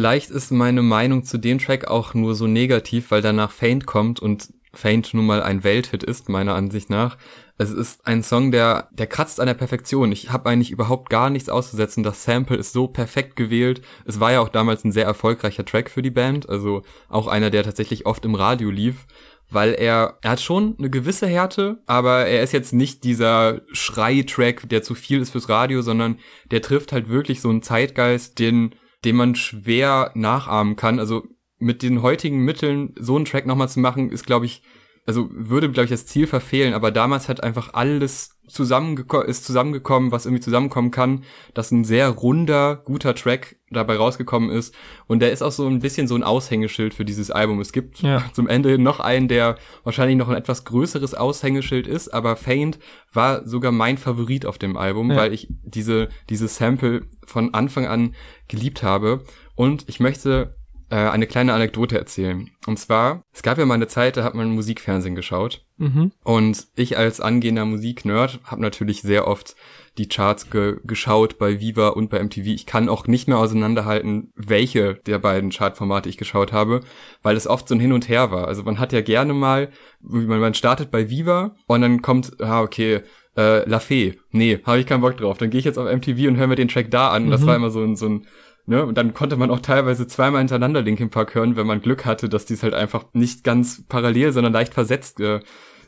Vielleicht 0.00 0.30
ist 0.30 0.50
meine 0.50 0.80
Meinung 0.80 1.24
zu 1.24 1.36
dem 1.36 1.58
Track 1.58 1.88
auch 1.88 2.14
nur 2.14 2.34
so 2.34 2.46
negativ, 2.46 3.10
weil 3.10 3.20
danach 3.20 3.50
Faint 3.50 3.84
kommt 3.84 4.18
und 4.18 4.48
Faint 4.72 5.12
nun 5.12 5.26
mal 5.26 5.42
ein 5.42 5.62
Welthit 5.62 6.02
ist, 6.02 6.30
meiner 6.30 6.54
Ansicht 6.54 6.88
nach. 6.88 7.18
Es 7.58 7.70
ist 7.70 8.06
ein 8.06 8.22
Song, 8.22 8.50
der, 8.50 8.88
der 8.92 9.06
kratzt 9.06 9.40
an 9.40 9.46
der 9.46 9.52
Perfektion. 9.52 10.10
Ich 10.10 10.30
habe 10.30 10.48
eigentlich 10.48 10.70
überhaupt 10.70 11.10
gar 11.10 11.28
nichts 11.28 11.50
auszusetzen. 11.50 12.02
Das 12.02 12.24
Sample 12.24 12.56
ist 12.56 12.72
so 12.72 12.88
perfekt 12.88 13.36
gewählt. 13.36 13.82
Es 14.06 14.20
war 14.20 14.32
ja 14.32 14.40
auch 14.40 14.48
damals 14.48 14.84
ein 14.84 14.92
sehr 14.92 15.04
erfolgreicher 15.04 15.66
Track 15.66 15.90
für 15.90 16.00
die 16.00 16.10
Band, 16.10 16.48
also 16.48 16.80
auch 17.10 17.26
einer, 17.26 17.50
der 17.50 17.62
tatsächlich 17.62 18.06
oft 18.06 18.24
im 18.24 18.34
Radio 18.34 18.70
lief 18.70 19.06
weil 19.50 19.74
er, 19.74 20.18
er 20.22 20.30
hat 20.30 20.40
schon 20.40 20.76
eine 20.78 20.90
gewisse 20.90 21.26
Härte, 21.26 21.82
aber 21.86 22.26
er 22.26 22.42
ist 22.42 22.52
jetzt 22.52 22.72
nicht 22.72 23.02
dieser 23.02 23.62
Schrei-Track, 23.72 24.68
der 24.68 24.82
zu 24.82 24.94
viel 24.94 25.20
ist 25.20 25.30
fürs 25.30 25.48
Radio, 25.48 25.82
sondern 25.82 26.18
der 26.52 26.62
trifft 26.62 26.92
halt 26.92 27.08
wirklich 27.08 27.40
so 27.40 27.48
einen 27.48 27.62
Zeitgeist, 27.62 28.38
den, 28.38 28.76
den 29.04 29.16
man 29.16 29.34
schwer 29.34 30.10
nachahmen 30.14 30.76
kann. 30.76 30.98
Also 30.98 31.26
mit 31.58 31.82
den 31.82 32.02
heutigen 32.02 32.44
Mitteln 32.44 32.94
so 32.98 33.16
einen 33.16 33.24
Track 33.24 33.46
nochmal 33.46 33.68
zu 33.68 33.80
machen, 33.80 34.10
ist, 34.10 34.26
glaube 34.26 34.46
ich, 34.46 34.62
also 35.06 35.28
würde, 35.32 35.70
glaube 35.70 35.84
ich, 35.84 35.90
das 35.90 36.06
Ziel 36.06 36.26
verfehlen, 36.26 36.74
aber 36.74 36.90
damals 36.90 37.28
hat 37.28 37.42
einfach 37.42 37.74
alles 37.74 38.39
zusammengeko 38.52 39.20
ist 39.20 39.44
zusammengekommen, 39.44 40.12
was 40.12 40.26
irgendwie 40.26 40.42
zusammenkommen 40.42 40.90
kann, 40.90 41.24
dass 41.54 41.70
ein 41.70 41.84
sehr 41.84 42.08
runder, 42.08 42.76
guter 42.76 43.14
Track 43.14 43.56
dabei 43.70 43.96
rausgekommen 43.96 44.50
ist. 44.50 44.74
Und 45.06 45.20
der 45.20 45.32
ist 45.32 45.42
auch 45.42 45.52
so 45.52 45.66
ein 45.66 45.80
bisschen 45.80 46.08
so 46.08 46.14
ein 46.14 46.22
Aushängeschild 46.22 46.92
für 46.92 47.04
dieses 47.04 47.30
Album. 47.30 47.60
Es 47.60 47.72
gibt 47.72 48.00
ja. 48.02 48.24
zum 48.32 48.48
Ende 48.48 48.78
noch 48.78 49.00
einen, 49.00 49.28
der 49.28 49.56
wahrscheinlich 49.84 50.16
noch 50.16 50.28
ein 50.28 50.36
etwas 50.36 50.64
größeres 50.64 51.14
Aushängeschild 51.14 51.86
ist, 51.86 52.08
aber 52.08 52.36
Faint 52.36 52.78
war 53.12 53.46
sogar 53.46 53.72
mein 53.72 53.98
Favorit 53.98 54.46
auf 54.46 54.58
dem 54.58 54.76
Album, 54.76 55.10
ja. 55.10 55.16
weil 55.16 55.32
ich 55.32 55.48
diese, 55.62 56.08
diese 56.28 56.48
Sample 56.48 57.02
von 57.26 57.54
Anfang 57.54 57.86
an 57.86 58.14
geliebt 58.48 58.82
habe. 58.82 59.24
Und 59.54 59.84
ich 59.88 60.00
möchte 60.00 60.54
äh, 60.90 60.96
eine 60.96 61.26
kleine 61.26 61.54
Anekdote 61.54 61.96
erzählen. 61.96 62.50
Und 62.66 62.78
zwar, 62.78 63.22
es 63.32 63.42
gab 63.42 63.58
ja 63.58 63.66
mal 63.66 63.74
eine 63.74 63.86
Zeit, 63.86 64.16
da 64.16 64.24
hat 64.24 64.34
man 64.34 64.50
Musikfernsehen 64.50 65.14
geschaut. 65.14 65.64
Mhm. 65.78 66.12
Und 66.22 66.66
ich 66.74 66.98
als 66.98 67.20
angehender 67.20 67.64
Musiknerd 67.64 68.40
habe 68.44 68.60
natürlich 68.60 69.02
sehr 69.02 69.26
oft 69.26 69.56
die 69.98 70.08
Charts 70.08 70.50
ge 70.50 70.76
geschaut 70.84 71.38
bei 71.38 71.60
Viva 71.60 71.88
und 71.88 72.10
bei 72.10 72.22
MTV. 72.22 72.46
Ich 72.46 72.66
kann 72.66 72.88
auch 72.88 73.06
nicht 73.06 73.28
mehr 73.28 73.38
auseinanderhalten, 73.38 74.32
welche 74.34 74.94
der 75.06 75.18
beiden 75.18 75.50
Chartformate 75.50 76.08
ich 76.08 76.16
geschaut 76.16 76.52
habe, 76.52 76.80
weil 77.22 77.36
es 77.36 77.46
oft 77.46 77.68
so 77.68 77.74
ein 77.74 77.80
Hin 77.80 77.92
und 77.92 78.08
Her 78.08 78.30
war. 78.30 78.48
Also 78.48 78.62
man 78.62 78.78
hat 78.78 78.92
ja 78.92 79.00
gerne 79.00 79.32
mal, 79.32 79.70
man, 80.00 80.40
man 80.40 80.54
startet 80.54 80.90
bei 80.90 81.08
Viva 81.08 81.54
und 81.66 81.82
dann 81.82 82.02
kommt, 82.02 82.40
ah, 82.40 82.62
okay, 82.62 83.02
äh, 83.36 83.68
La 83.68 83.78
Fee. 83.78 84.18
Nee, 84.32 84.60
habe 84.64 84.80
ich 84.80 84.86
keinen 84.86 85.00
Bock 85.02 85.16
drauf. 85.16 85.38
Dann 85.38 85.50
gehe 85.50 85.58
ich 85.58 85.64
jetzt 85.64 85.78
auf 85.78 85.90
MTV 85.90 86.28
und 86.28 86.36
höre 86.36 86.46
mir 86.46 86.56
den 86.56 86.68
Track 86.68 86.90
da 86.90 87.10
an. 87.10 87.26
Mhm. 87.26 87.30
Das 87.30 87.46
war 87.46 87.56
immer 87.56 87.70
so 87.70 87.82
ein, 87.82 87.96
so 87.96 88.08
ein 88.08 88.26
Ne? 88.70 88.86
Und 88.86 88.96
dann 88.96 89.14
konnte 89.14 89.36
man 89.36 89.50
auch 89.50 89.58
teilweise 89.58 90.06
zweimal 90.06 90.42
hintereinander 90.42 90.80
Linkin 90.80 91.10
Park 91.10 91.34
hören, 91.34 91.56
wenn 91.56 91.66
man 91.66 91.80
Glück 91.80 92.04
hatte, 92.04 92.28
dass 92.28 92.46
die 92.46 92.54
es 92.54 92.62
halt 92.62 92.72
einfach 92.72 93.04
nicht 93.14 93.42
ganz 93.42 93.84
parallel, 93.88 94.30
sondern 94.30 94.52
leicht 94.52 94.74
versetzt 94.74 95.18
äh, 95.18 95.40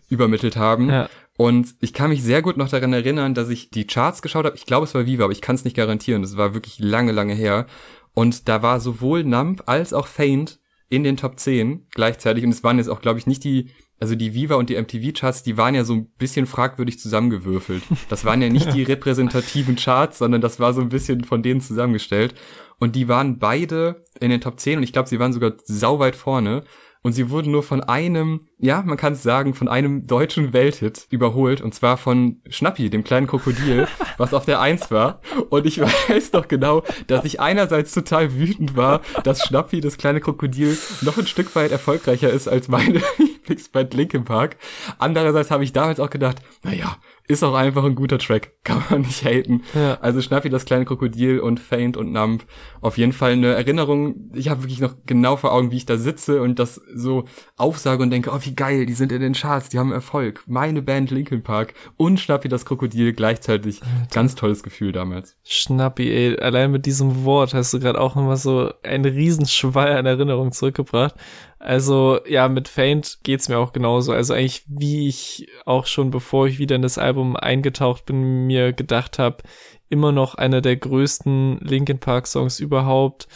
übermittelt 0.09 0.57
haben. 0.57 0.91
Ja. 0.91 1.09
Und 1.39 1.77
ich 1.79 1.93
kann 1.93 2.11
mich 2.11 2.25
sehr 2.25 2.43
gut 2.43 2.57
noch 2.57 2.69
daran 2.69 2.93
erinnern, 2.93 3.35
dass 3.35 3.51
ich 3.51 3.71
die 3.71 3.87
Charts 3.87 4.21
geschaut 4.21 4.47
habe. 4.47 4.57
Ich 4.57 4.67
glaube, 4.67 4.85
es 4.85 4.97
war 4.97 5.07
Viva, 5.07 5.23
aber 5.23 5.33
ich 5.33 5.41
kann 5.41 5.55
es 5.55 5.65
nicht 5.65 5.77
garantieren. 5.77 6.23
Das 6.23 6.37
war 6.37 6.55
wirklich 6.55 6.81
lange, 6.81 7.13
lange 7.13 7.35
her. 7.35 7.67
Und 8.15 8.49
da 8.49 8.63
war 8.65 8.81
sowohl 8.81 9.23
Nump 9.23 9.63
als 9.67 9.93
auch 9.93 10.09
Faint 10.09 10.59
in 10.89 11.05
den 11.05 11.17
Top 11.17 11.39
10 11.39 11.87
gleichzeitig. 11.95 12.43
Und 12.43 12.51
es 12.51 12.65
waren 12.65 12.79
jetzt 12.79 12.89
auch, 12.89 13.01
glaube 13.01 13.21
ich, 13.21 13.29
nicht 13.29 13.45
die 13.45 13.71
also 14.03 14.17
die 14.17 14.35
Viva 14.35 14.57
und 14.57 14.69
die 14.69 14.75
MTV-Charts, 14.75 15.45
die 15.45 15.57
waren 15.57 15.77
ja 15.77 15.85
so 15.85 15.93
ein 15.95 16.07
bisschen 16.19 16.47
fragwürdig 16.47 16.99
zusammengewürfelt. 16.99 17.85
Das 18.09 18.25
waren 18.25 18.43
ja 18.43 18.49
nicht 18.49 18.73
die 18.75 18.83
repräsentativen 18.83 19.77
Charts, 19.77 20.19
sondern 20.19 20.41
das 20.41 20.59
war 20.59 20.75
so 20.75 20.81
ein 20.81 20.89
bisschen 20.89 21.23
von 21.23 21.41
denen 21.45 21.61
zusammengestellt. 21.61 22.35
Und 22.83 22.97
die 22.97 23.07
waren 23.07 23.39
beide 23.39 24.03
in 24.19 24.31
den 24.31 24.41
Top 24.41 24.59
10 24.59 24.79
und 24.79 24.83
ich 24.83 24.93
glaube, 24.93 25.09
sie 25.09 25.21
waren 25.21 25.33
sogar 25.33 25.53
sauweit 25.63 26.17
vorne. 26.17 26.65
Und 27.05 27.13
sie 27.13 27.31
wurden 27.31 27.53
nur 27.53 27.63
von 27.63 27.81
einem, 27.81 28.49
ja, 28.59 28.83
man 28.83 28.97
kann 28.97 29.13
es 29.13 29.23
sagen, 29.23 29.55
von 29.55 29.69
einem 29.69 30.09
deutschen 30.09 30.53
Welthit 30.53 31.07
überholt. 31.09 31.61
Und 31.61 31.77
zwar 31.77 31.97
von 31.97 32.41
Schnappi, 32.49 32.91
dem 32.91 33.05
kleinen 33.05 33.29
Krokodil, 33.29 33.87
was 34.19 34.35
auf 34.35 34.47
der 34.47 34.61
Eins 34.61 34.91
war. 34.91 35.21
Und 35.49 35.65
ich 35.65 35.81
weiß 36.09 36.33
doch 36.33 36.49
genau, 36.49 36.83
dass 37.07 37.25
ich 37.25 37.39
einerseits 37.39 37.93
total 37.93 38.35
wütend 38.35 38.77
war, 38.77 39.01
dass 39.23 39.45
Schnappi, 39.45 39.81
das 39.81 39.97
kleine 39.97 40.19
Krokodil, 40.19 40.77
noch 41.03 41.19
ein 41.19 41.29
Stück 41.29 41.55
weit 41.55 41.71
erfolgreicher 41.71 42.31
ist 42.31 42.49
als 42.49 42.67
meine 42.67 43.01
Lieblingsband 43.19 43.95
Linkin 43.95 44.25
Park. 44.25 44.57
Andererseits 44.99 45.53
habe 45.53 45.63
ich 45.63 45.73
damals 45.73 46.01
auch 46.01 46.11
gedacht, 46.11 46.43
naja, 46.65 46.97
ist 47.29 47.43
auch 47.43 47.55
einfach 47.55 47.85
ein 47.85 47.95
guter 47.95 48.19
Track. 48.19 48.53
Kann 48.65 48.83
man 48.91 49.01
nicht 49.03 49.25
haten. 49.25 49.63
Ja. 49.75 49.99
Also 50.01 50.23
Schnappi, 50.23 50.49
das 50.49 50.65
kleine 50.65 50.85
Krokodil 50.85 51.41
und 51.41 51.59
Faint 51.59 51.97
und 51.97 52.13
Nump. 52.13 52.45
Auf 52.81 52.97
jeden 52.99 53.13
Fall 53.13 53.33
eine 53.33 53.49
Erinnerung. 53.49 54.31
Ich 54.35 54.49
habe 54.49 54.63
wirklich 54.63 54.81
noch 54.81 54.95
genau 55.07 55.37
vor 55.37 55.53
Augen, 55.53 55.71
wie 55.71 55.77
ich 55.77 55.87
da 55.87 55.97
sitze 55.97 56.41
und 56.41 56.59
das 56.59 56.81
so 56.95 57.25
aufsage 57.57 58.03
und 58.03 58.11
denke, 58.11 58.31
oh, 58.33 58.39
wie 58.41 58.55
geil, 58.55 58.87
die 58.87 58.95
sind 58.95 59.11
in 59.13 59.21
den 59.21 59.33
Charts, 59.33 59.69
die 59.69 59.79
haben 59.79 59.93
Erfolg. 59.93 60.45
Meine 60.47 60.83
Band 60.83 61.11
Linkin 61.11 61.43
Park 61.43 61.75
und 61.97 62.21
Schnappi, 62.21 62.49
das 62.49 62.65
Krokodil 62.65 63.13
gleichzeitig. 63.13 63.81
Ganz 64.13 64.35
tolles 64.35 64.63
Gefühl 64.63 64.93
damals. 64.93 65.37
Schnappi, 65.43 66.11
ey, 66.11 66.39
allein 66.39 66.71
mit 66.71 66.87
diesem 66.87 67.25
Wort 67.25 67.55
hast 67.55 67.75
du 67.75 67.81
gerade 67.81 68.01
auch 68.01 68.15
nochmal 68.15 68.37
so 68.37 68.73
einen 68.83 69.05
Riesenschwall 69.05 69.93
an 69.93 70.07
Erinnerungen 70.07 70.53
zurückgebracht. 70.53 71.15
Also 71.63 72.19
ja, 72.27 72.49
mit 72.49 72.67
Faint 72.67 73.21
geht's 73.23 73.49
mir 73.49 73.59
auch 73.59 73.73
genauso. 73.73 74.13
Also 74.13 74.35
eigentlich, 74.35 74.65
wie 74.67 75.07
ich 75.09 75.47
auch 75.65 75.87
schon 75.87 76.11
bevor 76.11 76.49
ich 76.49 76.59
wieder 76.59 76.75
in 76.75 76.83
das 76.83 76.99
Album 76.99 77.37
eingetaucht 77.37 78.05
bin, 78.05 78.49
mir 78.49 78.73
gedacht 78.73 79.21
habe, 79.21 79.45
immer 79.89 80.11
noch 80.11 80.35
einer 80.35 80.61
der 80.61 80.77
größten 80.77 81.61
Linkin 81.61 82.01
Park 82.01 82.27
Songs 82.27 82.59
überhaupt. 82.59 83.29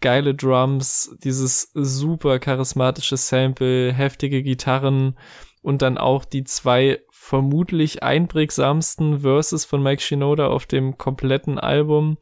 Geile 0.00 0.34
Drums, 0.34 1.14
dieses 1.22 1.70
super 1.72 2.40
charismatische 2.40 3.16
Sample, 3.16 3.92
heftige 3.92 4.42
Gitarren 4.42 5.16
und 5.62 5.80
dann 5.80 5.98
auch 5.98 6.24
die 6.24 6.42
zwei 6.42 7.00
vermutlich 7.20 8.02
einprägsamsten 8.02 9.20
Verses 9.20 9.66
von 9.66 9.82
Mike 9.82 10.00
Shinoda 10.00 10.46
auf 10.46 10.64
dem 10.64 10.96
kompletten 10.96 11.58
Album, 11.58 12.16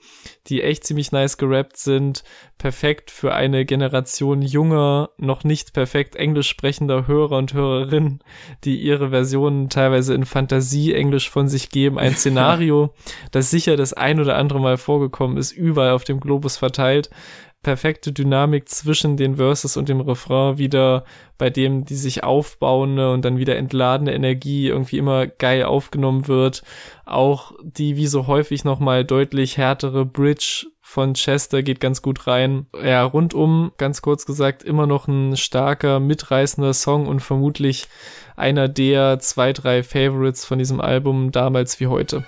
die 0.49 0.62
echt 0.62 0.82
ziemlich 0.82 1.12
nice 1.12 1.36
gerappt 1.38 1.76
sind, 1.76 2.24
perfekt 2.59 3.12
für 3.12 3.32
eine 3.32 3.64
Generation 3.64 4.42
junger, 4.42 5.11
noch 5.16 5.44
nicht 5.44 5.74
perfekt 5.74 6.16
englisch 6.16 6.49
sprechender 6.49 7.07
Hörer 7.07 7.36
und 7.36 7.55
Hörerinnen, 7.55 8.20
die 8.64 8.80
ihre 8.80 9.11
Versionen 9.11 9.68
teilweise 9.68 10.12
in 10.12 10.24
Fantasie 10.24 10.92
Englisch 10.94 11.30
von 11.30 11.47
sich 11.47 11.68
geben. 11.68 12.01
Ein 12.01 12.16
Szenario, 12.16 12.92
das 13.30 13.51
sicher 13.51 13.76
das 13.76 13.92
ein 13.92 14.18
oder 14.18 14.36
andere 14.36 14.61
Mal 14.61 14.76
vorgekommen 14.76 15.36
ist, 15.36 15.53
überall 15.53 15.92
auf 15.92 16.05
dem 16.05 16.18
Globus 16.18 16.57
verteilt 16.57 17.11
perfekte 17.62 18.12
Dynamik 18.12 18.68
zwischen 18.68 19.16
den 19.16 19.36
Verses 19.36 19.76
und 19.76 19.88
dem 19.88 20.00
Refrain 20.00 20.57
wieder, 20.57 21.04
bei 21.36 21.50
dem 21.50 21.84
die 21.84 21.96
sich 21.96 22.22
aufbauende 22.22 23.12
und 23.12 23.24
dann 23.24 23.38
wieder 23.38 23.57
entladene 23.57 24.14
Energie 24.14 24.68
irgendwie 24.68 24.98
immer 24.98 25.26
geil 25.26 25.64
aufgenommen 25.64 26.28
wird. 26.28 26.62
Auch 27.04 27.52
die 27.62 27.96
wie 27.96 28.07
so 28.07 28.26
häufig 28.28 28.64
nochmal 28.64 29.04
deutlich 29.04 29.57
härtere 29.57 30.04
Bridge 30.04 30.66
von 30.80 31.14
Chester 31.14 31.64
geht 31.64 31.80
ganz 31.80 32.00
gut 32.00 32.28
rein. 32.28 32.66
Ja, 32.80 33.02
rundum, 33.02 33.72
ganz 33.76 34.00
kurz 34.00 34.24
gesagt, 34.24 34.62
immer 34.62 34.86
noch 34.86 35.09
ein 35.09 35.36
starker, 35.36 35.98
mitreißender 35.98 36.72
Song 36.72 37.09
und 37.09 37.18
vermutlich 37.18 37.88
einer 38.36 38.68
der 38.68 39.18
zwei, 39.18 39.52
drei 39.52 39.82
Favorites 39.82 40.44
von 40.44 40.61
diesem 40.61 40.80
Album 40.80 41.32
damals 41.32 41.80
wie 41.80 41.88
heute. 41.88 42.24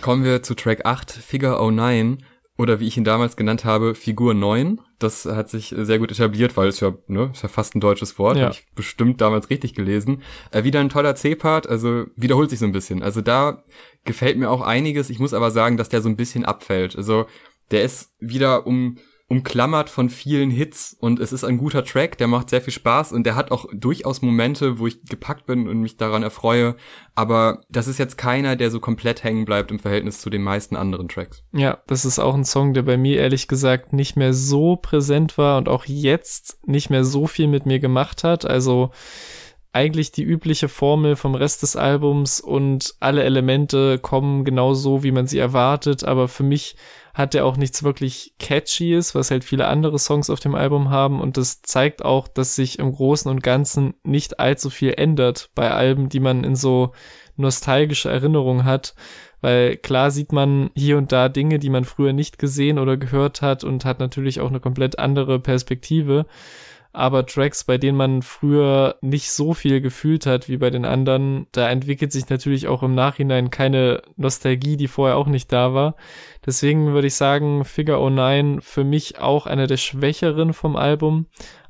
Kommen 0.00 0.24
wir 0.24 0.42
zu 0.42 0.54
Track 0.54 0.86
8, 0.86 1.10
Figure 1.12 1.60
09 1.70 2.24
oder 2.56 2.80
wie 2.80 2.86
ich 2.86 2.96
ihn 2.96 3.04
damals 3.04 3.36
genannt 3.36 3.64
habe, 3.64 3.94
Figur 3.94 4.34
9. 4.34 4.80
Das 4.98 5.24
hat 5.24 5.48
sich 5.48 5.74
sehr 5.76 5.98
gut 5.98 6.10
etabliert, 6.10 6.56
weil 6.56 6.68
es 6.68 6.80
ja, 6.80 6.92
ne, 7.06 7.30
ist 7.32 7.42
ja 7.42 7.48
fast 7.48 7.74
ein 7.74 7.80
deutsches 7.80 8.18
Wort, 8.18 8.36
Ja. 8.36 8.44
habe 8.44 8.54
ich 8.54 8.66
bestimmt 8.74 9.20
damals 9.20 9.48
richtig 9.50 9.74
gelesen. 9.74 10.22
Äh, 10.52 10.64
wieder 10.64 10.80
ein 10.80 10.88
toller 10.90 11.14
C-Part, 11.14 11.68
also 11.68 12.06
wiederholt 12.16 12.50
sich 12.50 12.58
so 12.58 12.66
ein 12.66 12.72
bisschen. 12.72 13.02
Also 13.02 13.20
da 13.20 13.64
gefällt 14.04 14.38
mir 14.38 14.50
auch 14.50 14.60
einiges. 14.62 15.10
Ich 15.10 15.18
muss 15.18 15.32
aber 15.34 15.50
sagen, 15.50 15.76
dass 15.76 15.88
der 15.88 16.02
so 16.02 16.08
ein 16.08 16.16
bisschen 16.16 16.44
abfällt. 16.44 16.96
Also 16.96 17.26
der 17.70 17.82
ist 17.84 18.12
wieder 18.18 18.66
um 18.66 18.98
umklammert 19.30 19.88
von 19.88 20.10
vielen 20.10 20.50
Hits 20.50 20.96
und 20.98 21.20
es 21.20 21.32
ist 21.32 21.44
ein 21.44 21.56
guter 21.56 21.84
Track, 21.84 22.18
der 22.18 22.26
macht 22.26 22.50
sehr 22.50 22.60
viel 22.60 22.72
Spaß 22.72 23.12
und 23.12 23.24
der 23.24 23.36
hat 23.36 23.52
auch 23.52 23.66
durchaus 23.72 24.22
Momente, 24.22 24.80
wo 24.80 24.88
ich 24.88 25.04
gepackt 25.04 25.46
bin 25.46 25.68
und 25.68 25.78
mich 25.78 25.96
daran 25.96 26.24
erfreue, 26.24 26.74
aber 27.14 27.60
das 27.68 27.86
ist 27.86 27.98
jetzt 27.98 28.18
keiner, 28.18 28.56
der 28.56 28.72
so 28.72 28.80
komplett 28.80 29.22
hängen 29.22 29.44
bleibt 29.44 29.70
im 29.70 29.78
Verhältnis 29.78 30.20
zu 30.20 30.30
den 30.30 30.42
meisten 30.42 30.74
anderen 30.74 31.08
Tracks. 31.08 31.44
Ja, 31.52 31.78
das 31.86 32.04
ist 32.04 32.18
auch 32.18 32.34
ein 32.34 32.44
Song, 32.44 32.74
der 32.74 32.82
bei 32.82 32.96
mir 32.96 33.20
ehrlich 33.20 33.46
gesagt 33.46 33.92
nicht 33.92 34.16
mehr 34.16 34.34
so 34.34 34.74
präsent 34.74 35.38
war 35.38 35.58
und 35.58 35.68
auch 35.68 35.84
jetzt 35.84 36.58
nicht 36.66 36.90
mehr 36.90 37.04
so 37.04 37.28
viel 37.28 37.46
mit 37.46 37.66
mir 37.66 37.78
gemacht 37.78 38.24
hat. 38.24 38.44
Also 38.44 38.90
eigentlich 39.72 40.10
die 40.10 40.24
übliche 40.24 40.68
Formel 40.68 41.14
vom 41.14 41.36
Rest 41.36 41.62
des 41.62 41.76
Albums 41.76 42.40
und 42.40 42.94
alle 42.98 43.22
Elemente 43.22 44.00
kommen 44.00 44.44
genau 44.44 44.74
so, 44.74 45.04
wie 45.04 45.12
man 45.12 45.28
sie 45.28 45.38
erwartet, 45.38 46.02
aber 46.02 46.26
für 46.26 46.42
mich 46.42 46.74
hat 47.20 47.34
der 47.34 47.46
auch 47.46 47.56
nichts 47.56 47.82
wirklich 47.82 48.34
Catchyes, 48.38 49.14
was 49.14 49.30
halt 49.30 49.44
viele 49.44 49.66
andere 49.66 49.98
Songs 49.98 50.30
auf 50.30 50.40
dem 50.40 50.54
Album 50.54 50.90
haben 50.90 51.20
und 51.20 51.36
das 51.36 51.62
zeigt 51.62 52.04
auch, 52.04 52.26
dass 52.26 52.56
sich 52.56 52.78
im 52.78 52.92
Großen 52.92 53.30
und 53.30 53.42
Ganzen 53.42 53.94
nicht 54.02 54.40
allzu 54.40 54.70
viel 54.70 54.94
ändert 54.96 55.50
bei 55.54 55.70
Alben, 55.70 56.08
die 56.08 56.20
man 56.20 56.44
in 56.44 56.56
so 56.56 56.92
nostalgische 57.36 58.10
Erinnerung 58.10 58.64
hat, 58.64 58.94
weil 59.40 59.76
klar 59.76 60.10
sieht 60.10 60.32
man 60.32 60.70
hier 60.74 60.98
und 60.98 61.12
da 61.12 61.28
Dinge, 61.28 61.58
die 61.58 61.70
man 61.70 61.84
früher 61.84 62.12
nicht 62.12 62.38
gesehen 62.38 62.78
oder 62.78 62.96
gehört 62.96 63.42
hat 63.42 63.64
und 63.64 63.84
hat 63.84 64.00
natürlich 64.00 64.40
auch 64.40 64.50
eine 64.50 64.60
komplett 64.60 64.98
andere 64.98 65.40
Perspektive. 65.40 66.26
Aber 66.92 67.24
Tracks, 67.24 67.62
bei 67.62 67.78
denen 67.78 67.96
man 67.96 68.22
früher 68.22 68.96
nicht 69.00 69.30
so 69.30 69.54
viel 69.54 69.80
gefühlt 69.80 70.26
hat 70.26 70.48
wie 70.48 70.56
bei 70.56 70.70
den 70.70 70.84
anderen, 70.84 71.46
da 71.52 71.68
entwickelt 71.70 72.10
sich 72.10 72.28
natürlich 72.28 72.66
auch 72.66 72.82
im 72.82 72.96
Nachhinein 72.96 73.50
keine 73.50 74.02
Nostalgie, 74.16 74.76
die 74.76 74.88
vorher 74.88 75.16
auch 75.16 75.28
nicht 75.28 75.52
da 75.52 75.72
war. 75.72 75.94
Deswegen 76.44 76.92
würde 76.92 77.06
ich 77.06 77.14
sagen, 77.14 77.64
Figure 77.64 78.10
09 78.10 78.60
für 78.60 78.82
mich 78.82 79.20
auch 79.20 79.46
einer 79.46 79.68
der 79.68 79.76
schwächeren 79.76 80.52
vom 80.52 80.74
Album. 80.74 81.26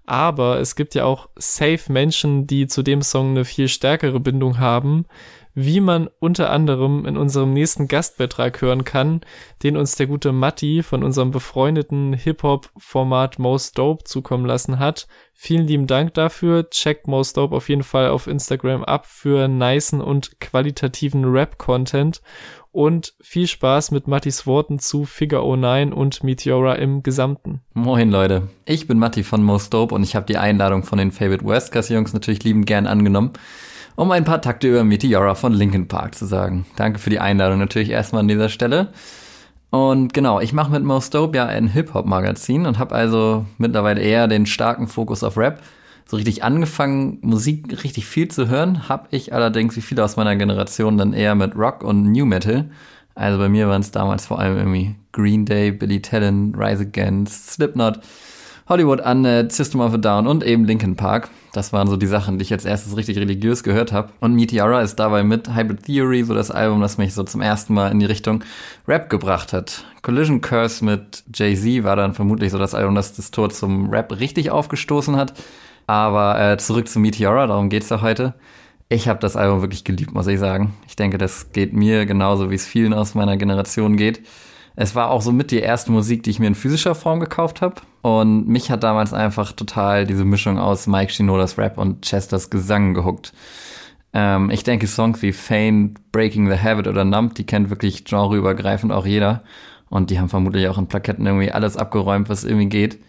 Aber 0.06 0.58
es 0.58 0.74
gibt 0.74 0.94
ja 0.94 1.04
auch 1.04 1.28
safe 1.36 1.92
Menschen, 1.92 2.46
die 2.46 2.66
zu 2.66 2.82
dem 2.82 3.02
Song 3.02 3.30
eine 3.30 3.44
viel 3.44 3.68
stärkere 3.68 4.18
Bindung 4.18 4.58
haben, 4.58 5.06
wie 5.54 5.80
man 5.80 6.08
unter 6.20 6.50
anderem 6.50 7.06
in 7.06 7.16
unserem 7.16 7.52
nächsten 7.52 7.88
Gastbeitrag 7.88 8.60
hören 8.60 8.84
kann, 8.84 9.20
den 9.62 9.76
uns 9.76 9.96
der 9.96 10.06
gute 10.06 10.32
Matti 10.32 10.82
von 10.82 11.02
unserem 11.02 11.30
befreundeten 11.30 12.12
Hip-Hop-Format 12.12 13.38
Most 13.38 13.76
Dope 13.78 14.04
zukommen 14.04 14.46
lassen 14.46 14.78
hat. 14.78 15.06
Vielen 15.34 15.66
lieben 15.66 15.86
Dank 15.86 16.14
dafür. 16.14 16.68
Checkt 16.70 17.08
Most 17.08 17.36
Dope 17.36 17.54
auf 17.56 17.68
jeden 17.68 17.82
Fall 17.82 18.10
auf 18.10 18.26
Instagram 18.26 18.84
ab 18.84 19.06
für 19.06 19.48
nicen 19.48 20.00
und 20.00 20.40
qualitativen 20.40 21.24
Rap-Content. 21.24 22.20
Und 22.72 23.14
viel 23.20 23.48
Spaß 23.48 23.90
mit 23.90 24.06
Mattis 24.06 24.46
Worten 24.46 24.78
zu 24.78 25.04
Figure 25.04 25.44
09 25.56 25.92
und 25.92 26.22
Meteora 26.22 26.74
im 26.74 27.02
Gesamten. 27.02 27.62
Moin 27.74 28.12
Leute, 28.12 28.48
ich 28.64 28.86
bin 28.86 28.98
Matti 28.98 29.24
von 29.24 29.42
Most 29.42 29.74
Dope 29.74 29.92
und 29.92 30.04
ich 30.04 30.14
habe 30.14 30.26
die 30.26 30.36
Einladung 30.36 30.84
von 30.84 30.98
den 30.98 31.10
Favorite 31.10 31.44
Westcast 31.44 31.90
Jungs 31.90 32.12
natürlich 32.12 32.44
liebend 32.44 32.66
gern 32.66 32.86
angenommen 32.86 33.32
um 34.00 34.10
ein 34.12 34.24
paar 34.24 34.40
Takte 34.40 34.66
über 34.66 34.82
Meteora 34.82 35.34
von 35.34 35.52
Linkin 35.52 35.86
Park 35.86 36.14
zu 36.14 36.24
sagen. 36.24 36.64
Danke 36.76 36.98
für 36.98 37.10
die 37.10 37.20
Einladung 37.20 37.58
natürlich 37.58 37.90
erstmal 37.90 38.20
an 38.20 38.28
dieser 38.28 38.48
Stelle. 38.48 38.88
Und 39.68 40.14
genau, 40.14 40.40
ich 40.40 40.54
mache 40.54 40.72
mit 40.72 40.82
Mostopia 40.82 41.44
ein 41.44 41.68
Hip-Hop-Magazin 41.68 42.64
und 42.64 42.78
habe 42.78 42.94
also 42.94 43.44
mittlerweile 43.58 44.00
eher 44.00 44.26
den 44.26 44.46
starken 44.46 44.88
Fokus 44.88 45.22
auf 45.22 45.36
Rap. 45.36 45.60
So 46.06 46.16
richtig 46.16 46.42
angefangen, 46.42 47.18
Musik 47.20 47.84
richtig 47.84 48.06
viel 48.06 48.28
zu 48.28 48.48
hören, 48.48 48.88
habe 48.88 49.08
ich 49.10 49.34
allerdings 49.34 49.76
wie 49.76 49.82
viele 49.82 50.02
aus 50.02 50.16
meiner 50.16 50.34
Generation 50.34 50.96
dann 50.96 51.12
eher 51.12 51.34
mit 51.34 51.54
Rock 51.54 51.84
und 51.84 52.10
New 52.10 52.24
Metal. 52.24 52.70
Also 53.14 53.36
bei 53.36 53.50
mir 53.50 53.68
waren 53.68 53.82
es 53.82 53.90
damals 53.90 54.24
vor 54.24 54.38
allem 54.38 54.56
irgendwie 54.56 54.94
Green 55.12 55.44
Day, 55.44 55.72
Billy 55.72 56.00
Talent, 56.00 56.56
Rise 56.56 56.84
Against, 56.84 57.50
Slipknot, 57.50 58.00
Hollywood 58.70 59.00
Undead, 59.00 59.50
System 59.50 59.80
of 59.80 59.92
a 59.94 59.96
Down 59.96 60.28
und 60.28 60.44
eben 60.44 60.64
Linkin 60.64 60.94
Park. 60.94 61.28
Das 61.52 61.72
waren 61.72 61.88
so 61.88 61.96
die 61.96 62.06
Sachen, 62.06 62.38
die 62.38 62.44
ich 62.44 62.50
jetzt 62.50 62.64
erstes 62.64 62.96
richtig 62.96 63.18
religiös 63.18 63.64
gehört 63.64 63.90
habe. 63.90 64.12
Und 64.20 64.34
Meteora 64.34 64.80
ist 64.80 64.94
dabei 64.94 65.24
mit 65.24 65.52
Hybrid 65.52 65.82
Theory 65.86 66.22
so 66.22 66.34
das 66.34 66.52
Album, 66.52 66.80
das 66.80 66.96
mich 66.96 67.12
so 67.12 67.24
zum 67.24 67.40
ersten 67.40 67.74
Mal 67.74 67.90
in 67.90 67.98
die 67.98 68.06
Richtung 68.06 68.44
Rap 68.86 69.10
gebracht 69.10 69.52
hat. 69.52 69.84
Collision 70.02 70.40
Curse 70.40 70.84
mit 70.84 71.24
Jay-Z 71.34 71.82
war 71.82 71.96
dann 71.96 72.14
vermutlich 72.14 72.52
so 72.52 72.58
das 72.58 72.76
Album, 72.76 72.94
das 72.94 73.12
das 73.12 73.32
Tor 73.32 73.50
zum 73.50 73.90
Rap 73.90 74.20
richtig 74.20 74.52
aufgestoßen 74.52 75.16
hat. 75.16 75.34
Aber 75.88 76.40
äh, 76.40 76.56
zurück 76.56 76.86
zu 76.86 77.00
Meteora, 77.00 77.48
darum 77.48 77.70
geht's 77.70 77.88
ja 77.88 78.02
heute. 78.02 78.34
Ich 78.88 79.08
habe 79.08 79.18
das 79.18 79.34
Album 79.34 79.62
wirklich 79.62 79.82
geliebt, 79.82 80.14
muss 80.14 80.28
ich 80.28 80.38
sagen. 80.38 80.74
Ich 80.86 80.94
denke, 80.94 81.18
das 81.18 81.50
geht 81.50 81.72
mir 81.72 82.06
genauso, 82.06 82.50
wie 82.50 82.54
es 82.54 82.66
vielen 82.66 82.94
aus 82.94 83.16
meiner 83.16 83.36
Generation 83.36 83.96
geht. 83.96 84.20
Es 84.82 84.94
war 84.94 85.10
auch 85.10 85.20
so 85.20 85.30
mit 85.30 85.50
die 85.50 85.58
erste 85.58 85.92
Musik, 85.92 86.22
die 86.22 86.30
ich 86.30 86.38
mir 86.38 86.46
in 86.46 86.54
physischer 86.54 86.94
Form 86.94 87.20
gekauft 87.20 87.60
habe. 87.60 87.82
Und 88.00 88.48
mich 88.48 88.70
hat 88.70 88.82
damals 88.82 89.12
einfach 89.12 89.52
total 89.52 90.06
diese 90.06 90.24
Mischung 90.24 90.58
aus 90.58 90.86
Mike 90.86 91.12
Shinodas 91.12 91.58
Rap 91.58 91.76
und 91.76 92.00
Chesters 92.00 92.48
Gesang 92.48 92.94
gehuckt. 92.94 93.34
Ähm, 94.14 94.48
ich 94.50 94.64
denke, 94.64 94.86
Songs 94.86 95.20
wie 95.20 95.34
Faint, 95.34 96.10
Breaking 96.12 96.50
the 96.50 96.58
Habit 96.58 96.88
oder 96.88 97.04
Numb, 97.04 97.34
die 97.34 97.44
kennt 97.44 97.68
wirklich 97.68 98.06
genreübergreifend 98.06 98.90
auch 98.90 99.04
jeder. 99.04 99.42
Und 99.90 100.08
die 100.08 100.18
haben 100.18 100.30
vermutlich 100.30 100.66
auch 100.68 100.78
in 100.78 100.86
Plaketten 100.86 101.26
irgendwie 101.26 101.52
alles 101.52 101.76
abgeräumt, 101.76 102.30
was 102.30 102.44
irgendwie 102.44 102.70
geht. 102.70 103.00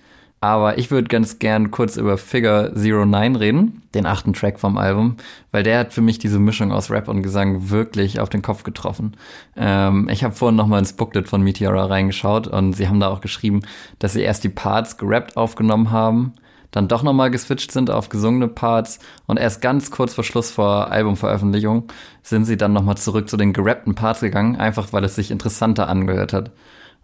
Aber 0.43 0.79
ich 0.79 0.89
würde 0.89 1.07
ganz 1.07 1.37
gern 1.37 1.69
kurz 1.69 1.97
über 1.97 2.17
Figure 2.17 2.71
09 2.75 3.35
reden, 3.35 3.83
den 3.93 4.07
achten 4.07 4.33
Track 4.33 4.59
vom 4.59 4.75
Album, 4.75 5.17
weil 5.51 5.61
der 5.61 5.77
hat 5.77 5.93
für 5.93 6.01
mich 6.01 6.17
diese 6.17 6.39
Mischung 6.39 6.71
aus 6.71 6.89
Rap 6.89 7.07
und 7.07 7.21
Gesang 7.21 7.69
wirklich 7.69 8.19
auf 8.19 8.29
den 8.29 8.41
Kopf 8.41 8.63
getroffen. 8.63 9.15
Ähm, 9.55 10.09
ich 10.11 10.23
habe 10.23 10.33
vorhin 10.33 10.55
nochmal 10.55 10.79
ins 10.79 10.93
Booklet 10.93 11.29
von 11.29 11.43
Meteora 11.43 11.85
reingeschaut 11.85 12.47
und 12.47 12.73
sie 12.73 12.87
haben 12.87 12.99
da 12.99 13.09
auch 13.09 13.21
geschrieben, 13.21 13.61
dass 13.99 14.13
sie 14.13 14.23
erst 14.23 14.43
die 14.43 14.49
Parts 14.49 14.97
gerappt 14.97 15.37
aufgenommen 15.37 15.91
haben, 15.91 16.33
dann 16.71 16.87
doch 16.87 17.03
nochmal 17.03 17.29
geswitcht 17.29 17.71
sind 17.71 17.91
auf 17.91 18.09
gesungene 18.09 18.47
Parts 18.47 18.97
und 19.27 19.37
erst 19.37 19.61
ganz 19.61 19.91
kurz 19.91 20.15
vor 20.15 20.23
Schluss 20.23 20.49
vor 20.49 20.89
Albumveröffentlichung 20.89 21.83
sind 22.23 22.45
sie 22.45 22.57
dann 22.57 22.73
nochmal 22.73 22.97
zurück 22.97 23.29
zu 23.29 23.37
den 23.37 23.53
gerappten 23.53 23.93
Parts 23.93 24.21
gegangen, 24.21 24.55
einfach 24.55 24.91
weil 24.91 25.03
es 25.03 25.13
sich 25.13 25.29
interessanter 25.29 25.87
angehört 25.87 26.33
hat. 26.33 26.51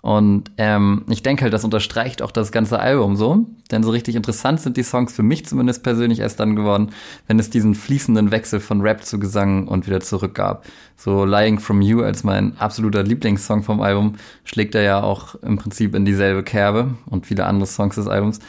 Und 0.08 0.52
ähm, 0.58 1.04
ich 1.10 1.22
denke 1.22 1.44
halt, 1.44 1.54
das 1.54 1.66
unterstreicht 1.66 2.22
auch 2.22 2.32
das 2.32 2.54
ganze 2.54 2.80
Album 2.80 3.18
so. 3.18 3.46
Denn 3.72 3.84
so 3.84 3.90
richtig 3.90 4.16
interessant 4.16 4.62
sind 4.62 4.78
die 4.78 4.84
Songs 4.84 5.12
für 5.12 5.22
mich 5.22 5.46
zumindest 5.46 5.84
persönlich 5.84 6.22
erst 6.22 6.40
dann 6.40 6.56
geworden, 6.56 6.92
wenn 7.28 7.40
es 7.40 7.50
diesen 7.50 7.76
fließenden 7.76 8.32
Wechsel 8.32 8.62
von 8.62 8.80
Rap 8.80 9.04
zu 9.04 9.20
Gesang 9.20 9.68
und 9.68 9.86
wieder 9.86 10.00
zurück 10.00 10.34
gab. 10.34 10.66
So 10.96 11.26
Lying 11.26 11.60
From 11.60 11.82
You 11.82 12.04
als 12.04 12.24
mein 12.24 12.58
absoluter 12.58 13.04
Lieblingssong 13.04 13.64
vom 13.64 13.82
Album 13.82 14.14
schlägt 14.46 14.76
er 14.76 14.84
ja 14.84 15.04
auch 15.04 15.36
im 15.42 15.58
Prinzip 15.58 15.94
in 15.94 16.06
dieselbe 16.06 16.42
Kerbe 16.42 16.96
und 17.08 17.26
viele 17.26 17.46
andere 17.46 17.68
Songs 17.68 17.96
des 17.96 18.08
Albums. 18.08 18.40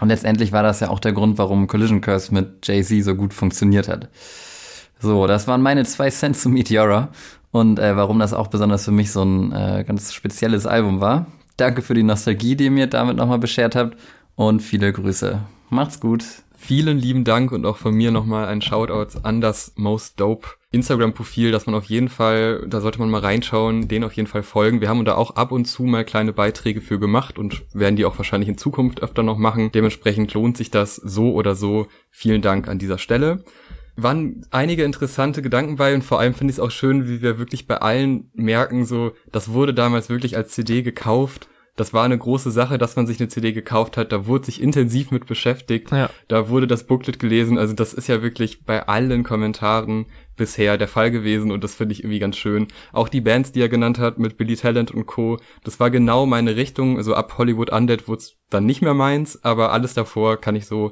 Und 0.00 0.08
letztendlich 0.08 0.50
war 0.50 0.64
das 0.64 0.80
ja 0.80 0.90
auch 0.90 0.98
der 0.98 1.12
Grund, 1.12 1.38
warum 1.38 1.68
Collision 1.68 2.00
Curse 2.00 2.34
mit 2.34 2.66
Jay-Z 2.66 3.04
so 3.04 3.14
gut 3.14 3.32
funktioniert 3.32 3.86
hat. 3.86 4.08
So, 4.98 5.28
das 5.28 5.46
waren 5.46 5.62
meine 5.62 5.84
zwei 5.84 6.10
Cents 6.10 6.42
zu 6.42 6.48
Meteora 6.48 7.10
und 7.58 7.78
äh, 7.78 7.96
warum 7.96 8.18
das 8.18 8.32
auch 8.32 8.46
besonders 8.46 8.84
für 8.84 8.92
mich 8.92 9.10
so 9.10 9.22
ein 9.22 9.52
äh, 9.52 9.84
ganz 9.86 10.12
spezielles 10.12 10.66
Album 10.66 11.00
war. 11.00 11.26
Danke 11.56 11.82
für 11.82 11.94
die 11.94 12.02
Nostalgie, 12.02 12.56
die 12.56 12.64
ihr 12.64 12.70
mir 12.70 12.86
damit 12.86 13.16
nochmal 13.16 13.38
beschert 13.38 13.74
habt 13.74 13.96
und 14.36 14.60
viele 14.60 14.92
Grüße. 14.92 15.40
Macht's 15.70 16.00
gut. 16.00 16.24
Vielen 16.56 16.98
lieben 16.98 17.24
Dank 17.24 17.52
und 17.52 17.64
auch 17.66 17.76
von 17.76 17.94
mir 17.94 18.10
nochmal 18.10 18.46
ein 18.46 18.62
Shoutout 18.62 19.20
an 19.22 19.40
das 19.40 19.72
Most 19.76 20.18
Dope 20.18 20.48
Instagram-Profil, 20.70 21.50
dass 21.50 21.66
man 21.66 21.74
auf 21.74 21.84
jeden 21.84 22.08
Fall, 22.08 22.66
da 22.68 22.80
sollte 22.80 22.98
man 22.98 23.10
mal 23.10 23.20
reinschauen, 23.20 23.88
den 23.88 24.04
auf 24.04 24.12
jeden 24.12 24.26
Fall 24.26 24.42
folgen. 24.42 24.80
Wir 24.80 24.88
haben 24.88 25.04
da 25.04 25.14
auch 25.14 25.36
ab 25.36 25.50
und 25.52 25.64
zu 25.66 25.84
mal 25.84 26.04
kleine 26.04 26.32
Beiträge 26.32 26.80
für 26.80 26.98
gemacht 26.98 27.38
und 27.38 27.62
werden 27.72 27.96
die 27.96 28.04
auch 28.04 28.18
wahrscheinlich 28.18 28.48
in 28.48 28.58
Zukunft 28.58 29.02
öfter 29.02 29.22
noch 29.22 29.38
machen. 29.38 29.70
Dementsprechend 29.72 30.34
lohnt 30.34 30.56
sich 30.56 30.70
das 30.70 30.96
so 30.96 31.32
oder 31.32 31.54
so. 31.54 31.86
Vielen 32.10 32.42
Dank 32.42 32.68
an 32.68 32.78
dieser 32.78 32.98
Stelle 32.98 33.44
waren 34.02 34.46
einige 34.50 34.84
interessante 34.84 35.42
Gedanken 35.42 35.76
bei 35.76 35.94
und 35.94 36.02
vor 36.02 36.20
allem 36.20 36.34
finde 36.34 36.52
ich 36.52 36.58
es 36.58 36.60
auch 36.60 36.70
schön, 36.70 37.08
wie 37.08 37.20
wir 37.20 37.38
wirklich 37.38 37.66
bei 37.66 37.78
allen 37.78 38.30
merken, 38.34 38.84
so, 38.84 39.12
das 39.32 39.52
wurde 39.52 39.74
damals 39.74 40.08
wirklich 40.08 40.36
als 40.36 40.52
CD 40.52 40.82
gekauft. 40.82 41.48
Das 41.78 41.92
war 41.92 42.04
eine 42.04 42.18
große 42.18 42.50
Sache, 42.50 42.76
dass 42.76 42.96
man 42.96 43.06
sich 43.06 43.20
eine 43.20 43.28
CD 43.28 43.52
gekauft 43.52 43.96
hat. 43.96 44.10
Da 44.10 44.26
wurde 44.26 44.46
sich 44.46 44.60
intensiv 44.60 45.12
mit 45.12 45.26
beschäftigt. 45.26 45.92
Ja. 45.92 46.10
Da 46.26 46.48
wurde 46.48 46.66
das 46.66 46.88
Booklet 46.88 47.20
gelesen. 47.20 47.56
Also 47.56 47.72
das 47.72 47.94
ist 47.94 48.08
ja 48.08 48.20
wirklich 48.20 48.64
bei 48.64 48.88
allen 48.88 49.22
Kommentaren 49.22 50.06
bisher 50.36 50.76
der 50.76 50.88
Fall 50.88 51.12
gewesen 51.12 51.52
und 51.52 51.62
das 51.62 51.76
finde 51.76 51.92
ich 51.92 52.00
irgendwie 52.00 52.18
ganz 52.18 52.36
schön. 52.36 52.66
Auch 52.92 53.08
die 53.08 53.20
Bands, 53.20 53.52
die 53.52 53.60
er 53.60 53.68
genannt 53.68 54.00
hat 54.00 54.18
mit 54.18 54.36
Billy 54.36 54.56
Talent 54.56 54.90
und 54.90 55.06
Co. 55.06 55.38
Das 55.62 55.78
war 55.78 55.90
genau 55.90 56.26
meine 56.26 56.56
Richtung. 56.56 56.96
Also 56.96 57.14
ab 57.14 57.38
Hollywood 57.38 57.70
Undead 57.70 58.08
wurde 58.08 58.22
es 58.22 58.36
dann 58.50 58.66
nicht 58.66 58.82
mehr 58.82 58.94
meins, 58.94 59.44
aber 59.44 59.70
alles 59.72 59.94
davor 59.94 60.40
kann 60.40 60.56
ich 60.56 60.66
so 60.66 60.90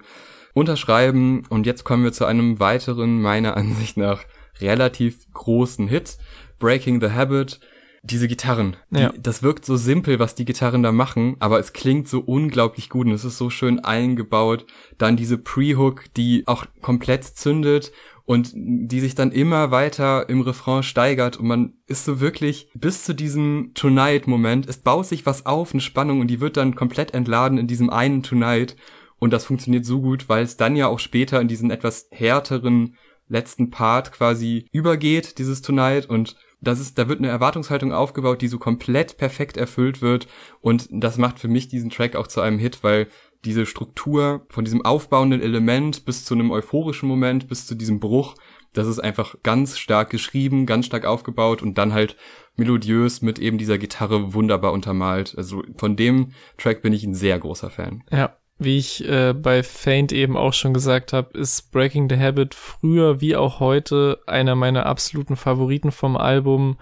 unterschreiben. 0.57 1.43
Und 1.51 1.67
jetzt 1.67 1.85
kommen 1.85 2.03
wir 2.03 2.13
zu 2.13 2.25
einem 2.25 2.59
weiteren, 2.59 3.21
meiner 3.21 3.57
Ansicht 3.57 3.97
nach, 3.97 4.25
relativ 4.61 5.31
großen 5.33 5.87
Hit. 5.87 6.17
Breaking 6.59 7.01
the 7.01 7.11
Habit. 7.11 7.61
Diese 8.03 8.29
Gitarren, 8.29 8.77
die, 8.91 9.01
ja. 9.01 9.13
das 9.19 9.43
wirkt 9.43 9.65
so 9.65 9.77
simpel, 9.77 10.21
was 10.21 10.37
die 10.37 10.45
Gitarren 10.45 10.85
da 10.85 10.93
machen, 10.93 11.35
aber 11.41 11.59
es 11.59 11.73
klingt 11.73 12.07
so 12.07 12.21
unglaublich 12.21 12.89
gut 12.89 13.09
und 13.09 13.13
es 13.13 13.25
ist 13.25 13.37
so 13.37 13.51
schön 13.51 13.81
eingebaut. 13.81 14.65
Dann 14.97 15.17
diese 15.17 15.39
Pre-Hook, 15.39 16.05
die 16.17 16.45
auch 16.47 16.67
komplett 16.83 17.25
zündet 17.25 17.91
und 18.25 18.53
die 18.55 19.01
sich 19.01 19.17
dann 19.17 19.33
immer 19.33 19.73
weiter 19.73 20.29
im 20.29 20.41
Refrain 20.41 20.85
steigert 20.85 21.37
und 21.39 21.49
man 21.49 21.73
ist 21.89 22.05
so 22.05 22.21
wirklich 22.21 22.69
bis 22.75 23.03
zu 23.03 23.13
diesem 23.13 23.73
Tonight-Moment, 23.75 24.69
es 24.69 24.79
baut 24.79 25.07
sich 25.07 25.27
was 25.27 25.45
auf, 25.45 25.73
eine 25.73 25.81
Spannung 25.81 26.21
und 26.21 26.29
die 26.29 26.41
wird 26.41 26.57
dann 26.57 26.77
komplett 26.77 27.13
entladen 27.13 27.59
in 27.59 27.67
diesem 27.67 27.91
einen 27.91 28.23
Tonight 28.23 28.77
und 29.19 29.33
das 29.33 29.45
funktioniert 29.45 29.85
so 29.85 30.01
gut, 30.01 30.29
weil 30.29 30.45
es 30.45 30.57
dann 30.57 30.77
ja 30.77 30.89
auch 30.89 30.99
später 30.99 31.41
in 31.41 31.49
diesen 31.49 31.71
etwas 31.71 32.09
härteren 32.11 32.97
letzten 33.29 33.71
Part 33.71 34.13
quasi 34.13 34.69
übergeht, 34.73 35.39
dieses 35.39 35.63
Tonight. 35.63 36.07
Und 36.07 36.37
das 36.61 36.81
ist, 36.81 36.99
da 36.99 37.09
wird 37.09 37.19
eine 37.19 37.29
Erwartungshaltung 37.29 37.93
aufgebaut, 37.93 38.43
die 38.43 38.49
so 38.49 38.59
komplett 38.59 39.17
perfekt 39.17 39.57
erfüllt 39.57 40.03
wird. 40.03 40.29
Und 40.61 40.89
das 40.91 41.19
macht 41.19 41.39
für 41.39 41.49
mich 41.49 41.69
diesen 41.69 41.91
Track 41.91 42.15
auch 42.15 42.27
zu 42.27 42.41
einem 42.41 42.59
Hit, 42.59 42.83
weil 42.83 43.09
diese 43.45 43.67
Struktur 43.67 44.47
von 44.49 44.65
diesem 44.65 44.85
aufbauenden 44.85 45.41
Element 45.41 46.05
bis 46.05 46.25
zu 46.25 46.35
einem 46.35 46.51
euphorischen 46.51 47.09
Moment, 47.09 47.49
bis 47.49 47.67
zu 47.67 47.75
diesem 47.75 48.01
Bruch, 48.01 48.35
das 48.73 48.87
ist 48.87 48.99
einfach 48.99 49.37
ganz 49.43 49.79
stark 49.79 50.11
geschrieben, 50.11 50.67
ganz 50.67 50.87
stark 50.87 51.07
aufgebaut 51.07 51.63
und 51.63 51.79
dann 51.79 51.95
halt 51.95 52.17
melodiös 52.57 53.23
mit 53.23 53.39
eben 53.39 53.57
dieser 53.57 53.79
Gitarre 53.79 54.35
wunderbar 54.35 54.73
untermalt. 54.73 55.35
Also 55.37 55.63
von 55.77 55.97
dem 55.97 56.33
Track 56.59 56.83
bin 56.83 56.93
ich 56.93 57.05
ein 57.05 57.15
sehr 57.15 57.39
großer 57.39 57.71
Fan. 57.71 58.03
Ja, 58.11 58.37
wie 58.59 58.79
ich 58.79 59.07
äh, 59.07 59.35
bei 59.35 59.63
Faint 59.63 60.13
eben 60.13 60.37
auch 60.37 60.53
schon 60.53 60.73
gesagt 60.73 61.13
habe, 61.13 61.37
ist 61.39 61.71
Breaking 61.73 62.09
the 62.09 62.19
Habit 62.19 62.55
früher 62.55 63.21
wie 63.21 63.37
auch 63.37 63.61
heute 63.61 64.19
einer 64.27 64.55
meiner 64.55 64.87
absoluten 64.87 65.37
Favoriten 65.37 65.93
vom 65.93 66.17
Album. 66.17 66.79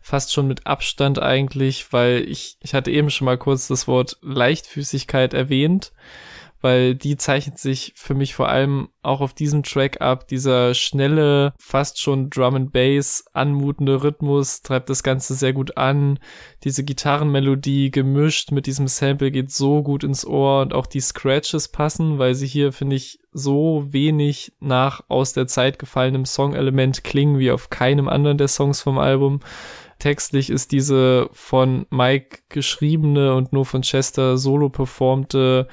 Fast 0.00 0.32
schon 0.32 0.46
mit 0.46 0.66
Abstand 0.66 1.20
eigentlich, 1.20 1.92
weil 1.92 2.24
ich, 2.28 2.58
ich 2.62 2.74
hatte 2.74 2.92
eben 2.92 3.10
schon 3.10 3.24
mal 3.24 3.38
kurz 3.38 3.66
das 3.66 3.88
Wort 3.88 4.18
Leichtfüßigkeit 4.22 5.34
erwähnt 5.34 5.92
weil 6.60 6.94
die 6.94 7.16
zeichnet 7.16 7.58
sich 7.58 7.92
für 7.96 8.14
mich 8.14 8.34
vor 8.34 8.48
allem 8.48 8.88
auch 9.02 9.20
auf 9.20 9.34
diesem 9.34 9.62
Track 9.62 10.00
ab. 10.00 10.26
Dieser 10.28 10.74
schnelle, 10.74 11.52
fast 11.58 12.00
schon 12.00 12.30
Drum 12.30 12.54
and 12.54 12.72
Bass 12.72 13.24
anmutende 13.32 14.02
Rhythmus 14.02 14.62
treibt 14.62 14.90
das 14.90 15.02
Ganze 15.02 15.34
sehr 15.34 15.52
gut 15.52 15.76
an. 15.76 16.18
Diese 16.64 16.84
Gitarrenmelodie 16.84 17.90
gemischt 17.90 18.52
mit 18.52 18.66
diesem 18.66 18.88
Sample 18.88 19.30
geht 19.30 19.52
so 19.52 19.82
gut 19.82 20.02
ins 20.02 20.26
Ohr 20.26 20.62
und 20.62 20.74
auch 20.74 20.86
die 20.86 21.00
Scratches 21.00 21.68
passen, 21.68 22.18
weil 22.18 22.34
sie 22.34 22.46
hier, 22.46 22.72
finde 22.72 22.96
ich, 22.96 23.20
so 23.32 23.84
wenig 23.90 24.52
nach 24.60 25.02
aus 25.08 25.34
der 25.34 25.46
Zeit 25.46 25.78
gefallenem 25.78 26.24
Songelement 26.24 27.04
klingen 27.04 27.38
wie 27.38 27.50
auf 27.50 27.68
keinem 27.68 28.08
anderen 28.08 28.38
der 28.38 28.48
Songs 28.48 28.80
vom 28.80 28.98
Album. 28.98 29.40
Textlich 29.98 30.50
ist 30.50 30.72
diese 30.72 31.28
von 31.32 31.86
Mike 31.90 32.40
geschriebene 32.48 33.34
und 33.34 33.52
nur 33.52 33.64
von 33.64 33.82
Chester 33.82 34.36
solo 34.36 34.68
performte 34.68 35.68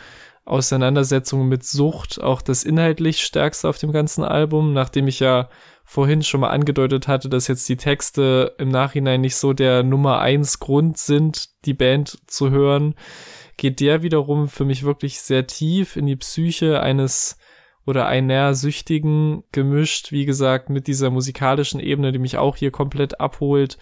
Auseinandersetzung 0.45 1.47
mit 1.47 1.63
Sucht 1.63 2.21
auch 2.21 2.41
das 2.41 2.63
inhaltlich 2.63 3.21
stärkste 3.21 3.69
auf 3.69 3.77
dem 3.77 3.91
ganzen 3.91 4.23
Album, 4.23 4.73
nachdem 4.73 5.07
ich 5.07 5.19
ja 5.19 5.49
vorhin 5.85 6.21
schon 6.21 6.41
mal 6.41 6.49
angedeutet 6.49 7.07
hatte, 7.07 7.29
dass 7.29 7.47
jetzt 7.47 7.67
die 7.69 7.77
Texte 7.77 8.53
im 8.57 8.69
Nachhinein 8.69 9.21
nicht 9.21 9.35
so 9.35 9.53
der 9.53 9.83
Nummer 9.83 10.19
eins 10.19 10.59
Grund 10.59 10.97
sind, 10.97 11.49
die 11.65 11.73
Band 11.73 12.19
zu 12.27 12.49
hören, 12.49 12.95
geht 13.57 13.79
der 13.79 14.01
wiederum 14.01 14.49
für 14.49 14.65
mich 14.65 14.83
wirklich 14.83 15.19
sehr 15.19 15.47
tief 15.47 15.95
in 15.95 16.07
die 16.07 16.15
Psyche 16.15 16.81
eines 16.81 17.37
oder 17.85 18.07
einer 18.07 18.53
Süchtigen 18.55 19.43
gemischt, 19.51 20.11
wie 20.11 20.25
gesagt, 20.25 20.69
mit 20.69 20.87
dieser 20.87 21.09
musikalischen 21.09 21.79
Ebene, 21.79 22.11
die 22.11 22.19
mich 22.19 22.37
auch 22.37 22.55
hier 22.55 22.71
komplett 22.71 23.19
abholt. 23.19 23.77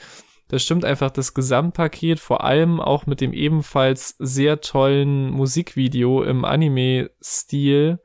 Das 0.52 0.64
stimmt 0.64 0.84
einfach 0.84 1.12
das 1.12 1.34
Gesamtpaket, 1.34 2.20
vor 2.20 2.44
allem 2.44 2.82
auch 2.82 3.06
mit 3.06 3.22
dem 3.22 3.32
ebenfalls 3.32 4.16
sehr 4.20 4.60
tollen 4.60 5.30
Musikvideo 5.30 6.24
im 6.24 6.44
Anime-Stil, 6.44 8.00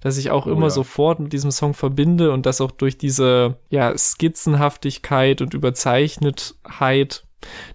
das 0.00 0.16
ich 0.16 0.30
auch 0.30 0.46
Oh 0.46 0.50
immer 0.50 0.62
ja. 0.62 0.70
sofort 0.70 1.20
mit 1.20 1.34
diesem 1.34 1.50
Song 1.50 1.74
verbinde 1.74 2.32
und 2.32 2.46
das 2.46 2.62
auch 2.62 2.70
durch 2.70 2.96
diese, 2.96 3.58
ja, 3.68 3.94
Skizzenhaftigkeit 3.98 5.42
und 5.42 5.52
Überzeichnetheit 5.52 7.26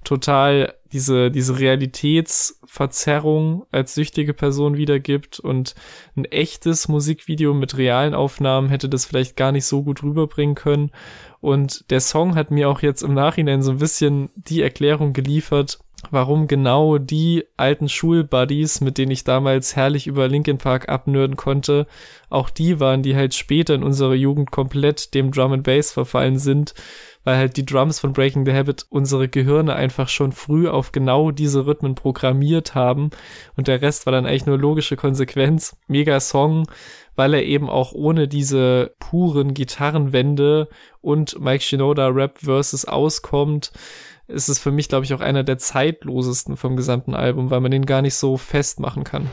total 0.03 0.73
diese, 0.95 1.29
diese 1.29 1.59
Realitätsverzerrung 1.59 3.65
als 3.69 3.95
süchtige 3.95 4.33
Person 4.33 4.77
wiedergibt 4.77 5.41
und 5.41 5.75
ein 6.15 6.23
echtes 6.23 6.87
Musikvideo 6.87 7.53
mit 7.53 7.77
realen 7.77 8.13
Aufnahmen 8.13 8.69
hätte 8.69 8.87
das 8.87 9.03
vielleicht 9.03 9.35
gar 9.35 9.51
nicht 9.51 9.65
so 9.65 9.83
gut 9.83 10.03
rüberbringen 10.03 10.55
können. 10.55 10.91
Und 11.41 11.91
der 11.91 11.99
Song 11.99 12.35
hat 12.35 12.49
mir 12.49 12.69
auch 12.69 12.81
jetzt 12.81 13.03
im 13.03 13.13
Nachhinein 13.13 13.61
so 13.61 13.71
ein 13.71 13.79
bisschen 13.79 14.29
die 14.35 14.61
Erklärung 14.61 15.11
geliefert, 15.11 15.79
warum 16.11 16.47
genau 16.47 16.97
die 16.97 17.43
alten 17.57 17.89
Schulbuddies, 17.89 18.79
mit 18.79 18.97
denen 18.97 19.11
ich 19.11 19.25
damals 19.25 19.75
herrlich 19.75 20.07
über 20.07 20.29
Linkin 20.29 20.59
Park 20.59 20.87
abnörden 20.87 21.35
konnte, 21.35 21.87
auch 22.29 22.49
die 22.49 22.79
waren, 22.79 23.03
die 23.03 23.17
halt 23.17 23.33
später 23.33 23.75
in 23.75 23.83
unserer 23.83 24.13
Jugend 24.13 24.49
komplett 24.49 25.13
dem 25.13 25.31
Drum 25.31 25.51
and 25.51 25.63
Bass 25.63 25.91
verfallen 25.91 26.39
sind, 26.39 26.73
weil 27.25 27.35
halt 27.35 27.57
die 27.57 27.65
Drums 27.65 27.99
von 27.99 28.13
Breaking 28.13 28.45
the 28.45 28.53
Habit 28.53 28.85
unsere 28.89 29.27
Gehirne 29.27 29.75
einfach 29.75 30.07
schon 30.07 30.31
früh 30.31 30.69
auf 30.69 30.93
genau 30.93 31.31
diese 31.31 31.65
Rhythmen 31.65 31.95
programmiert 31.95 32.73
haben 32.73 33.09
und 33.57 33.67
der 33.67 33.81
Rest 33.81 34.05
war 34.05 34.13
dann 34.13 34.25
eigentlich 34.25 34.45
nur 34.45 34.57
logische 34.57 34.95
Konsequenz. 34.95 35.75
Mega 35.87 36.21
Song, 36.21 36.67
weil 37.17 37.33
er 37.33 37.43
eben 37.43 37.69
auch 37.69 37.91
ohne 37.91 38.29
diese 38.29 38.95
puren 38.99 39.53
Gitarrenwände 39.53 40.69
und 41.01 41.41
Mike 41.41 41.63
Shinoda 41.63 42.07
Rap 42.07 42.39
Verses 42.39 42.85
auskommt 42.85 43.73
ist 44.27 44.49
es 44.49 44.57
für 44.57 44.71
mich, 44.71 44.89
glaube 44.89 45.05
ich, 45.05 45.13
auch 45.13 45.21
einer 45.21 45.43
der 45.43 45.59
zeitlosesten 45.59 46.57
vom 46.57 46.75
gesamten 46.75 47.13
Album, 47.13 47.51
weil 47.51 47.59
man 47.59 47.69
den 47.69 47.85
gar 47.85 48.01
nicht 48.01 48.15
so 48.15 48.37
festmachen 48.37 49.03
kann. 49.03 49.29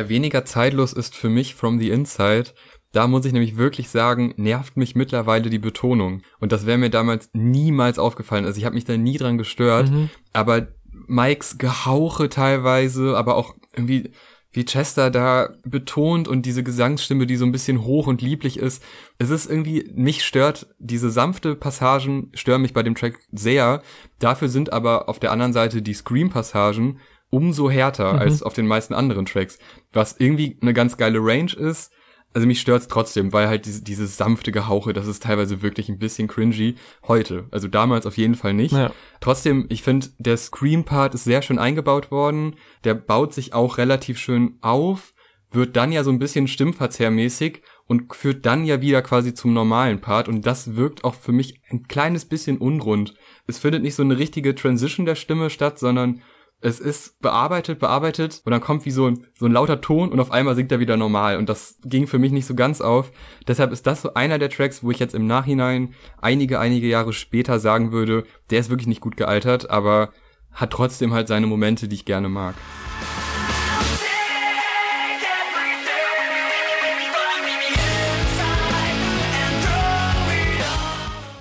Ja, 0.00 0.08
weniger 0.08 0.46
zeitlos 0.46 0.94
ist 0.94 1.14
für 1.14 1.28
mich 1.28 1.54
From 1.54 1.78
the 1.78 1.90
Inside. 1.90 2.54
Da 2.92 3.06
muss 3.06 3.26
ich 3.26 3.34
nämlich 3.34 3.58
wirklich 3.58 3.90
sagen, 3.90 4.32
nervt 4.38 4.78
mich 4.78 4.94
mittlerweile 4.94 5.50
die 5.50 5.58
Betonung. 5.58 6.22
Und 6.38 6.52
das 6.52 6.64
wäre 6.64 6.78
mir 6.78 6.88
damals 6.88 7.28
niemals 7.34 7.98
aufgefallen. 7.98 8.46
Also 8.46 8.58
ich 8.58 8.64
habe 8.64 8.74
mich 8.76 8.86
da 8.86 8.96
nie 8.96 9.18
dran 9.18 9.36
gestört. 9.36 9.90
Mhm. 9.90 10.08
Aber 10.32 10.68
Mikes 11.06 11.58
Gehauche 11.58 12.30
teilweise, 12.30 13.14
aber 13.16 13.36
auch 13.36 13.54
irgendwie 13.74 14.10
wie 14.52 14.64
Chester 14.64 15.10
da 15.10 15.50
betont 15.64 16.28
und 16.28 16.46
diese 16.46 16.64
Gesangsstimme, 16.64 17.26
die 17.26 17.36
so 17.36 17.44
ein 17.44 17.52
bisschen 17.52 17.84
hoch 17.84 18.06
und 18.06 18.22
lieblich 18.22 18.58
ist. 18.58 18.82
Es 19.18 19.28
ist 19.28 19.48
irgendwie, 19.48 19.92
mich 19.94 20.24
stört, 20.24 20.66
diese 20.78 21.10
sanfte 21.10 21.54
Passagen 21.54 22.32
stören 22.34 22.62
mich 22.62 22.72
bei 22.72 22.82
dem 22.82 22.94
Track 22.94 23.18
sehr. 23.30 23.82
Dafür 24.18 24.48
sind 24.48 24.72
aber 24.72 25.10
auf 25.10 25.20
der 25.20 25.30
anderen 25.30 25.52
Seite 25.52 25.82
die 25.82 25.94
Scream-Passagen 25.94 26.98
umso 27.30 27.70
härter 27.70 28.14
Mhm. 28.14 28.18
als 28.18 28.42
auf 28.42 28.54
den 28.54 28.66
meisten 28.66 28.94
anderen 28.94 29.26
Tracks. 29.26 29.58
Was 29.92 30.16
irgendwie 30.18 30.58
eine 30.60 30.74
ganz 30.74 30.96
geile 30.96 31.18
Range 31.20 31.52
ist. 31.52 31.92
Also 32.32 32.46
mich 32.46 32.60
stört's 32.60 32.86
trotzdem, 32.86 33.32
weil 33.32 33.48
halt 33.48 33.66
diese, 33.66 33.82
dieses 33.82 34.16
sanfte 34.16 34.52
Gehauche, 34.52 34.92
das 34.92 35.08
ist 35.08 35.24
teilweise 35.24 35.62
wirklich 35.62 35.88
ein 35.88 35.98
bisschen 35.98 36.28
cringy 36.28 36.76
heute. 37.08 37.46
Also 37.50 37.66
damals 37.66 38.06
auf 38.06 38.16
jeden 38.16 38.36
Fall 38.36 38.54
nicht. 38.54 38.70
Ja. 38.70 38.92
Trotzdem, 39.20 39.66
ich 39.68 39.82
finde, 39.82 40.06
der 40.18 40.36
Scream-Part 40.36 41.14
ist 41.14 41.24
sehr 41.24 41.42
schön 41.42 41.58
eingebaut 41.58 42.12
worden. 42.12 42.54
Der 42.84 42.94
baut 42.94 43.34
sich 43.34 43.52
auch 43.52 43.78
relativ 43.78 44.16
schön 44.18 44.58
auf, 44.60 45.12
wird 45.50 45.74
dann 45.76 45.90
ja 45.90 46.04
so 46.04 46.10
ein 46.12 46.20
bisschen 46.20 46.46
stimmverzerrmäßig 46.46 47.62
und 47.86 48.14
führt 48.14 48.46
dann 48.46 48.64
ja 48.64 48.80
wieder 48.80 49.02
quasi 49.02 49.34
zum 49.34 49.52
normalen 49.52 50.00
Part. 50.00 50.28
Und 50.28 50.46
das 50.46 50.76
wirkt 50.76 51.02
auch 51.04 51.14
für 51.14 51.32
mich 51.32 51.60
ein 51.70 51.88
kleines 51.88 52.24
bisschen 52.24 52.58
unrund. 52.58 53.14
Es 53.48 53.58
findet 53.58 53.82
nicht 53.82 53.94
so 53.94 54.02
eine 54.02 54.18
richtige 54.18 54.54
Transition 54.54 55.06
der 55.06 55.16
Stimme 55.16 55.50
statt, 55.50 55.78
sondern 55.80 56.22
es 56.60 56.78
ist 56.78 57.20
bearbeitet, 57.20 57.78
bearbeitet 57.78 58.42
und 58.44 58.52
dann 58.52 58.60
kommt 58.60 58.84
wie 58.84 58.90
so 58.90 59.06
ein, 59.06 59.26
so 59.38 59.46
ein 59.46 59.52
lauter 59.52 59.80
Ton 59.80 60.10
und 60.12 60.20
auf 60.20 60.30
einmal 60.30 60.54
singt 60.54 60.70
er 60.70 60.80
wieder 60.80 60.96
normal 60.96 61.38
und 61.38 61.48
das 61.48 61.78
ging 61.84 62.06
für 62.06 62.18
mich 62.18 62.32
nicht 62.32 62.46
so 62.46 62.54
ganz 62.54 62.80
auf. 62.80 63.12
Deshalb 63.48 63.72
ist 63.72 63.86
das 63.86 64.02
so 64.02 64.14
einer 64.14 64.38
der 64.38 64.50
Tracks, 64.50 64.82
wo 64.82 64.90
ich 64.90 64.98
jetzt 64.98 65.14
im 65.14 65.26
Nachhinein 65.26 65.94
einige, 66.20 66.60
einige 66.60 66.86
Jahre 66.86 67.12
später 67.12 67.58
sagen 67.58 67.92
würde, 67.92 68.24
der 68.50 68.60
ist 68.60 68.70
wirklich 68.70 68.88
nicht 68.88 69.00
gut 69.00 69.16
gealtert, 69.16 69.70
aber 69.70 70.10
hat 70.52 70.70
trotzdem 70.70 71.14
halt 71.14 71.28
seine 71.28 71.46
Momente, 71.46 71.88
die 71.88 71.94
ich 71.94 72.04
gerne 72.04 72.28
mag. 72.28 72.54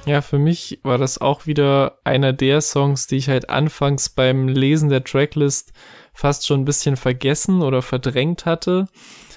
Ja, 0.10 0.24
für 0.24 0.40
mich 0.40 0.80
war 0.82 0.98
das 0.98 1.22
auch 1.22 1.46
wieder 1.46 2.00
einer 2.04 2.34
der 2.34 2.62
Songs, 2.62 3.06
die 3.06 3.18
ich 3.18 3.30
halt 3.30 3.52
anfangs 3.52 4.10
beim 4.10 4.48
Lesen 4.48 4.90
der 4.90 5.04
Tracklist 5.04 5.72
fast 6.16 6.48
schon 6.48 6.62
ein 6.62 6.66
bisschen 6.66 6.98
vergessen 6.98 7.62
oder 7.62 7.84
verdrängt 7.84 8.48
hatte, 8.48 8.88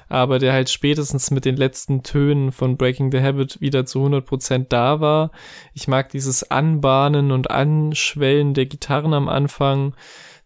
aber 0.08 0.38
der 0.38 0.54
halt 0.54 0.70
spätestens 0.70 1.30
mit 1.30 1.44
den 1.44 1.58
letzten 1.58 2.02
Tönen 2.04 2.52
von 2.52 2.78
Breaking 2.78 3.12
the 3.12 3.20
Habit 3.20 3.60
wieder 3.60 3.84
zu 3.84 3.98
100% 3.98 4.68
da 4.70 5.02
war. 5.02 5.30
Ich 5.74 5.88
mag 5.88 6.08
dieses 6.08 6.50
Anbahnen 6.50 7.32
und 7.32 7.50
Anschwellen 7.50 8.54
der 8.54 8.64
Gitarren 8.64 9.12
am 9.12 9.28
Anfang, 9.28 9.94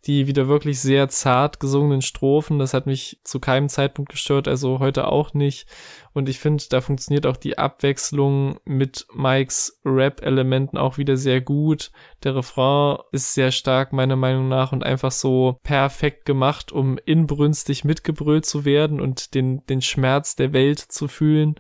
die 0.07 0.27
wieder 0.27 0.49
wirklich 0.49 0.81
sehr 0.81 1.09
zart 1.09 1.61
gesungenen 1.61 2.03
Strophen, 2.03 2.59
das 2.59 2.75
hat 2.75 2.87
mich 2.87 3.21
zu 3.23 3.39
keinem 3.39 3.69
Zeitpunkt 3.69 4.11
gestört, 4.11 4.49
also 4.49 4.81
heute 4.81 5.07
auch 5.07 5.35
nicht. 5.35 5.69
Und 6.17 6.31
ich 6.31 6.39
finde, 6.39 6.65
da 6.71 6.81
funktioniert 6.81 7.27
auch 7.27 7.37
die 7.37 7.59
Abwechslung 7.59 8.59
mit 8.65 9.07
Mikes 9.13 9.83
Rap-Elementen 9.85 10.79
auch 10.79 10.97
wieder 10.97 11.19
sehr 11.19 11.43
gut. 11.43 11.91
Der 12.25 12.35
Refrain 12.35 12.97
ist 13.13 13.35
sehr 13.35 13.51
stark, 13.51 13.93
meiner 13.93 14.17
Meinung 14.17 14.49
nach, 14.49 14.73
und 14.73 14.83
einfach 14.83 15.13
so 15.13 15.61
perfekt 15.63 16.25
gemacht, 16.25 16.73
um 16.73 16.97
inbrünstig 17.05 17.85
mitgebrüllt 17.85 18.47
zu 18.47 18.65
werden 18.65 18.99
und 18.99 19.35
den, 19.35 19.67
den 19.67 19.83
Schmerz 19.83 20.37
der 20.37 20.55
Welt 20.55 20.79
zu 20.79 21.07
fühlen, 21.07 21.57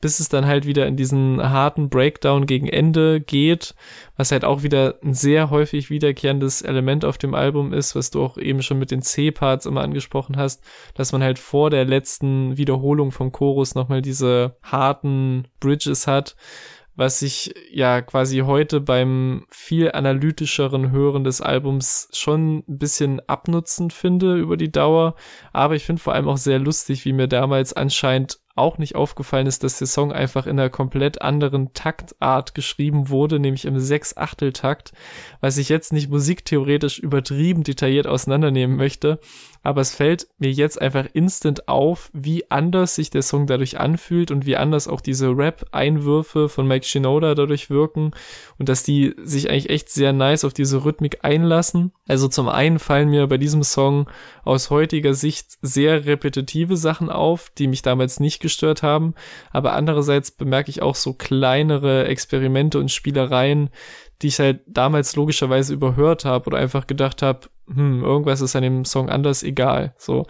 bis 0.00 0.20
es 0.20 0.28
dann 0.28 0.46
halt 0.46 0.66
wieder 0.66 0.86
in 0.86 0.96
diesen 0.96 1.42
harten 1.42 1.88
Breakdown 1.88 2.46
gegen 2.46 2.68
Ende 2.68 3.20
geht, 3.20 3.74
was 4.16 4.30
halt 4.30 4.44
auch 4.44 4.62
wieder 4.62 5.00
ein 5.02 5.14
sehr 5.14 5.50
häufig 5.50 5.90
wiederkehrendes 5.90 6.62
Element 6.62 7.04
auf 7.04 7.18
dem 7.18 7.34
Album 7.34 7.72
ist, 7.72 7.96
was 7.96 8.12
du 8.12 8.22
auch 8.22 8.38
eben 8.38 8.62
schon 8.62 8.78
mit 8.78 8.92
den 8.92 9.02
C-Parts 9.02 9.66
immer 9.66 9.80
angesprochen 9.80 10.36
hast, 10.36 10.62
dass 10.94 11.10
man 11.10 11.24
halt 11.24 11.40
vor 11.40 11.70
der 11.70 11.84
letzten 11.84 12.56
Wiederholung 12.56 13.10
vom 13.10 13.32
Chorus 13.32 13.74
nochmal 13.74 13.95
diese 14.02 14.56
harten 14.62 15.48
Bridges 15.60 16.06
hat, 16.06 16.36
was 16.96 17.20
ich 17.20 17.54
ja 17.70 18.00
quasi 18.00 18.38
heute 18.38 18.80
beim 18.80 19.46
viel 19.50 19.92
analytischeren 19.92 20.90
Hören 20.90 21.24
des 21.24 21.42
Albums 21.42 22.08
schon 22.12 22.64
ein 22.66 22.78
bisschen 22.78 23.20
abnutzend 23.28 23.92
finde 23.92 24.36
über 24.36 24.56
die 24.56 24.72
Dauer. 24.72 25.14
Aber 25.52 25.74
ich 25.74 25.84
finde 25.84 26.02
vor 26.02 26.14
allem 26.14 26.28
auch 26.28 26.38
sehr 26.38 26.58
lustig, 26.58 27.04
wie 27.04 27.12
mir 27.12 27.28
damals 27.28 27.74
anscheinend 27.74 28.38
auch 28.56 28.78
nicht 28.78 28.94
aufgefallen 28.96 29.46
ist, 29.46 29.62
dass 29.62 29.78
der 29.78 29.86
Song 29.86 30.12
einfach 30.12 30.46
in 30.46 30.58
einer 30.58 30.70
komplett 30.70 31.20
anderen 31.20 31.74
Taktart 31.74 32.54
geschrieben 32.54 33.10
wurde, 33.10 33.38
nämlich 33.38 33.66
im 33.66 33.78
Sechs-Achtel-Takt, 33.78 34.92
was 35.40 35.58
ich 35.58 35.68
jetzt 35.68 35.92
nicht 35.92 36.08
musiktheoretisch 36.08 36.98
übertrieben 36.98 37.62
detailliert 37.62 38.06
auseinandernehmen 38.06 38.76
möchte, 38.76 39.20
aber 39.66 39.80
es 39.80 39.92
fällt 39.92 40.28
mir 40.38 40.52
jetzt 40.52 40.80
einfach 40.80 41.06
instant 41.12 41.66
auf, 41.66 42.08
wie 42.12 42.48
anders 42.52 42.94
sich 42.94 43.10
der 43.10 43.22
Song 43.22 43.48
dadurch 43.48 43.80
anfühlt 43.80 44.30
und 44.30 44.46
wie 44.46 44.56
anders 44.56 44.86
auch 44.86 45.00
diese 45.00 45.36
Rap-Einwürfe 45.36 46.48
von 46.48 46.68
Mike 46.68 46.86
Shinoda 46.86 47.34
dadurch 47.34 47.68
wirken 47.68 48.12
und 48.60 48.68
dass 48.68 48.84
die 48.84 49.16
sich 49.24 49.50
eigentlich 49.50 49.68
echt 49.68 49.90
sehr 49.90 50.12
nice 50.12 50.44
auf 50.44 50.54
diese 50.54 50.84
Rhythmik 50.84 51.24
einlassen. 51.24 51.90
Also 52.06 52.28
zum 52.28 52.48
einen 52.48 52.78
fallen 52.78 53.10
mir 53.10 53.26
bei 53.26 53.38
diesem 53.38 53.64
Song 53.64 54.08
aus 54.44 54.70
heutiger 54.70 55.14
Sicht 55.14 55.58
sehr 55.62 56.06
repetitive 56.06 56.76
Sachen 56.76 57.10
auf, 57.10 57.50
die 57.58 57.66
mich 57.66 57.82
damals 57.82 58.20
nicht 58.20 58.38
gestört 58.38 58.84
haben, 58.84 59.14
aber 59.50 59.72
andererseits 59.72 60.30
bemerke 60.30 60.70
ich 60.70 60.80
auch 60.80 60.94
so 60.94 61.12
kleinere 61.12 62.06
Experimente 62.06 62.78
und 62.78 62.92
Spielereien, 62.92 63.70
die 64.22 64.28
ich 64.28 64.38
halt 64.38 64.60
damals 64.68 65.16
logischerweise 65.16 65.74
überhört 65.74 66.24
habe 66.24 66.46
oder 66.46 66.58
einfach 66.58 66.86
gedacht 66.86 67.20
habe, 67.20 67.48
hm, 67.72 68.02
irgendwas 68.02 68.40
ist 68.40 68.56
an 68.56 68.62
dem 68.62 68.84
Song 68.84 69.08
anders, 69.08 69.42
egal. 69.42 69.94
So. 69.98 70.26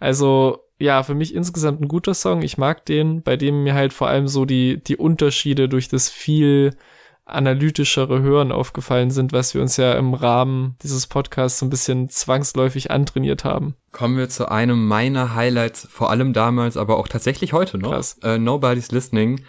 Also, 0.00 0.60
ja, 0.78 1.02
für 1.02 1.14
mich 1.14 1.34
insgesamt 1.34 1.80
ein 1.80 1.88
guter 1.88 2.14
Song. 2.14 2.42
Ich 2.42 2.58
mag 2.58 2.84
den, 2.84 3.22
bei 3.22 3.36
dem 3.36 3.62
mir 3.62 3.74
halt 3.74 3.92
vor 3.92 4.08
allem 4.08 4.28
so 4.28 4.44
die, 4.44 4.82
die 4.82 4.96
Unterschiede 4.96 5.68
durch 5.68 5.88
das 5.88 6.10
viel 6.10 6.76
analytischere 7.24 8.22
Hören 8.22 8.52
aufgefallen 8.52 9.10
sind, 9.10 9.32
was 9.32 9.52
wir 9.52 9.60
uns 9.60 9.76
ja 9.76 9.94
im 9.94 10.14
Rahmen 10.14 10.76
dieses 10.82 11.08
Podcasts 11.08 11.58
so 11.58 11.66
ein 11.66 11.70
bisschen 11.70 12.08
zwangsläufig 12.08 12.92
antrainiert 12.92 13.44
haben. 13.44 13.74
Kommen 13.90 14.16
wir 14.16 14.28
zu 14.28 14.48
einem 14.48 14.86
meiner 14.86 15.34
Highlights, 15.34 15.88
vor 15.90 16.10
allem 16.10 16.32
damals, 16.32 16.76
aber 16.76 16.98
auch 16.98 17.08
tatsächlich 17.08 17.52
heute 17.52 17.78
noch. 17.78 17.90
Krass. 17.90 18.18
Äh, 18.22 18.38
Nobody's 18.38 18.92
Listening. 18.92 19.40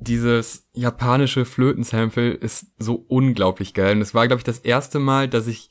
Dieses 0.00 0.66
japanische 0.72 1.44
Flötensample 1.44 2.32
ist 2.32 2.66
so 2.78 3.04
unglaublich 3.06 3.74
geil. 3.74 3.94
Und 3.94 4.02
es 4.02 4.12
war, 4.12 4.26
glaube 4.26 4.40
ich, 4.40 4.44
das 4.44 4.58
erste 4.58 4.98
Mal, 4.98 5.28
dass 5.28 5.46
ich 5.46 5.70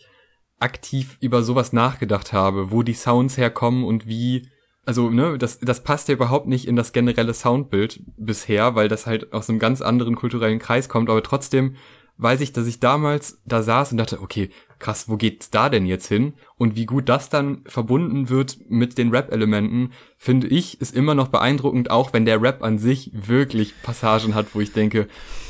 aktiv 0.63 1.17
über 1.19 1.43
sowas 1.43 1.73
nachgedacht 1.73 2.33
habe, 2.33 2.71
wo 2.71 2.81
die 2.81 2.93
Sounds 2.93 3.37
herkommen 3.37 3.83
und 3.83 4.07
wie 4.07 4.47
also, 4.85 5.09
ne, 5.09 5.37
das, 5.37 5.59
das 5.59 5.81
passt 5.83 6.09
ja 6.09 6.13
überhaupt 6.15 6.47
nicht 6.47 6.67
in 6.67 6.75
das 6.75 6.91
generelle 6.91 7.33
Soundbild 7.33 8.01
bisher, 8.17 8.75
weil 8.75 8.89
das 8.89 9.05
halt 9.05 9.31
aus 9.31 9.49
einem 9.49 9.59
ganz 9.59 9.81
anderen 9.81 10.15
kulturellen 10.15 10.59
Kreis 10.59 10.89
kommt, 10.89 11.09
aber 11.09 11.23
trotzdem 11.23 11.75
weiß 12.23 12.41
ich, 12.41 12.53
dass 12.53 12.65
ich 12.65 12.79
damals 12.79 13.41
da 13.45 13.61
saß 13.61 13.91
und 13.91 13.97
dachte, 13.97 14.21
okay, 14.21 14.49
krass, 14.79 15.07
wo 15.07 15.17
geht's 15.17 15.49
da 15.49 15.69
denn 15.69 15.85
jetzt 15.85 16.07
hin? 16.07 16.33
Und 16.57 16.75
wie 16.75 16.85
gut 16.85 17.09
das 17.09 17.29
dann 17.29 17.63
verbunden 17.65 18.29
wird 18.29 18.57
mit 18.69 18.97
den 18.97 19.11
Rap-Elementen, 19.11 19.91
finde 20.17 20.47
ich, 20.47 20.81
ist 20.81 20.95
immer 20.95 21.15
noch 21.15 21.27
beeindruckend, 21.27 21.91
auch 21.91 22.13
wenn 22.13 22.25
der 22.25 22.41
Rap 22.41 22.63
an 22.63 22.79
sich 22.79 23.11
wirklich 23.13 23.73
Passagen 23.83 24.35
hat, 24.35 24.47
wo 24.53 24.61
ich 24.61 24.73
denke, 24.73 25.07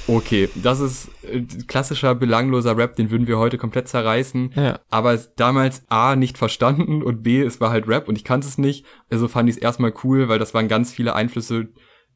okay, 0.08 0.50
das 0.56 0.80
ist 0.80 1.10
äh, 1.24 1.42
klassischer 1.68 2.16
belangloser 2.16 2.76
Rap, 2.76 2.96
den 2.96 3.12
würden 3.12 3.28
wir 3.28 3.38
heute 3.38 3.58
komplett 3.58 3.88
zerreißen. 3.88 4.54
Ja. 4.56 4.80
Aber 4.90 5.18
damals 5.36 5.84
A 5.90 6.16
nicht 6.16 6.38
verstanden 6.38 7.02
und 7.02 7.24
B, 7.24 7.42
es 7.42 7.62
war 7.62 7.70
halt 7.70 7.88
Rap 7.88 8.08
und 8.08 8.18
ich 8.18 8.24
kannte 8.24 8.48
es 8.48 8.58
nicht. 8.58 8.86
Also 9.10 9.28
fand 9.28 9.50
ich 9.50 9.58
es 9.58 9.62
erstmal 9.62 9.94
cool, 10.04 10.28
weil 10.28 10.40
das 10.40 10.54
waren 10.54 10.68
ganz 10.68 10.92
viele 10.92 11.16
Einflüsse, 11.16 11.70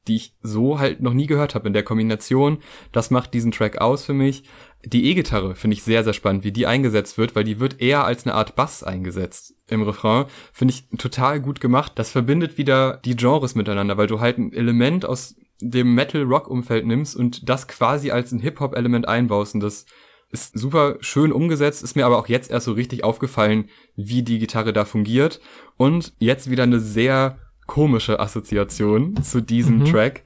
die 0.08 0.16
ich 0.16 0.36
so 0.42 0.80
halt 0.80 1.02
noch 1.02 1.14
nie 1.14 1.28
gehört 1.28 1.56
habe 1.56 1.68
in 1.68 1.74
der 1.74 1.84
Kombination. 1.84 2.60
Das 2.92 3.12
macht 3.12 3.34
diesen 3.34 3.52
Track 3.52 3.80
aus 3.80 4.06
für 4.06 4.14
mich. 4.14 4.44
Die 4.86 5.06
E-Gitarre 5.06 5.56
finde 5.56 5.76
ich 5.76 5.84
sehr, 5.84 6.04
sehr 6.04 6.14
spannend, 6.14 6.44
wie 6.44 6.52
die 6.52 6.68
eingesetzt 6.68 7.18
wird, 7.18 7.36
weil 7.36 7.44
die 7.44 7.60
wird 7.60 7.82
eher 7.82 8.06
als 8.06 8.26
eine 8.26 8.36
Art 8.36 8.56
Bass 8.56 8.84
eingesetzt 8.84 9.56
im 9.68 9.82
Refrain. 9.82 10.26
Finde 10.54 10.74
ich 10.74 10.88
total 10.98 11.42
gut 11.42 11.60
gemacht. 11.60 11.94
Das 11.96 12.12
verbindet 12.12 12.58
wieder 12.58 13.02
die 13.04 13.16
Genres 13.16 13.56
miteinander, 13.56 13.98
weil 13.98 14.08
du 14.08 14.20
halt 14.20 14.38
ein 14.38 14.54
Element 14.54 15.06
aus 15.06 15.36
dem 15.60 15.96
Metal-Rock-Umfeld 15.96 16.86
nimmst 16.86 17.16
und 17.16 17.50
das 17.50 17.68
quasi 17.68 18.12
als 18.12 18.32
ein 18.32 18.40
Hip-Hop-Element 18.40 19.08
einbaust. 19.08 19.56
Und 19.56 19.62
das 19.62 19.86
ist 20.30 20.58
super 20.58 20.98
schön 21.00 21.32
umgesetzt, 21.32 21.84
ist 21.84 21.96
mir 21.96 22.06
aber 22.06 22.20
auch 22.20 22.28
jetzt 22.28 22.52
erst 22.52 22.66
so 22.66 22.74
richtig 22.74 23.04
aufgefallen, 23.04 23.70
wie 23.96 24.24
die 24.24 24.40
Gitarre 24.40 24.74
da 24.74 24.86
fungiert. 24.86 25.40
Und 25.78 26.14
jetzt 26.20 26.50
wieder 26.50 26.64
eine 26.64 26.80
sehr 26.80 27.40
komische 27.68 28.20
Assoziation 28.20 29.22
zu 29.22 29.42
diesem 29.42 29.80
Mhm. 29.80 29.86
Track. 29.86 30.24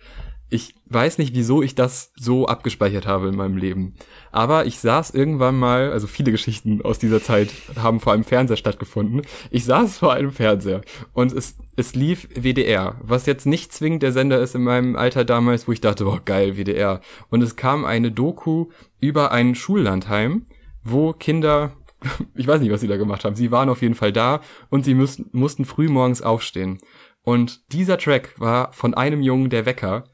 Ich 0.53 0.75
weiß 0.87 1.17
nicht, 1.17 1.33
wieso 1.33 1.61
ich 1.61 1.75
das 1.75 2.11
so 2.17 2.45
abgespeichert 2.45 3.07
habe 3.07 3.29
in 3.29 3.37
meinem 3.37 3.55
Leben. 3.55 3.93
Aber 4.33 4.65
ich 4.65 4.79
saß 4.79 5.11
irgendwann 5.11 5.57
mal, 5.57 5.93
also 5.93 6.07
viele 6.07 6.31
Geschichten 6.31 6.81
aus 6.81 6.99
dieser 6.99 7.23
Zeit 7.23 7.49
haben 7.81 8.01
vor 8.01 8.11
einem 8.11 8.25
Fernseher 8.25 8.57
stattgefunden. 8.57 9.21
Ich 9.49 9.63
saß 9.63 9.99
vor 9.99 10.11
einem 10.11 10.31
Fernseher 10.33 10.81
und 11.13 11.31
es, 11.31 11.55
es 11.77 11.95
lief 11.95 12.27
WDR, 12.35 12.95
was 13.01 13.27
jetzt 13.27 13.45
nicht 13.45 13.71
zwingend 13.71 14.03
der 14.03 14.11
Sender 14.11 14.41
ist 14.41 14.53
in 14.53 14.63
meinem 14.63 14.97
Alter 14.97 15.23
damals, 15.23 15.69
wo 15.69 15.71
ich 15.71 15.79
dachte, 15.79 16.03
boah, 16.03 16.19
geil, 16.23 16.57
WDR. 16.57 16.99
Und 17.29 17.41
es 17.41 17.55
kam 17.55 17.85
eine 17.85 18.11
Doku 18.11 18.67
über 18.99 19.31
ein 19.31 19.55
Schullandheim, 19.55 20.45
wo 20.83 21.13
Kinder, 21.13 21.71
ich 22.35 22.45
weiß 22.45 22.59
nicht, 22.59 22.73
was 22.73 22.81
sie 22.81 22.89
da 22.89 22.97
gemacht 22.97 23.23
haben, 23.23 23.37
sie 23.37 23.51
waren 23.51 23.69
auf 23.69 23.81
jeden 23.81 23.95
Fall 23.95 24.11
da 24.11 24.41
und 24.69 24.83
sie 24.83 24.95
müssten, 24.95 25.29
mussten 25.31 25.63
früh 25.63 25.87
morgens 25.87 26.21
aufstehen. 26.21 26.79
Und 27.23 27.71
dieser 27.71 27.97
Track 27.97 28.39
war 28.39 28.73
von 28.73 28.93
einem 28.93 29.21
Jungen 29.21 29.49
der 29.49 29.65
Wecker. 29.65 30.05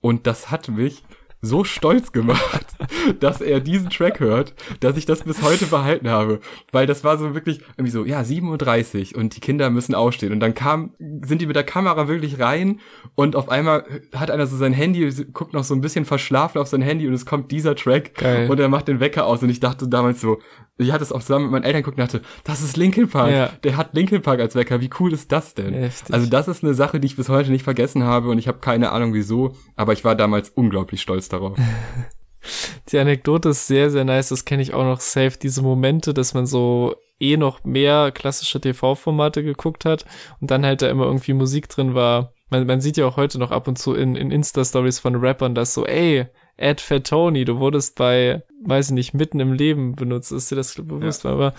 Und 0.00 0.26
das 0.26 0.50
hat 0.50 0.68
mich 0.68 1.02
so 1.40 1.64
stolz 1.64 2.12
gemacht, 2.12 2.66
dass 3.20 3.40
er 3.40 3.60
diesen 3.60 3.90
Track 3.90 4.20
hört, 4.20 4.54
dass 4.80 4.96
ich 4.96 5.06
das 5.06 5.22
bis 5.22 5.42
heute 5.42 5.66
behalten 5.66 6.08
habe. 6.08 6.40
Weil 6.72 6.86
das 6.86 7.04
war 7.04 7.18
so 7.18 7.34
wirklich 7.34 7.60
irgendwie 7.76 7.90
so, 7.90 8.04
ja, 8.04 8.20
7.30 8.20 9.14
Uhr 9.14 9.20
und 9.20 9.36
die 9.36 9.40
Kinder 9.40 9.70
müssen 9.70 9.94
aufstehen. 9.94 10.32
Und 10.32 10.40
dann 10.40 10.54
kam, 10.54 10.94
sind 11.22 11.40
die 11.40 11.46
mit 11.46 11.56
der 11.56 11.64
Kamera 11.64 12.08
wirklich 12.08 12.40
rein 12.40 12.80
und 13.14 13.36
auf 13.36 13.48
einmal 13.48 13.84
hat 14.14 14.30
einer 14.30 14.46
so 14.46 14.56
sein 14.56 14.72
Handy, 14.72 15.08
guckt 15.32 15.52
noch 15.52 15.64
so 15.64 15.74
ein 15.74 15.80
bisschen 15.80 16.04
verschlafen 16.04 16.60
auf 16.60 16.68
sein 16.68 16.82
Handy 16.82 17.06
und 17.06 17.14
es 17.14 17.26
kommt 17.26 17.50
dieser 17.50 17.76
Track 17.76 18.14
Geil. 18.14 18.50
und 18.50 18.58
er 18.58 18.68
macht 18.68 18.88
den 18.88 19.00
Wecker 19.00 19.26
aus. 19.26 19.42
Und 19.42 19.50
ich 19.50 19.60
dachte 19.60 19.88
damals 19.88 20.20
so, 20.20 20.38
ich 20.78 20.92
hatte 20.92 21.04
es 21.04 21.12
auch 21.12 21.20
zusammen 21.20 21.46
mit 21.46 21.52
meinen 21.52 21.64
Eltern 21.64 21.82
geguckt 21.82 21.98
und 21.98 22.04
dachte, 22.04 22.22
das 22.44 22.62
ist 22.62 22.76
Linkin 22.76 23.08
Park. 23.08 23.30
Ja. 23.30 23.50
Der 23.64 23.76
hat 23.76 23.94
Linkin 23.94 24.20
Park 24.20 24.40
als 24.40 24.54
Wecker. 24.54 24.80
Wie 24.80 24.90
cool 25.00 25.12
ist 25.12 25.32
das 25.32 25.54
denn? 25.54 25.72
Heftig. 25.72 26.14
Also 26.14 26.28
das 26.28 26.48
ist 26.48 26.62
eine 26.62 26.74
Sache, 26.74 27.00
die 27.00 27.06
ich 27.06 27.16
bis 27.16 27.28
heute 27.28 27.50
nicht 27.50 27.64
vergessen 27.64 28.04
habe 28.04 28.28
und 28.28 28.38
ich 28.38 28.48
habe 28.48 28.58
keine 28.58 28.92
Ahnung 28.92 29.14
wieso, 29.14 29.56
aber 29.74 29.92
ich 29.92 30.04
war 30.04 30.14
damals 30.14 30.50
unglaublich 30.50 31.00
stolz 31.00 31.25
darauf. 31.28 31.58
Die 32.88 32.98
Anekdote 32.98 33.48
ist 33.50 33.66
sehr, 33.66 33.90
sehr 33.90 34.04
nice. 34.04 34.28
Das 34.28 34.44
kenne 34.44 34.62
ich 34.62 34.72
auch 34.72 34.84
noch 34.84 35.00
safe. 35.00 35.32
Diese 35.40 35.62
Momente, 35.62 36.14
dass 36.14 36.34
man 36.34 36.46
so 36.46 36.94
eh 37.18 37.36
noch 37.36 37.64
mehr 37.64 38.12
klassische 38.12 38.60
TV-Formate 38.60 39.42
geguckt 39.42 39.84
hat 39.84 40.04
und 40.40 40.50
dann 40.50 40.64
halt 40.64 40.82
da 40.82 40.88
immer 40.88 41.06
irgendwie 41.06 41.32
Musik 41.32 41.68
drin 41.68 41.94
war. 41.94 42.32
Man, 42.50 42.66
man 42.66 42.80
sieht 42.80 42.96
ja 42.96 43.06
auch 43.06 43.16
heute 43.16 43.38
noch 43.38 43.50
ab 43.50 43.66
und 43.66 43.78
zu 43.78 43.94
in, 43.94 44.14
in 44.14 44.30
Insta-Stories 44.30 45.00
von 45.00 45.16
Rappern, 45.16 45.54
dass 45.54 45.74
so, 45.74 45.84
ey, 45.84 46.26
Ed 46.56 46.80
Fat 46.80 47.06
Tony, 47.08 47.44
du 47.44 47.58
wurdest 47.58 47.96
bei, 47.96 48.42
weiß 48.64 48.88
ich 48.88 48.94
nicht, 48.94 49.14
mitten 49.14 49.40
im 49.40 49.52
Leben 49.52 49.94
benutzt. 49.94 50.32
Ist 50.32 50.50
dir 50.50 50.56
das 50.56 50.74
bewusst? 50.74 51.26
Aber 51.26 51.54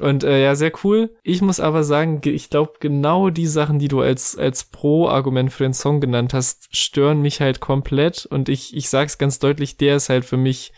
und 0.00 0.24
äh, 0.24 0.42
ja, 0.42 0.54
sehr 0.54 0.72
cool. 0.84 1.10
Ich 1.22 1.42
muss 1.42 1.60
aber 1.60 1.84
sagen, 1.84 2.20
ge- 2.20 2.32
ich 2.32 2.48
glaube, 2.48 2.74
genau 2.80 3.30
die 3.30 3.46
Sachen, 3.46 3.78
die 3.78 3.88
du 3.88 4.00
als, 4.00 4.38
als 4.38 4.64
Pro-Argument 4.64 5.52
für 5.52 5.64
den 5.64 5.74
Song 5.74 6.00
genannt 6.00 6.34
hast, 6.34 6.68
stören 6.74 7.20
mich 7.20 7.40
halt 7.40 7.60
komplett. 7.60 8.24
Und 8.24 8.48
ich, 8.48 8.76
ich 8.76 8.88
sag's 8.88 9.18
ganz 9.18 9.38
deutlich, 9.38 9.76
der 9.76 9.96
ist 9.96 10.08
halt 10.08 10.24
für 10.24 10.36
mich 10.36 10.72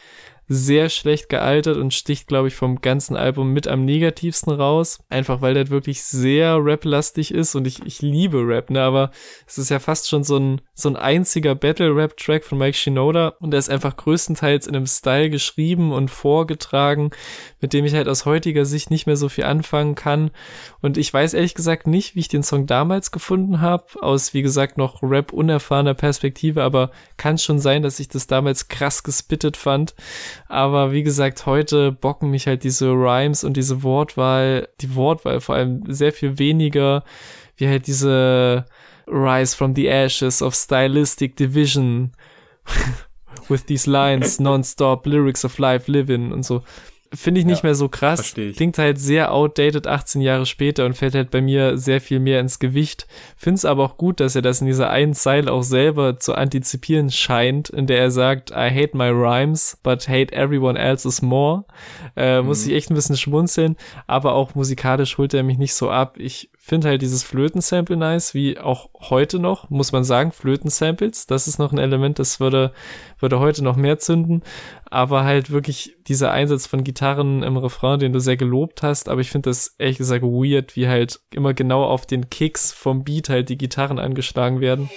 sehr 0.53 0.89
schlecht 0.89 1.29
gealtert 1.29 1.77
und 1.77 1.95
sticht, 1.95 2.27
glaube 2.27 2.49
ich, 2.49 2.57
vom 2.57 2.81
ganzen 2.81 3.17
Album 3.17 3.53
mit 3.53 3.69
am 3.69 3.85
negativsten 3.85 4.53
raus. 4.53 4.99
Einfach 5.09 5.41
weil 5.43 5.55
der 5.55 5.71
wirklich 5.71 6.03
sehr 6.03 6.57
rap-lastig 6.57 7.33
ist 7.33 7.55
und 7.55 7.69
ich, 7.69 7.87
ich 7.87 8.03
liebe 8.03 8.45
Rap, 8.45 8.69
ne? 8.69 8.83
Aber 8.83 9.13
es 9.47 9.59
ist 9.59 9.71
ja 9.71 9.79
fast 9.79 10.09
schon 10.09 10.25
so 10.25 10.39
ein, 10.39 10.61
so 10.75 10.89
ein 10.89 10.97
einziger 10.97 11.55
Battle-Rap-Track 11.55 12.43
von 12.43 12.59
Mike 12.59 12.77
Shinoda 12.77 13.37
und 13.39 13.53
der 13.53 13.61
ist 13.61 13.71
einfach 13.71 13.97
größtenteils 13.97 14.67
in 14.67 14.75
einem 14.75 14.89
Style 14.89 15.31
geschrieben 15.31 15.93
und 15.93 16.11
vorgetragen, 16.11 17.11
mit 17.61 17.73
dem 17.73 17.85
ich 17.85 17.95
halt 17.95 18.09
aus 18.09 18.25
heutiger 18.25 18.65
Sicht 18.65 18.91
nicht 18.91 19.07
mehr 19.07 19.17
so 19.17 19.29
viel 19.29 19.45
anfangen 19.45 19.95
kann. 19.95 20.31
Und 20.81 20.97
ich 20.97 21.13
weiß 21.13 21.35
ehrlich 21.35 21.55
gesagt 21.55 21.87
nicht, 21.87 22.15
wie 22.15 22.21
ich 22.21 22.29
den 22.29 22.43
Song 22.43 22.67
damals 22.67 23.11
gefunden 23.11 23.61
habe, 23.61 23.85
aus 24.01 24.35
wie 24.35 24.43
gesagt 24.43 24.79
noch 24.79 25.03
Rap 25.03 25.33
unerfahrener 25.33 25.95
Perspektive, 25.95 26.63
aber 26.63 26.91
kann 27.17 27.39
schon 27.39 27.59
sein, 27.59 27.83
dass 27.83 28.01
ich 28.01 28.09
das 28.09 28.27
damals 28.27 28.69
krass 28.69 29.03
gespittet 29.03 29.57
fand. 29.57 29.95
Aber 30.49 30.93
wie 30.93 31.03
gesagt, 31.03 31.47
heute 31.47 31.93
bocken 31.93 32.31
mich 32.31 32.47
halt 32.47 32.65
diese 32.65 32.91
Rhymes 32.91 33.45
und 33.45 33.57
diese 33.57 33.83
Wortwahl, 33.83 34.69
die 34.81 34.95
Wortwahl 34.95 35.41
vor 35.41 35.55
allem 35.55 35.83
sehr 35.87 36.13
viel 36.13 36.39
weniger, 36.39 37.05
wie 37.57 37.69
halt 37.69 37.87
diese 37.87 38.65
Rise 39.07 39.57
from 39.57 39.75
the 39.75 39.87
Ashes 39.87 40.41
of 40.41 40.55
Stylistic 40.55 41.37
Division 41.37 42.13
with 43.49 43.67
these 43.67 43.91
lines, 43.91 44.41
non-stop 44.41 45.07
lyrics 45.07 45.45
of 45.45 45.59
life 45.59 45.91
living 45.91 46.33
und 46.33 46.45
so. 46.45 46.63
Finde 47.13 47.41
ich 47.41 47.47
nicht 47.47 47.63
Ja, 47.65 47.69
mehr 47.69 47.75
so 47.75 47.89
krass. 47.89 48.35
Klingt 48.35 48.79
halt 48.79 48.99
sehr 49.01 49.33
outdated 49.33 49.89
18 49.89 50.21
Jahre 50.21 50.47
später 50.47 50.87
und 50.87 50.95
fällt 50.97 51.17
halt 51.17 51.33
bei 51.33 51.41
mir 51.41 51.77
sehr 51.77 52.01
viel 52.01 52.21
mehr 52.21 52.39
ins 52.39 52.61
Gewicht. 52.61 53.09
Find's 53.37 53.65
aber 53.65 53.85
auch 53.85 53.97
gut, 53.97 54.21
dass 54.21 54.37
er 54.37 54.43
das 54.43 54.61
in 54.61 54.69
dieser 54.69 54.91
einen 54.91 55.15
Zeile 55.15 55.51
auch 55.51 55.65
selber 55.65 56.19
zu 56.21 56.35
antizipieren 56.35 57.11
scheint, 57.11 57.69
in 57.69 57.89
der 57.89 57.99
er 57.99 58.11
sagt, 58.13 58.51
I 58.53 58.71
hate 58.71 58.97
my 58.97 59.09
rhymes, 59.09 59.77
but 59.83 60.09
hate 60.09 60.33
everyone 60.33 60.79
else's 60.79 61.21
more. 61.21 61.65
Äh, 62.17 62.43
Muss 62.43 62.65
ich 62.65 62.75
echt 62.75 62.91
ein 62.91 62.95
bisschen 62.95 63.17
schmunzeln, 63.17 63.77
aber 64.07 64.35
auch 64.35 64.55
musikalisch 64.55 65.19
holt 65.19 65.35
er 65.35 65.43
mich 65.43 65.59
nicht 65.59 65.75
so 65.75 65.91
ab. 65.91 66.15
Ich 66.17 66.51
finde 66.71 66.89
halt 66.89 67.03
dieses 67.03 67.25
Flötensample 67.25 67.97
nice, 67.97 68.33
wie 68.33 68.57
auch 68.57 68.91
heute 69.01 69.41
noch, 69.41 69.71
muss 69.71 69.91
man 69.91 70.05
sagen, 70.05 70.31
Flötensamples, 70.31 71.27
das 71.27 71.49
ist 71.49 71.59
noch 71.59 71.73
ein 71.73 71.79
Element, 71.79 72.21
das 72.21 72.39
würde, 72.39 72.73
würde 73.19 73.41
heute 73.41 73.65
noch 73.65 73.75
mehr 73.75 73.99
zünden, 73.99 74.45
aber 74.89 75.25
halt 75.25 75.51
wirklich 75.51 75.97
dieser 76.07 76.31
Einsatz 76.31 76.69
von 76.69 76.85
Gitarren 76.85 77.43
im 77.43 77.57
Refrain, 77.57 77.99
den 77.99 78.13
du 78.13 78.21
sehr 78.21 78.37
gelobt 78.37 78.85
hast, 78.85 79.09
aber 79.09 79.21
ich 79.21 79.33
finde 79.33 79.51
das 79.51 79.75
ehrlich 79.79 79.99
gesagt 79.99 80.23
weird, 80.23 80.77
wie 80.77 80.87
halt 80.87 81.19
immer 81.35 81.55
genau 81.55 81.83
auf 81.83 82.07
den 82.07 82.31
Kicks 82.31 82.73
vom 82.73 83.03
Beat 83.03 83.29
halt 83.29 83.49
die 83.49 83.59
Gitarren 83.59 83.99
angeschlagen 83.99 84.61
werden. 84.61 84.89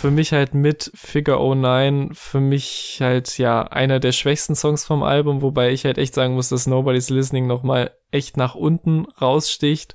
Für 0.00 0.10
mich 0.10 0.32
halt 0.32 0.54
mit 0.54 0.90
Figure 0.94 1.38
09, 1.54 2.14
für 2.14 2.40
mich 2.40 3.00
halt 3.02 3.36
ja 3.36 3.64
einer 3.64 4.00
der 4.00 4.12
schwächsten 4.12 4.54
Songs 4.56 4.86
vom 4.86 5.02
Album, 5.02 5.42
wobei 5.42 5.72
ich 5.72 5.84
halt 5.84 5.98
echt 5.98 6.14
sagen 6.14 6.32
muss, 6.32 6.48
dass 6.48 6.66
Nobody's 6.66 7.10
Listening 7.10 7.46
nochmal 7.46 7.90
echt 8.10 8.38
nach 8.38 8.54
unten 8.54 9.04
raussticht. 9.20 9.94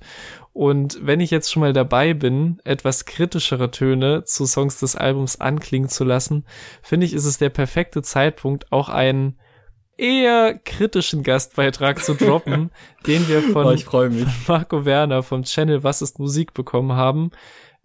Und 0.53 0.99
wenn 1.01 1.21
ich 1.21 1.31
jetzt 1.31 1.51
schon 1.51 1.61
mal 1.61 1.73
dabei 1.73 2.13
bin, 2.13 2.61
etwas 2.65 3.05
kritischere 3.05 3.71
Töne 3.71 4.23
zu 4.25 4.45
Songs 4.45 4.79
des 4.79 4.95
Albums 4.95 5.41
anklingen 5.41 5.89
zu 5.89 6.03
lassen, 6.03 6.45
finde 6.83 7.07
ich, 7.07 7.13
ist 7.13 7.25
es 7.25 7.39
der 7.39 7.49
perfekte 7.49 8.03
Zeitpunkt, 8.03 8.71
auch 8.71 8.89
einen 8.89 9.39
eher 9.97 10.53
kritischen 10.53 11.23
Gastbeitrag 11.23 12.03
zu 12.03 12.13
droppen, 12.13 12.69
den 13.07 13.27
wir 13.27 13.41
von 13.41 13.65
Oh, 13.65 13.69
mich. 13.71 14.27
Marco 14.47 14.85
Werner 14.85 15.23
vom 15.23 15.41
Channel 15.41 15.83
Was 15.83 16.03
ist 16.03 16.19
Musik 16.19 16.53
bekommen 16.53 16.91
haben. 16.91 17.31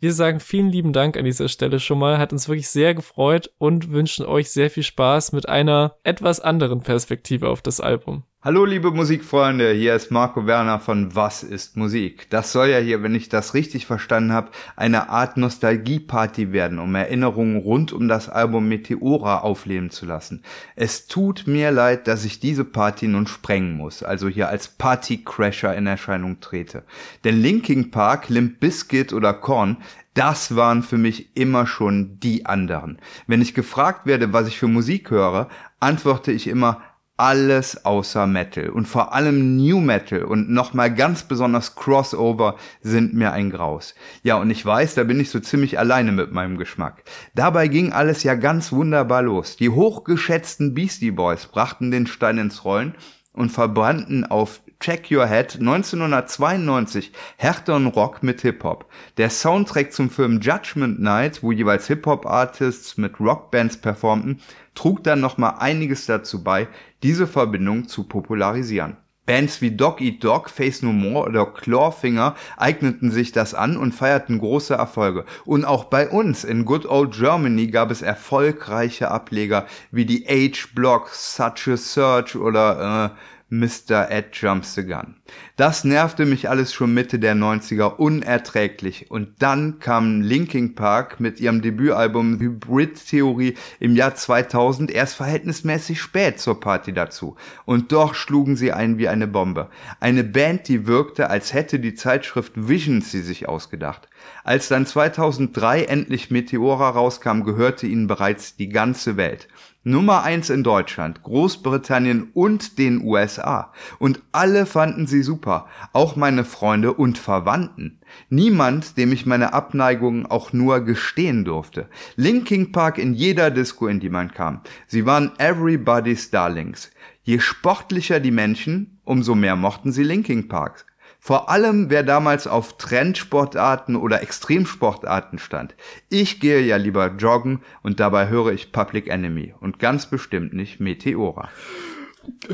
Wir 0.01 0.15
sagen 0.15 0.41
vielen 0.41 0.71
lieben 0.71 0.95
Dank 0.95 1.19
an 1.19 1.27
dieser 1.27 1.49
Stelle 1.49 1.79
schon 1.79 1.99
mal, 1.99 2.17
hat 2.17 2.33
uns 2.33 2.49
wirklich 2.49 2.71
sehr 2.71 2.95
gefreut 2.95 3.53
und 3.59 3.91
wünschen 3.91 4.25
euch 4.25 4.51
sehr 4.51 4.71
viel 4.71 4.83
Spaß 4.83 5.33
mit 5.33 5.47
einer 5.47 5.97
etwas 6.05 6.41
anderen 6.41 6.81
Perspektive 6.81 7.51
auf 7.51 7.61
das 7.61 7.81
Album. 7.81 8.25
Hallo 8.43 8.65
liebe 8.65 8.91
Musikfreunde, 8.91 9.71
hier 9.75 9.95
ist 9.95 10.11
Marco 10.11 10.47
Werner 10.47 10.81
von 10.81 11.15
Was 11.15 11.43
ist 11.43 11.77
Musik? 11.77 12.31
Das 12.31 12.53
soll 12.53 12.69
ja 12.69 12.79
hier, 12.79 13.03
wenn 13.03 13.15
ich 13.15 13.29
das 13.29 13.53
richtig 13.53 13.85
verstanden 13.85 14.33
habe, 14.33 14.49
eine 14.77 15.11
Art 15.11 15.37
Nostalgieparty 15.37 16.51
werden, 16.51 16.79
um 16.79 16.95
Erinnerungen 16.95 17.59
rund 17.59 17.93
um 17.93 18.09
das 18.09 18.31
Album 18.31 18.67
Meteora 18.67 19.41
aufleben 19.41 19.91
zu 19.91 20.07
lassen. 20.07 20.43
Es 20.75 21.07
tut 21.07 21.47
mir 21.47 21.71
leid, 21.71 22.09
dass 22.09 22.25
ich 22.25 22.41
diese 22.41 22.65
Party 22.65 23.09
nun 23.09 23.27
sprengen 23.27 23.77
muss, 23.77 24.03
also 24.03 24.27
hier 24.27 24.49
als 24.49 24.69
Partycrasher 24.69 25.77
in 25.77 25.87
Erscheinung 25.87 26.41
trete. 26.41 26.85
Denn 27.25 27.43
Linkin 27.43 27.91
Park, 27.91 28.31
Limp 28.31 28.59
Bizkit 28.59 29.13
oder 29.13 29.35
Korn 29.35 29.77
das 30.15 30.57
waren 30.57 30.83
für 30.83 30.99
mich 30.99 31.37
immer 31.37 31.69
schon 31.69 32.19
die 32.19 32.45
anderen. 32.45 32.99
Wenn 33.29 33.41
ich 33.41 33.55
gefragt 33.55 34.07
werde, 34.07 34.33
was 34.33 34.49
ich 34.49 34.59
für 34.59 34.67
Musik 34.67 35.11
höre, 35.11 35.49
antworte 35.79 36.33
ich 36.33 36.49
immer 36.49 36.83
alles 37.21 37.85
außer 37.85 38.27
Metal 38.27 38.71
und 38.71 38.89
vor 38.89 39.13
allem 39.13 39.59
New 39.59 39.79
Metal 39.79 40.25
und 40.25 40.49
nochmal 40.49 40.95
ganz 40.95 41.23
besonders 41.23 41.75
Crossover 41.75 42.57
sind 42.81 43.13
mir 43.13 43.33
ein 43.33 43.51
Graus. 43.51 43.95
Ja, 44.23 44.37
und 44.37 44.49
ich 44.49 44.65
weiß, 44.65 44.95
da 44.95 45.05
bin 45.05 45.21
ich 45.21 45.29
so 45.29 45.39
ziemlich 45.39 45.79
alleine 45.79 46.13
mit 46.13 46.33
meinem 46.33 46.57
Geschmack. 46.57 47.05
Dabei 47.35 47.69
ging 47.69 47.93
alles 47.93 48.23
ja 48.23 48.37
ganz 48.37 48.73
wunderbar 48.73 49.21
los. 49.21 49.57
Die 49.57 49.69
hochgeschätzten 49.69 50.73
Beastie 50.73 51.11
Boys 51.11 51.45
brachten 51.45 51.91
den 51.91 52.07
Stein 52.07 52.39
ins 52.39 52.65
Rollen 52.65 52.95
und 53.35 53.51
verbrannten 53.51 54.25
auf 54.25 54.63
Check 54.81 55.11
Your 55.11 55.27
Head 55.27 55.57
1992 55.61 57.13
härteren 57.37 57.89
Rock 57.89 58.23
mit 58.23 58.41
Hip-Hop. 58.41 58.87
Der 59.19 59.29
Soundtrack 59.29 59.93
zum 59.93 60.09
Film 60.09 60.41
Judgment 60.41 60.99
Night, 61.01 61.43
wo 61.43 61.53
jeweils 61.53 61.87
Hip-Hop-Artists 61.89 62.97
mit 62.97 63.21
Rockbands 63.21 63.77
performten, 63.77 64.41
trug 64.75 65.05
dann 65.05 65.21
nochmal 65.21 65.57
einiges 65.59 66.07
dazu 66.07 66.43
bei, 66.43 66.67
diese 67.03 67.27
Verbindung 67.27 67.89
zu 67.89 68.05
popularisieren. 68.05 68.97
Bands 69.27 69.61
wie 69.61 69.71
Dog 69.71 70.01
Eat 70.01 70.25
Dog, 70.25 70.49
Face 70.49 70.83
No 70.83 70.93
More 70.93 71.29
oder 71.29 71.45
Clawfinger 71.45 72.35
eigneten 72.57 73.11
sich 73.11 73.33
das 73.33 73.53
an 73.53 73.77
und 73.77 73.93
feierten 73.93 74.39
große 74.39 74.75
Erfolge. 74.75 75.27
Und 75.45 75.67
auch 75.67 75.85
bei 75.85 76.09
uns 76.09 76.43
in 76.43 76.65
Good 76.65 76.87
Old 76.87 77.13
Germany 77.13 77.67
gab 77.67 77.91
es 77.91 78.01
erfolgreiche 78.01 79.11
Ableger 79.11 79.67
wie 79.91 80.07
die 80.07 80.25
H-Block, 80.27 81.11
Such 81.11 81.69
a 81.69 81.77
Search 81.77 82.35
oder 82.35 83.13
äh, 83.15 83.19
Mr. 83.51 84.11
Ed 84.11 84.27
Jumps 84.33 84.75
the 84.75 84.85
Gun. 84.85 85.17
Das 85.57 85.85
nervte 85.85 86.25
mich 86.25 86.49
alles 86.49 86.73
schon 86.73 86.95
Mitte 86.95 87.19
der 87.19 87.35
90er 87.35 87.97
unerträglich 87.97 89.11
und 89.11 89.43
dann 89.43 89.81
kam 89.81 90.23
Linkin 90.23 90.77
Park 90.77 91.19
mit 91.19 91.41
ihrem 91.41 91.61
Debütalbum 91.61 92.39
Hybrid 92.39 93.05
Theory 93.09 93.57
im 93.81 93.97
Jahr 93.97 94.15
2000 94.15 94.91
erst 94.91 95.17
verhältnismäßig 95.17 96.01
spät 96.01 96.39
zur 96.39 96.61
Party 96.61 96.93
dazu 96.93 97.35
und 97.65 97.91
doch 97.91 98.15
schlugen 98.15 98.55
sie 98.55 98.73
ein 98.73 98.99
wie 98.99 99.09
eine 99.09 99.27
Bombe. 99.27 99.69
Eine 99.99 100.23
Band, 100.23 100.69
die 100.69 100.87
wirkte, 100.87 101.29
als 101.29 101.53
hätte 101.53 101.81
die 101.81 101.95
Zeitschrift 101.95 102.53
Visions 102.55 103.11
sie 103.11 103.23
sich 103.23 103.49
ausgedacht. 103.49 104.09
Als 104.45 104.69
dann 104.69 104.87
2003 104.87 105.85
endlich 105.85 106.31
Meteora 106.31 106.91
rauskam, 106.91 107.43
gehörte 107.43 107.87
ihnen 107.87 108.07
bereits 108.07 108.57
die 108.57 108.69
ganze 108.69 109.17
Welt. 109.17 109.49
Nummer 109.83 110.25
eins 110.25 110.51
in 110.51 110.63
Deutschland, 110.63 111.23
Großbritannien 111.23 112.33
und 112.35 112.77
den 112.77 113.03
USA. 113.03 113.73
Und 113.99 114.21
alle 114.31 114.67
fanden 114.67 115.07
sie 115.07 115.23
super, 115.23 115.69
auch 115.95 116.17
meine 116.17 116.45
Freunde 116.45 116.93
und 116.93 117.17
Verwandten. 117.17 117.99
Niemand, 118.29 118.99
dem 118.99 119.11
ich 119.11 119.25
meine 119.25 119.55
Abneigung 119.55 120.27
auch 120.27 120.53
nur 120.53 120.81
gestehen 120.81 121.47
durfte. 121.47 121.89
Linkin 122.17 122.73
Park 122.73 122.99
in 122.99 123.15
jeder 123.15 123.51
Disco, 123.51 123.87
in 123.87 124.01
die 124.01 124.11
man 124.11 124.33
kam. 124.33 124.61
Sie 124.87 125.07
waren 125.07 125.33
everybody's 125.39 126.31
darlings. 126.31 126.91
Je 127.23 127.39
sportlicher 127.39 128.21
die 128.21 128.33
Menschen, 128.33 129.01
umso 129.05 129.35
mehr 129.35 129.57
mochten 129.57 129.93
sie 129.93 130.03
Linkin 130.03 130.49
Park. 130.49 130.85
Vor 131.23 131.51
allem, 131.51 131.91
wer 131.91 132.03
damals 132.03 132.47
auf 132.47 132.79
Trendsportarten 132.79 133.95
oder 133.95 134.23
Extremsportarten 134.23 135.39
stand. 135.39 135.75
Ich 136.09 136.41
gehe 136.41 136.63
ja 136.63 136.77
lieber 136.77 137.15
joggen 137.19 137.61
und 137.83 138.01
dabei 138.01 138.29
höre 138.29 138.53
ich 138.53 138.73
Public 138.73 139.07
Enemy 139.07 139.55
und 139.61 139.79
ganz 139.79 140.07
bestimmt 140.07 140.55
nicht 140.55 140.81
Meteora. 140.81 141.51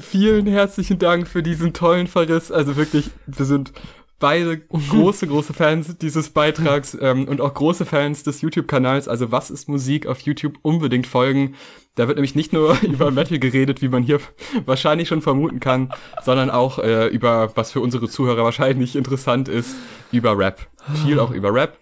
Vielen 0.00 0.46
herzlichen 0.46 0.98
Dank 0.98 1.28
für 1.28 1.42
diesen 1.42 1.72
tollen 1.74 2.08
Verriss. 2.08 2.50
Also 2.50 2.76
wirklich, 2.76 3.10
wir 3.26 3.44
sind 3.44 3.72
beide 4.18 4.58
große, 4.90 5.26
große 5.26 5.54
Fans 5.54 5.98
dieses 5.98 6.30
Beitrags 6.30 6.96
ähm, 7.00 7.28
und 7.28 7.40
auch 7.40 7.52
große 7.52 7.84
Fans 7.84 8.22
des 8.22 8.40
YouTube-Kanals. 8.40 9.08
Also 9.08 9.32
was 9.32 9.50
ist 9.50 9.68
Musik 9.68 10.06
auf 10.06 10.20
YouTube 10.20 10.58
unbedingt 10.62 11.06
folgen. 11.06 11.54
Da 11.94 12.08
wird 12.08 12.16
nämlich 12.16 12.34
nicht 12.34 12.52
nur 12.52 12.76
über 12.82 13.10
Metal 13.10 13.38
geredet, 13.38 13.82
wie 13.82 13.88
man 13.88 14.02
hier 14.02 14.20
wahrscheinlich 14.66 15.08
schon 15.08 15.22
vermuten 15.22 15.60
kann, 15.60 15.92
sondern 16.22 16.50
auch 16.50 16.78
äh, 16.78 17.06
über, 17.08 17.52
was 17.56 17.72
für 17.72 17.80
unsere 17.80 18.08
Zuhörer 18.08 18.44
wahrscheinlich 18.44 18.96
interessant 18.96 19.48
ist, 19.48 19.76
über 20.12 20.36
Rap. 20.36 20.66
Viel 21.04 21.18
auch 21.18 21.30
über 21.30 21.52
Rap. 21.52 21.78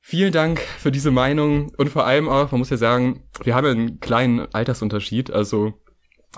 Vielen 0.00 0.32
Dank 0.32 0.60
für 0.60 0.92
diese 0.92 1.10
Meinung 1.10 1.72
und 1.78 1.90
vor 1.90 2.06
allem 2.06 2.28
auch, 2.28 2.52
man 2.52 2.60
muss 2.60 2.70
ja 2.70 2.76
sagen, 2.76 3.24
wir 3.42 3.56
haben 3.56 3.64
ja 3.64 3.72
einen 3.72 3.98
kleinen 3.98 4.46
Altersunterschied, 4.54 5.32
also 5.32 5.74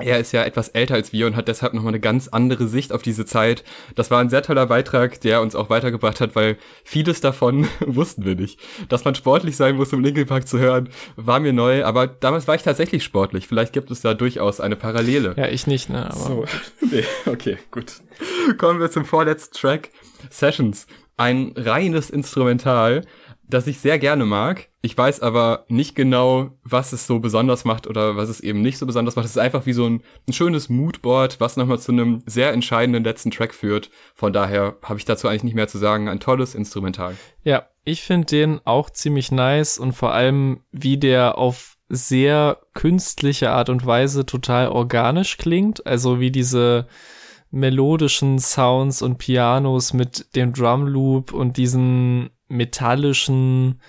er 0.01 0.19
ist 0.19 0.33
ja 0.33 0.45
etwas 0.45 0.69
älter 0.69 0.95
als 0.95 1.13
wir 1.13 1.27
und 1.27 1.37
hat 1.37 1.49
deshalb 1.49 1.75
nochmal 1.75 1.91
eine 1.91 2.01
ganz 2.01 2.29
andere 2.29 2.69
Sicht 2.69 2.93
auf 2.93 3.03
diese 3.03 3.27
Zeit. 3.27 3.65
Das 3.97 4.11
war 4.11 4.21
ein 4.21 4.31
sehr 4.31 4.43
toller 4.43 4.67
Beitrag, 4.67 5.21
der 5.21 5.41
uns 5.41 5.55
auch 5.55 5.71
weitergebracht 5.71 6.21
hat, 6.21 6.37
weil 6.37 6.57
vieles 6.85 7.21
davon 7.21 7.69
wussten 7.81 8.25
wir 8.25 8.37
nicht. 8.37 8.61
Dass 8.89 9.05
man 9.05 9.15
sportlich 9.15 9.57
sein 9.57 9.77
muss, 9.77 9.93
um 9.93 10.03
Linkin 10.03 10.27
Park 10.27 10.47
zu 10.47 10.59
hören, 10.59 10.89
war 11.17 11.41
mir 11.41 11.53
neu, 11.53 11.85
aber 11.85 12.07
damals 12.07 12.47
war 12.47 12.55
ich 12.55 12.63
tatsächlich 12.63 13.03
sportlich. 13.03 13.49
Vielleicht 13.49 13.73
gibt 13.73 13.91
es 13.91 14.01
da 14.01 14.15
durchaus 14.15 14.61
eine 14.61 14.77
Parallele. 14.77 15.35
Ja, 15.37 15.49
ich 15.49 15.67
nicht, 15.67 15.91
ne? 15.91 16.07
Aber 16.07 16.17
So, 16.17 16.45
nee, 16.91 17.05
okay, 17.27 17.59
gut. 17.71 17.95
Kommen 18.57 18.81
wir 18.81 18.91
zum 18.91 19.05
vorletzten 19.05 19.55
Track. 19.57 19.91
Sessions. 20.31 20.87
Ein 21.17 21.53
reines 21.57 22.11
Instrumental, 22.11 23.03
das 23.43 23.67
ich 23.67 23.81
sehr 23.81 23.99
gerne 23.99 24.25
mag. 24.25 24.68
Ich 24.81 24.97
weiß 24.97 25.21
aber 25.21 25.65
nicht 25.69 25.97
genau, 25.97 26.53
was 26.63 26.93
es 26.93 27.07
so 27.07 27.19
besonders 27.19 27.65
macht 27.65 27.89
oder 27.89 28.17
was 28.17 28.29
es 28.29 28.41
eben 28.41 28.63
nicht 28.63 28.79
so 28.79 28.87
besonders 28.87 29.17
macht. 29.17 29.25
Es 29.25 29.33
ist 29.33 29.39
einfach 29.39 29.67
wie 29.67 29.73
so 29.73 29.87
ein, 29.87 30.03
ein 30.29 30.33
schönes 30.33 30.69
Moodboard, 30.69 31.41
was 31.41 31.57
nochmal 31.57 31.81
zu 31.81 31.91
einem 31.91 32.23
sehr 32.27 32.53
entscheidenden 32.53 33.03
letzten 33.03 33.33
Track 33.33 33.55
führt. 33.55 33.91
Von 34.15 34.33
daher 34.33 34.77
habe 34.85 34.99
ich 35.01 35.05
dazu 35.05 35.27
eigentlich 35.27 35.43
nicht 35.43 35.57
mehr 35.57 35.67
zu 35.67 35.79
sagen. 35.79 36.09
Ein 36.09 36.21
tolles 36.21 36.55
Instrumental. 36.55 37.17
Ja, 37.43 37.67
ich 37.83 38.03
finde 38.03 38.27
den 38.27 38.61
auch 38.65 38.91
ziemlich 38.91 39.33
nice 39.33 39.79
und 39.79 39.95
vor 39.95 40.13
allem, 40.13 40.61
wie 40.71 40.97
der 40.97 41.39
auf 41.39 41.77
sehr 41.89 42.59
künstliche 42.75 43.51
Art 43.51 43.71
und 43.71 43.85
Weise 43.85 44.27
total 44.27 44.69
organisch 44.69 45.39
klingt. 45.39 45.87
Also 45.87 46.21
wie 46.21 46.31
diese 46.31 46.87
melodischen 47.51 48.39
Sounds 48.39 49.03
und 49.03 49.19
Pianos 49.19 49.93
mit 49.93 50.37
dem 50.37 50.53
Drum 50.53 50.87
Loop 50.87 51.33
und 51.33 51.57
diesen 51.57 52.31
metallischen, 52.49 53.81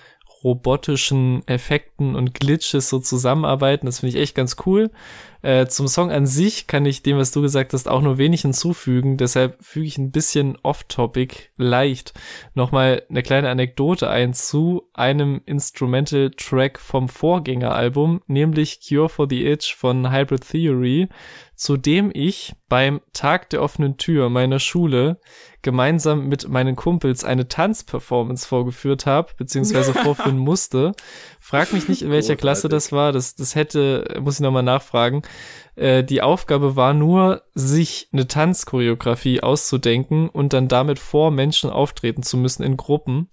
robotischen 0.42 1.46
Effekten 1.46 2.14
und 2.14 2.34
Glitches 2.34 2.88
so 2.88 2.98
zusammenarbeiten. 2.98 3.86
Das 3.86 4.00
finde 4.00 4.16
ich 4.16 4.22
echt 4.22 4.34
ganz 4.34 4.56
cool. 4.66 4.90
Äh, 5.42 5.66
zum 5.66 5.88
Song 5.88 6.10
an 6.10 6.26
sich 6.26 6.66
kann 6.66 6.84
ich 6.84 7.02
dem, 7.02 7.16
was 7.16 7.32
du 7.32 7.40
gesagt 7.40 7.72
hast, 7.72 7.88
auch 7.88 8.02
nur 8.02 8.18
wenig 8.18 8.42
hinzufügen. 8.42 9.16
Deshalb 9.16 9.56
füge 9.64 9.86
ich 9.86 9.96
ein 9.96 10.10
bisschen 10.10 10.58
off-topic 10.62 11.48
leicht 11.56 12.12
nochmal 12.54 13.02
eine 13.08 13.22
kleine 13.22 13.48
Anekdote 13.48 14.10
ein 14.10 14.34
zu 14.34 14.88
einem 14.92 15.40
Instrumental-Track 15.46 16.78
vom 16.78 17.08
Vorgängeralbum, 17.08 18.20
nämlich 18.26 18.80
Cure 18.86 19.08
for 19.08 19.26
the 19.30 19.46
Itch 19.46 19.74
von 19.74 20.12
Hybrid 20.12 20.46
Theory, 20.46 21.08
zu 21.54 21.76
dem 21.78 22.10
ich 22.12 22.54
beim 22.68 23.00
Tag 23.12 23.48
der 23.50 23.62
offenen 23.62 23.96
Tür 23.96 24.28
meiner 24.28 24.58
Schule 24.58 25.20
gemeinsam 25.62 26.28
mit 26.28 26.48
meinen 26.48 26.76
Kumpels 26.76 27.24
eine 27.24 27.48
Tanzperformance 27.48 28.46
vorgeführt 28.46 29.06
habe, 29.06 29.32
beziehungsweise 29.36 29.92
vorführen 29.92 30.38
musste. 30.38 30.92
Frag 31.38 31.72
mich 31.72 31.88
nicht, 31.88 32.02
in 32.02 32.10
welcher 32.10 32.36
Klasse 32.36 32.68
das 32.68 32.92
war. 32.92 33.12
Das, 33.12 33.34
das 33.34 33.54
hätte, 33.54 34.18
muss 34.20 34.34
ich 34.34 34.40
nochmal 34.40 34.62
nachfragen. 34.62 35.22
Äh, 35.76 36.04
die 36.04 36.22
Aufgabe 36.22 36.76
war 36.76 36.94
nur, 36.94 37.42
sich 37.54 38.08
eine 38.12 38.26
Tanzchoreografie 38.26 39.42
auszudenken 39.42 40.28
und 40.28 40.52
dann 40.52 40.68
damit 40.68 40.98
vor 40.98 41.30
Menschen 41.30 41.70
auftreten 41.70 42.22
zu 42.22 42.36
müssen 42.36 42.62
in 42.62 42.76
Gruppen. 42.76 43.28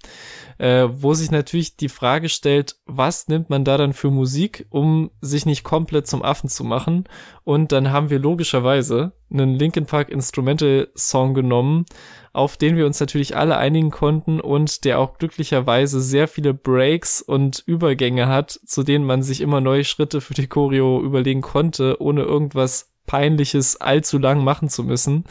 Äh, 0.58 0.88
wo 0.90 1.14
sich 1.14 1.32
natürlich 1.32 1.78
die 1.78 1.90
Frage 1.90 2.30
stellt, 2.30 2.78
was 2.86 3.28
nimmt 3.28 3.50
man 3.50 3.64
da 3.64 3.78
dann 3.78 3.94
für 3.94 4.10
Musik, 4.10 4.66
um 4.70 5.12
sich 5.22 5.46
nicht 5.46 5.64
komplett 5.64 6.08
zum 6.08 6.24
Affen 6.24 6.50
zu 6.50 6.64
machen? 6.64 7.06
Und 7.44 7.72
dann 7.72 7.92
haben 7.92 8.10
wir 8.10 8.20
logischerweise 8.20 9.14
einen 9.32 9.56
Linkin 9.56 9.86
Park 9.86 10.10
Instrumental 10.10 10.88
Song 10.96 11.34
genommen, 11.34 11.86
auf 12.34 12.58
den 12.58 12.76
wir 12.76 12.86
uns 12.86 13.00
natürlich 13.00 13.36
alle 13.36 13.58
einigen 13.58 13.92
konnten 13.92 14.40
und 14.40 14.86
der 14.86 15.00
auch 15.00 15.18
glücklicherweise 15.18 16.02
sehr 16.02 16.28
viele 16.28 16.54
Breaks 16.54 17.22
und 17.22 17.64
Übergänge 17.66 18.28
hat, 18.28 18.60
zu 18.66 18.84
denen 18.84 19.06
man 19.06 19.24
sich 19.24 19.42
immer 19.42 19.62
neue 19.62 19.84
Schritte 19.84 20.22
für 20.22 20.34
die 20.34 20.48
Choreo 20.48 21.02
überlegen 21.02 21.42
konnte, 21.42 22.02
ohne 22.02 22.24
irgendwas 22.24 22.92
Peinliches 23.06 23.80
allzu 23.82 24.18
lang 24.20 24.44
machen 24.44 24.70
zu 24.70 24.84
müssen. 24.84 25.24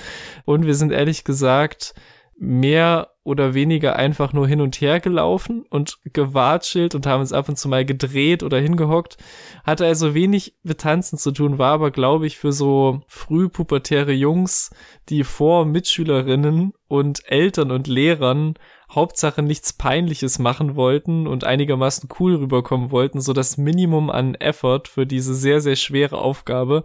Und 0.45 0.67
wir 0.67 0.75
sind 0.75 0.93
ehrlich 0.93 1.25
gesagt 1.25 1.95
mehr 2.39 3.13
oder 3.23 3.55
weniger 3.55 3.97
einfach 3.97 4.33
nur 4.33 4.47
hin 4.47 4.61
und 4.61 4.81
her 4.81 5.01
gelaufen 5.01 5.65
und 5.69 5.99
gewatschelt 6.13 6.95
und 6.95 7.07
haben 7.07 7.21
uns 7.21 7.33
ab 7.33 7.49
und 7.49 7.57
zu 7.57 7.69
mal 7.69 7.85
gedreht 7.85 8.43
oder 8.43 8.59
hingehockt. 8.59 9.17
Hatte 9.65 9.87
also 9.87 10.15
wenig 10.15 10.55
mit 10.63 10.79
Tanzen 10.81 11.19
zu 11.19 11.33
tun, 11.33 11.59
war 11.59 11.73
aber, 11.73 11.91
glaube 11.91 12.27
ich, 12.27 12.39
für 12.39 12.53
so 12.53 13.01
frühpubertäre 13.09 14.13
Jungs, 14.13 14.71
die 15.09 15.25
vor 15.25 15.65
Mitschülerinnen 15.65 16.73
und 16.89 17.23
Eltern 17.31 17.71
und 17.71 17.87
Lehrern 17.87 18.55
Hauptsache 18.91 19.43
nichts 19.43 19.73
Peinliches 19.73 20.39
machen 20.39 20.77
wollten 20.77 21.27
und 21.27 21.43
einigermaßen 21.43 22.09
cool 22.21 22.37
rüberkommen 22.37 22.93
wollten, 22.93 23.21
so 23.21 23.33
das 23.33 23.57
Minimum 23.57 24.11
an 24.11 24.37
Effort 24.37 24.83
für 24.89 25.07
diese 25.07 25.35
sehr, 25.35 25.61
sehr 25.61 25.75
schwere 25.75 26.19
Aufgabe. 26.19 26.85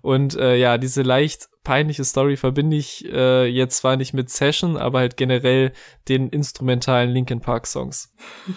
Und 0.00 0.34
äh, 0.36 0.56
ja, 0.56 0.78
diese 0.78 1.02
leicht 1.02 1.50
peinliche 1.62 2.04
Story 2.04 2.36
verbinde 2.36 2.76
ich 2.76 3.04
äh, 3.12 3.46
jetzt 3.46 3.78
zwar 3.78 3.96
nicht 3.96 4.14
mit 4.14 4.30
Session, 4.30 4.76
aber 4.76 5.00
halt 5.00 5.16
generell 5.16 5.72
den 6.08 6.28
instrumentalen 6.30 7.10
Linkin 7.10 7.40
Park 7.40 7.66
Songs. 7.66 8.14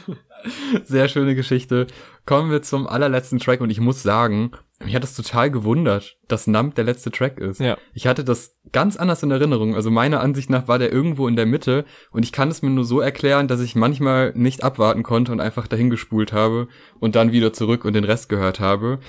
Sehr 0.83 1.07
schöne 1.07 1.33
Geschichte. 1.33 1.87
Kommen 2.25 2.51
wir 2.51 2.61
zum 2.61 2.87
allerletzten 2.87 3.39
Track 3.39 3.61
und 3.61 3.71
ich 3.71 3.79
muss 3.79 4.03
sagen, 4.03 4.51
mich 4.83 4.93
hat 4.95 5.03
das 5.03 5.15
total 5.15 5.51
gewundert, 5.51 6.17
dass 6.27 6.47
Numb 6.47 6.75
der 6.75 6.83
letzte 6.83 7.09
Track 7.11 7.39
ist. 7.39 7.59
Ja. 7.61 7.77
Ich 7.93 8.07
hatte 8.07 8.23
das 8.25 8.57
ganz 8.71 8.97
anders 8.97 9.23
in 9.23 9.31
Erinnerung. 9.31 9.73
Also 9.75 9.89
meiner 9.89 10.19
Ansicht 10.19 10.49
nach 10.49 10.67
war 10.67 10.79
der 10.79 10.91
irgendwo 10.91 11.27
in 11.27 11.35
der 11.37 11.45
Mitte 11.45 11.85
und 12.11 12.23
ich 12.23 12.31
kann 12.31 12.49
es 12.49 12.61
mir 12.61 12.69
nur 12.69 12.83
so 12.83 12.99
erklären, 12.99 13.47
dass 13.47 13.61
ich 13.61 13.75
manchmal 13.75 14.33
nicht 14.35 14.63
abwarten 14.63 15.03
konnte 15.03 15.31
und 15.31 15.39
einfach 15.39 15.67
dahin 15.67 15.89
gespult 15.89 16.33
habe 16.33 16.67
und 16.99 17.15
dann 17.15 17.31
wieder 17.31 17.53
zurück 17.53 17.85
und 17.85 17.93
den 17.93 18.03
Rest 18.03 18.27
gehört 18.27 18.59
habe. 18.59 18.99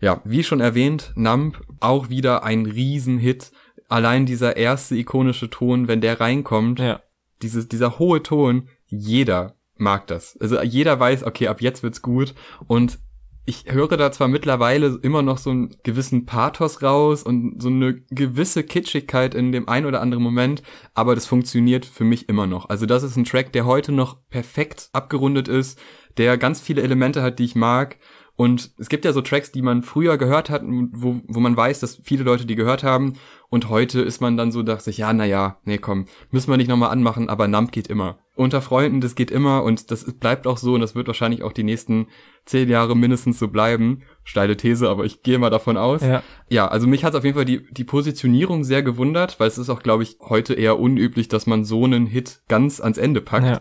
Ja, 0.00 0.20
wie 0.24 0.42
schon 0.42 0.60
erwähnt, 0.60 1.12
Numb 1.14 1.60
auch 1.78 2.08
wieder 2.08 2.42
ein 2.42 2.66
Riesenhit. 2.66 3.52
Allein 3.88 4.26
dieser 4.26 4.56
erste 4.56 4.96
ikonische 4.96 5.50
Ton, 5.50 5.86
wenn 5.86 6.00
der 6.00 6.18
reinkommt, 6.20 6.80
Ja. 6.80 7.00
dieses, 7.42 7.68
dieser 7.68 8.00
hohe 8.00 8.22
Ton, 8.24 8.68
jeder 8.86 9.54
mag 9.76 10.08
das. 10.08 10.36
Also 10.40 10.60
jeder 10.62 10.98
weiß, 10.98 11.24
okay, 11.24 11.46
ab 11.46 11.60
jetzt 11.60 11.82
wird's 11.84 12.02
gut 12.02 12.34
und 12.66 12.98
ich 13.44 13.64
höre 13.66 13.96
da 13.96 14.12
zwar 14.12 14.28
mittlerweile 14.28 14.98
immer 15.02 15.22
noch 15.22 15.38
so 15.38 15.50
einen 15.50 15.76
gewissen 15.82 16.26
Pathos 16.26 16.82
raus 16.82 17.24
und 17.24 17.60
so 17.60 17.68
eine 17.68 17.94
gewisse 18.10 18.62
Kitschigkeit 18.62 19.34
in 19.34 19.50
dem 19.50 19.68
ein 19.68 19.84
oder 19.84 20.00
anderen 20.00 20.22
Moment, 20.22 20.62
aber 20.94 21.14
das 21.16 21.26
funktioniert 21.26 21.84
für 21.84 22.04
mich 22.04 22.28
immer 22.28 22.46
noch. 22.46 22.68
Also 22.68 22.86
das 22.86 23.02
ist 23.02 23.16
ein 23.16 23.24
Track, 23.24 23.52
der 23.52 23.66
heute 23.66 23.90
noch 23.90 24.18
perfekt 24.28 24.90
abgerundet 24.92 25.48
ist, 25.48 25.80
der 26.18 26.38
ganz 26.38 26.60
viele 26.60 26.82
Elemente 26.82 27.22
hat, 27.22 27.40
die 27.40 27.44
ich 27.44 27.56
mag. 27.56 27.98
Und 28.34 28.70
es 28.78 28.88
gibt 28.88 29.04
ja 29.04 29.12
so 29.12 29.20
Tracks, 29.20 29.52
die 29.52 29.60
man 29.60 29.82
früher 29.82 30.16
gehört 30.16 30.48
hat, 30.48 30.62
wo, 30.64 31.20
wo 31.26 31.40
man 31.40 31.56
weiß, 31.56 31.80
dass 31.80 32.00
viele 32.02 32.24
Leute 32.24 32.46
die 32.46 32.56
gehört 32.56 32.82
haben. 32.82 33.14
Und 33.50 33.68
heute 33.68 34.00
ist 34.00 34.22
man 34.22 34.38
dann 34.38 34.50
so, 34.50 34.62
dachte 34.62 34.88
ich, 34.88 34.98
ja, 34.98 35.12
naja, 35.12 35.58
nee, 35.64 35.76
komm, 35.76 36.06
müssen 36.30 36.50
wir 36.50 36.56
nicht 36.56 36.68
nochmal 36.68 36.90
anmachen, 36.90 37.28
aber 37.28 37.46
Nump 37.46 37.72
geht 37.72 37.88
immer. 37.88 38.18
Unter 38.34 38.62
Freunden, 38.62 39.02
das 39.02 39.14
geht 39.14 39.30
immer 39.30 39.62
und 39.62 39.90
das 39.90 40.10
bleibt 40.14 40.46
auch 40.46 40.56
so 40.56 40.72
und 40.74 40.80
das 40.80 40.94
wird 40.94 41.06
wahrscheinlich 41.06 41.42
auch 41.42 41.52
die 41.52 41.62
nächsten 41.62 42.06
zehn 42.46 42.70
Jahre 42.70 42.96
mindestens 42.96 43.38
so 43.38 43.48
bleiben. 43.48 44.02
Steile 44.24 44.56
These, 44.56 44.88
aber 44.88 45.04
ich 45.04 45.22
gehe 45.22 45.38
mal 45.38 45.50
davon 45.50 45.76
aus. 45.76 46.00
Ja. 46.00 46.22
Ja, 46.48 46.66
also 46.66 46.86
mich 46.86 47.04
hat 47.04 47.14
auf 47.14 47.24
jeden 47.24 47.36
Fall 47.36 47.44
die, 47.44 47.70
die 47.70 47.84
Positionierung 47.84 48.64
sehr 48.64 48.82
gewundert, 48.82 49.38
weil 49.38 49.48
es 49.48 49.58
ist 49.58 49.68
auch, 49.68 49.82
glaube 49.82 50.04
ich, 50.04 50.16
heute 50.20 50.54
eher 50.54 50.78
unüblich, 50.78 51.28
dass 51.28 51.46
man 51.46 51.66
so 51.66 51.84
einen 51.84 52.06
Hit 52.06 52.40
ganz 52.48 52.80
ans 52.80 52.96
Ende 52.96 53.20
packt. 53.20 53.46
Ja. 53.46 53.60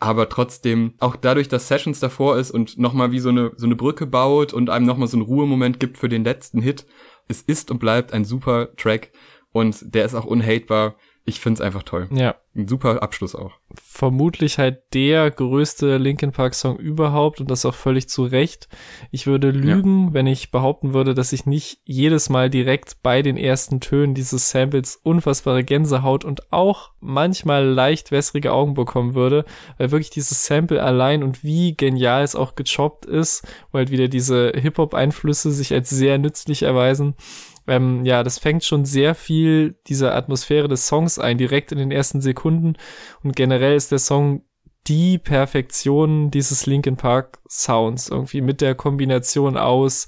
Aber 0.00 0.28
trotzdem, 0.28 0.94
auch 1.00 1.16
dadurch, 1.16 1.48
dass 1.48 1.66
Sessions 1.66 1.98
davor 1.98 2.38
ist 2.38 2.52
und 2.52 2.78
nochmal 2.78 3.10
wie 3.10 3.18
so 3.18 3.30
eine, 3.30 3.52
so 3.56 3.66
eine 3.66 3.74
Brücke 3.74 4.06
baut 4.06 4.52
und 4.52 4.70
einem 4.70 4.86
nochmal 4.86 5.08
so 5.08 5.16
einen 5.16 5.26
Ruhemoment 5.26 5.80
gibt 5.80 5.98
für 5.98 6.08
den 6.08 6.22
letzten 6.22 6.62
Hit, 6.62 6.86
es 7.26 7.42
ist 7.42 7.70
und 7.70 7.78
bleibt 7.78 8.12
ein 8.12 8.24
super 8.24 8.74
Track 8.76 9.10
und 9.52 9.94
der 9.94 10.04
ist 10.04 10.14
auch 10.14 10.24
unhatebar. 10.24 10.94
Ich 11.28 11.40
find's 11.40 11.60
einfach 11.60 11.82
toll. 11.82 12.08
Ja. 12.10 12.36
Ein 12.56 12.68
super 12.68 13.02
Abschluss 13.02 13.34
auch. 13.34 13.52
vermutlich 13.74 14.58
halt 14.58 14.78
der 14.94 15.30
größte 15.30 15.98
Linkin 15.98 16.32
Park 16.32 16.54
Song 16.54 16.78
überhaupt 16.78 17.38
und 17.40 17.50
das 17.50 17.66
auch 17.66 17.74
völlig 17.74 18.08
zu 18.08 18.24
Recht. 18.24 18.68
Ich 19.10 19.26
würde 19.26 19.50
lügen, 19.50 20.14
wenn 20.14 20.26
ich 20.26 20.50
behaupten 20.50 20.94
würde, 20.94 21.14
dass 21.14 21.34
ich 21.34 21.44
nicht 21.44 21.80
jedes 21.84 22.30
Mal 22.30 22.48
direkt 22.48 23.02
bei 23.02 23.20
den 23.20 23.36
ersten 23.36 23.80
Tönen 23.80 24.14
dieses 24.14 24.50
Samples 24.50 24.96
unfassbare 25.02 25.64
Gänsehaut 25.64 26.24
und 26.24 26.50
auch 26.50 26.92
manchmal 27.00 27.64
leicht 27.66 28.10
wässrige 28.10 28.52
Augen 28.52 28.72
bekommen 28.72 29.14
würde, 29.14 29.44
weil 29.76 29.90
wirklich 29.90 30.10
dieses 30.10 30.46
Sample 30.46 30.82
allein 30.82 31.22
und 31.22 31.44
wie 31.44 31.76
genial 31.76 32.24
es 32.24 32.34
auch 32.34 32.54
gechoppt 32.54 33.04
ist, 33.04 33.46
weil 33.70 33.80
halt 33.80 33.90
wieder 33.90 34.08
diese 34.08 34.52
Hip-Hop-Einflüsse 34.56 35.52
sich 35.52 35.74
als 35.74 35.90
sehr 35.90 36.16
nützlich 36.16 36.62
erweisen. 36.62 37.14
Ähm, 37.68 38.04
ja, 38.04 38.22
das 38.22 38.38
fängt 38.38 38.64
schon 38.64 38.84
sehr 38.84 39.14
viel 39.14 39.78
dieser 39.86 40.14
Atmosphäre 40.14 40.68
des 40.68 40.86
Songs 40.86 41.18
ein, 41.18 41.38
direkt 41.38 41.70
in 41.72 41.78
den 41.78 41.90
ersten 41.90 42.20
Sekunden. 42.20 42.74
Und 43.22 43.36
generell 43.36 43.76
ist 43.76 43.92
der 43.92 43.98
Song 43.98 44.42
die 44.86 45.18
Perfektion 45.18 46.30
dieses 46.30 46.66
Linkin 46.66 46.96
Park 46.96 47.38
Sounds. 47.48 48.08
Irgendwie 48.08 48.40
mit 48.40 48.60
der 48.60 48.74
Kombination 48.74 49.56
aus 49.56 50.06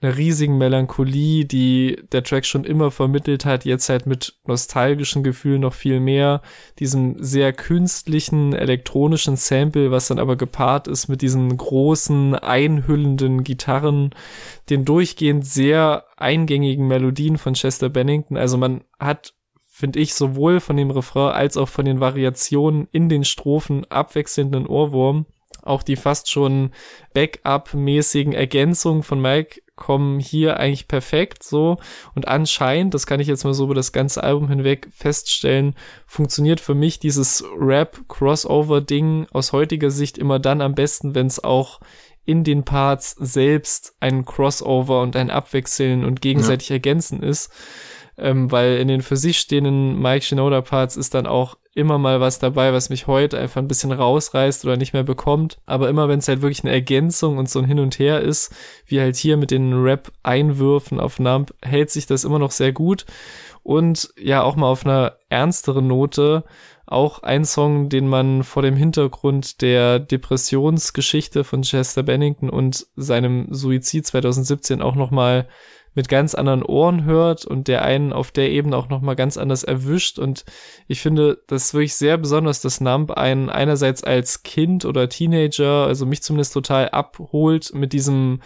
einer 0.00 0.16
riesigen 0.16 0.58
Melancholie, 0.58 1.44
die 1.44 2.00
der 2.12 2.22
Track 2.22 2.46
schon 2.46 2.64
immer 2.64 2.90
vermittelt 2.90 3.44
hat, 3.44 3.64
jetzt 3.64 3.88
halt 3.88 4.06
mit 4.06 4.38
nostalgischen 4.46 5.24
Gefühlen 5.24 5.62
noch 5.62 5.74
viel 5.74 5.98
mehr, 5.98 6.40
diesem 6.78 7.16
sehr 7.18 7.52
künstlichen 7.52 8.52
elektronischen 8.52 9.36
Sample, 9.36 9.90
was 9.90 10.08
dann 10.08 10.20
aber 10.20 10.36
gepaart 10.36 10.86
ist 10.86 11.08
mit 11.08 11.20
diesen 11.20 11.56
großen 11.56 12.36
einhüllenden 12.36 13.42
Gitarren, 13.42 14.10
den 14.70 14.84
durchgehend 14.84 15.44
sehr 15.44 16.04
eingängigen 16.16 16.86
Melodien 16.86 17.36
von 17.36 17.54
Chester 17.54 17.88
Bennington. 17.88 18.36
Also 18.36 18.56
man 18.56 18.84
hat 19.00 19.34
finde 19.78 20.00
ich, 20.00 20.14
sowohl 20.14 20.58
von 20.58 20.76
dem 20.76 20.90
Refrain 20.90 21.32
als 21.32 21.56
auch 21.56 21.68
von 21.68 21.84
den 21.84 22.00
Variationen 22.00 22.88
in 22.90 23.08
den 23.08 23.22
Strophen 23.22 23.84
abwechselnden 23.88 24.66
Ohrwurm. 24.66 25.26
Auch 25.62 25.84
die 25.84 25.94
fast 25.94 26.28
schon 26.28 26.72
Backup-mäßigen 27.14 28.32
Ergänzungen 28.32 29.04
von 29.04 29.20
Mike 29.20 29.60
kommen 29.78 30.18
hier 30.18 30.58
eigentlich 30.58 30.88
perfekt 30.88 31.42
so. 31.42 31.78
Und 32.14 32.28
anscheinend, 32.28 32.92
das 32.92 33.06
kann 33.06 33.20
ich 33.20 33.28
jetzt 33.28 33.44
mal 33.44 33.54
so 33.54 33.64
über 33.64 33.74
das 33.74 33.92
ganze 33.92 34.22
Album 34.22 34.48
hinweg 34.48 34.88
feststellen, 34.90 35.74
funktioniert 36.06 36.60
für 36.60 36.74
mich 36.74 36.98
dieses 36.98 37.42
Rap-Crossover-Ding 37.58 39.28
aus 39.32 39.52
heutiger 39.52 39.90
Sicht 39.90 40.18
immer 40.18 40.38
dann 40.38 40.60
am 40.60 40.74
besten, 40.74 41.14
wenn 41.14 41.28
es 41.28 41.42
auch 41.42 41.80
in 42.26 42.44
den 42.44 42.64
Parts 42.64 43.12
selbst 43.12 43.94
ein 44.00 44.26
Crossover 44.26 45.00
und 45.00 45.16
ein 45.16 45.30
Abwechseln 45.30 46.04
und 46.04 46.20
gegenseitig 46.20 46.70
ergänzen 46.70 47.22
ist 47.22 47.50
ähm, 48.18 48.50
weil 48.50 48.78
in 48.78 48.88
den 48.88 49.02
für 49.02 49.16
sich 49.16 49.38
stehenden 49.38 50.00
Mike 50.00 50.24
Shinoda 50.24 50.60
Parts 50.60 50.96
ist 50.96 51.14
dann 51.14 51.26
auch 51.26 51.56
immer 51.74 51.98
mal 51.98 52.20
was 52.20 52.40
dabei, 52.40 52.72
was 52.72 52.90
mich 52.90 53.06
heute 53.06 53.38
einfach 53.38 53.62
ein 53.62 53.68
bisschen 53.68 53.92
rausreißt 53.92 54.64
oder 54.64 54.76
nicht 54.76 54.92
mehr 54.92 55.04
bekommt. 55.04 55.58
Aber 55.64 55.88
immer 55.88 56.08
wenn 56.08 56.18
es 56.18 56.26
halt 56.26 56.42
wirklich 56.42 56.64
eine 56.64 56.72
Ergänzung 56.72 57.38
und 57.38 57.48
so 57.48 57.60
ein 57.60 57.64
Hin 57.64 57.78
und 57.78 57.98
Her 58.00 58.20
ist, 58.20 58.52
wie 58.86 59.00
halt 59.00 59.14
hier 59.14 59.36
mit 59.36 59.52
den 59.52 59.72
Rap-Einwürfen 59.72 60.98
auf 60.98 61.20
Nump, 61.20 61.54
hält 61.62 61.90
sich 61.90 62.06
das 62.06 62.24
immer 62.24 62.40
noch 62.40 62.50
sehr 62.50 62.72
gut. 62.72 63.06
Und 63.62 64.12
ja, 64.18 64.42
auch 64.42 64.56
mal 64.56 64.66
auf 64.66 64.84
einer 64.84 65.18
ernsteren 65.28 65.86
Note, 65.86 66.44
auch 66.86 67.22
ein 67.22 67.44
Song, 67.44 67.90
den 67.90 68.08
man 68.08 68.42
vor 68.42 68.62
dem 68.62 68.74
Hintergrund 68.74 69.60
der 69.60 69.98
Depressionsgeschichte 69.98 71.44
von 71.44 71.62
Chester 71.62 72.02
Bennington 72.02 72.48
und 72.50 72.86
seinem 72.96 73.46
Suizid 73.50 74.06
2017 74.06 74.80
auch 74.80 74.94
noch 74.94 75.10
mal 75.10 75.46
mit 75.98 76.08
ganz 76.08 76.36
anderen 76.36 76.62
Ohren 76.62 77.02
hört 77.02 77.44
und 77.44 77.66
der 77.66 77.82
einen 77.82 78.12
auf 78.12 78.30
der 78.30 78.52
Ebene 78.52 78.76
auch 78.76 78.88
noch 78.88 79.00
mal 79.00 79.16
ganz 79.16 79.36
anders 79.36 79.64
erwischt. 79.64 80.20
Und 80.20 80.44
ich 80.86 81.00
finde 81.00 81.42
das 81.48 81.74
wirklich 81.74 81.96
sehr 81.96 82.16
besonders, 82.18 82.60
dass 82.60 82.80
Nump 82.80 83.10
einen 83.10 83.50
einerseits 83.50 84.04
als 84.04 84.44
Kind 84.44 84.84
oder 84.84 85.08
Teenager, 85.08 85.88
also 85.88 86.06
mich 86.06 86.22
zumindest 86.22 86.54
total 86.54 86.90
abholt 86.90 87.74
mit 87.74 87.92
diesem 87.92 88.40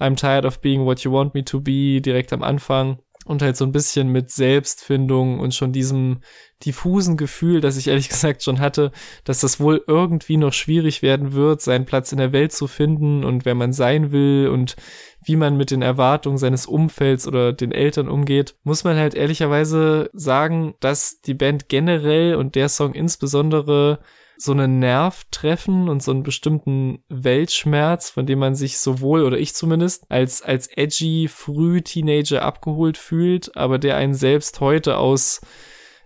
I'm 0.00 0.16
tired 0.16 0.44
of 0.44 0.60
being 0.60 0.84
what 0.84 0.98
you 1.04 1.12
want 1.12 1.32
me 1.32 1.44
to 1.44 1.60
be 1.60 2.00
direkt 2.00 2.32
am 2.32 2.42
Anfang 2.42 2.98
und 3.26 3.42
halt 3.42 3.56
so 3.56 3.64
ein 3.64 3.72
bisschen 3.72 4.08
mit 4.08 4.30
Selbstfindung 4.30 5.40
und 5.40 5.54
schon 5.54 5.72
diesem 5.72 6.20
diffusen 6.64 7.16
Gefühl, 7.16 7.60
das 7.60 7.76
ich 7.76 7.88
ehrlich 7.88 8.08
gesagt 8.10 8.42
schon 8.42 8.60
hatte, 8.60 8.92
dass 9.24 9.40
das 9.40 9.60
wohl 9.60 9.82
irgendwie 9.86 10.36
noch 10.36 10.52
schwierig 10.52 11.02
werden 11.02 11.32
wird, 11.32 11.60
seinen 11.60 11.84
Platz 11.84 12.12
in 12.12 12.18
der 12.18 12.32
Welt 12.32 12.52
zu 12.52 12.66
finden 12.66 13.24
und 13.24 13.44
wer 13.44 13.54
man 13.54 13.72
sein 13.72 14.12
will 14.12 14.48
und 14.48 14.76
wie 15.22 15.36
man 15.36 15.56
mit 15.56 15.72
den 15.72 15.82
Erwartungen 15.82 16.38
seines 16.38 16.66
Umfelds 16.66 17.26
oder 17.26 17.52
den 17.52 17.72
Eltern 17.72 18.08
umgeht, 18.08 18.54
muss 18.62 18.84
man 18.84 18.96
halt 18.96 19.14
ehrlicherweise 19.14 20.08
sagen, 20.12 20.74
dass 20.78 21.20
die 21.20 21.34
Band 21.34 21.68
generell 21.68 22.36
und 22.36 22.54
der 22.54 22.68
Song 22.68 22.94
insbesondere 22.94 23.98
so 24.38 24.52
einen 24.52 24.78
Nerv 24.78 25.24
treffen 25.30 25.88
und 25.88 26.02
so 26.02 26.10
einen 26.10 26.22
bestimmten 26.22 27.02
Weltschmerz, 27.08 28.10
von 28.10 28.26
dem 28.26 28.38
man 28.38 28.54
sich 28.54 28.78
sowohl, 28.78 29.22
oder 29.22 29.38
ich 29.38 29.54
zumindest, 29.54 30.10
als, 30.10 30.42
als 30.42 30.68
edgy 30.68 31.28
Früh-Teenager 31.28 32.42
abgeholt 32.42 32.98
fühlt, 32.98 33.56
aber 33.56 33.78
der 33.78 33.96
einen 33.96 34.14
selbst 34.14 34.60
heute 34.60 34.98
aus 34.98 35.40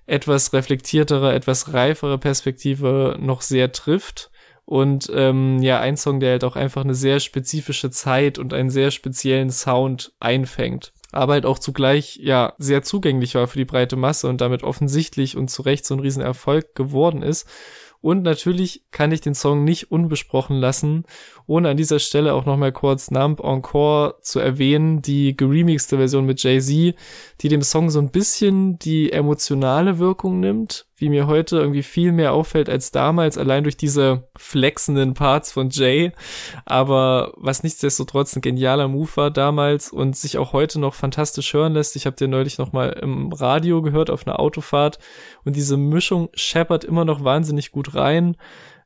etwas 0.06 0.52
reflektierterer, 0.52 1.34
etwas 1.34 1.72
reiferer 1.72 2.18
Perspektive 2.18 3.16
noch 3.20 3.42
sehr 3.42 3.72
trifft. 3.72 4.30
Und 4.64 5.10
ähm, 5.12 5.60
ja, 5.62 5.80
ein 5.80 5.96
Song, 5.96 6.20
der 6.20 6.32
halt 6.32 6.44
auch 6.44 6.54
einfach 6.54 6.84
eine 6.84 6.94
sehr 6.94 7.18
spezifische 7.18 7.90
Zeit 7.90 8.38
und 8.38 8.54
einen 8.54 8.70
sehr 8.70 8.92
speziellen 8.92 9.50
Sound 9.50 10.12
einfängt. 10.20 10.92
aber 11.12 11.34
halt 11.34 11.46
auch 11.46 11.58
zugleich 11.58 12.16
ja 12.22 12.54
sehr 12.58 12.82
zugänglich 12.82 13.34
war 13.34 13.48
für 13.48 13.58
die 13.58 13.64
breite 13.64 13.96
Masse 13.96 14.28
und 14.28 14.40
damit 14.40 14.62
offensichtlich 14.62 15.36
und 15.36 15.50
zu 15.50 15.62
Recht 15.62 15.84
so 15.84 15.94
ein 15.94 16.00
Riesenerfolg 16.00 16.74
geworden 16.74 17.22
ist. 17.22 17.48
Und 18.02 18.22
natürlich 18.22 18.84
kann 18.90 19.12
ich 19.12 19.20
den 19.20 19.34
Song 19.34 19.64
nicht 19.64 19.90
unbesprochen 19.90 20.56
lassen, 20.56 21.04
ohne 21.46 21.68
an 21.68 21.76
dieser 21.76 21.98
Stelle 21.98 22.32
auch 22.32 22.46
nochmal 22.46 22.72
kurz 22.72 23.10
Numb 23.10 23.40
Encore 23.40 24.14
zu 24.22 24.38
erwähnen, 24.38 25.02
die 25.02 25.36
geremixte 25.36 25.96
Version 25.96 26.24
mit 26.24 26.42
Jay-Z, 26.42 26.94
die 27.40 27.48
dem 27.48 27.62
Song 27.62 27.90
so 27.90 27.98
ein 27.98 28.10
bisschen 28.10 28.78
die 28.78 29.12
emotionale 29.12 29.98
Wirkung 29.98 30.40
nimmt, 30.40 30.86
wie 31.00 31.08
mir 31.08 31.26
heute 31.26 31.58
irgendwie 31.58 31.82
viel 31.82 32.12
mehr 32.12 32.34
auffällt 32.34 32.68
als 32.68 32.90
damals, 32.90 33.38
allein 33.38 33.64
durch 33.64 33.76
diese 33.76 34.28
flexenden 34.36 35.14
Parts 35.14 35.50
von 35.50 35.70
Jay. 35.70 36.12
Aber 36.66 37.32
was 37.36 37.62
nichtsdestotrotz 37.62 38.36
ein 38.36 38.42
genialer 38.42 38.86
Move 38.86 39.10
war 39.14 39.30
damals 39.30 39.90
und 39.90 40.16
sich 40.16 40.38
auch 40.38 40.52
heute 40.52 40.78
noch 40.78 40.94
fantastisch 40.94 41.52
hören 41.54 41.72
lässt. 41.72 41.96
Ich 41.96 42.06
habe 42.06 42.16
den 42.16 42.30
neulich 42.30 42.58
noch 42.58 42.72
mal 42.72 42.90
im 42.90 43.32
Radio 43.32 43.82
gehört 43.82 44.10
auf 44.10 44.26
einer 44.26 44.38
Autofahrt 44.38 44.98
und 45.44 45.56
diese 45.56 45.76
Mischung 45.76 46.28
scheppert 46.34 46.84
immer 46.84 47.04
noch 47.04 47.24
wahnsinnig 47.24 47.72
gut 47.72 47.89
rein. 47.94 48.36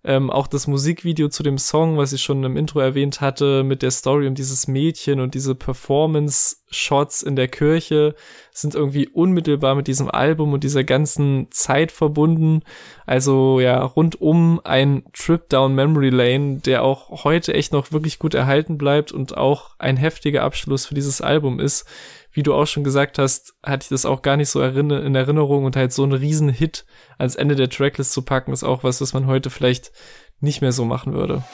Ähm, 0.06 0.30
auch 0.30 0.46
das 0.46 0.66
Musikvideo 0.66 1.28
zu 1.28 1.42
dem 1.42 1.56
Song, 1.56 1.96
was 1.96 2.12
ich 2.12 2.20
schon 2.20 2.44
im 2.44 2.58
Intro 2.58 2.78
erwähnt 2.78 3.22
hatte, 3.22 3.64
mit 3.64 3.80
der 3.80 3.90
Story 3.90 4.26
um 4.26 4.34
dieses 4.34 4.68
Mädchen 4.68 5.18
und 5.18 5.32
diese 5.32 5.54
Performance-Shots 5.54 7.22
in 7.22 7.36
der 7.36 7.48
Kirche 7.48 8.14
sind 8.52 8.74
irgendwie 8.74 9.08
unmittelbar 9.08 9.74
mit 9.74 9.86
diesem 9.86 10.10
Album 10.10 10.52
und 10.52 10.62
dieser 10.62 10.84
ganzen 10.84 11.46
Zeit 11.50 11.90
verbunden. 11.90 12.60
Also 13.06 13.60
ja, 13.60 13.82
rundum 13.82 14.60
ein 14.62 15.04
Trip 15.14 15.48
down 15.48 15.74
Memory 15.74 16.10
Lane, 16.10 16.58
der 16.58 16.82
auch 16.82 17.24
heute 17.24 17.54
echt 17.54 17.72
noch 17.72 17.90
wirklich 17.90 18.18
gut 18.18 18.34
erhalten 18.34 18.76
bleibt 18.76 19.10
und 19.10 19.38
auch 19.38 19.70
ein 19.78 19.96
heftiger 19.96 20.42
Abschluss 20.42 20.84
für 20.84 20.94
dieses 20.94 21.22
Album 21.22 21.58
ist 21.58 21.86
wie 22.34 22.42
du 22.42 22.52
auch 22.52 22.66
schon 22.66 22.84
gesagt 22.84 23.18
hast, 23.18 23.54
hatte 23.62 23.84
ich 23.84 23.88
das 23.88 24.04
auch 24.04 24.20
gar 24.20 24.36
nicht 24.36 24.50
so 24.50 24.60
in 24.60 25.14
Erinnerung 25.14 25.64
und 25.64 25.76
halt 25.76 25.92
so 25.92 26.02
einen 26.02 26.12
riesen 26.12 26.48
Hit 26.48 26.84
ans 27.16 27.36
Ende 27.36 27.54
der 27.54 27.70
Tracklist 27.70 28.12
zu 28.12 28.22
packen, 28.22 28.52
ist 28.52 28.64
auch 28.64 28.84
was, 28.84 29.00
was 29.00 29.14
man 29.14 29.26
heute 29.26 29.50
vielleicht 29.50 29.92
nicht 30.40 30.60
mehr 30.60 30.72
so 30.72 30.84
machen 30.84 31.14
würde. 31.14 31.44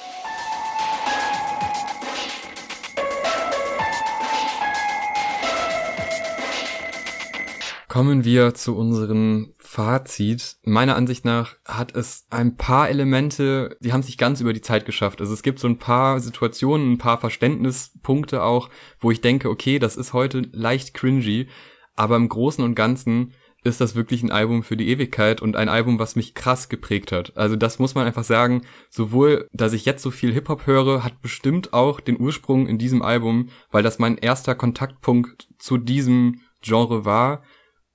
Kommen 7.91 8.25
wir 8.25 8.55
zu 8.55 8.77
unserem 8.77 9.53
Fazit. 9.59 10.59
Meiner 10.63 10.95
Ansicht 10.95 11.25
nach 11.25 11.57
hat 11.65 11.93
es 11.97 12.25
ein 12.31 12.57
paar 12.57 12.89
Elemente, 12.89 13.77
die 13.81 13.93
haben 13.93 14.05
sich 14.05 14.17
ganz 14.17 14.41
über 14.41 14.53
die 14.53 14.61
Zeit 14.61 14.87
geschafft. 14.87 15.21
Also 15.21 15.35
es 15.35 15.43
gibt 15.43 15.59
so 15.59 15.67
ein 15.67 15.79
paar 15.79 16.21
Situationen, 16.21 16.93
ein 16.93 16.99
paar 16.99 17.19
Verständnispunkte 17.19 18.45
auch, 18.45 18.71
wo 19.01 19.11
ich 19.11 19.23
denke, 19.23 19.51
okay, 19.51 19.81
das 19.81 19.97
ist 19.97 20.13
heute 20.13 20.43
leicht 20.53 20.95
cringy, 20.95 21.49
aber 21.97 22.15
im 22.15 22.29
Großen 22.29 22.63
und 22.63 22.77
Ganzen 22.77 23.33
ist 23.65 23.81
das 23.81 23.97
wirklich 23.97 24.23
ein 24.23 24.31
Album 24.31 24.63
für 24.63 24.77
die 24.77 24.89
Ewigkeit 24.89 25.43
und 25.43 25.57
ein 25.57 25.69
Album, 25.69 25.99
was 25.99 26.15
mich 26.15 26.37
krass 26.37 26.69
geprägt 26.69 27.11
hat. 27.11 27.37
Also 27.37 27.57
das 27.57 27.81
muss 27.81 27.97
man 27.97 28.07
einfach 28.07 28.23
sagen, 28.23 28.63
sowohl, 28.89 29.49
dass 29.53 29.73
ich 29.73 29.85
jetzt 29.85 30.05
so 30.05 30.13
viel 30.13 30.33
Hip-Hop 30.33 30.69
höre, 30.69 31.03
hat 31.03 31.21
bestimmt 31.23 31.73
auch 31.73 31.99
den 31.99 32.21
Ursprung 32.21 32.69
in 32.69 32.79
diesem 32.79 33.03
Album, 33.03 33.49
weil 33.73 33.83
das 33.83 33.99
mein 33.99 34.17
erster 34.17 34.55
Kontaktpunkt 34.55 35.49
zu 35.59 35.77
diesem 35.77 36.43
Genre 36.63 37.05
war 37.05 37.43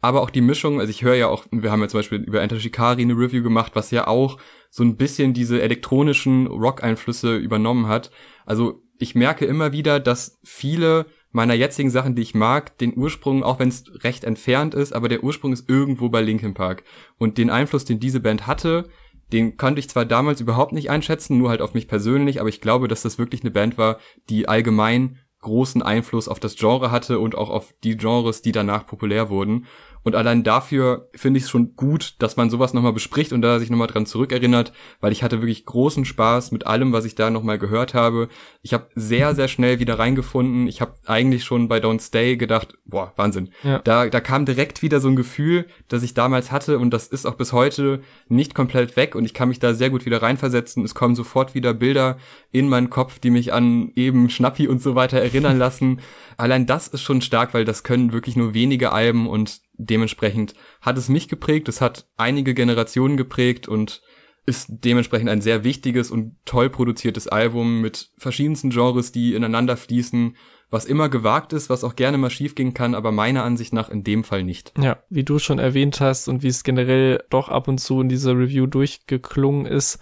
aber 0.06 0.22
auch 0.22 0.30
die 0.30 0.42
Mischung, 0.42 0.80
also 0.80 0.90
ich 0.90 1.04
höre 1.04 1.16
ja 1.16 1.28
auch, 1.28 1.46
wir 1.52 1.72
haben 1.72 1.82
ja 1.82 1.88
zum 1.88 2.00
Beispiel 2.00 2.20
über 2.22 2.42
Enter 2.42 2.60
Shikari 2.60 3.02
eine 3.02 3.18
Review 3.18 3.44
gemacht, 3.44 3.72
was 3.76 3.92
ja 3.92 4.08
auch 4.08 4.38
so 4.70 4.84
ein 4.84 4.98
bisschen 4.98 5.34
diese 5.34 5.62
elektronischen 5.62 6.48
Rock-Einflüsse 6.48 7.38
übernommen 7.38 7.88
hat. 7.88 8.12
Also 8.46 8.84
ich 8.98 9.16
merke 9.16 9.46
immer 9.46 9.72
wieder, 9.72 10.00
dass 10.00 10.40
viele 10.44 11.08
meiner 11.32 11.54
jetzigen 11.54 11.90
Sachen, 11.90 12.16
die 12.16 12.22
ich 12.22 12.34
mag, 12.34 12.78
den 12.78 12.96
Ursprung, 12.96 13.44
auch 13.44 13.60
wenn 13.60 13.68
es 13.68 13.84
recht 14.04 14.24
entfernt 14.24 14.74
ist, 14.74 14.94
aber 14.94 15.10
der 15.10 15.24
Ursprung 15.24 15.52
ist 15.52 15.70
irgendwo 15.70 16.08
bei 16.10 16.22
Linkin 16.22 16.54
Park. 16.54 16.84
Und 17.18 17.38
den 17.38 17.50
Einfluss, 17.50 17.84
den 17.84 18.00
diese 18.00 18.22
Band 18.22 18.48
hatte, 18.48 18.88
den 19.34 19.58
konnte 19.58 19.80
ich 19.80 19.90
zwar 19.90 20.06
damals 20.06 20.40
überhaupt 20.40 20.72
nicht 20.72 20.90
einschätzen, 20.90 21.38
nur 21.38 21.50
halt 21.50 21.62
auf 21.62 21.74
mich 21.74 21.88
persönlich, 21.88 22.40
aber 22.40 22.50
ich 22.50 22.62
glaube, 22.62 22.88
dass 22.88 23.02
das 23.02 23.18
wirklich 23.18 23.42
eine 23.42 23.52
Band 23.52 23.78
war, 23.78 23.98
die 24.30 24.48
allgemein 24.48 25.20
großen 25.42 25.82
Einfluss 25.82 26.28
auf 26.28 26.40
das 26.40 26.56
Genre 26.56 26.92
hatte 26.92 27.20
und 27.20 27.36
auch 27.36 27.50
auf 27.50 27.74
die 27.84 27.98
Genres, 27.98 28.42
die 28.42 28.52
danach 28.52 28.86
populär 28.86 29.30
wurden. 29.30 29.66
Und 30.06 30.16
allein 30.16 30.44
dafür 30.44 31.10
finde 31.16 31.40
ich 31.40 31.46
es 31.46 31.50
schon 31.50 31.76
gut, 31.76 32.14
dass 32.20 32.38
man 32.38 32.52
sowas 32.52 32.76
nochmal 32.76 32.94
bespricht 32.94 33.34
und 33.34 33.42
da 33.42 33.58
sich 33.58 33.72
nochmal 33.72 33.88
dran 33.88 34.06
zurückerinnert, 34.06 34.72
weil 35.02 35.12
ich 35.12 35.24
hatte 35.24 35.42
wirklich 35.42 35.66
großen 35.66 36.06
Spaß 36.06 36.52
mit 36.52 36.68
allem, 36.68 36.94
was 36.94 37.06
ich 37.06 37.16
da 37.16 37.32
nochmal 37.32 37.58
gehört 37.58 37.96
habe. 37.96 38.30
Ich 38.62 38.72
habe 38.72 38.88
sehr, 38.94 39.34
sehr 39.34 39.48
schnell 39.48 39.80
wieder 39.80 39.98
reingefunden. 39.98 40.68
Ich 40.68 40.80
habe 40.80 40.94
eigentlich 41.08 41.44
schon 41.44 41.68
bei 41.68 41.80
Don't 41.80 42.02
Stay 42.02 42.38
gedacht, 42.38 42.78
boah, 42.86 43.14
Wahnsinn. 43.16 43.50
Ja. 43.64 43.80
Da, 43.80 44.08
da 44.08 44.20
kam 44.22 44.46
direkt 44.46 44.84
wieder 44.84 45.00
so 45.00 45.08
ein 45.08 45.16
Gefühl, 45.16 45.66
das 45.88 46.04
ich 46.04 46.14
damals 46.14 46.52
hatte 46.52 46.78
und 46.78 46.92
das 46.92 47.08
ist 47.08 47.26
auch 47.26 47.34
bis 47.34 47.52
heute 47.52 48.02
nicht 48.30 48.54
komplett 48.54 48.96
weg 48.98 49.16
und 49.16 49.26
ich 49.26 49.34
kann 49.34 49.50
mich 49.50 49.58
da 49.58 49.74
sehr 49.74 49.90
gut 49.90 50.06
wieder 50.06 50.22
reinversetzen. 50.22 50.86
Es 50.86 50.94
kommen 50.94 51.16
sofort 51.16 51.56
wieder 51.56 51.74
Bilder 51.74 52.18
in 52.52 52.70
meinen 52.70 52.92
Kopf, 52.92 53.18
die 53.18 53.32
mich 53.32 53.54
an 53.54 53.92
eben 53.96 54.30
Schnappi 54.30 54.68
und 54.68 54.84
so 54.84 54.94
weiter 54.94 55.18
erinnern 55.18 55.58
lassen. 55.58 56.00
Allein 56.38 56.68
das 56.68 56.88
ist 56.88 57.02
schon 57.02 57.22
stark, 57.22 57.56
weil 57.56 57.66
das 57.66 57.84
können 57.84 58.14
wirklich 58.14 58.36
nur 58.36 58.54
wenige 58.54 58.92
Alben 58.92 59.28
und 59.28 59.65
dementsprechend 59.78 60.54
hat 60.82 60.98
es 60.98 61.10
mich 61.10 61.28
geprägt, 61.28 61.68
es 61.68 61.82
hat 61.82 62.08
einige 62.18 62.54
Generationen 62.54 63.18
geprägt 63.18 63.68
und 63.68 64.02
ist 64.46 64.68
dementsprechend 64.70 65.30
ein 65.30 65.42
sehr 65.42 65.64
wichtiges 65.64 66.12
und 66.12 66.36
toll 66.46 66.70
produziertes 66.70 67.28
Album 67.28 67.82
mit 67.82 68.12
verschiedensten 68.18 68.70
Genres, 68.70 69.12
die 69.12 69.34
ineinander 69.34 69.76
fließen, 69.76 70.36
was 70.70 70.86
immer 70.86 71.10
gewagt 71.10 71.54
ist, 71.54 71.70
was 71.70 71.84
auch 71.84 71.96
gerne 71.96 72.18
mal 72.18 72.30
schief 72.30 72.54
gehen 72.54 72.74
kann, 72.74 72.96
aber 72.96 73.12
meiner 73.12 73.44
Ansicht 73.44 73.74
nach 73.74 73.90
in 73.90 74.04
dem 74.04 74.24
Fall 74.24 74.44
nicht. 74.44 74.74
Ja, 74.78 74.98
wie 75.10 75.24
du 75.24 75.40
schon 75.40 75.60
erwähnt 75.60 76.00
hast 76.00 76.28
und 76.28 76.44
wie 76.44 76.48
es 76.48 76.64
generell 76.64 77.24
doch 77.30 77.50
ab 77.50 77.68
und 77.68 77.80
zu 77.80 78.02
in 78.02 78.10
dieser 78.10 78.38
Review 78.38 78.68
durchgeklungen 78.68 79.66
ist, 79.66 80.00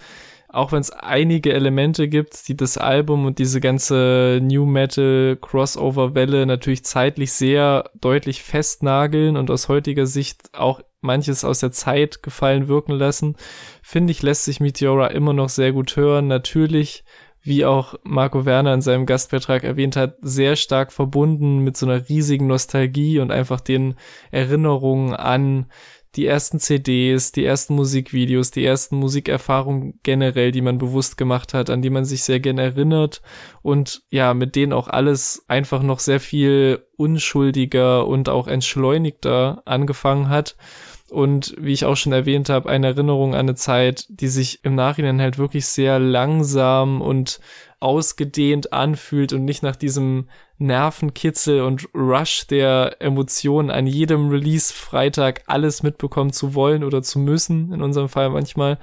auch 0.53 0.71
wenn 0.71 0.81
es 0.81 0.91
einige 0.91 1.51
Elemente 1.51 2.07
gibt, 2.07 2.47
die 2.47 2.55
das 2.55 2.77
Album 2.77 3.25
und 3.25 3.39
diese 3.39 3.59
ganze 3.59 4.39
New 4.39 4.65
Metal 4.65 5.35
Crossover 5.41 6.13
Welle 6.13 6.45
natürlich 6.45 6.85
zeitlich 6.85 7.33
sehr 7.33 7.89
deutlich 7.99 8.43
festnageln 8.43 9.35
und 9.35 9.49
aus 9.49 9.67
heutiger 9.67 10.05
Sicht 10.05 10.53
auch 10.53 10.81
manches 11.01 11.43
aus 11.43 11.59
der 11.59 11.71
Zeit 11.71 12.21
gefallen 12.21 12.67
wirken 12.67 12.91
lassen, 12.91 13.35
finde 13.81 14.11
ich, 14.11 14.21
lässt 14.21 14.45
sich 14.45 14.59
Meteora 14.59 15.07
immer 15.07 15.33
noch 15.33 15.49
sehr 15.49 15.71
gut 15.71 15.95
hören. 15.95 16.27
Natürlich, 16.27 17.03
wie 17.41 17.65
auch 17.65 17.95
Marco 18.03 18.45
Werner 18.45 18.75
in 18.75 18.81
seinem 18.81 19.07
Gastbeitrag 19.07 19.63
erwähnt 19.63 19.95
hat, 19.95 20.17
sehr 20.21 20.55
stark 20.55 20.93
verbunden 20.93 21.63
mit 21.63 21.77
so 21.77 21.87
einer 21.87 22.07
riesigen 22.07 22.45
Nostalgie 22.45 23.19
und 23.19 23.31
einfach 23.31 23.59
den 23.59 23.95
Erinnerungen 24.29 25.15
an 25.15 25.65
die 26.15 26.27
ersten 26.27 26.59
CDs, 26.59 27.31
die 27.31 27.43
ersten 27.43 27.73
Musikvideos, 27.75 28.51
die 28.51 28.63
ersten 28.63 28.97
Musikerfahrungen 28.97 29.99
generell, 30.03 30.51
die 30.51 30.61
man 30.61 30.77
bewusst 30.77 31.17
gemacht 31.17 31.53
hat, 31.53 31.69
an 31.69 31.81
die 31.81 31.89
man 31.89 32.05
sich 32.05 32.23
sehr 32.23 32.39
gern 32.39 32.59
erinnert 32.59 33.21
und 33.61 34.03
ja, 34.11 34.33
mit 34.33 34.55
denen 34.55 34.73
auch 34.73 34.87
alles 34.87 35.45
einfach 35.47 35.81
noch 35.81 35.99
sehr 35.99 36.19
viel 36.19 36.85
unschuldiger 36.97 38.05
und 38.07 38.29
auch 38.29 38.47
entschleunigter 38.47 39.63
angefangen 39.65 40.29
hat. 40.29 40.55
Und 41.09 41.55
wie 41.59 41.73
ich 41.73 41.85
auch 41.85 41.95
schon 41.95 42.11
erwähnt 42.11 42.49
habe, 42.49 42.69
eine 42.69 42.87
Erinnerung 42.87 43.33
an 43.33 43.41
eine 43.41 43.55
Zeit, 43.55 44.07
die 44.09 44.27
sich 44.27 44.63
im 44.63 44.73
Nachhinein 44.73 45.21
halt 45.21 45.37
wirklich 45.37 45.67
sehr 45.67 45.99
langsam 45.99 47.01
und 47.01 47.39
ausgedehnt 47.79 48.73
anfühlt 48.73 49.31
und 49.33 49.45
nicht 49.45 49.61
nach 49.61 49.75
diesem 49.75 50.27
Nervenkitzel 50.63 51.61
und 51.61 51.87
Rush 51.93 52.47
der 52.47 52.97
Emotionen 52.99 53.69
an 53.69 53.85
jedem 53.85 54.29
Release-Freitag 54.29 55.43
alles 55.47 55.83
mitbekommen 55.83 56.33
zu 56.33 56.55
wollen 56.55 56.83
oder 56.83 57.03
zu 57.03 57.19
müssen, 57.19 57.71
in 57.73 57.81
unserem 57.81 58.09
Fall 58.09 58.29
manchmal. 58.29 58.79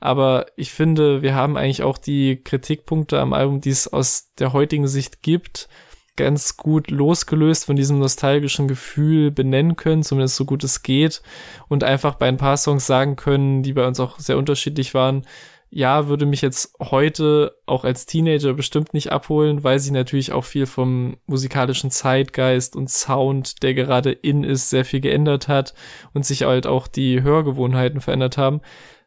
Aber 0.00 0.46
ich 0.56 0.72
finde, 0.72 1.22
wir 1.22 1.34
haben 1.34 1.56
eigentlich 1.56 1.82
auch 1.82 1.98
die 1.98 2.42
Kritikpunkte 2.42 3.20
am 3.20 3.32
Album, 3.32 3.60
die 3.60 3.70
es 3.70 3.88
aus 3.88 4.32
der 4.38 4.52
heutigen 4.52 4.88
Sicht 4.88 5.22
gibt, 5.22 5.68
ganz 6.16 6.56
gut 6.56 6.90
losgelöst 6.90 7.64
von 7.64 7.76
diesem 7.76 7.98
nostalgischen 7.98 8.68
Gefühl 8.68 9.30
benennen 9.30 9.76
können, 9.76 10.02
zumindest 10.02 10.36
so 10.36 10.44
gut 10.44 10.64
es 10.64 10.82
geht, 10.82 11.22
und 11.68 11.84
einfach 11.84 12.16
bei 12.16 12.28
ein 12.28 12.36
paar 12.36 12.56
Songs 12.56 12.86
sagen 12.86 13.16
können, 13.16 13.62
die 13.62 13.72
bei 13.72 13.86
uns 13.86 14.00
auch 14.00 14.18
sehr 14.18 14.36
unterschiedlich 14.36 14.92
waren, 14.92 15.24
ja, 15.72 16.08
würde 16.08 16.26
mich 16.26 16.42
jetzt 16.42 16.74
heute 16.80 17.56
auch 17.64 17.84
als 17.84 18.04
Teenager 18.04 18.54
bestimmt 18.54 18.92
nicht 18.92 19.12
abholen, 19.12 19.62
weil 19.62 19.78
sie 19.78 19.92
natürlich 19.92 20.32
auch 20.32 20.44
viel 20.44 20.66
vom 20.66 21.16
musikalischen 21.26 21.92
Zeitgeist 21.92 22.74
und 22.74 22.90
Sound, 22.90 23.62
der 23.62 23.74
gerade 23.74 24.10
in 24.10 24.42
ist, 24.42 24.68
sehr 24.68 24.84
viel 24.84 25.00
geändert 25.00 25.46
hat 25.46 25.74
und 26.12 26.26
sich 26.26 26.42
halt 26.42 26.66
auch 26.66 26.88
die 26.88 27.22
Hörgewohnheiten 27.22 28.00
verändert 28.00 28.36
haben. 28.36 28.60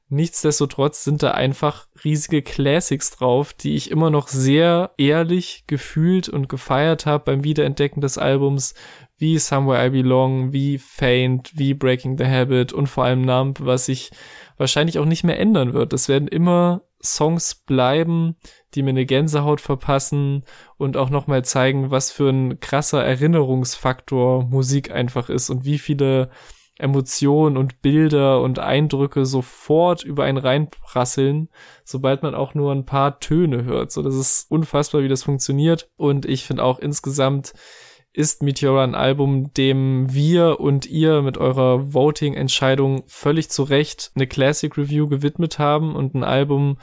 Nichtsdestotrotz 0.07 1.03
sind 1.03 1.24
da 1.24 1.32
einfach 1.32 1.88
riesige 2.03 2.41
Classics 2.41 3.11
drauf, 3.11 3.53
die 3.53 3.76
ich 3.76 3.91
immer 3.91 4.09
noch 4.09 4.28
sehr 4.28 4.91
ehrlich 4.97 5.66
gefühlt 5.68 6.30
und 6.30 6.47
gefeiert 6.47 7.05
habe 7.05 7.26
beim 7.26 7.43
Wiederentdecken 7.43 7.99
des 7.99 8.18
Albums, 8.18 8.74
wie 9.18 9.38
Somewhere 9.38 9.88
I 9.88 9.89
Belong, 9.89 10.53
wie 10.53 10.78
Faint, 10.78 11.51
wie 11.55 11.74
Breaking 11.74 12.18
the 12.18 12.26
Habit 12.26 12.74
und 12.74 12.88
vor 12.88 13.05
allem 13.05 13.24
Numb, 13.24 13.59
was 13.61 13.89
ich 13.89 14.11
wahrscheinlich 14.58 14.99
auch 14.99 15.06
nicht 15.06 15.24
mehr 15.24 15.39
ändern 15.39 15.74
wird. 15.74 15.93
Es 15.93 16.10
werden 16.10 16.28
immer 16.28 16.84
Songs 17.04 17.56
bleiben, 17.56 18.36
die 18.74 18.84
mir 18.84 18.91
eine 18.91 19.06
Gänsehaut 19.06 19.62
verpassen 19.62 20.43
und 20.78 20.97
auch 20.97 21.10
nochmal 21.10 21.43
zeigen, 21.43 21.91
was 21.91 22.12
für 22.12 22.30
ein 22.30 22.59
krasser 22.59 23.04
Erinnerungsfaktor 23.04 24.46
Musik 24.46 24.92
einfach 24.92 25.30
ist 25.30 25.50
und 25.50 25.66
wie 25.66 25.78
viele 25.78 26.30
Emotionen 26.80 27.55
und 27.55 27.82
Bilder 27.82 28.42
und 28.42 28.58
Eindrücke 28.58 29.25
sofort 29.25 30.04
über 30.04 30.24
einen 30.24 30.39
reinprasseln, 30.39 31.50
sobald 31.84 32.24
man 32.24 32.34
auch 32.34 32.55
nur 32.55 32.71
ein 32.71 32.86
paar 32.86 33.20
Töne 33.20 33.63
hört. 33.63 33.92
So, 33.92 34.01
das 34.01 34.16
ist 34.16 34.50
unfassbar, 34.50 35.04
wie 35.04 35.08
das 35.08 35.24
funktioniert. 35.24 35.89
Und 35.97 36.25
ich 36.25 36.46
finde 36.46 36.63
auch 36.63 36.80
insgesamt 36.80 37.54
ist 38.14 38.44
Meteora 38.44 38.84
ein 38.84 38.96
Album, 38.96 39.52
dem 39.54 40.14
wir 40.14 40.60
und 40.60 40.86
ihr 40.86 41.24
mit 41.24 41.38
eurer 41.38 41.94
Voting-Entscheidung 41.94 43.04
völlig 43.08 43.50
zu 43.50 43.64
Recht 43.64 44.12
eine 44.16 44.28
Classic 44.28 44.76
Review 44.78 45.08
gewidmet 45.08 45.58
haben 45.58 45.96
und 45.96 46.14
ein 46.14 46.24
Album, 46.24 46.78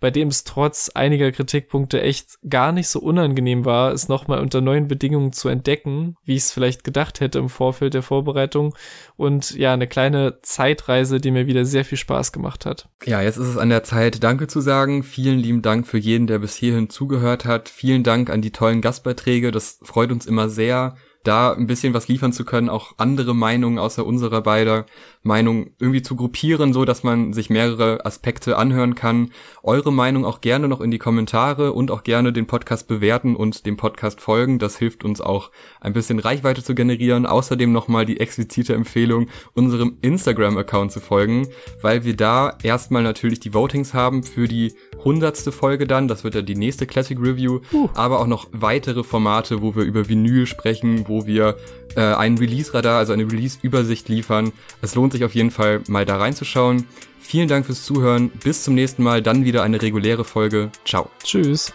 bei 0.00 0.10
dem 0.10 0.28
es 0.28 0.44
trotz 0.44 0.90
einiger 0.94 1.32
Kritikpunkte 1.32 2.00
echt 2.00 2.38
gar 2.48 2.72
nicht 2.72 2.88
so 2.88 3.00
unangenehm 3.00 3.64
war, 3.64 3.92
es 3.92 4.08
nochmal 4.08 4.40
unter 4.40 4.60
neuen 4.60 4.88
Bedingungen 4.88 5.32
zu 5.32 5.48
entdecken, 5.48 6.16
wie 6.24 6.36
ich 6.36 6.42
es 6.42 6.52
vielleicht 6.52 6.84
gedacht 6.84 7.20
hätte 7.20 7.38
im 7.38 7.48
Vorfeld 7.48 7.94
der 7.94 8.02
Vorbereitung. 8.02 8.74
Und 9.16 9.54
ja, 9.56 9.72
eine 9.72 9.86
kleine 9.86 10.38
Zeitreise, 10.42 11.20
die 11.20 11.30
mir 11.30 11.46
wieder 11.46 11.64
sehr 11.64 11.84
viel 11.84 11.98
Spaß 11.98 12.32
gemacht 12.32 12.66
hat. 12.66 12.88
Ja, 13.04 13.22
jetzt 13.22 13.36
ist 13.36 13.48
es 13.48 13.56
an 13.56 13.70
der 13.70 13.84
Zeit, 13.84 14.22
Danke 14.22 14.46
zu 14.46 14.60
sagen. 14.60 15.02
Vielen 15.02 15.38
lieben 15.38 15.62
Dank 15.62 15.86
für 15.86 15.98
jeden, 15.98 16.26
der 16.26 16.38
bis 16.38 16.54
hierhin 16.54 16.90
zugehört 16.90 17.44
hat. 17.44 17.68
Vielen 17.68 18.02
Dank 18.02 18.30
an 18.30 18.42
die 18.42 18.52
tollen 18.52 18.80
Gastbeiträge. 18.80 19.50
Das 19.50 19.78
freut 19.82 20.12
uns 20.12 20.26
immer 20.26 20.48
sehr, 20.48 20.96
da 21.24 21.52
ein 21.52 21.66
bisschen 21.66 21.94
was 21.94 22.08
liefern 22.08 22.32
zu 22.32 22.44
können, 22.44 22.68
auch 22.68 22.94
andere 22.96 23.34
Meinungen 23.34 23.78
außer 23.78 24.04
unserer 24.04 24.42
beider 24.42 24.86
Meinung 25.22 25.70
irgendwie 25.78 26.02
zu 26.02 26.16
gruppieren, 26.16 26.72
so 26.72 26.84
dass 26.84 27.02
man 27.02 27.32
sich 27.32 27.50
mehrere 27.50 28.04
Aspekte 28.06 28.56
anhören 28.56 28.94
kann. 28.94 29.30
Eure 29.62 29.92
Meinung 29.92 30.24
auch 30.24 30.40
gerne 30.40 30.68
noch 30.68 30.80
in 30.80 30.90
die 30.90 30.98
Kommentare 30.98 31.72
und 31.72 31.90
auch 31.90 32.02
gerne 32.02 32.32
den 32.32 32.46
Podcast 32.46 32.88
bewerten 32.88 33.36
und 33.36 33.66
dem 33.66 33.76
Podcast 33.76 34.20
folgen. 34.20 34.58
Das 34.58 34.78
hilft 34.78 35.04
uns 35.04 35.20
auch 35.20 35.50
ein 35.80 35.92
bisschen 35.92 36.18
Reichweite 36.18 36.62
zu 36.62 36.74
generieren. 36.74 37.26
Außerdem 37.26 37.72
nochmal 37.72 38.06
die 38.06 38.20
explizite 38.20 38.74
Empfehlung, 38.74 39.28
unserem 39.54 39.98
Instagram-Account 40.00 40.92
zu 40.92 41.00
folgen, 41.00 41.48
weil 41.82 42.04
wir 42.04 42.16
da 42.16 42.56
erstmal 42.62 43.02
natürlich 43.02 43.40
die 43.40 43.54
Votings 43.54 43.94
haben 43.94 44.22
für 44.22 44.48
die 44.48 44.72
hundertste 45.04 45.52
Folge 45.52 45.86
dann. 45.86 46.08
Das 46.08 46.24
wird 46.24 46.34
ja 46.34 46.42
die 46.42 46.56
nächste 46.56 46.86
Classic 46.86 47.18
Review, 47.18 47.60
aber 47.94 48.20
auch 48.20 48.26
noch 48.26 48.48
weitere 48.52 49.04
Formate, 49.04 49.62
wo 49.62 49.74
wir 49.74 49.84
über 49.84 50.08
Vinyl 50.08 50.46
sprechen, 50.46 51.08
wo 51.08 51.26
wir 51.26 51.56
äh, 51.98 52.14
einen 52.14 52.38
Release-Radar, 52.38 52.96
also 52.98 53.12
eine 53.12 53.24
Release-Übersicht 53.24 54.08
liefern. 54.08 54.52
Es 54.80 54.94
lohnt 54.94 55.12
sich 55.12 55.24
auf 55.24 55.34
jeden 55.34 55.50
Fall 55.50 55.82
mal 55.88 56.06
da 56.06 56.16
reinzuschauen. 56.16 56.86
Vielen 57.20 57.48
Dank 57.48 57.66
fürs 57.66 57.84
Zuhören. 57.84 58.30
Bis 58.30 58.62
zum 58.62 58.74
nächsten 58.74 59.02
Mal. 59.02 59.20
Dann 59.20 59.44
wieder 59.44 59.64
eine 59.64 59.82
reguläre 59.82 60.24
Folge. 60.24 60.70
Ciao. 60.84 61.10
Tschüss. 61.24 61.72